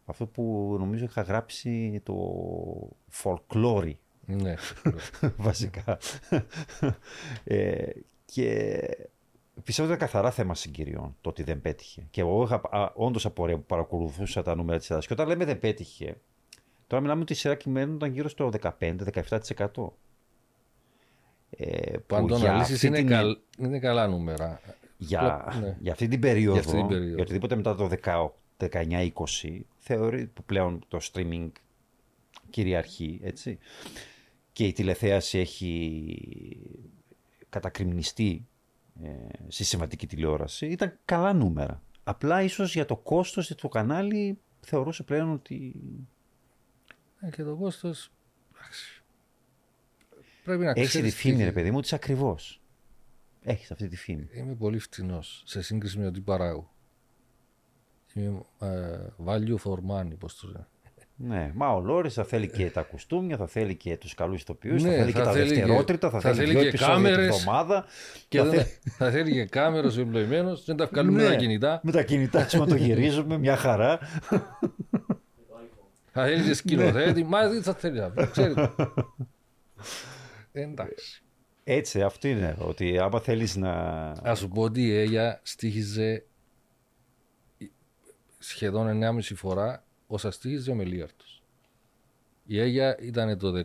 Αυτό 0.06 0.26
που 0.28 0.76
νομίζω 0.80 1.04
είχα 1.04 1.22
γράψει 1.22 2.02
το 2.04 2.16
folklore 3.24 3.94
Ναι. 4.26 4.54
βασικά. 5.38 5.98
ε, 7.44 7.89
και 8.34 8.80
πιστεύω 9.64 9.88
ότι 9.88 9.98
ήταν 9.98 10.08
καθαρά 10.08 10.32
θέμα 10.32 10.56
συγκυριών 10.56 11.16
το 11.22 11.30
ότι 11.30 11.44
δεν 11.44 11.62
πέτυχε. 11.62 12.08
Και 12.12 12.22
εγώ 12.22 12.44
είχα 12.44 12.62
όντως 12.96 13.26
απορία 13.26 13.56
που 13.58 13.64
παρακολουθούσα 13.66 14.42
τα 14.44 14.56
νούμερα 14.56 14.78
της 14.78 14.90
Ελλάδα. 14.90 15.08
Και 15.08 15.14
όταν 15.14 15.28
λέμε 15.28 15.46
δεν 15.46 15.60
πέτυχε, 15.60 16.18
τώρα 16.88 17.02
μιλάμε 17.02 17.22
ότι 17.22 17.34
η 17.34 17.36
σειρά 17.36 17.56
κειμένονταν 17.56 18.12
γύρω 18.14 18.30
στο 18.30 18.50
15-17%. 18.62 19.94
Ε, 21.50 21.98
που 21.98 22.04
Που 22.08 22.16
αν 22.16 22.28
το 22.28 22.36
για 22.36 22.50
αναλύσεις 22.50 22.74
αυτή 22.76 22.88
είναι, 22.88 22.98
την- 22.98 23.08
καλ, 23.08 23.38
είναι 23.60 23.80
καλά 23.80 24.08
νούμερα. 24.08 24.62
για, 24.98 25.54
Ναι. 25.62 25.78
για 25.80 25.92
αυτή 25.92 26.08
την 26.08 26.20
περίοδο, 26.20 26.52
Για 26.60 26.62
αυτή 26.62 26.76
την 26.78 26.88
περίοδο. 26.88 27.14
για 27.14 27.24
οτιδήποτε 27.24 27.56
μετά 27.56 27.76
το 27.76 27.90
19-20, 28.58 29.66
θεωρεί 29.78 30.26
που 30.28 30.44
πλέον 30.44 30.84
το 30.88 31.00
streaming 31.12 31.52
κυριαρχεί, 32.50 33.20
έτσι. 33.24 33.58
Και 34.54 34.66
η 34.66 34.72
τηλεθέαση 34.74 35.38
έχει 35.40 35.72
κατακριμνιστεί 37.52 38.47
ε, 39.04 39.10
στη 39.47 39.64
σημαντική 39.64 40.08
τηλεόραση. 40.08 40.66
Ήταν 40.66 40.99
καλά 41.06 41.34
νούμερα. 41.34 41.82
Απλά 42.04 42.41
ίσως 42.41 42.74
για 42.74 42.86
το 42.86 42.97
κόστος 42.97 43.47
του 43.47 43.70
κανάλι 43.70 44.39
θεωρούσε 44.60 45.04
πλέον 45.04 45.32
ότι... 45.32 45.76
Ε, 47.20 47.30
και 47.30 47.43
το 47.43 47.56
κόστος... 47.56 48.12
Πρέπει 50.43 50.64
να 50.64 50.74
Έχεις 50.76 51.02
τη 51.02 51.12
φήμη, 51.12 51.43
ρε 51.43 51.52
παιδί 51.52 51.72
μου, 51.72 51.78
ότι 51.78 51.95
ακριβώς. 51.95 52.62
Έχεις 53.43 53.72
αυτή 53.72 53.88
τη 53.88 53.95
φήμη. 53.95 54.28
Είμαι 54.32 54.56
πολύ 54.56 54.80
φτηνός 54.80 55.43
σε 55.45 55.62
σύγκριση 55.62 55.97
με 55.97 56.06
ό,τι 56.06 56.20
παράγω. 56.22 56.74
Είμαι 58.14 58.43
ε, 58.60 58.99
value 59.26 59.56
for 59.64 59.78
money, 59.89 60.18
πώς 60.20 60.36
το 60.36 60.47
λένε. 60.47 60.68
Ναι, 61.24 61.51
μα 61.55 61.74
ο 61.74 61.80
Λόρις 61.80 62.13
θα 62.13 62.24
θέλει 62.24 62.49
και 62.49 62.69
τα 62.69 62.82
κουστούμια, 62.82 63.38
θα 63.38 63.47
θέλει 63.47 63.76
και 63.76 63.97
τους 63.97 64.13
καλούς 64.13 64.41
ηθοποιούς, 64.41 64.84
ναι, 64.84 64.89
θα 64.89 64.95
θέλει 64.95 65.11
θα 65.11 65.19
και 65.19 65.26
τα 65.26 65.32
δευτερότριτα, 65.32 66.09
θα, 66.09 66.19
θα 66.19 66.34
θέλει, 66.34 66.69
και 66.69 66.78
κάμερες. 66.78 67.28
εβδομάδα. 67.28 67.86
Και 68.28 68.38
θα, 68.38 68.45
θέλει... 68.49 68.65
θα 68.97 69.11
θέλει 69.11 69.32
και 69.32 69.45
κάμερες 69.45 69.97
ο 69.97 70.01
εμπλοημένος, 70.01 70.65
δεν 70.65 70.76
τα 70.76 70.86
βγάλουμε 70.86 71.22
ναι, 71.22 71.24
με 71.24 71.30
τα 71.30 71.36
κινητά. 71.36 71.80
Με 71.84 71.91
τα 71.91 72.03
κινητά, 72.03 72.47
μα 72.57 72.65
το 72.65 72.76
γυρίζουμε, 72.76 73.38
μια 73.38 73.55
χαρά. 73.55 73.99
Θα 76.13 76.24
θέλει 76.24 76.43
και 76.43 76.53
σκηνοθέτη, 76.53 77.24
μα 77.24 77.49
δεν 77.49 77.63
θα 77.63 77.74
θέλει 77.74 77.99
να 77.99 78.26
ξέρετε. 78.26 78.74
Εντάξει. 80.51 81.24
Έτσι, 81.63 82.01
αυτό 82.01 82.28
είναι. 82.28 82.55
Ότι 82.59 82.99
άμα 82.99 83.19
θέλεις 83.19 83.55
να. 83.55 83.72
Α 84.30 84.36
σου 84.36 84.47
πω 84.47 84.61
ότι 84.61 84.88
η 84.88 84.97
Αίγια 84.97 85.39
στήχιζε 85.43 86.26
σχεδόν 88.38 88.99
9,5 89.03 89.19
φορά 89.36 89.86
όσα 90.14 90.32
στήχιζε 90.32 90.72
ο 90.72 90.76
Μελίαρτο. 90.76 91.26
Η 92.45 92.59
Αίγια 92.59 92.97
ήταν 92.99 93.38
το, 93.38 93.53
10, 93.55 93.64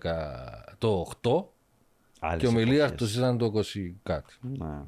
το 0.78 1.12
8 1.22 1.44
και 2.38 2.46
ο 2.46 2.52
Μελίαρτο 2.52 3.04
ήταν 3.04 3.38
το 3.38 3.52
20 3.54 3.92
κάτι. 4.02 4.34
Να. 4.40 4.86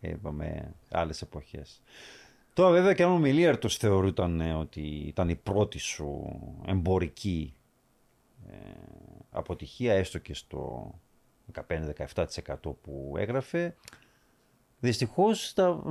Είπαμε 0.00 0.74
άλλες 0.90 1.22
εποχές. 1.22 1.82
Τώρα 2.52 2.70
βέβαια 2.70 2.94
και 2.94 3.02
αν 3.02 3.10
ο 3.10 3.18
Μιλίαρτος 3.18 3.76
θεωρούταν 3.76 4.40
ε, 4.40 4.54
ότι 4.54 4.80
ήταν 4.80 5.28
η 5.28 5.36
πρώτη 5.36 5.78
σου 5.78 6.40
εμπορική 6.66 7.54
ε, 8.48 8.54
αποτυχία 9.30 9.94
έστω 9.94 10.18
και 10.18 10.34
στο 10.34 10.90
15-17% 11.68 12.54
που 12.82 13.14
έγραφε 13.16 13.74
δυστυχώς 14.80 15.52
τα, 15.54 15.82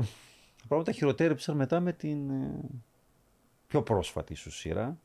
τα 0.58 0.68
πράγματα 0.68 0.92
χειροτέρεψαν 0.92 1.56
μετά 1.56 1.80
με 1.80 1.94
την 1.94 2.30
ε, 2.30 2.60
πιο 3.68 3.84
πρόσφατη 3.84 4.34
σου 4.34 4.52
σειρά 4.52 4.98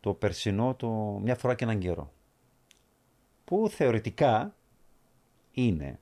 το 0.00 0.14
περσινό 0.14 0.74
το 0.74 0.88
μια 1.22 1.34
φορά 1.34 1.54
και 1.54 1.64
έναν 1.64 1.78
καιρό 1.78 2.12
που 3.44 3.68
θεωρητικά 3.70 4.54
είναι 5.50 5.98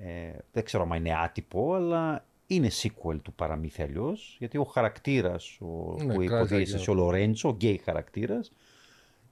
ε, 0.00 0.32
δεν 0.52 0.64
ξέρω 0.64 0.88
αν 0.90 0.96
είναι 0.96 1.18
άτυπο 1.18 1.74
αλλά 1.74 2.24
είναι 2.46 2.70
sequel 2.82 3.18
του 3.22 3.32
παραμύθι 3.32 3.92
γιατί 4.38 4.58
ο 4.58 4.64
χαρακτήρας 4.64 5.58
ο, 5.60 5.96
ναι, 6.02 6.14
που 6.14 6.22
υποδίεσαι 6.22 6.90
ο 6.90 6.94
Λορέντζο, 6.94 7.48
ο 7.48 7.52
γκέι 7.52 7.80
χαρακτήρας 7.84 8.50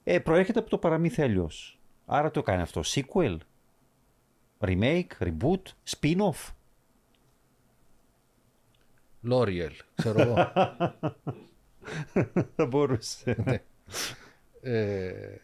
ε, 0.04 0.18
προέρχεται 0.18 0.58
από 0.58 0.70
το 0.70 0.78
παραμύθι 0.78 1.22
αλλιώς. 1.22 1.78
Άρα 2.06 2.30
το 2.30 2.42
κάνει 2.42 2.62
αυτό. 2.62 2.80
Sequel, 2.84 3.36
remake, 4.60 5.06
reboot, 5.18 5.62
spin-off. 5.88 6.52
L'Oreal, 9.28 9.72
ξέρω 9.94 10.20
εγώ. 10.20 10.34
Θα 12.56 12.66
μπορούσε. 12.66 13.36
ναι. 13.44 13.62
Ε, 14.62 15.38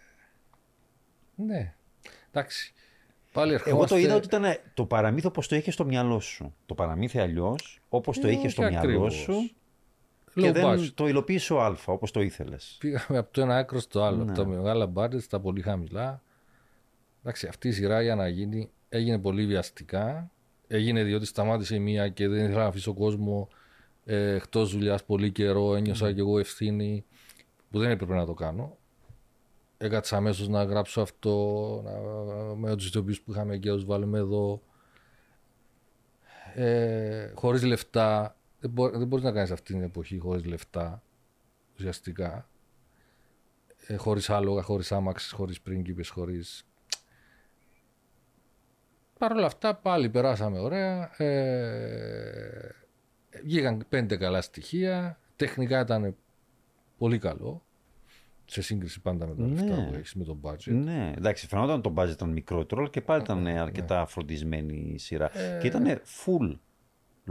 ναι. 1.34 1.74
Εντάξει. 2.30 2.72
Πάλι 3.32 3.52
ερχόμαστε... 3.52 3.70
Εγώ 3.70 3.86
το 3.86 4.06
είδα 4.06 4.16
ότι 4.16 4.26
ήταν 4.26 4.44
το 4.74 4.84
παραμύθι 4.84 5.26
όπως 5.26 5.48
το 5.48 5.56
είχε 5.56 5.70
στο 5.70 5.84
μυαλό 5.84 6.20
σου. 6.20 6.54
Το 6.66 6.74
παραμύθι 6.74 7.18
αλλιώς, 7.18 7.80
όπως 7.88 8.18
το 8.18 8.28
είχε 8.28 8.48
στο 8.48 8.62
μυαλό 8.62 9.10
σου 9.10 9.50
και 10.40 10.52
δεν 10.52 10.94
το 10.94 11.08
υλοποίησε 11.08 11.52
ο 11.52 11.62
Α 11.62 11.76
όπως 11.86 12.10
το 12.10 12.20
ήθελες. 12.20 12.76
Πήγαμε 12.80 13.18
από 13.18 13.32
το 13.32 13.40
ένα 13.40 13.56
άκρο 13.56 13.80
στο 13.80 14.02
άλλο. 14.02 14.24
Ναι. 14.24 14.30
Από 14.30 14.40
τα 14.40 14.46
μεγάλα 14.46 14.86
μπάρτε 14.86 15.20
στα 15.20 15.40
πολύ 15.40 15.60
χαμηλά. 15.60 16.22
Εντάξει, 17.20 17.46
αυτή 17.46 17.68
η 17.68 17.72
σειρά 17.72 18.02
για 18.02 18.14
να 18.14 18.28
γίνει 18.28 18.70
έγινε 18.88 19.18
πολύ 19.18 19.46
βιαστικά. 19.46 20.30
Έγινε 20.68 21.02
διότι 21.02 21.26
σταμάτησε 21.26 21.74
η 21.74 21.78
μία 21.78 22.08
και 22.08 22.28
δεν 22.28 22.44
ήθελα 22.44 22.62
να 22.62 22.66
αφήσω 22.66 22.94
κόσμο 22.94 23.48
ε, 24.08 24.34
εκτός 24.34 24.70
δουλειάς 24.72 25.04
πολύ 25.04 25.32
καιρό. 25.32 25.74
Ένιωσα 25.74 26.06
mm. 26.06 26.14
και 26.14 26.20
εγώ 26.20 26.38
ευθύνη 26.38 27.04
που 27.70 27.78
δεν 27.78 27.90
έπρεπε 27.90 28.14
να 28.14 28.26
το 28.26 28.34
κάνω. 28.34 28.76
Έκατσα 29.78 30.16
αμέσως 30.16 30.48
να 30.48 30.64
γράψω 30.64 31.00
αυτό 31.00 31.34
να, 31.84 31.92
με 32.54 32.76
τους 32.76 32.86
ηθοποιούς 32.86 33.20
που 33.20 33.32
είχαμε 33.32 33.56
και 33.56 33.68
να 33.68 33.74
τους 33.74 33.84
βάλουμε 33.84 34.18
εδώ. 34.18 34.62
Ε, 36.54 37.32
Χωρίς 37.34 37.62
λεφτά 37.62 38.36
δεν, 38.60 38.70
μπο, 38.70 38.88
δεν 38.90 39.06
μπορείς 39.06 39.24
να 39.24 39.32
κάνεις 39.32 39.50
αυτή 39.50 39.72
την 39.72 39.82
εποχή 39.82 40.18
χωρίς 40.18 40.44
λεφτά, 40.44 41.02
ουσιαστικά. 41.76 42.48
Ε, 43.86 43.96
χωρίς 43.96 44.30
άλογα, 44.30 44.62
χωρίς 44.62 44.92
άμαξες, 44.92 45.32
χωρίς 45.32 45.60
πρίγκιπες, 45.60 46.08
χωρίς... 46.08 46.66
Παρ' 49.18 49.32
όλα 49.32 49.46
αυτά 49.46 49.74
πάλι 49.74 50.08
περάσαμε 50.08 50.58
ωραία. 50.58 51.22
Ε, 51.22 52.85
βγήκαν 53.44 53.84
πέντε 53.88 54.16
καλά 54.16 54.40
στοιχεία. 54.40 55.18
Τεχνικά 55.36 55.80
ήταν 55.80 56.16
πολύ 56.98 57.18
καλό. 57.18 57.64
Σε 58.44 58.62
σύγκριση 58.62 59.00
πάντα 59.00 59.26
με 59.26 59.34
τα 59.34 59.46
λεφτά 59.46 59.76
ναι. 59.76 59.86
που 59.86 59.94
έχεις 59.94 60.14
με 60.14 60.24
τον 60.24 60.40
budget. 60.42 60.72
Ναι, 60.72 61.12
εντάξει, 61.16 61.46
φαινόταν 61.46 61.82
το 61.82 61.94
budget 61.96 62.10
ήταν 62.10 62.28
μικρότερο 62.28 62.86
και 62.86 63.00
πάλι 63.00 63.22
ήταν 63.22 63.42
ναι. 63.42 63.60
αρκετά 63.60 64.06
φροντισμένη 64.06 64.90
η 64.94 64.98
σειρά. 64.98 65.38
Ε... 65.38 65.58
Και 65.60 65.66
ήταν 65.66 66.00
full 66.24 66.56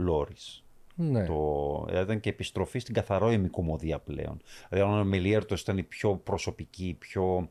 Loris. 0.08 0.62
Ναι. 0.94 1.26
Το, 1.26 1.82
δηλαδή 1.86 2.04
ήταν 2.04 2.20
και 2.20 2.28
επιστροφή 2.28 2.78
στην 2.78 2.94
καθαρό 2.94 3.32
ημικομωδία 3.32 3.98
πλέον. 3.98 4.40
Δηλαδή, 4.68 4.90
αν 4.90 5.00
ο 5.00 5.04
Μελιέρτος 5.04 5.60
ήταν 5.60 5.78
η 5.78 5.82
πιο 5.82 6.16
προσωπική, 6.16 6.96
πιο 6.98 7.50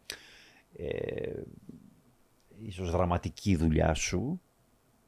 ε, 0.78 1.32
ίσως 2.62 2.91
δραματική 2.91 3.56
δουλειά 3.56 3.93
σου, 3.93 4.41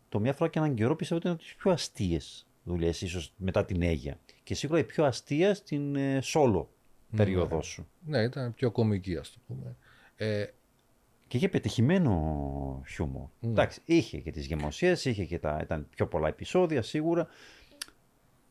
το 0.10 0.20
μια 0.20 0.34
φορά 0.34 0.50
και 0.50 0.60
έναν 0.60 0.76
καιρό 0.76 0.96
πιστεύω 0.96 1.20
ότι 1.20 1.28
είναι 1.28 1.36
από 1.36 1.46
τις 1.46 1.56
πιο 1.56 1.72
αστείες 1.72 2.47
δουλειές, 2.68 3.02
ίσως 3.02 3.34
μετά 3.38 3.66
την 3.66 3.82
Αίγια. 3.82 4.20
Και 4.44 4.56
σίγουρα 4.56 4.80
η 4.80 4.84
πιο 4.84 5.06
αστεία 5.06 5.54
στην 5.54 5.96
ε, 5.96 6.20
solo 6.24 6.66
ναι. 7.10 7.18
περίοδό 7.18 7.62
σου. 7.62 7.88
Ναι, 8.06 8.24
ήταν 8.24 8.54
πιο 8.54 8.72
κομική, 8.72 9.18
ας 9.18 9.32
το 9.32 9.40
πούμε. 9.48 9.76
Ε, 10.16 10.46
και 11.28 11.38
είχε 11.38 11.50
πετυχημένο 11.50 12.84
χιούμορ. 12.88 13.28
Ναι. 13.40 13.50
Εντάξει, 13.50 13.82
είχε 13.86 14.18
και 14.18 14.32
τις 14.32 14.46
γεμοσίες, 14.46 15.06
είχε 15.06 15.26
και 15.26 15.40
τα, 15.40 15.60
ήταν 15.64 15.88
πιο 15.96 16.08
πολλά 16.08 16.28
επεισόδια 16.28 16.82
σίγουρα. 16.82 17.28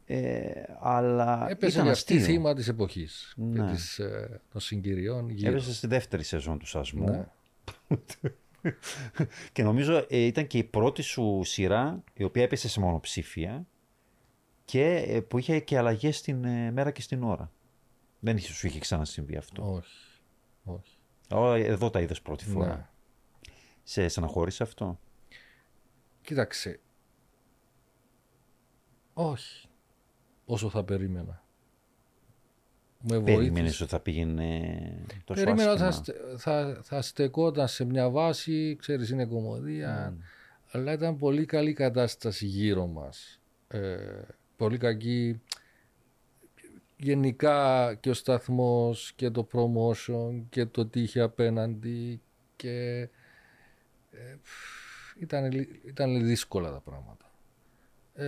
Ε, 0.08 0.50
αλλά 0.80 1.46
Έπεσε 1.50 1.78
ήταν 1.78 1.90
αστείο. 1.90 2.20
θύμα 2.20 2.54
της 2.54 2.68
εποχής 2.68 3.34
ναι. 3.36 3.64
και 3.64 3.72
της, 3.72 3.98
ε, 3.98 4.40
των 4.52 4.60
συγκυριών 4.60 5.30
γύρω. 5.30 5.50
Έπεσε 5.50 5.74
στη 5.74 5.86
δεύτερη 5.86 6.22
σεζόν 6.22 6.58
του 6.58 6.66
Σασμού. 6.66 7.04
Ναι. 7.04 7.26
και 9.52 9.62
νομίζω 9.62 10.06
ε, 10.08 10.18
ήταν 10.18 10.46
και 10.46 10.58
η 10.58 10.64
πρώτη 10.64 11.02
σου 11.02 11.40
σειρά 11.44 12.02
η 12.14 12.24
οποία 12.24 12.42
έπεσε 12.42 12.68
σε 12.68 12.80
μονοψήφια 12.80 13.66
και 14.66 15.04
ε, 15.06 15.20
που 15.20 15.38
είχε 15.38 15.60
και 15.60 15.78
αλλαγές 15.78 16.16
στην 16.16 16.44
ε, 16.44 16.70
μέρα 16.70 16.90
και 16.90 17.02
στην 17.02 17.22
ώρα. 17.22 17.52
Δεν 18.20 18.38
σου 18.38 18.66
είχε 18.66 18.78
ξανασυμβεί 18.78 19.36
αυτό. 19.36 19.72
Όχι. 19.72 20.98
Όχι. 21.28 21.62
εδώ 21.62 21.90
τα 21.90 22.00
είδες 22.00 22.22
πρώτη 22.22 22.44
φορά. 22.44 22.76
Ναι. 22.76 22.86
Σε 23.82 24.08
στεναχώρησε 24.08 24.62
αυτό; 24.62 24.98
Κοίταξε. 26.22 26.80
Όχι 29.14 29.68
όσο 30.46 30.70
θα 30.70 30.84
περίμενα. 30.84 31.44
Με 33.00 33.20
Περίμενες 33.20 33.80
ότι 33.80 33.90
θα 33.90 34.00
πήγαινε 34.00 34.60
τόσο 35.24 35.44
Περίμενα 35.44 35.70
ότι 35.70 35.80
θα, 35.80 36.04
θα, 36.36 36.80
θα 36.82 37.02
στεκόταν 37.02 37.68
σε 37.68 37.84
μια 37.84 38.10
βάση, 38.10 38.76
ξέρεις 38.80 39.10
είναι 39.10 39.26
κομμωδία, 39.26 40.14
mm. 40.14 40.22
αλλά 40.70 40.92
ήταν 40.92 41.18
πολύ 41.18 41.44
καλή 41.44 41.72
κατάσταση 41.72 42.46
γύρω 42.46 42.86
μας. 42.86 43.40
Ε, 43.68 44.22
πολύ 44.56 44.78
κακή 44.78 45.40
γενικά 46.96 47.94
και 47.94 48.10
ο 48.10 48.14
σταθμός 48.14 49.12
και 49.12 49.30
το 49.30 49.48
promotion 49.52 50.42
και 50.48 50.66
το 50.66 50.86
τι 50.86 51.00
είχε 51.00 51.20
απέναντι 51.20 52.20
και 52.56 53.08
ε, 54.10 54.36
ήταν, 55.18 55.52
ήταν 55.84 56.26
δύσκολα 56.26 56.70
τα 56.70 56.80
πράγματα. 56.80 57.30
Ε, 58.14 58.26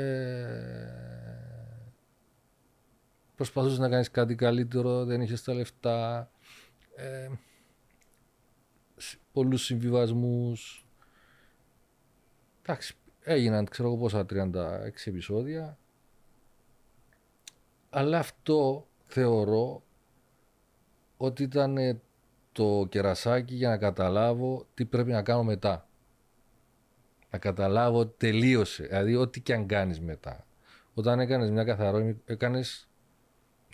προσπαθούσες 3.35 3.79
να 3.79 3.89
κάνεις 3.89 4.11
κάτι 4.11 4.35
καλύτερο, 4.35 5.05
δεν 5.05 5.21
είχες 5.21 5.43
τα 5.43 5.55
λεφτά, 5.55 6.31
ε, 6.97 7.29
πολλούς 9.33 9.65
συμβιβασμούς. 9.65 10.87
Εντάξει, 12.63 12.95
έγιναν 13.23 13.65
ξέρω 13.65 13.89
εγώ 13.89 13.97
πόσα 13.97 14.27
36 14.31 15.07
επεισόδια. 15.07 15.79
Αλλά 17.91 18.19
αυτό 18.19 18.87
θεωρώ 19.07 19.83
ότι 21.17 21.43
ήταν 21.43 21.77
ε, 21.77 22.01
το 22.53 22.87
κερασάκι 22.89 23.55
για 23.55 23.69
να 23.69 23.77
καταλάβω 23.77 24.67
τι 24.75 24.85
πρέπει 24.85 25.11
να 25.11 25.23
κάνω 25.23 25.43
μετά. 25.43 25.89
Να 27.31 27.39
καταλάβω 27.39 27.99
ότι 27.99 28.15
τελείωσε. 28.17 28.83
Δηλαδή, 28.83 29.17
ό,τι 29.17 29.41
και 29.41 29.55
αν 29.55 29.67
κάνεις 29.67 30.01
μετά. 30.01 30.47
Όταν 30.95 31.21
έκανες 31.21 31.51
μια 31.51 31.65
καθαρό, 31.65 32.17
έκανες 32.25 32.89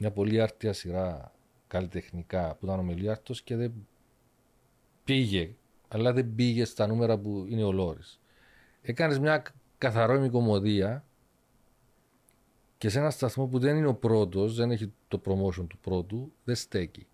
μια 0.01 0.11
πολύ 0.11 0.41
άρτια 0.41 0.73
σειρά 0.73 1.32
καλλιτεχνικά 1.66 2.55
που 2.55 2.66
ήταν 2.66 2.78
ο 2.78 2.82
Μελιάρτος 2.82 3.43
και 3.43 3.57
δεν 3.57 3.73
πήγε, 5.05 5.55
αλλά 5.89 6.12
δεν 6.12 6.35
πήγε 6.35 6.65
στα 6.65 6.86
νούμερα 6.86 7.19
που 7.19 7.47
είναι 7.49 7.65
ο 7.65 7.73
Λόρης. 7.73 8.20
Έκανες 8.82 9.19
μια 9.19 9.43
καθαρό 9.78 10.31
κομμωδία 10.31 11.05
και 12.78 12.88
σε 12.88 12.98
ένα 12.98 13.10
σταθμό 13.10 13.46
που 13.46 13.59
δεν 13.59 13.76
είναι 13.76 13.86
ο 13.86 13.94
πρώτος, 13.94 14.55
δεν 14.55 14.70
έχει 14.70 14.92
το 15.09 15.20
promotion 15.24 15.66
του 15.68 15.78
πρώτου, 15.78 16.32
δεν 16.44 16.55
στέκει. 16.55 17.06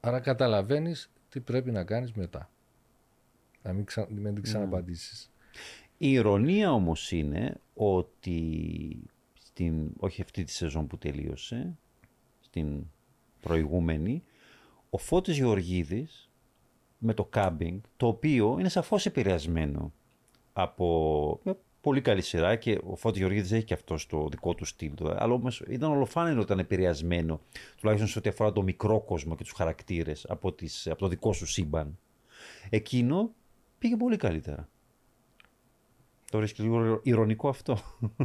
Άρα 0.00 0.20
καταλαβαίνεις 0.20 1.10
τι 1.28 1.40
πρέπει 1.40 1.70
να 1.70 1.84
κάνεις 1.84 2.12
μετά. 2.12 2.50
Να 3.62 3.72
μην, 3.72 3.84
ξα... 3.84 4.06
μην 4.10 4.34
την 4.34 4.42
ξαναπαντήσεις. 4.42 5.30
Η 5.98 6.12
ηρωνία 6.12 6.72
όμως 6.72 7.12
είναι 7.12 7.60
ότι 7.74 9.02
στην, 9.40 9.90
όχι 9.98 10.22
αυτή 10.22 10.44
τη 10.44 10.52
σεζόν 10.52 10.86
που 10.86 10.98
τελείωσε, 10.98 11.76
στην 12.40 12.86
προηγούμενη, 13.40 14.22
ο 14.90 14.98
Φώτης 14.98 15.36
Γεωργίδης 15.36 16.30
με 16.98 17.14
το 17.14 17.24
κάμπινγκ, 17.24 17.80
το 17.96 18.06
οποίο 18.06 18.56
είναι 18.58 18.68
σαφώς 18.68 19.06
επηρεασμένο 19.06 19.92
από 20.52 21.40
μια 21.44 21.56
πολύ 21.82 22.00
καλή 22.00 22.22
σειρά 22.22 22.56
και 22.56 22.80
ο 22.84 22.96
Φώτης 22.96 23.18
Γεωργίδης 23.20 23.52
έχει 23.52 23.64
και 23.64 23.74
αυτό 23.74 23.98
στο 23.98 24.28
δικό 24.30 24.54
του 24.54 24.64
στυλ, 24.64 24.92
αλλά 25.16 25.32
όμως 25.32 25.62
ήταν 25.68 25.90
ολοφάνερο 25.90 26.34
ότι 26.36 26.44
ήταν 26.44 26.58
επηρεασμένο, 26.58 27.40
τουλάχιστον 27.76 28.08
σε 28.10 28.18
ό,τι 28.18 28.28
αφορά 28.28 28.52
το 28.52 28.62
μικρό 28.62 29.00
κόσμο 29.00 29.36
και 29.36 29.42
τους 29.42 29.52
χαρακτήρες 29.52 30.26
από, 30.28 30.52
τις, 30.52 30.86
από 30.86 30.98
το 30.98 31.08
δικό 31.08 31.32
σου 31.32 31.46
σύμπαν. 31.46 31.98
Εκείνο 32.70 33.32
πήγε 33.78 33.96
πολύ 33.96 34.16
καλύτερα. 34.16 34.68
Το 36.30 36.38
βρίσκει 36.38 36.62
λίγο 36.62 37.00
ηρωνικό 37.02 37.48
αυτό. 37.48 37.78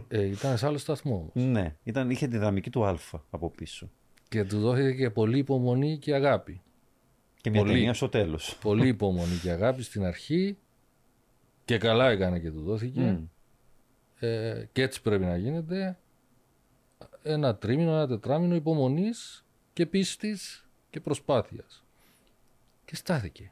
Ε, 0.07 0.25
ήταν 0.25 0.57
σε 0.57 0.65
άλλο 0.65 0.77
σταθμό 0.77 1.15
όμως. 1.15 1.31
ναι, 1.33 1.75
ήταν, 1.83 2.09
είχε 2.09 2.27
τη 2.27 2.37
δυναμική 2.37 2.69
του 2.69 2.85
Α 2.85 2.97
από 3.29 3.49
πίσω. 3.49 3.89
Και 4.29 4.43
του 4.43 4.59
δόθηκε 4.59 4.93
και 4.93 5.09
πολύ 5.09 5.37
υπομονή 5.37 5.97
και 5.97 6.13
αγάπη. 6.13 6.61
Και 7.41 7.49
μια 7.49 7.59
Πολύ. 7.61 7.73
ταινία 7.73 7.93
στο 7.93 8.09
τέλος. 8.09 8.57
Πολύ 8.61 8.87
υπομονή 8.87 9.35
και 9.41 9.49
αγάπη 9.51 9.83
στην 9.83 10.05
αρχή 10.05 10.57
και 11.65 11.77
καλά 11.77 12.09
έκανε 12.09 12.39
και 12.39 12.51
του 12.51 12.61
δόθηκε. 12.61 13.19
Ε, 14.19 14.63
και 14.71 14.81
έτσι 14.81 15.01
πρέπει 15.01 15.25
να 15.25 15.37
γίνεται. 15.37 15.97
Ένα 17.23 17.55
τρίμηνο, 17.55 17.91
ένα 17.91 18.07
τετράμινο 18.07 18.55
υπομονής 18.55 19.45
και 19.73 19.85
πίστης 19.85 20.67
και 20.89 20.99
προσπάθειας. 20.99 21.83
Και 22.85 22.95
στάθηκε. 22.95 23.51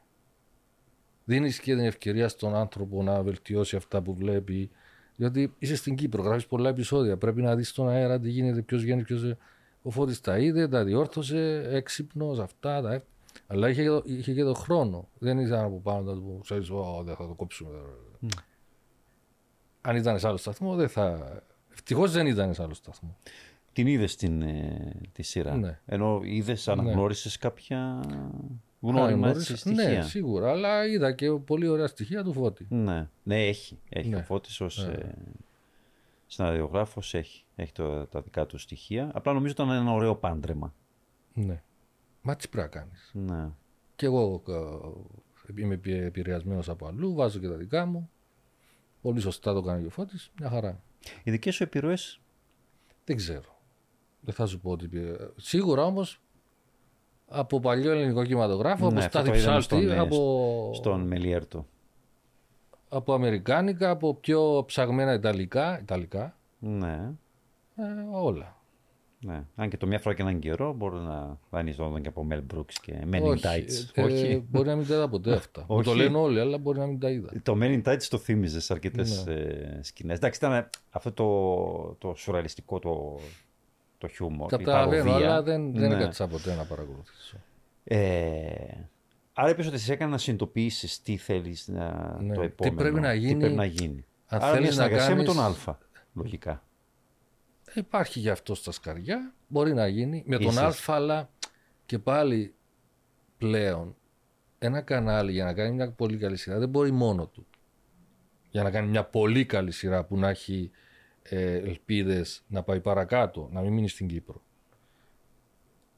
Δίνεις 1.24 1.60
και 1.60 1.74
την 1.74 1.84
ευκαιρία 1.84 2.28
στον 2.28 2.54
άνθρωπο 2.54 3.02
να 3.02 3.22
βελτιώσει 3.22 3.76
αυτά 3.76 4.02
που 4.02 4.14
βλέπει. 4.14 4.70
Διότι 5.16 5.54
είσαι 5.58 5.76
στην 5.76 5.94
Κύπρο, 5.94 6.22
γράφεις 6.22 6.46
πολλά 6.46 6.68
επεισόδια. 6.68 7.16
Πρέπει 7.16 7.42
να 7.42 7.56
δεις 7.56 7.68
στον 7.68 7.88
αέρα 7.88 8.20
τι 8.20 8.28
γίνεται, 8.30 8.62
ποιος 8.62 8.82
βγαίνει, 8.82 9.02
ποιος... 9.02 9.34
Ο 9.82 9.90
Φώτης 9.90 10.20
τα 10.20 10.38
είδε, 10.38 10.68
τα 10.68 10.84
διόρθωσε, 10.84 11.66
έξυπνος, 11.70 12.38
αυτά, 12.38 12.82
τα... 12.82 13.02
Αλλά 13.46 13.68
είχε, 13.68 13.82
και 13.82 13.88
το- 13.88 14.02
είχε 14.06 14.32
και 14.34 14.42
το 14.42 14.54
χρόνο. 14.54 15.08
Δεν 15.18 15.38
ήταν 15.38 15.64
από 15.64 15.80
πάνω 15.80 16.00
να 16.02 16.12
του 16.14 16.22
πω, 16.22 16.38
ξέρεις, 16.42 16.70
«Ω, 16.70 17.02
δεν 17.04 17.14
θα 17.16 17.26
το 17.26 17.34
κόψουμε. 17.34 17.78
Αν 19.88 19.96
ήταν 19.96 20.18
σε 20.18 20.26
άλλο 20.28 20.36
σταθμό, 20.36 20.74
δεν 20.74 20.88
θα... 20.88 21.32
Ευτυχώς 21.72 22.12
δεν 22.12 22.26
ήταν 22.26 22.54
σε 22.54 22.62
άλλο 22.62 22.74
σταθμό. 22.74 23.16
Την 23.72 23.86
είδες 23.86 24.16
την 24.16 24.42
ε, 24.42 24.92
τη 25.12 25.22
σειρά; 25.22 25.56
Ναι. 25.56 25.80
Ενώ 25.86 26.20
είδες, 26.24 26.68
αναγνώρισες 26.68 27.38
κάποια 27.38 28.00
γνώριμα 28.80 29.06
Αναγνώρισα- 29.06 29.38
έτσι, 29.52 29.56
στοιχεία; 29.56 29.88
Ναι, 29.92 30.02
σίγουρα, 30.02 30.50
αλλά 30.50 30.86
είδα 30.86 31.12
και 31.12 31.30
πολύ 31.30 31.68
ωραία 31.68 31.86
στοιχεία 31.86 32.24
του 32.24 32.32
Φώτη. 32.32 32.66
Ναι, 32.68 33.08
ναι, 33.22 33.46
έχει. 33.46 33.78
έχει. 33.88 34.08
Ναι. 34.08 34.16
Ο 34.16 34.22
Φώτης 34.22 34.60
ως 34.60 34.78
ε, 34.78 35.14
σεναριογράφος 36.26 37.14
έχει, 37.14 37.44
έχει 37.56 37.72
το, 37.72 38.06
τα 38.06 38.20
δικά 38.20 38.46
του 38.46 38.58
στοιχεία. 38.58 39.10
Απλά 39.14 39.32
νομίζω 39.32 39.52
ήταν 39.52 39.70
ένα 39.70 39.92
ωραίο 39.92 40.14
πάντρεμα. 40.16 40.74
Ναι. 41.34 41.62
Μα 42.22 42.36
τι 42.36 42.48
πρέπει 42.48 42.68
να 42.74 42.80
κάνεις. 42.80 43.10
Ναι. 43.14 43.48
Και 43.96 44.06
εγώ 44.06 44.42
ε, 44.48 45.60
είμαι 45.60 45.80
επηρεασμένος 45.84 46.68
από 46.68 46.86
αλλού, 46.86 47.14
βάζω 47.14 47.38
και 47.38 47.48
τα 47.48 47.54
δικά 47.54 47.86
μου. 47.86 48.10
Πολύ 49.06 49.20
σωστά 49.20 49.52
το 49.52 49.62
κάνει 49.62 49.80
και 49.80 49.86
ο 49.86 49.90
Φώτης, 49.90 50.30
μια 50.40 50.50
χαρά. 50.50 50.80
Οι 51.22 51.30
δικές 51.30 51.54
σου 51.54 51.62
επιρροές, 51.62 52.20
Δεν 53.04 53.16
ξέρω. 53.16 53.56
Δεν 54.20 54.34
θα 54.34 54.46
σου 54.46 54.60
πω 54.60 54.70
ότι. 54.70 54.88
πήρε- 54.88 55.16
Σίγουρα 55.36 55.84
όμως 55.84 56.20
από 57.28 57.60
παλιό 57.60 57.90
ελληνικό 57.92 58.24
κινηματογράφο, 58.24 58.82
Ναι, 58.82 58.88
από 58.88 58.98
αυτό 58.98 59.10
Στάθη 59.18 59.30
το 59.30 59.36
είδαμε 59.36 59.58
Ψάλτη, 59.58 59.84
στον, 59.84 59.96
ε, 59.96 59.98
από, 59.98 60.70
στον 60.74 61.00
Μελιέρτο. 61.00 61.66
από 62.88 63.14
αμερικάνικα, 63.14 63.90
από 63.90 64.14
πιο 64.14 64.64
ψαγμένα 64.66 65.12
ιταλικά, 65.12 65.80
ιταλικά 65.80 66.36
Ναι, 66.58 67.12
ε, 67.76 67.82
όλα. 68.12 68.55
Ναι. 69.20 69.44
Αν 69.56 69.68
και 69.68 69.76
το 69.76 69.86
μια 69.86 69.98
φορά 69.98 70.14
και 70.14 70.22
έναν 70.22 70.38
καιρό 70.38 70.72
μπορεί 70.72 70.96
να 70.98 71.38
δανειζόταν 71.50 72.02
και 72.02 72.08
από 72.08 72.26
Mel 72.30 72.42
Brooks 72.54 72.72
και 72.82 72.94
Men 73.10 73.16
in 73.16 73.22
όχι, 73.22 73.42
Tights. 73.46 73.90
ε, 73.94 74.02
όχι. 74.02 74.44
μπορεί 74.50 74.68
να 74.68 74.76
μην 74.76 74.86
τα 74.86 74.94
είδα 74.94 75.08
ποτέ 75.08 75.32
αυτά. 75.42 75.64
Μου 75.68 75.82
το 75.82 75.90
Όχι. 75.90 75.98
λένε 75.98 76.18
όλοι, 76.18 76.40
αλλά 76.40 76.58
μπορεί 76.58 76.78
να 76.78 76.86
μην 76.86 76.98
τα 76.98 77.10
είδα. 77.10 77.30
Το 77.42 77.58
Men 77.60 77.82
in 77.82 77.82
Tights 77.82 78.02
το 78.02 78.18
θύμιζες 78.18 78.64
σε 78.64 78.72
αρκετές 78.72 79.24
Ναι. 79.26 79.32
ε, 79.34 79.78
σκηνές. 79.82 80.16
Εντάξει, 80.16 80.38
ήταν 80.44 80.68
αυτό 80.90 81.12
το, 81.12 82.08
το 82.08 82.14
σουρεαλιστικό 82.16 82.78
το, 82.78 83.18
το 83.98 84.08
χιούμορ. 84.08 84.46
η 84.52 84.56
Καταλαβαίνω, 84.56 85.04
παροδία. 85.04 85.26
αλλά 85.28 85.42
δεν, 85.42 85.72
δεν 85.74 85.88
Ναι. 85.88 85.94
έκατσα 85.96 86.26
ποτέ 86.26 86.54
να 86.54 86.64
παρακολουθήσω. 86.64 87.36
Ε, 87.84 87.98
άρα 89.32 89.50
είπες 89.50 89.66
ότι 89.66 89.78
σε 89.78 89.92
έκανε 89.92 90.10
να 90.10 90.18
συνειδητοποιήσεις 90.18 91.02
τι 91.02 91.16
θέλεις 91.16 91.68
να, 91.68 92.16
Ναι. 92.22 92.34
το 92.34 92.40
Τι 92.40 92.46
επόμενο. 92.46 92.76
πρέπει 92.76 93.00
να 93.00 93.10
Τι 93.10 93.18
γίνει, 93.18 93.40
πρέπει 93.40 93.54
να 93.54 93.64
γίνει. 93.64 94.04
αν 94.26 94.38
άρα 94.40 94.44
μια 94.46 94.54
θέλεις 94.54 94.68
να 94.68 94.82
συνεργασία 94.82 95.14
με 95.16 95.22
κάνεις- 95.24 95.54
τον 95.64 95.72
Α, 95.74 95.78
λογικά. 96.14 96.64
Υπάρχει 97.76 98.20
γι' 98.20 98.30
αυτό 98.30 98.54
στα 98.54 98.72
σκαριά. 98.72 99.34
Μπορεί 99.48 99.74
να 99.74 99.86
γίνει 99.86 100.22
με 100.26 100.38
τον 100.38 100.52
Ίσως. 100.52 100.88
Α, 100.88 100.94
αλλά 100.94 101.30
και 101.86 101.98
πάλι 101.98 102.54
πλέον 103.38 103.96
ένα 104.58 104.80
κανάλι 104.80 105.32
για 105.32 105.44
να 105.44 105.52
κάνει 105.54 105.74
μια 105.74 105.90
πολύ 105.90 106.16
καλή 106.16 106.36
σειρά 106.36 106.58
δεν 106.58 106.68
μπορεί 106.68 106.90
μόνο 106.90 107.26
του. 107.26 107.46
Για 108.50 108.62
να 108.62 108.70
κάνει 108.70 108.88
μια 108.88 109.04
πολύ 109.04 109.46
καλή 109.46 109.70
σειρά 109.70 110.04
που 110.04 110.18
να 110.18 110.28
έχει 110.28 110.70
ε, 111.22 111.56
ελπίδες 111.56 112.42
να 112.46 112.62
πάει 112.62 112.80
παρακάτω, 112.80 113.48
να 113.52 113.60
μην 113.60 113.72
μείνει 113.72 113.88
στην 113.88 114.06
Κύπρο. 114.06 114.42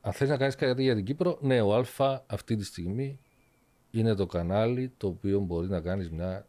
Αν 0.01 0.13
θες 0.13 0.29
να 0.29 0.37
κάνεις 0.37 0.55
κάτι 0.55 0.83
για 0.83 0.95
την 0.95 1.05
Κύπρο, 1.05 1.39
ναι, 1.41 1.61
ο 1.61 1.75
Α 1.75 2.23
αυτή 2.27 2.57
τη 2.57 2.65
στιγμή 2.65 3.21
είναι 3.91 4.15
το 4.15 4.27
κανάλι 4.27 4.93
το 4.97 5.07
οποίο 5.07 5.41
μπορεί 5.41 5.69
να 5.69 5.81
κάνεις 5.81 6.11
μια 6.11 6.47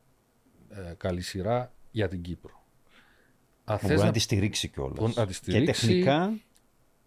ε, 0.70 0.94
καλή 0.98 1.22
σειρά 1.22 1.74
για 1.92 2.08
την 2.08 2.22
Κύπρο. 2.22 2.59
Αν 3.70 3.78
Μπορεί 3.82 3.94
θες 3.94 4.00
να, 4.00 4.06
να 4.06 4.12
τη 4.12 4.20
στηρίξει 4.20 4.68
κιόλας. 4.68 4.98
Μπορεί 4.98 5.14
να 5.16 5.22
τη 5.22 5.28
Και 5.28 5.34
στηρίξει. 5.34 5.88
τεχνικά 5.88 6.34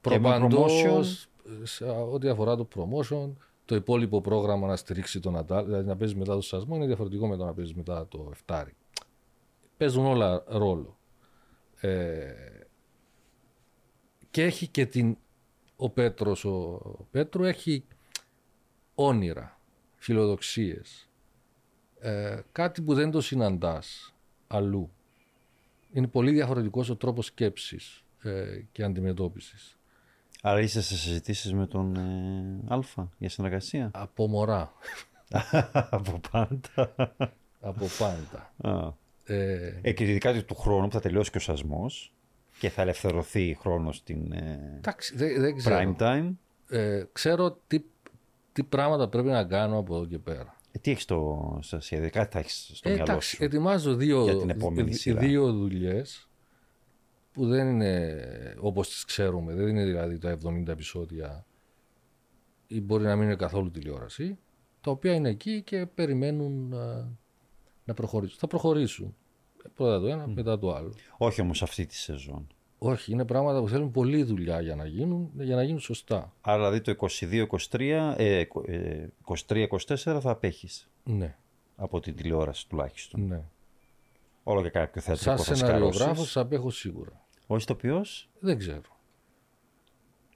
και 0.01 0.19
με 0.19 0.31
προπαντός 0.31 1.29
σε 1.63 1.85
ό,τι 1.85 2.29
αφορά 2.29 2.57
το 2.57 2.69
promotion, 2.75 3.33
το 3.65 3.75
υπόλοιπο 3.75 4.21
πρόγραμμα 4.21 4.67
να 4.67 4.77
στηρίξει 4.77 5.21
τον 5.21 5.37
Αντάλ, 5.37 5.65
δηλαδή 5.65 5.89
να 5.89 5.97
παίζεις 5.97 6.17
μετά 6.17 6.35
το 6.35 6.41
σασμό 6.41 6.77
είναι 6.77 6.87
διαφορετικό 6.87 7.29
με 7.29 7.37
το 7.37 7.45
να 7.45 7.53
παίζεις 7.55 7.75
μετά 7.75 8.09
το 8.09 8.29
εφτάρι. 8.31 8.75
Παίζουν 9.77 10.07
όλα 10.07 10.45
ρόλο. 10.47 10.99
Ε, 11.81 12.33
και 14.31 14.43
έχει 14.43 14.67
και 14.67 14.87
την 14.87 15.17
ο 15.77 15.91
Πέτρος 15.91 16.45
ο 16.45 16.81
Πέτρου 17.11 17.45
έχει 17.45 17.85
όνειρα, 18.95 19.61
φιλοδοξίες 19.97 21.09
ε, 21.99 22.41
κάτι 22.53 22.83
που 22.83 22.95
δεν 22.95 23.11
το 23.11 23.21
συναντάς 23.21 24.15
αλλού 24.47 24.91
είναι 25.93 26.07
πολύ 26.07 26.33
διαφορετικός 26.33 26.91
ο 26.91 26.97
τρόπος 26.97 27.27
σκέψης 27.27 28.05
ε, 28.23 28.61
και 28.73 28.83
αντιμετώπισης 28.83 29.77
Άρα 30.45 30.61
είσαι 30.61 30.83
σε 30.83 30.97
συζητήσεις 30.97 31.53
με 31.53 31.67
τον 31.67 31.97
ε, 31.97 32.75
Α 32.75 33.07
για 33.19 33.29
συνεργασία; 33.29 33.91
από 33.95 34.27
μωρά, 34.29 34.73
από 35.91 36.21
πάντα. 36.31 36.95
από 37.61 37.87
πάντα. 37.99 38.53
Α. 38.77 38.93
Ε, 39.25 39.79
Ε, 39.83 39.93
και 39.93 40.05
ειδικά 40.05 40.45
του 40.45 40.55
χρόνου 40.55 40.87
που 40.87 40.93
θα 40.93 41.01
τελειώσει 41.01 41.31
και 41.31 41.37
ο 41.37 41.41
σασμός 41.41 42.13
και 42.59 42.69
θα 42.71 42.83
ελευθερωθεί 42.83 43.57
χρόνος 43.61 43.97
στην 43.97 44.33
ε, 44.33 44.75
εντάξει, 44.77 45.17
δεν, 45.17 45.41
δεν 45.41 45.57
ξέρω. 45.57 45.77
prime 45.77 46.03
time. 46.03 46.33
Ε, 46.69 47.05
ξέρω 47.13 47.59
τι, 47.67 47.81
τι 48.53 48.63
πράγματα 48.63 49.09
πρέπει 49.09 49.29
να 49.29 49.45
κάνω 49.45 49.79
από 49.79 49.97
εδώ 49.97 50.07
και 50.07 50.19
πέρα. 50.19 50.57
Ε, 50.73 50.79
τι 50.79 50.91
έχεις 50.91 51.03
στο, 51.03 51.59
στα 51.63 51.81
σχέδια, 51.81 52.09
κάτι 52.09 52.33
θα 52.33 52.39
έχεις 52.39 52.71
στο 52.75 52.89
Ε, 52.89 52.93
μυαλό 52.93 53.11
εντάξει, 53.11 53.37
σου. 53.37 53.45
ετοιμάζω 53.45 53.95
δύο, 53.95 54.23
για 54.25 54.37
την 54.39 54.51
επόμενη 54.51 54.89
δι- 54.91 54.99
σειρά. 54.99 55.21
δύο 55.21 55.53
δουλειές 55.53 56.29
που 57.33 57.47
δεν 57.47 57.69
είναι 57.69 58.15
όπως 58.61 58.89
τις 58.89 59.05
ξέρουμε. 59.05 59.55
Δεν 59.55 59.69
είναι 59.69 59.85
δηλαδή 59.85 60.19
τα 60.19 60.31
70 60.45 60.69
επεισόδια 60.73 61.47
ή 62.67 62.81
μπορεί 62.81 63.05
να 63.05 63.17
μην 63.17 63.25
είναι 63.25 63.37
καθόλου 63.37 63.71
τηλεόραση, 63.71 64.39
τα 64.81 64.91
οποία 64.91 65.15
είναι 65.15 65.29
εκεί 65.29 65.63
και 65.63 65.87
περιμένουν 65.87 66.75
α, 66.75 67.09
να 67.85 67.95
προχωρήσουν. 67.95 68.39
Θα 68.39 68.47
προχωρήσουν. 68.47 69.17
Πρώτα 69.75 70.01
το 70.01 70.07
ένα, 70.07 70.27
μετά 70.27 70.59
το 70.59 70.75
άλλο. 70.75 70.95
Όχι 71.17 71.41
όμως 71.41 71.63
αυτή 71.63 71.87
τη 71.87 71.95
σεζόν. 71.95 72.47
Όχι, 72.85 73.13
είναι 73.13 73.25
πράγματα 73.25 73.61
που 73.61 73.69
θέλουν 73.69 73.91
πολλή 73.91 74.23
δουλειά 74.23 74.61
για 74.61 74.75
να 74.75 74.87
γίνουν, 74.87 75.31
για 75.39 75.57
να 75.57 75.63
γίνουν 75.63 75.81
σωστά. 75.81 76.33
Άρα 76.41 76.57
δηλαδή 76.71 76.81
το 76.81 77.07
22-23, 77.71 78.15
ε, 78.17 78.45
23-24 79.47 79.97
θα 80.21 80.31
απέχεις 80.31 80.91
Ναι, 81.05 81.37
από 81.77 82.01
την 82.01 82.17
τηλεόραση 82.17 82.69
τουλάχιστον. 82.69 83.27
ναι. 83.27 83.43
Όλο 84.43 84.63
και 84.63 84.69
κάποιο 84.69 85.01
θεατρικό 85.01 85.37
Σαν 85.37 85.45
θα 85.45 85.55
σεναριογράφος 85.55 85.97
σκαρώσεις. 86.01 86.25
σας 86.33 86.43
απέχω 86.43 86.71
σίγουρα. 86.71 87.25
Όχι 87.47 87.63
ηθοποιός; 87.63 88.29
Δεν 88.41 88.59
ξέρω. 88.59 88.81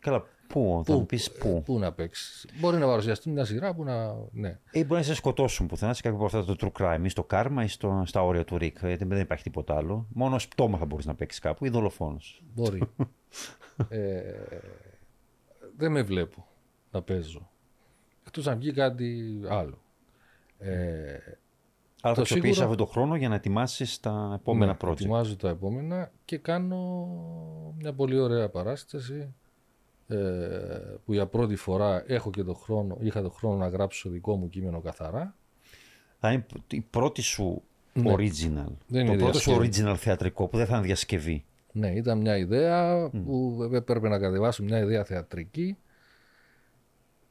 Καλά, 0.01 0.25
πού, 0.49 0.83
θα 0.87 0.93
μου 0.95 1.07
πεις 1.07 1.33
πού. 1.33 1.63
Πού 1.65 1.79
να 1.79 1.93
παίξεις. 1.93 2.47
Μπορεί 2.61 2.77
να 2.77 2.87
παρουσιαστεί 2.87 3.31
μια 3.31 3.45
σειρά 3.45 3.75
που 3.75 3.85
να. 3.85 4.15
Ναι. 4.33 4.59
Ή 4.71 4.85
μπορεί 4.85 5.01
να 5.01 5.07
σε 5.07 5.15
σκοτώσουν 5.15 5.67
πουθενά 5.67 5.95
σε 5.95 6.03
κάποιο 6.03 6.17
από 6.17 6.27
αυτά 6.27 6.55
το 6.55 6.57
true 6.61 6.83
crime 6.83 7.05
ή 7.05 7.09
στο 7.09 7.25
κάρμα 7.25 7.65
ή 7.65 7.69
στο, 7.69 8.03
στα 8.07 8.23
όρια 8.25 8.45
του 8.45 8.59
Ρικ. 8.59 8.79
Γιατί 8.81 9.05
δεν 9.05 9.21
υπάρχει 9.21 9.43
τίποτα 9.43 9.77
άλλο. 9.77 10.07
Μόνο 10.13 10.35
ως 10.35 10.49
πτώμα 10.49 10.79
θα 10.79 10.85
μπορεί 10.85 11.07
να 11.07 11.15
παίξεις 11.15 11.41
κάπου 11.41 11.65
ή 11.65 11.69
δολοφόνος. 11.69 12.43
Μπορεί. 12.55 12.83
ε, 13.89 14.23
δεν 15.77 15.93
με 15.93 16.03
βλέπω 16.03 16.47
να 16.91 17.03
παίζω. 17.03 17.51
Εκτός 18.27 18.47
αν 18.47 18.59
βγει 18.59 18.73
κάτι 18.73 19.41
άλλο. 19.49 19.79
Ε, 20.59 20.69
Αλλά 22.01 22.15
θα 22.15 22.15
Το 22.15 22.21
αξιοποιήσεις 22.21 22.57
σίγουρο- 22.57 22.63
αυτόν 22.63 22.77
τον 22.77 22.87
χρόνο 22.87 23.17
για 23.17 23.29
να 23.29 23.35
ετοιμάσεις 23.35 24.01
τα 24.01 24.33
επόμενα 24.41 24.73
ναι, 24.73 24.79
project. 24.81 24.93
Ετοιμάζω 24.93 25.37
τα 25.37 25.49
επόμενα 25.49 26.11
και 26.25 26.39
κάνω 26.39 27.07
μια 27.79 27.93
πολύ 27.93 28.19
ωραία 28.19 28.49
παράσταση 28.49 29.15
ε, 29.15 29.29
που 31.05 31.13
για 31.13 31.27
πρώτη 31.27 31.57
φορά 31.57 32.05
έχω 32.07 32.31
και 32.31 32.43
το 32.43 32.55
χρόνο, 32.55 32.97
είχα 33.01 33.23
το 33.23 33.31
χρόνο 33.31 33.57
να 33.57 33.69
γράψω 33.69 34.09
δικό 34.11 34.37
μου 34.37 34.49
κείμενο 34.49 34.81
καθαρά. 34.81 35.35
Θα 36.21 36.33
είναι 36.33 36.47
η 36.71 36.81
πρώτη 36.81 37.21
σου 37.23 37.63
Ναι. 37.93 38.13
original. 38.15 38.73
Δεν 38.87 39.07
το 39.07 39.13
είναι 39.13 39.17
πρώτο 39.17 39.39
σου 39.39 39.51
διασκευή. 39.61 39.89
original 39.91 39.97
θεατρικό 39.97 40.47
που 40.49 40.57
δεν 40.57 40.67
θα 40.67 40.77
είναι 40.77 40.87
διασκευή. 40.87 41.45
Ναι, 41.73 41.91
ήταν 41.91 42.19
μια 42.21 42.37
ιδέα 42.37 43.09
που 43.11 43.59
έπρεπε 43.73 44.09
να 44.09 44.19
κατεβάσω 44.19 44.63
μια 44.63 44.79
ιδέα 44.79 45.05
θεατρική 45.05 45.77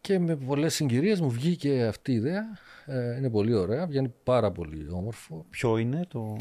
και 0.02 0.20
με 0.20 0.36
πολλές 0.36 0.74
συγκυρίες 0.74 1.22
μου 1.22 1.30
βγήκε 1.30 1.86
αυτή 1.86 2.12
η 2.12 2.16
ιδέα. 2.16 2.44
Ε, 2.86 3.18
είναι 3.18 3.30
πολύ 3.30 3.54
ωραία, 3.54 3.88
βγαίνει 3.88 4.14
πάρα 4.24 4.52
πολύ 4.52 4.88
όμορφο. 4.92 5.46
Ποιο 5.50 5.78
είναι 5.78 6.06
το, 6.08 6.36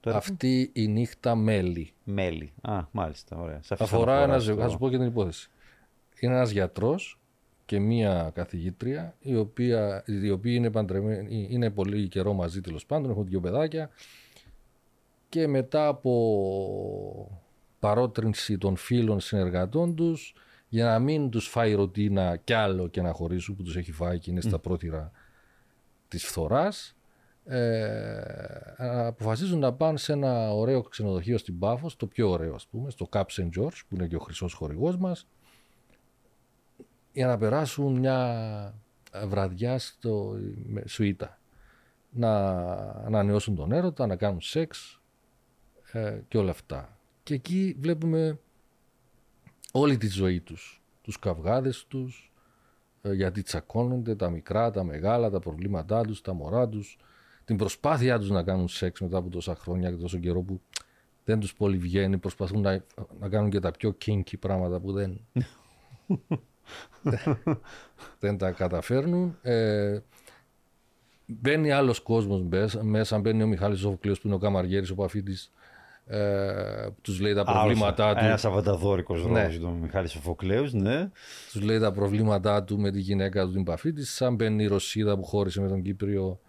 το 0.00 0.08
έργο; 0.08 0.18
Αυτή 0.18 0.70
η 0.72 0.88
νύχτα 0.88 1.34
μέλη. 1.34 1.92
Μέλη. 2.04 2.52
Α, 2.60 2.80
μάλιστα. 2.90 3.36
Ωραία. 3.36 3.62
Σε 3.62 3.74
αυτή 3.74 3.76
θα 3.76 3.84
Αφορά 3.96 4.12
ένα 4.12 4.22
αναφοράς 4.22 4.42
ζευγάρι. 4.42 4.60
Θα 4.62 4.66
το- 4.66 4.72
σου 4.72 4.78
πω 4.78 4.90
και 4.90 4.96
την 4.98 5.06
υπόθεση. 5.06 5.50
Είναι 6.20 6.34
ένας 6.34 6.50
γιατρός 6.50 7.20
και 7.66 7.78
μία 7.78 8.30
καθηγήτρια, 8.34 9.14
η 9.20 9.36
οποία, 9.36 10.04
οι 10.06 10.30
οποίοι 10.30 10.52
είναι, 10.56 10.70
παντρεμένοι, 10.70 11.46
είναι 11.50 11.70
πολύ 11.70 12.08
καιρό 12.08 12.32
μαζί 12.32 12.60
τέλος 12.60 12.86
πάντων, 12.86 13.10
έχουν 13.10 13.26
δύο 13.26 13.40
παιδάκια. 13.40 13.90
Και 15.28 15.46
μετά 15.46 15.86
από 15.86 17.40
παρότρινση 17.78 18.58
των 18.58 18.76
φίλων 18.76 19.20
συνεργατών 19.20 19.94
τους, 19.94 20.34
για 20.68 20.84
να 20.84 20.98
μην 20.98 21.30
τους 21.30 21.48
φάει 21.48 21.74
ρωτίνα 21.74 22.36
κι 22.36 22.52
άλλο 22.52 22.88
και 22.88 23.02
να 23.02 23.12
χωρίσουν 23.12 23.56
που 23.56 23.62
τους 23.62 23.76
έχει 23.76 23.92
φάει 23.92 24.18
και 24.18 24.30
είναι 24.30 24.40
στα 24.40 24.58
πρώτηρα 24.58 25.10
της 26.08 26.24
φθοράς, 26.24 26.96
ε, 27.44 28.20
αποφασίζουν 28.78 29.58
να 29.58 29.72
πάνε 29.72 29.98
σε 29.98 30.12
ένα 30.12 30.52
ωραίο 30.52 30.82
ξενοδοχείο 30.82 31.38
στην 31.38 31.58
Πάφος, 31.58 31.96
το 31.96 32.06
πιο 32.06 32.30
ωραίο 32.30 32.54
ας 32.54 32.66
πούμε, 32.66 32.90
στο 32.90 33.08
Cap 33.12 33.22
St. 33.22 33.48
George 33.58 33.80
που 33.88 33.94
είναι 33.94 34.06
και 34.06 34.16
ο 34.16 34.18
χρυσός 34.18 34.52
χορηγός 34.52 34.96
μας, 34.96 35.26
για 37.12 37.26
να 37.26 37.38
περάσουν 37.38 37.98
μια 37.98 38.74
βραδιά 39.26 39.78
στο 39.78 40.36
με- 40.66 40.86
σουίτα. 40.86 41.38
Να 42.10 42.48
ανανεώσουν 43.04 43.54
τον 43.54 43.72
έρωτα, 43.72 44.06
να 44.06 44.16
κάνουν 44.16 44.40
σεξ 44.40 45.00
ε, 45.92 46.20
και 46.28 46.38
όλα 46.38 46.50
αυτά. 46.50 46.98
Και 47.22 47.34
εκεί 47.34 47.76
βλέπουμε 47.80 48.38
όλη 49.72 49.96
τη 49.96 50.08
ζωή 50.08 50.40
τους, 50.40 50.82
τους 51.02 51.18
καυγάδες 51.18 51.84
τους, 51.88 52.32
ε, 53.02 53.12
γιατί 53.12 53.42
τσακώνονται 53.42 54.14
τα 54.14 54.30
μικρά, 54.30 54.70
τα 54.70 54.84
μεγάλα, 54.84 55.30
τα 55.30 55.38
προβλήματά 55.38 56.00
τους, 56.02 56.20
τα 56.20 56.32
μωρά 56.32 56.68
τους, 56.68 56.98
την 57.44 57.56
προσπάθειά 57.56 58.18
τους 58.18 58.30
να 58.30 58.42
κάνουν 58.42 58.68
σεξ 58.68 59.00
μετά 59.00 59.16
από 59.18 59.28
τόσα 59.28 59.54
χρόνια 59.54 59.90
και 59.90 59.96
τόσο 59.96 60.18
καιρό 60.18 60.40
που 60.40 60.60
δεν 61.24 61.40
τους 61.40 61.54
πολύ 61.54 61.76
βγαίνει, 61.76 62.18
προσπαθούν 62.18 62.60
να, 62.60 62.84
να 63.20 63.28
κάνουν 63.28 63.50
και 63.50 63.60
τα 63.60 63.70
πιο 63.70 63.96
kinky 64.06 64.38
πράγματα 64.38 64.80
που 64.80 64.92
δεν, 64.92 65.20
δεν 68.20 68.38
τα 68.38 68.50
καταφέρνουν. 68.50 69.38
Ε, 69.42 69.98
μπαίνει 71.26 71.70
άλλος 71.72 72.00
κόσμος 72.00 72.42
μέσα, 72.42 72.84
μέσα, 72.84 73.18
μπαίνει 73.18 73.42
ο 73.42 73.46
Μιχάλης 73.46 73.78
Ζωφοκλείος 73.78 74.20
που 74.20 74.26
είναι 74.26 74.36
ο 74.36 74.38
Καμαριέρης, 74.38 74.90
ο 74.90 74.94
Παφίτης, 74.94 75.52
ε, 76.06 76.86
που 76.86 77.00
τους 77.00 77.20
λέει 77.20 77.34
τα 77.34 77.44
προβλήματά 77.44 78.14
του. 78.14 78.24
Ένας 78.24 78.44
αβανταδόρικο 78.44 79.16
Ναι. 79.16 79.42
ρόλο 79.46 79.58
τον 79.60 79.72
Μιχάλης 79.72 80.10
Σοφοκλέου, 80.10 80.68
ναι. 80.72 81.10
Τους 81.52 81.62
λέει 81.62 81.78
τα 81.78 81.92
προβλήματά 81.92 82.64
του 82.64 82.78
με 82.78 82.90
τη 82.90 83.00
γυναίκα 83.00 83.44
του 83.44 83.52
την 83.52 83.64
παφή 83.64 83.92
τη. 83.92 84.04
Σαν 84.06 84.34
μπαίνει 84.34 84.62
η 84.62 84.66
Ρωσίδα 84.66 85.16
που 85.16 85.24
χώρισε 85.24 85.60
με 85.60 85.68
τον 85.68 85.82
Κύπριο 85.82 86.40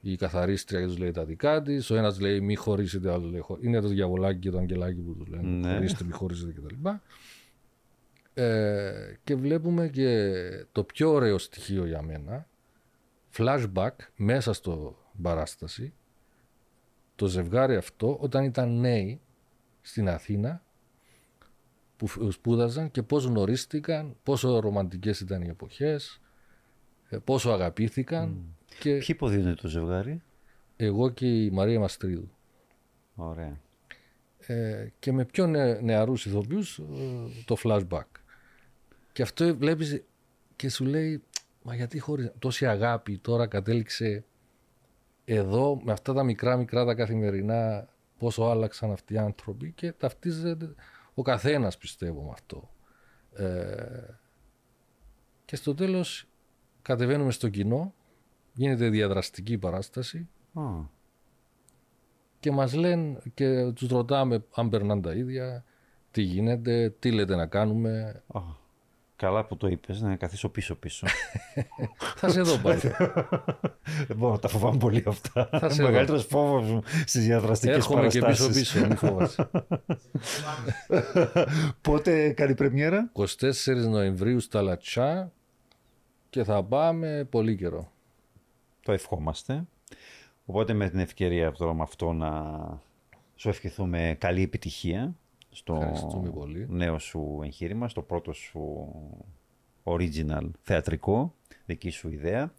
η 0.00 0.16
καθαρίστρια 0.16 0.80
και 0.80 0.86
τους 0.86 0.98
λέει 0.98 1.10
τα 1.10 1.24
δικά 1.24 1.62
της. 1.62 1.90
Ο 1.90 1.96
ένας 1.96 2.20
λέει 2.20 2.40
μη 2.40 2.54
χωρίσετε, 2.54 3.08
ο 3.08 3.12
άλλος 3.12 3.30
λέει 3.30 3.40
«Χω-». 3.40 3.58
Είναι 3.60 3.80
το 3.80 3.88
διαβολάκι 3.88 4.38
και 4.38 4.50
το 4.50 4.58
αγγελάκι 4.58 5.00
που 5.00 5.14
τους 5.14 5.28
λένε. 5.28 5.42
Ναι. 5.48 5.72
Χωρίστε, 5.74 6.04
μη 6.04 6.12
χωρίσετε 6.12 6.52
κτλ. 6.52 6.88
Ε, 8.42 9.18
και 9.24 9.34
βλέπουμε 9.34 9.88
και 9.88 10.32
το 10.72 10.84
πιο 10.84 11.10
ωραίο 11.12 11.38
στοιχείο 11.38 11.86
για 11.86 12.02
μένα. 12.02 12.48
Flashback 13.36 13.90
μέσα 14.16 14.52
στο 14.52 14.96
παράσταση. 15.22 15.92
Το 17.14 17.26
ζευγάρι 17.26 17.76
αυτό 17.76 18.16
όταν 18.20 18.44
ήταν 18.44 18.80
νέοι 18.80 19.20
στην 19.80 20.08
Αθήνα 20.08 20.62
που 21.96 22.06
φ- 22.06 22.32
σπούδαζαν 22.32 22.90
και 22.90 23.02
πώς 23.02 23.24
γνωρίστηκαν, 23.24 24.16
πόσο 24.22 24.58
ρομαντικές 24.58 25.20
ήταν 25.20 25.42
οι 25.42 25.48
εποχές, 25.48 26.20
ε, 27.08 27.18
πόσο 27.18 27.50
αγαπήθηκαν 27.50 28.56
και 28.78 28.90
Ποιοι 28.90 29.06
υποδίδονται 29.06 29.54
το 29.54 29.68
ζευγάρι; 29.68 30.22
εγώ 30.76 31.10
και 31.10 31.44
η 31.44 31.50
Μαρία 31.50 31.80
Μαστρίδου. 31.80 32.30
Ωραία. 33.14 33.60
Ε, 34.38 34.88
και 34.98 35.12
με 35.12 35.24
πιο 35.24 35.46
νε, 35.46 35.80
νεαρούς 35.80 36.26
ηθοποιούς 36.26 36.78
ε, 36.78 36.82
το 37.44 37.56
flashback. 37.64 38.06
Και 39.18 39.24
αυτό 39.24 39.56
βλέπεις 39.56 40.02
και 40.56 40.68
σου 40.68 40.84
λέει, 40.84 41.22
μα 41.62 41.74
γιατί 41.74 41.98
χωρίς 41.98 42.32
τόση 42.38 42.66
αγάπη 42.66 43.18
τώρα 43.18 43.46
κατέληξε 43.46 44.24
εδώ 45.24 45.80
με 45.84 45.92
αυτά 45.92 46.12
τα 46.12 46.22
μικρά 46.22 46.56
μικρά 46.56 46.84
τα 46.84 46.94
καθημερινά 46.94 47.88
πόσο 48.18 48.42
άλλαξαν 48.42 48.90
αυτοί 48.90 49.14
οι 49.14 49.18
άνθρωποι 49.18 49.72
και 49.72 49.92
ταυτίζεται 49.92 50.74
ο 51.14 51.22
καθένας 51.22 51.78
πιστεύω 51.78 52.22
με 52.22 52.30
αυτό. 52.32 52.70
Ε, 53.32 54.14
και 55.44 55.56
στο 55.56 55.74
τέλος 55.74 56.28
κατεβαίνουμε 56.82 57.30
στο 57.30 57.48
κοινό, 57.48 57.94
γίνεται 58.54 58.88
διαδραστική 58.88 59.58
παράσταση 59.58 60.28
Α, 60.54 60.62
και 62.40 62.50
μας 62.50 62.74
λένε 62.74 63.18
και 63.34 63.72
τους 63.72 63.88
ρωτάμε 63.88 64.44
αν 64.54 64.68
περνάνε 64.68 65.00
τα 65.00 65.12
ίδια, 65.12 65.64
τι 66.10 66.22
γίνεται, 66.22 66.94
τι 66.98 67.12
λέτε 67.12 67.36
να 67.36 67.46
κάνουμε. 67.46 68.22
α, 68.32 68.66
καλά 69.18 69.44
που 69.44 69.56
το 69.56 69.66
είπες, 69.66 70.00
να 70.00 70.16
καθίσω 70.16 70.48
πίσω-πίσω. 70.48 71.06
Θα 72.16 72.28
σε 72.28 72.40
δω 72.40 72.56
πάλι. 72.58 72.80
Δεν 74.06 74.16
μπορώ, 74.16 74.38
τα 74.38 74.48
φοβάμαι 74.48 74.78
πολύ 74.78 75.04
αυτά. 75.06 75.48
Θα 75.52 75.68
σε 75.70 75.82
Ο 75.82 75.86
μεγαλύτερος 75.86 76.26
φόβος 76.26 76.70
μου 76.70 76.82
στις 77.06 77.24
διαδραστικές 77.24 77.76
Έρχομαι 77.76 78.06
και 78.08 78.18
παραστάσεις. 78.18 78.56
πίσω-πίσω, 78.56 78.86
μην 78.86 78.96
φόβασαι. 78.96 79.50
Πότε 81.80 82.30
κάνει 82.30 82.54
πρεμιέρα, 82.54 83.10
24 83.12 83.88
Νοεμβρίου 83.88 84.40
στα 84.40 84.62
Λατσά 84.62 85.32
και 86.30 86.44
θα 86.44 86.64
πάμε 86.64 87.26
πολύ 87.30 87.56
καιρό. 87.56 87.92
Το 88.82 88.92
ευχόμαστε. 88.92 89.64
Οπότε 90.46 90.72
με 90.72 90.88
την 90.90 90.98
ευκαιρία 90.98 91.52
τώρα 91.52 91.74
με 91.74 91.82
αυτό 91.82 92.12
να 92.12 92.32
σου 93.34 93.48
ευχηθούμε 93.48 94.16
καλή 94.20 94.42
επιτυχία 94.42 95.14
στο 95.50 95.74
Ευχαριστούμε 95.74 96.30
πολύ. 96.30 96.66
νέο 96.68 96.98
σου 96.98 97.40
εγχείρημα, 97.44 97.88
στο 97.88 98.02
πρώτο 98.02 98.32
σου 98.32 98.88
original 99.84 100.50
θεατρικό, 100.62 101.34
δική 101.66 101.90
σου 101.90 102.08
ιδέα, 102.08 102.52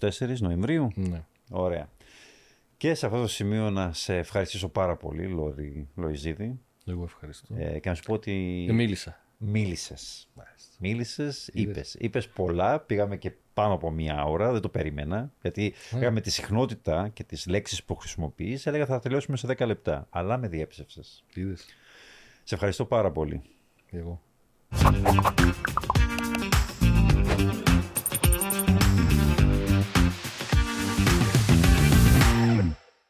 24 0.00 0.10
Νοεμβρίου. 0.38 0.90
Ναι. 0.94 1.24
Ωραία. 1.50 1.88
Και 2.76 2.94
σε 2.94 3.06
αυτό 3.06 3.20
το 3.20 3.26
σημείο 3.28 3.70
να 3.70 3.92
σε 3.92 4.16
ευχαριστήσω 4.16 4.68
πάρα 4.68 4.96
πολύ, 4.96 5.26
Λόρι 5.26 5.88
Λοϊζίδη, 5.94 6.60
Εγώ 6.86 7.02
ευχαριστώ. 7.04 7.54
ε, 7.58 7.78
και 7.78 7.88
να 7.88 7.94
σου 7.94 8.02
πω 8.02 8.12
ότι 8.12 8.66
Ε, 8.68 8.72
μίλησα. 8.72 9.20
μίλησες. 9.38 10.28
Μάλιστα. 10.34 10.74
Μίλησες, 10.78 11.48
Είδες. 11.52 11.70
είπες. 11.72 11.94
Είπες 11.98 12.28
πολλά, 12.28 12.80
πήγαμε 12.80 13.16
και 13.16 13.32
πάνω 13.54 13.74
από 13.74 13.90
μία 13.90 14.24
ώρα, 14.24 14.52
δεν 14.52 14.60
το 14.60 14.68
περίμενα. 14.68 15.32
Γιατί 15.42 15.74
Ναι. 15.92 15.98
είχαμε 16.00 16.20
τη 16.20 16.30
συχνότητα 16.30 17.08
και 17.08 17.24
τις 17.24 17.46
λέξεις 17.46 17.84
που 17.84 17.94
χρησιμοποιείς, 17.94 18.66
έλεγα 18.66 18.86
θα 18.86 18.98
τελειώσουμε 18.98 19.36
σε 19.36 19.46
10 19.46 19.66
λεπτά. 19.66 20.06
Αλλά 20.10 20.36
με 20.38 20.48
διέψευσες. 20.48 21.24
Είδες. 21.34 21.64
Σε 22.44 22.54
ευχαριστώ 22.54 22.84
πάρα 22.84 23.10
πολύ. 23.10 23.42
Εγώ. 23.90 24.20